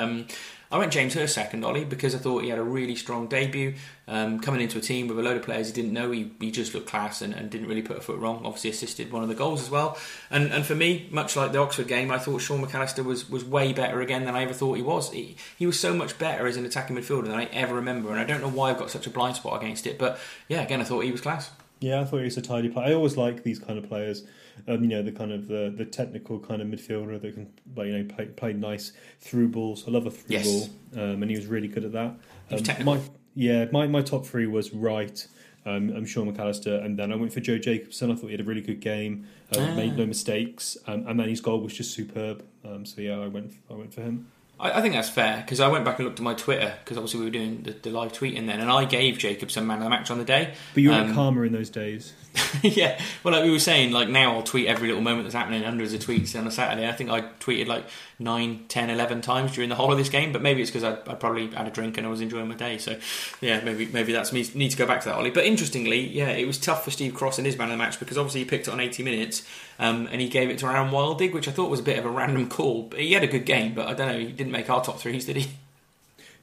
I 0.70 0.78
went 0.78 0.92
James 0.92 1.14
Hurst 1.14 1.34
second, 1.34 1.64
Ollie, 1.64 1.84
because 1.84 2.14
I 2.14 2.18
thought 2.18 2.42
he 2.42 2.48
had 2.48 2.58
a 2.58 2.62
really 2.62 2.96
strong 2.96 3.28
debut. 3.28 3.74
Um, 4.08 4.40
coming 4.40 4.60
into 4.60 4.78
a 4.78 4.80
team 4.80 5.08
with 5.08 5.18
a 5.18 5.22
load 5.22 5.36
of 5.36 5.42
players 5.42 5.68
he 5.68 5.72
didn't 5.72 5.92
know, 5.92 6.10
he, 6.10 6.32
he 6.40 6.50
just 6.50 6.74
looked 6.74 6.88
class 6.88 7.22
and, 7.22 7.34
and 7.34 7.50
didn't 7.50 7.68
really 7.68 7.82
put 7.82 7.96
a 7.96 8.00
foot 8.00 8.18
wrong. 8.18 8.42
Obviously, 8.44 8.70
assisted 8.70 9.12
one 9.12 9.22
of 9.22 9.28
the 9.28 9.34
goals 9.34 9.62
as 9.62 9.70
well. 9.70 9.96
And 10.30 10.52
and 10.52 10.64
for 10.64 10.74
me, 10.74 11.08
much 11.10 11.36
like 11.36 11.52
the 11.52 11.58
Oxford 11.58 11.88
game, 11.88 12.10
I 12.10 12.18
thought 12.18 12.40
Sean 12.40 12.64
McAllister 12.64 13.04
was, 13.04 13.28
was 13.28 13.44
way 13.44 13.72
better 13.72 14.00
again 14.00 14.24
than 14.24 14.34
I 14.34 14.42
ever 14.42 14.52
thought 14.52 14.74
he 14.74 14.82
was. 14.82 15.12
He, 15.12 15.36
he 15.56 15.66
was 15.66 15.78
so 15.78 15.94
much 15.94 16.18
better 16.18 16.46
as 16.46 16.56
an 16.56 16.64
attacking 16.64 16.96
midfielder 16.96 17.26
than 17.26 17.38
I 17.38 17.44
ever 17.46 17.74
remember. 17.74 18.10
And 18.10 18.18
I 18.18 18.24
don't 18.24 18.40
know 18.40 18.50
why 18.50 18.70
I've 18.70 18.78
got 18.78 18.90
such 18.90 19.06
a 19.06 19.10
blind 19.10 19.36
spot 19.36 19.60
against 19.62 19.86
it. 19.86 19.98
But 19.98 20.18
yeah, 20.48 20.62
again, 20.62 20.80
I 20.80 20.84
thought 20.84 21.00
he 21.00 21.12
was 21.12 21.20
class. 21.20 21.50
Yeah, 21.80 22.00
I 22.00 22.04
thought 22.04 22.18
he 22.18 22.24
was 22.24 22.36
a 22.36 22.42
tidy 22.42 22.68
player. 22.68 22.88
I 22.88 22.94
always 22.94 23.16
like 23.16 23.42
these 23.42 23.58
kind 23.58 23.78
of 23.78 23.88
players. 23.88 24.24
Um, 24.68 24.82
you 24.82 24.88
know, 24.88 25.02
the 25.02 25.12
kind 25.12 25.32
of 25.32 25.48
the, 25.48 25.72
the 25.76 25.84
technical 25.84 26.38
kind 26.40 26.60
of 26.62 26.68
midfielder 26.68 27.20
that 27.20 27.34
can, 27.34 27.52
like, 27.76 27.86
you 27.88 27.98
know, 27.98 28.14
play 28.14 28.26
play 28.26 28.52
nice 28.52 28.92
through 29.20 29.48
balls. 29.48 29.84
I 29.86 29.90
love 29.90 30.06
a 30.06 30.10
through 30.10 30.36
Yes. 30.36 30.46
ball, 30.46 31.02
um, 31.04 31.22
and 31.22 31.30
he 31.30 31.36
was 31.36 31.46
really 31.46 31.68
good 31.68 31.84
at 31.84 31.92
that. 31.92 32.14
Um, 32.50 32.84
my 32.84 33.00
yeah, 33.34 33.66
my, 33.70 33.86
my 33.86 34.02
top 34.02 34.24
three 34.26 34.46
was 34.46 34.72
Wright. 34.72 35.26
Um, 35.66 35.90
I'm 35.96 36.06
Sean 36.06 36.32
McAllister, 36.32 36.84
and 36.84 36.96
then 36.98 37.12
I 37.12 37.16
went 37.16 37.32
for 37.32 37.40
Joe 37.40 37.58
Jacobson. 37.58 38.10
I 38.10 38.14
thought 38.14 38.26
he 38.26 38.32
had 38.32 38.40
a 38.40 38.44
really 38.44 38.60
good 38.60 38.80
game, 38.80 39.26
um, 39.56 39.62
Ah. 39.62 39.74
made 39.74 39.96
no 39.96 40.06
mistakes, 40.06 40.76
um, 40.86 41.04
and 41.08 41.18
then 41.18 41.28
his 41.28 41.40
goal 41.40 41.60
was 41.60 41.74
just 41.74 41.92
superb. 41.92 42.44
Um, 42.64 42.86
so 42.86 43.00
yeah, 43.00 43.18
I 43.18 43.26
went 43.26 43.52
I 43.70 43.74
went 43.74 43.92
for 43.92 44.00
him. 44.02 44.28
I, 44.58 44.80
think 44.80 44.94
that's 44.94 45.10
fair 45.10 45.42
because 45.44 45.60
I 45.60 45.68
went 45.68 45.84
back 45.84 45.98
and 45.98 46.06
looked 46.06 46.18
at 46.18 46.22
my 46.24 46.32
Twitter 46.32 46.72
because 46.82 46.96
obviously 46.96 47.20
we 47.20 47.26
were 47.26 47.30
doing 47.30 47.62
the, 47.62 47.72
the 47.72 47.90
live 47.90 48.12
tweeting 48.14 48.46
then, 48.46 48.60
and 48.60 48.70
I 48.70 48.86
gave 48.86 49.18
Jacobson 49.18 49.66
man 49.66 49.78
of 49.78 49.84
the 49.84 49.90
match 49.90 50.10
on 50.10 50.16
the 50.16 50.24
day. 50.24 50.54
But 50.72 50.82
you 50.82 50.90
were 50.90 50.96
a 50.96 51.00
Um, 51.02 51.14
calmer 51.14 51.44
in 51.44 51.52
those 51.52 51.68
days. 51.68 52.14
yeah, 52.62 53.00
well, 53.22 53.34
like 53.34 53.44
we 53.44 53.50
were 53.50 53.58
saying, 53.58 53.92
like 53.92 54.08
now 54.08 54.34
I'll 54.34 54.42
tweet 54.42 54.66
every 54.66 54.88
little 54.88 55.02
moment 55.02 55.24
that's 55.24 55.34
happening, 55.34 55.62
hundreds 55.62 55.92
of 55.92 56.00
tweets 56.00 56.38
on 56.38 56.46
a 56.46 56.50
Saturday. 56.50 56.88
I 56.88 56.92
think 56.92 57.10
I 57.10 57.22
tweeted 57.40 57.66
like 57.66 57.84
9, 58.18 58.64
10, 58.68 58.90
11 58.90 59.20
times 59.20 59.52
during 59.52 59.68
the 59.68 59.74
whole 59.74 59.92
of 59.92 59.98
this 59.98 60.08
game, 60.08 60.32
but 60.32 60.42
maybe 60.42 60.62
it's 60.62 60.70
because 60.70 60.84
I, 60.84 60.92
I 61.10 61.14
probably 61.14 61.48
had 61.48 61.66
a 61.66 61.70
drink 61.70 61.96
and 61.98 62.06
I 62.06 62.10
was 62.10 62.20
enjoying 62.20 62.48
my 62.48 62.54
day. 62.54 62.78
So, 62.78 62.98
yeah, 63.40 63.60
maybe 63.62 63.86
maybe 63.86 64.12
that's 64.12 64.32
me. 64.32 64.46
Need 64.54 64.70
to 64.70 64.76
go 64.76 64.86
back 64.86 65.00
to 65.02 65.08
that, 65.08 65.16
Ollie. 65.16 65.30
But 65.30 65.44
interestingly, 65.44 66.06
yeah, 66.06 66.28
it 66.28 66.46
was 66.46 66.58
tough 66.58 66.84
for 66.84 66.90
Steve 66.90 67.14
Cross 67.14 67.38
in 67.38 67.44
his 67.44 67.56
man 67.56 67.68
of 67.68 67.72
the 67.72 67.78
match 67.78 67.98
because 67.98 68.18
obviously 68.18 68.40
he 68.40 68.46
picked 68.46 68.68
it 68.68 68.72
on 68.72 68.80
80 68.80 69.02
minutes 69.02 69.42
um, 69.78 70.08
and 70.10 70.20
he 70.20 70.28
gave 70.28 70.50
it 70.50 70.58
to 70.58 70.66
Aaron 70.66 70.90
Wildig, 70.90 71.32
which 71.32 71.48
I 71.48 71.52
thought 71.52 71.70
was 71.70 71.80
a 71.80 71.84
bit 71.84 71.98
of 71.98 72.04
a 72.04 72.10
random 72.10 72.48
call. 72.48 72.84
But 72.84 73.00
he 73.00 73.12
had 73.12 73.24
a 73.24 73.28
good 73.28 73.46
game, 73.46 73.74
but 73.74 73.86
I 73.86 73.94
don't 73.94 74.08
know, 74.08 74.18
he 74.18 74.32
didn't 74.32 74.52
make 74.52 74.70
our 74.70 74.82
top 74.82 74.98
threes, 74.98 75.26
did 75.26 75.36
he? 75.36 75.50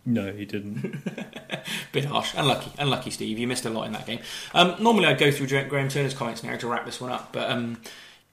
No, 0.06 0.34
he 0.34 0.46
didn't. 0.46 0.98
Bit 1.92 2.06
harsh. 2.06 2.34
Unlucky. 2.36 2.72
Unlucky, 2.78 3.10
Steve. 3.10 3.40
You 3.40 3.48
missed 3.48 3.66
a 3.66 3.70
lot 3.70 3.88
in 3.88 3.94
that 3.94 4.06
game. 4.06 4.20
Um, 4.54 4.76
normally, 4.80 5.06
I'd 5.06 5.18
go 5.18 5.32
through 5.32 5.48
Graham 5.48 5.88
Turner's 5.88 6.14
comments 6.14 6.44
now 6.44 6.58
to 6.58 6.68
wrap 6.68 6.86
this 6.86 7.00
one 7.00 7.12
up. 7.12 7.32
But 7.32 7.50
um, 7.50 7.78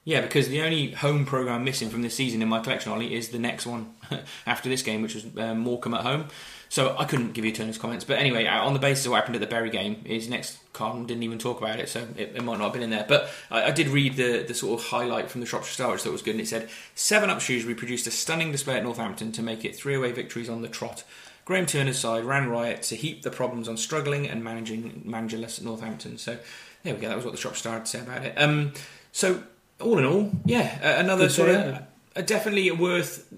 yeah, 0.03 0.21
because 0.21 0.49
the 0.49 0.61
only 0.63 0.91
home 0.91 1.25
programme 1.25 1.63
missing 1.63 1.89
from 1.89 2.01
this 2.01 2.15
season 2.15 2.41
in 2.41 2.49
my 2.49 2.59
collection, 2.59 2.91
Ollie, 2.91 3.13
is 3.13 3.29
the 3.29 3.39
next 3.39 3.65
one 3.65 3.93
after 4.45 4.67
this 4.67 4.81
game, 4.81 5.01
which 5.01 5.15
was 5.15 5.25
um, 5.37 5.59
Morecambe 5.59 5.93
at 5.93 6.01
home. 6.01 6.25
So 6.67 6.95
I 6.97 7.03
couldn't 7.05 7.33
give 7.33 7.43
you 7.43 7.51
Turner's 7.51 7.77
comments. 7.77 8.05
But 8.05 8.17
anyway, 8.17 8.45
uh, 8.45 8.63
on 8.63 8.73
the 8.73 8.79
basis 8.79 9.05
of 9.05 9.11
what 9.11 9.17
happened 9.17 9.35
at 9.35 9.41
the 9.41 9.47
Bury 9.47 9.69
game, 9.69 10.03
his 10.05 10.29
next 10.29 10.57
column 10.71 11.05
didn't 11.05 11.23
even 11.23 11.37
talk 11.37 11.59
about 11.59 11.79
it, 11.79 11.89
so 11.89 12.07
it, 12.17 12.31
it 12.35 12.43
might 12.43 12.59
not 12.59 12.65
have 12.65 12.73
been 12.73 12.81
in 12.81 12.89
there. 12.89 13.05
But 13.07 13.29
I, 13.49 13.63
I 13.63 13.71
did 13.71 13.89
read 13.89 14.15
the, 14.15 14.43
the 14.47 14.53
sort 14.53 14.79
of 14.79 14.87
highlight 14.87 15.29
from 15.29 15.41
the 15.41 15.47
Shropshire 15.47 15.73
Star, 15.73 15.91
which 15.91 16.01
I 16.01 16.03
thought 16.05 16.13
was 16.13 16.21
good, 16.21 16.31
and 16.31 16.41
it 16.41 16.47
said, 16.47 16.69
Seven 16.95 17.29
Up 17.29 17.41
Shrewsbury 17.41 17.75
produced 17.75 18.07
a 18.07 18.11
stunning 18.11 18.51
display 18.51 18.77
at 18.77 18.83
Northampton 18.83 19.31
to 19.33 19.41
make 19.41 19.65
it 19.65 19.75
three 19.75 19.95
away 19.95 20.13
victories 20.13 20.49
on 20.49 20.61
the 20.61 20.69
trot. 20.69 21.03
Graham 21.51 21.65
Turner's 21.65 21.99
side 21.99 22.23
ran 22.23 22.47
riot 22.47 22.81
to 22.83 22.95
heap 22.95 23.23
the 23.23 23.29
problems 23.29 23.67
on 23.67 23.75
struggling 23.75 24.25
and 24.25 24.41
managing 24.41 25.03
managerless 25.05 25.61
Northampton. 25.61 26.17
So 26.17 26.37
there 26.83 26.95
we 26.95 27.01
go. 27.01 27.09
That 27.09 27.17
was 27.17 27.25
what 27.25 27.31
the 27.33 27.37
Shropshire 27.37 27.59
Star 27.59 27.73
had 27.73 27.85
to 27.85 27.91
say 27.91 27.99
about 27.99 28.23
it. 28.23 28.33
Um, 28.37 28.71
so 29.11 29.43
all 29.81 29.97
in 29.97 30.05
all, 30.05 30.31
yeah, 30.45 30.79
a- 30.81 30.99
another 31.01 31.25
Good 31.25 31.31
sort 31.33 31.49
day, 31.49 31.55
of 31.55 31.81
isn't 32.15 32.27
definitely 32.27 32.71
worth 32.71 33.33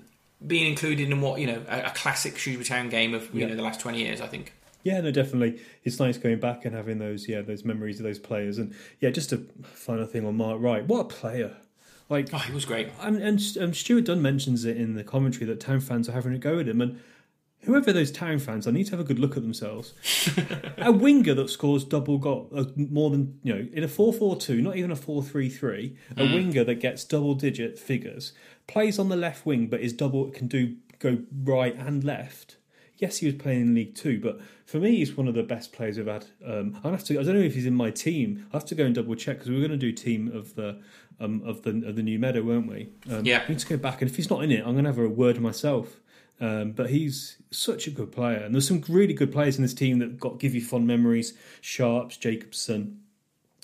being 0.45 0.67
included 0.69 1.09
in 1.09 1.21
what 1.21 1.39
you 1.39 1.47
know 1.47 1.63
a, 1.67 1.85
a 1.85 1.89
classic 1.95 2.37
Shrewsbury 2.37 2.65
Town 2.65 2.89
game 2.89 3.15
of 3.15 3.33
you 3.33 3.41
Yeah. 3.41 3.47
know 3.47 3.55
the 3.55 3.63
last 3.63 3.79
twenty 3.79 4.03
years. 4.03 4.21
I 4.21 4.27
think. 4.27 4.53
Yeah, 4.83 5.01
no, 5.01 5.09
definitely. 5.09 5.59
It's 5.83 5.99
nice 5.99 6.17
going 6.19 6.39
back 6.39 6.65
and 6.65 6.75
having 6.75 6.99
those, 6.99 7.27
yeah, 7.27 7.41
those 7.41 7.63
memories 7.65 7.99
of 7.99 8.03
those 8.03 8.19
players. 8.19 8.57
And 8.59 8.75
yeah, 8.99 9.09
just 9.09 9.31
a 9.31 9.37
final 9.63 10.05
thing 10.05 10.25
on 10.27 10.35
Mark 10.37 10.61
Wright. 10.61 10.85
What 10.85 10.99
a 10.99 11.05
player! 11.05 11.55
Like, 12.09 12.29
Oh, 12.33 12.37
he 12.37 12.51
was 12.53 12.65
great. 12.65 12.89
and, 13.01 13.15
and 13.15 13.41
um, 13.61 13.73
Stuart 13.73 14.03
Dunn 14.05 14.21
mentions 14.21 14.65
it 14.65 14.75
in 14.77 14.93
the 14.95 15.03
commentary 15.05 15.45
that 15.45 15.59
town 15.61 15.79
fans 15.79 16.07
are 16.09 16.11
having 16.11 16.33
a 16.33 16.37
go 16.37 16.59
at 16.59 16.67
him, 16.67 16.81
and 16.81 16.99
whoever 17.63 17.91
those 17.93 18.11
town 18.11 18.39
fans 18.39 18.67
are 18.67 18.71
need 18.71 18.85
to 18.85 18.91
have 18.91 18.99
a 18.99 19.03
good 19.03 19.19
look 19.19 19.35
at 19.37 19.43
themselves. 19.43 19.93
a 20.77 20.91
winger 20.91 21.33
that 21.33 21.49
scores 21.49 21.83
double 21.83 22.17
goal, 22.17 22.49
uh, 22.55 22.65
more 22.75 23.09
than 23.09 23.39
you 23.43 23.53
know, 23.53 23.67
in 23.73 23.83
a 23.83 23.87
four-four-two, 23.87 24.61
not 24.61 24.75
even 24.75 24.91
a 24.91 24.95
four-three-three, 24.95 25.95
a 26.17 26.23
winger 26.25 26.63
that 26.63 26.75
gets 26.75 27.03
double-digit 27.03 27.77
figures 27.79 28.33
plays 28.67 28.97
on 28.99 29.09
the 29.09 29.15
left 29.15 29.45
wing, 29.45 29.67
but 29.67 29.81
is 29.81 29.93
double 29.93 30.29
can 30.31 30.47
do 30.47 30.75
go 30.99 31.19
right 31.43 31.75
and 31.75 32.03
left. 32.03 32.57
Yes, 32.97 33.17
he 33.17 33.25
was 33.25 33.35
playing 33.35 33.61
in 33.61 33.75
League 33.75 33.95
Two, 33.95 34.19
but 34.19 34.39
for 34.65 34.77
me, 34.77 34.97
he's 34.97 35.17
one 35.17 35.27
of 35.27 35.33
the 35.33 35.43
best 35.43 35.73
players 35.73 35.97
we've 35.97 36.07
had. 36.07 36.25
Um, 36.45 36.79
I 36.83 36.89
have 36.91 37.03
to. 37.05 37.19
I 37.19 37.23
don't 37.23 37.33
know 37.35 37.41
if 37.41 37.55
he's 37.55 37.65
in 37.65 37.75
my 37.75 37.89
team. 37.91 38.45
I 38.53 38.57
have 38.57 38.65
to 38.65 38.75
go 38.75 38.85
and 38.85 38.95
double 38.95 39.15
check 39.15 39.37
because 39.37 39.49
we 39.49 39.55
were 39.55 39.67
going 39.67 39.77
to 39.77 39.77
do 39.77 39.91
team 39.91 40.31
of 40.33 40.55
the 40.55 40.79
um, 41.19 41.41
of 41.45 41.63
the 41.63 41.85
of 41.85 41.95
the 41.97 42.03
new 42.03 42.19
meadow, 42.19 42.41
weren't 42.43 42.67
we? 42.67 42.89
Um, 43.11 43.25
Yeah. 43.25 43.43
I 43.45 43.49
need 43.49 43.59
to 43.59 43.67
go 43.67 43.77
back, 43.77 44.01
and 44.01 44.09
if 44.09 44.15
he's 44.15 44.29
not 44.29 44.43
in 44.43 44.51
it, 44.51 44.59
I'm 44.65 44.73
going 44.73 44.85
to 44.85 44.91
have 44.91 44.99
a 44.99 45.09
word 45.09 45.41
myself. 45.41 45.99
Um, 46.43 46.71
but 46.73 46.89
he's 46.89 47.37
such 47.51 47.87
a 47.87 47.89
good 47.89 48.11
player, 48.11 48.35
and 48.39 48.53
there's 48.53 48.67
some 48.67 48.83
really 48.89 49.13
good 49.13 49.31
players 49.31 49.55
in 49.55 49.61
this 49.61 49.73
team 49.73 49.99
that 49.99 50.19
got 50.19 50.39
give 50.39 50.53
you 50.53 50.61
fond 50.61 50.85
memories. 50.85 51.33
Sharps, 51.61 52.17
Jacobson, 52.17 52.99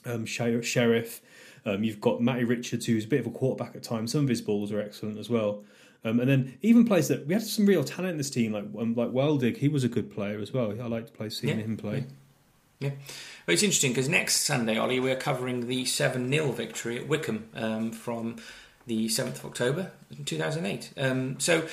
um, 0.06 0.26
Sherriff. 0.26 1.20
Um, 1.66 1.84
you've 1.84 2.00
got 2.00 2.22
Matty 2.22 2.46
Richards, 2.46 2.86
who's 2.86 3.04
a 3.04 3.08
bit 3.08 3.20
of 3.20 3.28
a 3.28 3.32
quarterback 3.32 3.76
at 3.76 3.84
times. 3.84 4.14
Some 4.14 4.24
of 4.24 4.30
his 4.30 4.42
balls 4.42 4.72
are 4.72 4.80
excellent 4.80 5.20
as 5.20 5.30
well. 5.30 5.66
Um, 6.06 6.22
and 6.22 6.30
then 6.30 6.58
even 6.62 6.86
players 6.86 7.10
that 7.10 7.28
we 7.28 7.34
had 7.34 7.44
some 7.44 7.66
real 7.66 7.84
talent 7.84 8.12
in 8.12 8.18
this 8.18 8.30
team, 8.30 8.54
like 8.54 8.64
um, 8.80 8.96
like 8.96 9.10
Wildig. 9.10 9.58
He 9.58 9.68
was 9.68 9.84
a 9.84 9.90
good 9.90 10.10
player 10.10 10.40
as 10.40 10.54
well. 10.54 10.72
I 10.72 10.88
liked 10.88 11.08
to 11.08 11.14
play 11.14 11.30
seeing 11.30 11.58
Yeah, 11.58 11.66
him 11.66 11.76
play. 11.76 12.06
Yeah. 12.80 12.92
Well, 13.46 13.54
it's 13.54 13.64
interesting 13.64 13.92
because 13.92 14.08
next 14.08 14.38
Sunday, 14.44 14.78
Ollie, 14.78 15.02
we're 15.02 15.18
covering 15.18 15.68
the 15.68 15.84
7 15.84 16.32
0 16.32 16.54
victory 16.54 16.98
at 16.98 17.10
Wycombe 17.10 17.50
um, 17.54 17.92
from 17.92 18.38
the 18.88 19.08
7th 19.08 19.40
of 19.40 19.46
October 19.48 19.92
2008. 20.24 20.94
Um, 20.96 21.40
so, 21.42 21.68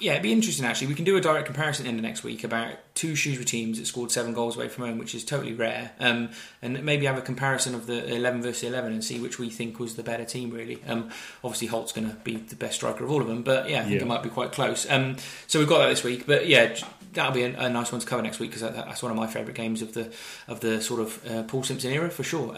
yeah, 0.00 0.12
it'd 0.12 0.22
be 0.22 0.32
interesting 0.32 0.64
actually. 0.66 0.88
We 0.88 0.94
can 0.94 1.04
do 1.04 1.16
a 1.16 1.20
direct 1.20 1.46
comparison 1.46 1.86
in 1.86 1.96
the 1.96 2.02
next 2.02 2.22
week 2.22 2.44
about 2.44 2.74
two 2.94 3.14
Shrewsbury 3.14 3.44
teams 3.44 3.78
that 3.78 3.86
scored 3.86 4.10
seven 4.10 4.34
goals 4.34 4.56
away 4.56 4.68
from 4.68 4.84
home, 4.86 4.98
which 4.98 5.14
is 5.14 5.24
totally 5.24 5.54
rare. 5.54 5.92
Um, 6.00 6.30
and 6.62 6.82
maybe 6.84 7.06
have 7.06 7.16
a 7.16 7.22
comparison 7.22 7.74
of 7.74 7.86
the 7.86 8.12
11 8.14 8.42
versus 8.42 8.64
11 8.64 8.92
and 8.92 9.02
see 9.04 9.18
which 9.20 9.38
we 9.38 9.50
think 9.50 9.78
was 9.78 9.96
the 9.96 10.02
better 10.02 10.24
team, 10.24 10.50
really. 10.50 10.82
Um, 10.86 11.10
obviously, 11.44 11.68
Holt's 11.68 11.92
going 11.92 12.08
to 12.10 12.16
be 12.16 12.36
the 12.36 12.56
best 12.56 12.74
striker 12.74 13.04
of 13.04 13.10
all 13.10 13.20
of 13.22 13.28
them, 13.28 13.42
but 13.42 13.68
yeah, 13.70 13.78
I 13.80 13.82
think 13.84 13.94
Yeah. 13.96 14.02
it 14.02 14.06
might 14.06 14.22
be 14.22 14.28
quite 14.30 14.52
close. 14.52 14.88
Um, 14.90 15.16
so 15.46 15.58
we've 15.58 15.68
got 15.68 15.78
that 15.78 15.88
this 15.88 16.04
week. 16.04 16.26
But 16.26 16.46
yeah, 16.48 16.74
that'll 17.12 17.32
be 17.32 17.42
a, 17.44 17.58
a 17.58 17.70
nice 17.70 17.90
one 17.92 18.00
to 18.00 18.06
cover 18.06 18.22
next 18.22 18.38
week 18.40 18.50
because 18.50 18.62
that, 18.62 18.74
that's 18.74 19.02
one 19.02 19.10
of 19.12 19.16
my 19.16 19.26
favourite 19.26 19.56
games 19.56 19.80
of 19.80 19.94
the 19.94 20.12
of 20.48 20.60
the 20.60 20.80
sort 20.82 21.00
of 21.00 21.26
uh, 21.30 21.42
Paul 21.44 21.62
Simpson 21.62 21.90
era 21.92 22.10
for 22.10 22.22
sure. 22.24 22.54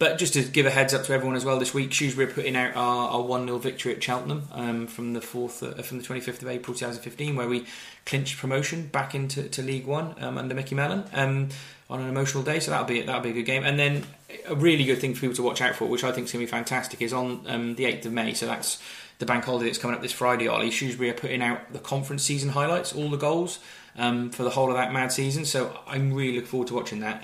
But 0.00 0.16
just 0.16 0.32
to 0.32 0.42
give 0.42 0.64
a 0.64 0.70
heads 0.70 0.94
up 0.94 1.04
to 1.04 1.12
everyone 1.12 1.36
as 1.36 1.44
well, 1.44 1.58
this 1.58 1.74
week 1.74 1.92
Shrewsbury 1.92 2.26
are 2.26 2.32
putting 2.32 2.56
out 2.56 2.74
our, 2.74 3.10
our 3.10 3.20
one 3.20 3.44
0 3.44 3.58
victory 3.58 3.94
at 3.94 4.02
Cheltenham 4.02 4.48
um, 4.50 4.86
from 4.86 5.12
the 5.12 5.20
fourth 5.20 5.62
uh, 5.62 5.74
from 5.82 5.98
the 5.98 6.04
twenty 6.04 6.22
fifth 6.22 6.40
of 6.40 6.48
April 6.48 6.74
two 6.74 6.86
thousand 6.86 7.02
fifteen, 7.02 7.36
where 7.36 7.46
we 7.46 7.66
clinched 8.06 8.38
promotion 8.38 8.86
back 8.86 9.14
into 9.14 9.42
to 9.50 9.60
League 9.60 9.84
One 9.84 10.14
um, 10.24 10.38
under 10.38 10.54
Micky 10.54 10.74
Mellon 10.74 11.04
um, 11.12 11.50
on 11.90 12.00
an 12.00 12.08
emotional 12.08 12.42
day. 12.42 12.60
So 12.60 12.70
that'll 12.70 12.86
be 12.86 13.02
that'll 13.02 13.20
be 13.20 13.28
a 13.28 13.34
good 13.34 13.44
game. 13.44 13.62
And 13.62 13.78
then 13.78 14.06
a 14.48 14.54
really 14.54 14.84
good 14.84 15.00
thing 15.02 15.12
for 15.12 15.20
people 15.20 15.36
to 15.36 15.42
watch 15.42 15.60
out 15.60 15.76
for, 15.76 15.84
which 15.84 16.02
I 16.02 16.12
think 16.12 16.28
is 16.28 16.32
going 16.32 16.46
to 16.46 16.50
be 16.50 16.56
fantastic, 16.56 17.02
is 17.02 17.12
on 17.12 17.42
um, 17.46 17.74
the 17.74 17.84
eighth 17.84 18.06
of 18.06 18.12
May. 18.14 18.32
So 18.32 18.46
that's 18.46 18.82
the 19.18 19.26
bank 19.26 19.44
holiday 19.44 19.66
that's 19.66 19.76
coming 19.76 19.94
up 19.94 20.00
this 20.00 20.12
Friday. 20.12 20.48
Ollie 20.48 20.70
Shrewsbury 20.70 21.10
are 21.10 21.14
putting 21.14 21.42
out 21.42 21.74
the 21.74 21.78
conference 21.78 22.22
season 22.22 22.48
highlights, 22.48 22.94
all 22.94 23.10
the 23.10 23.18
goals 23.18 23.58
um, 23.96 24.30
for 24.30 24.42
the 24.42 24.50
whole 24.50 24.68
of 24.70 24.76
that 24.76 24.92
mad 24.92 25.12
season. 25.12 25.44
So 25.44 25.78
I'm 25.86 26.12
really 26.12 26.34
looking 26.34 26.48
forward 26.48 26.68
to 26.68 26.74
watching 26.74 27.00
that 27.00 27.22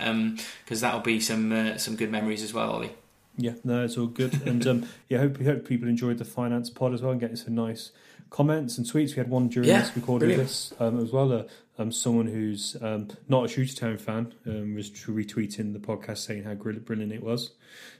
because 0.64 0.80
that'll 0.80 1.00
be 1.00 1.20
some 1.20 1.52
uh, 1.52 1.76
some 1.78 1.96
good 1.96 2.10
memories 2.10 2.42
as 2.42 2.52
well, 2.54 2.70
Ollie. 2.70 2.92
Yeah, 3.38 3.52
no, 3.64 3.84
it's 3.84 3.98
all 3.98 4.06
good. 4.06 4.32
and 4.46 4.66
um, 4.66 4.86
yeah, 5.08 5.18
hope 5.18 5.42
hope 5.42 5.66
people 5.66 5.88
enjoyed 5.88 6.18
the 6.18 6.24
finance 6.24 6.70
pod 6.70 6.94
as 6.94 7.02
well 7.02 7.12
and 7.12 7.20
getting 7.20 7.36
some 7.36 7.54
nice 7.54 7.92
comments 8.30 8.78
and 8.78 8.86
tweets. 8.86 9.10
We 9.10 9.16
had 9.16 9.28
one 9.30 9.48
during 9.48 9.68
Yeah, 9.68 9.80
this 9.80 9.94
recording 9.96 10.28
brilliant. 10.28 10.48
this 10.48 10.72
um, 10.78 11.00
as 11.02 11.12
well. 11.12 11.32
Uh, 11.32 11.42
um, 11.78 11.92
someone 11.92 12.26
who's 12.26 12.74
um, 12.80 13.08
not 13.28 13.44
a 13.44 13.48
Shooter 13.48 13.76
Town 13.76 13.98
fan 13.98 14.32
um, 14.46 14.74
was 14.74 14.90
retweeting 14.90 15.74
the 15.74 15.78
podcast 15.78 16.18
saying 16.18 16.44
how 16.44 16.54
brilliant 16.54 17.12
it 17.12 17.22
was. 17.22 17.50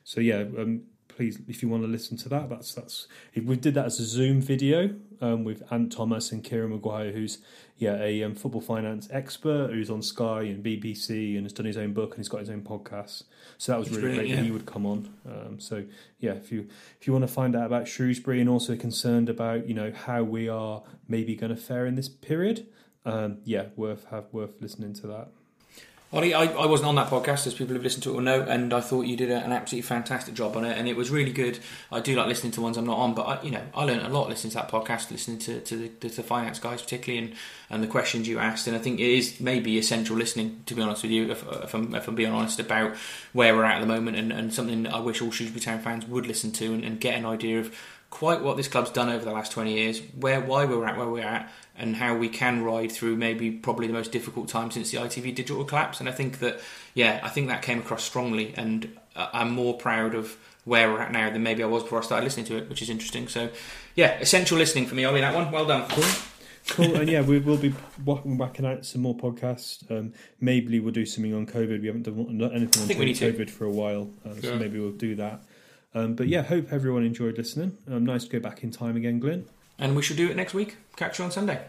So 0.02 0.20
yeah, 0.22 0.38
um, 0.58 0.84
please 1.16 1.38
if 1.48 1.62
you 1.62 1.68
want 1.68 1.82
to 1.82 1.88
listen 1.88 2.16
to 2.18 2.28
that, 2.28 2.48
that's 2.48 2.74
that's 2.74 3.08
we 3.34 3.56
did 3.56 3.74
that 3.74 3.86
as 3.86 3.98
a 3.98 4.04
Zoom 4.04 4.40
video 4.40 4.94
um, 5.20 5.44
with 5.44 5.62
Ant 5.72 5.90
Thomas 5.90 6.30
and 6.30 6.44
Kieran 6.44 6.70
Maguire, 6.70 7.12
who's 7.12 7.38
yeah 7.78 8.00
a 8.02 8.22
um, 8.22 8.34
football 8.34 8.60
finance 8.60 9.08
expert 9.10 9.70
who's 9.70 9.90
on 9.90 10.02
Sky 10.02 10.42
and 10.42 10.64
BBC 10.64 11.36
and 11.36 11.44
has 11.44 11.52
done 11.52 11.66
his 11.66 11.76
own 11.76 11.92
book 11.92 12.10
and 12.10 12.18
he's 12.18 12.28
got 12.28 12.40
his 12.40 12.50
own 12.50 12.62
podcast. 12.62 13.24
So 13.58 13.72
that 13.72 13.78
was 13.78 13.88
It's 13.88 13.96
really 13.96 14.16
great 14.16 14.28
that 14.28 14.36
yeah. 14.36 14.42
he 14.42 14.50
would 14.50 14.66
come 14.66 14.86
on. 14.86 15.14
Um, 15.26 15.58
so 15.58 15.84
yeah, 16.20 16.32
if 16.32 16.52
you 16.52 16.68
if 17.00 17.06
you 17.06 17.12
want 17.12 17.26
to 17.26 17.32
find 17.32 17.56
out 17.56 17.66
about 17.66 17.88
Shrewsbury 17.88 18.40
and 18.40 18.48
also 18.48 18.76
concerned 18.76 19.28
about 19.28 19.66
you 19.66 19.74
know 19.74 19.92
how 19.92 20.22
we 20.22 20.48
are 20.48 20.82
maybe 21.08 21.34
going 21.34 21.54
to 21.54 21.60
fare 21.60 21.86
in 21.86 21.94
this 21.94 22.08
period, 22.08 22.66
um, 23.04 23.38
yeah, 23.44 23.66
worth 23.74 24.06
have 24.10 24.26
worth 24.32 24.60
listening 24.60 24.92
to 24.94 25.06
that. 25.06 25.28
Ollie, 26.12 26.34
I, 26.34 26.44
I 26.44 26.66
wasn't 26.66 26.88
on 26.88 26.94
that 26.94 27.08
podcast, 27.08 27.48
as 27.48 27.54
people 27.54 27.74
who've 27.74 27.82
listened 27.82 28.04
to 28.04 28.10
it 28.10 28.14
will 28.14 28.20
know, 28.20 28.40
and 28.42 28.72
I 28.72 28.80
thought 28.80 29.06
you 29.06 29.16
did 29.16 29.28
an 29.28 29.50
absolutely 29.50 29.82
fantastic 29.82 30.34
job 30.34 30.56
on 30.56 30.64
it, 30.64 30.78
and 30.78 30.86
it 30.86 30.96
was 30.96 31.10
really 31.10 31.32
good. 31.32 31.58
I 31.90 31.98
do 31.98 32.14
like 32.14 32.28
listening 32.28 32.52
to 32.52 32.60
ones 32.60 32.76
I'm 32.76 32.86
not 32.86 32.98
on, 32.98 33.12
but 33.12 33.22
I, 33.22 33.42
you 33.42 33.50
know, 33.50 33.62
I 33.74 33.82
learned 33.82 34.02
a 34.02 34.08
lot 34.08 34.28
listening 34.28 34.52
to 34.52 34.58
that 34.58 34.70
podcast, 34.70 35.10
listening 35.10 35.38
to, 35.40 35.60
to 35.60 35.76
the, 35.76 35.88
to 35.88 36.08
the 36.08 36.22
finance 36.22 36.60
guys 36.60 36.80
particularly, 36.80 37.26
and, 37.26 37.34
and 37.70 37.82
the 37.82 37.88
questions 37.88 38.28
you 38.28 38.38
asked. 38.38 38.68
And 38.68 38.76
I 38.76 38.78
think 38.78 39.00
it 39.00 39.10
is 39.10 39.40
maybe 39.40 39.78
essential 39.78 40.16
listening, 40.16 40.62
to 40.66 40.76
be 40.76 40.82
honest 40.82 41.02
with 41.02 41.10
you, 41.10 41.28
if, 41.32 41.44
if, 41.64 41.74
I'm, 41.74 41.92
if 41.92 42.06
I'm 42.06 42.14
being 42.14 42.32
honest 42.32 42.60
about 42.60 42.94
where 43.32 43.56
we're 43.56 43.64
at 43.64 43.78
at 43.78 43.80
the 43.80 43.86
moment, 43.86 44.16
and, 44.16 44.32
and 44.32 44.54
something 44.54 44.86
I 44.86 45.00
wish 45.00 45.20
all 45.20 45.32
Shrewsbury 45.32 45.60
Town 45.60 45.80
fans 45.80 46.06
would 46.06 46.28
listen 46.28 46.52
to 46.52 46.72
and, 46.72 46.84
and 46.84 47.00
get 47.00 47.16
an 47.16 47.26
idea 47.26 47.58
of 47.58 47.76
quite 48.10 48.42
what 48.42 48.56
this 48.56 48.68
club's 48.68 48.90
done 48.90 49.08
over 49.08 49.24
the 49.24 49.32
last 49.32 49.52
20 49.52 49.72
years, 49.72 50.00
where 50.18 50.40
why 50.40 50.64
we're 50.64 50.86
at 50.86 50.96
where 50.96 51.08
we're 51.08 51.24
at, 51.24 51.50
and 51.76 51.96
how 51.96 52.16
we 52.16 52.28
can 52.28 52.62
ride 52.62 52.90
through 52.90 53.16
maybe 53.16 53.50
probably 53.50 53.86
the 53.86 53.92
most 53.92 54.12
difficult 54.12 54.48
time 54.48 54.70
since 54.70 54.90
the 54.90 54.98
ITV 54.98 55.34
digital 55.34 55.64
collapse. 55.64 56.00
And 56.00 56.08
I 56.08 56.12
think 56.12 56.38
that, 56.38 56.60
yeah, 56.94 57.20
I 57.22 57.28
think 57.28 57.48
that 57.48 57.62
came 57.62 57.78
across 57.78 58.02
strongly, 58.04 58.54
and 58.56 58.96
uh, 59.14 59.28
I'm 59.32 59.50
more 59.50 59.74
proud 59.74 60.14
of 60.14 60.36
where 60.64 60.90
we're 60.90 61.00
at 61.00 61.12
now 61.12 61.30
than 61.30 61.42
maybe 61.42 61.62
I 61.62 61.66
was 61.66 61.82
before 61.82 62.00
I 62.00 62.02
started 62.02 62.24
listening 62.24 62.46
to 62.46 62.56
it, 62.56 62.68
which 62.68 62.82
is 62.82 62.90
interesting. 62.90 63.28
So, 63.28 63.50
yeah, 63.94 64.18
essential 64.18 64.58
listening 64.58 64.86
for 64.86 64.94
me, 64.94 65.04
Ollie, 65.04 65.20
that 65.20 65.34
one. 65.34 65.50
Well 65.52 65.66
done. 65.66 65.88
Cool, 66.68 66.96
and 66.96 67.08
yeah, 67.08 67.20
we 67.20 67.38
will 67.38 67.56
be 67.56 67.70
whacking 68.04 68.38
whacking 68.38 68.66
out 68.66 68.84
some 68.84 69.02
more 69.02 69.16
podcasts. 69.16 69.88
Um, 69.90 70.12
maybe 70.40 70.80
we'll 70.80 70.92
do 70.92 71.06
something 71.06 71.32
on 71.32 71.46
COVID. 71.46 71.80
We 71.80 71.86
haven't 71.86 72.02
done 72.02 72.52
anything 72.52 72.98
on 72.98 73.04
need 73.04 73.14
to. 73.16 73.32
COVID 73.32 73.50
for 73.50 73.66
a 73.66 73.70
while, 73.70 74.10
um, 74.24 74.42
so 74.42 74.56
maybe 74.58 74.80
we'll 74.80 74.90
do 74.90 75.14
that. 75.16 75.42
Um, 75.96 76.14
but 76.14 76.28
yeah, 76.28 76.42
hope 76.42 76.72
everyone 76.72 77.04
enjoyed 77.04 77.38
listening. 77.38 77.78
Um, 77.90 78.04
nice 78.04 78.24
to 78.24 78.30
go 78.30 78.38
back 78.38 78.62
in 78.62 78.70
time 78.70 78.96
again, 78.96 79.18
Glenn. 79.18 79.46
And 79.78 79.96
we 79.96 80.02
should 80.02 80.18
do 80.18 80.28
it 80.28 80.36
next 80.36 80.52
week. 80.52 80.76
Catch 80.94 81.18
you 81.18 81.24
on 81.24 81.30
Sunday. 81.30 81.64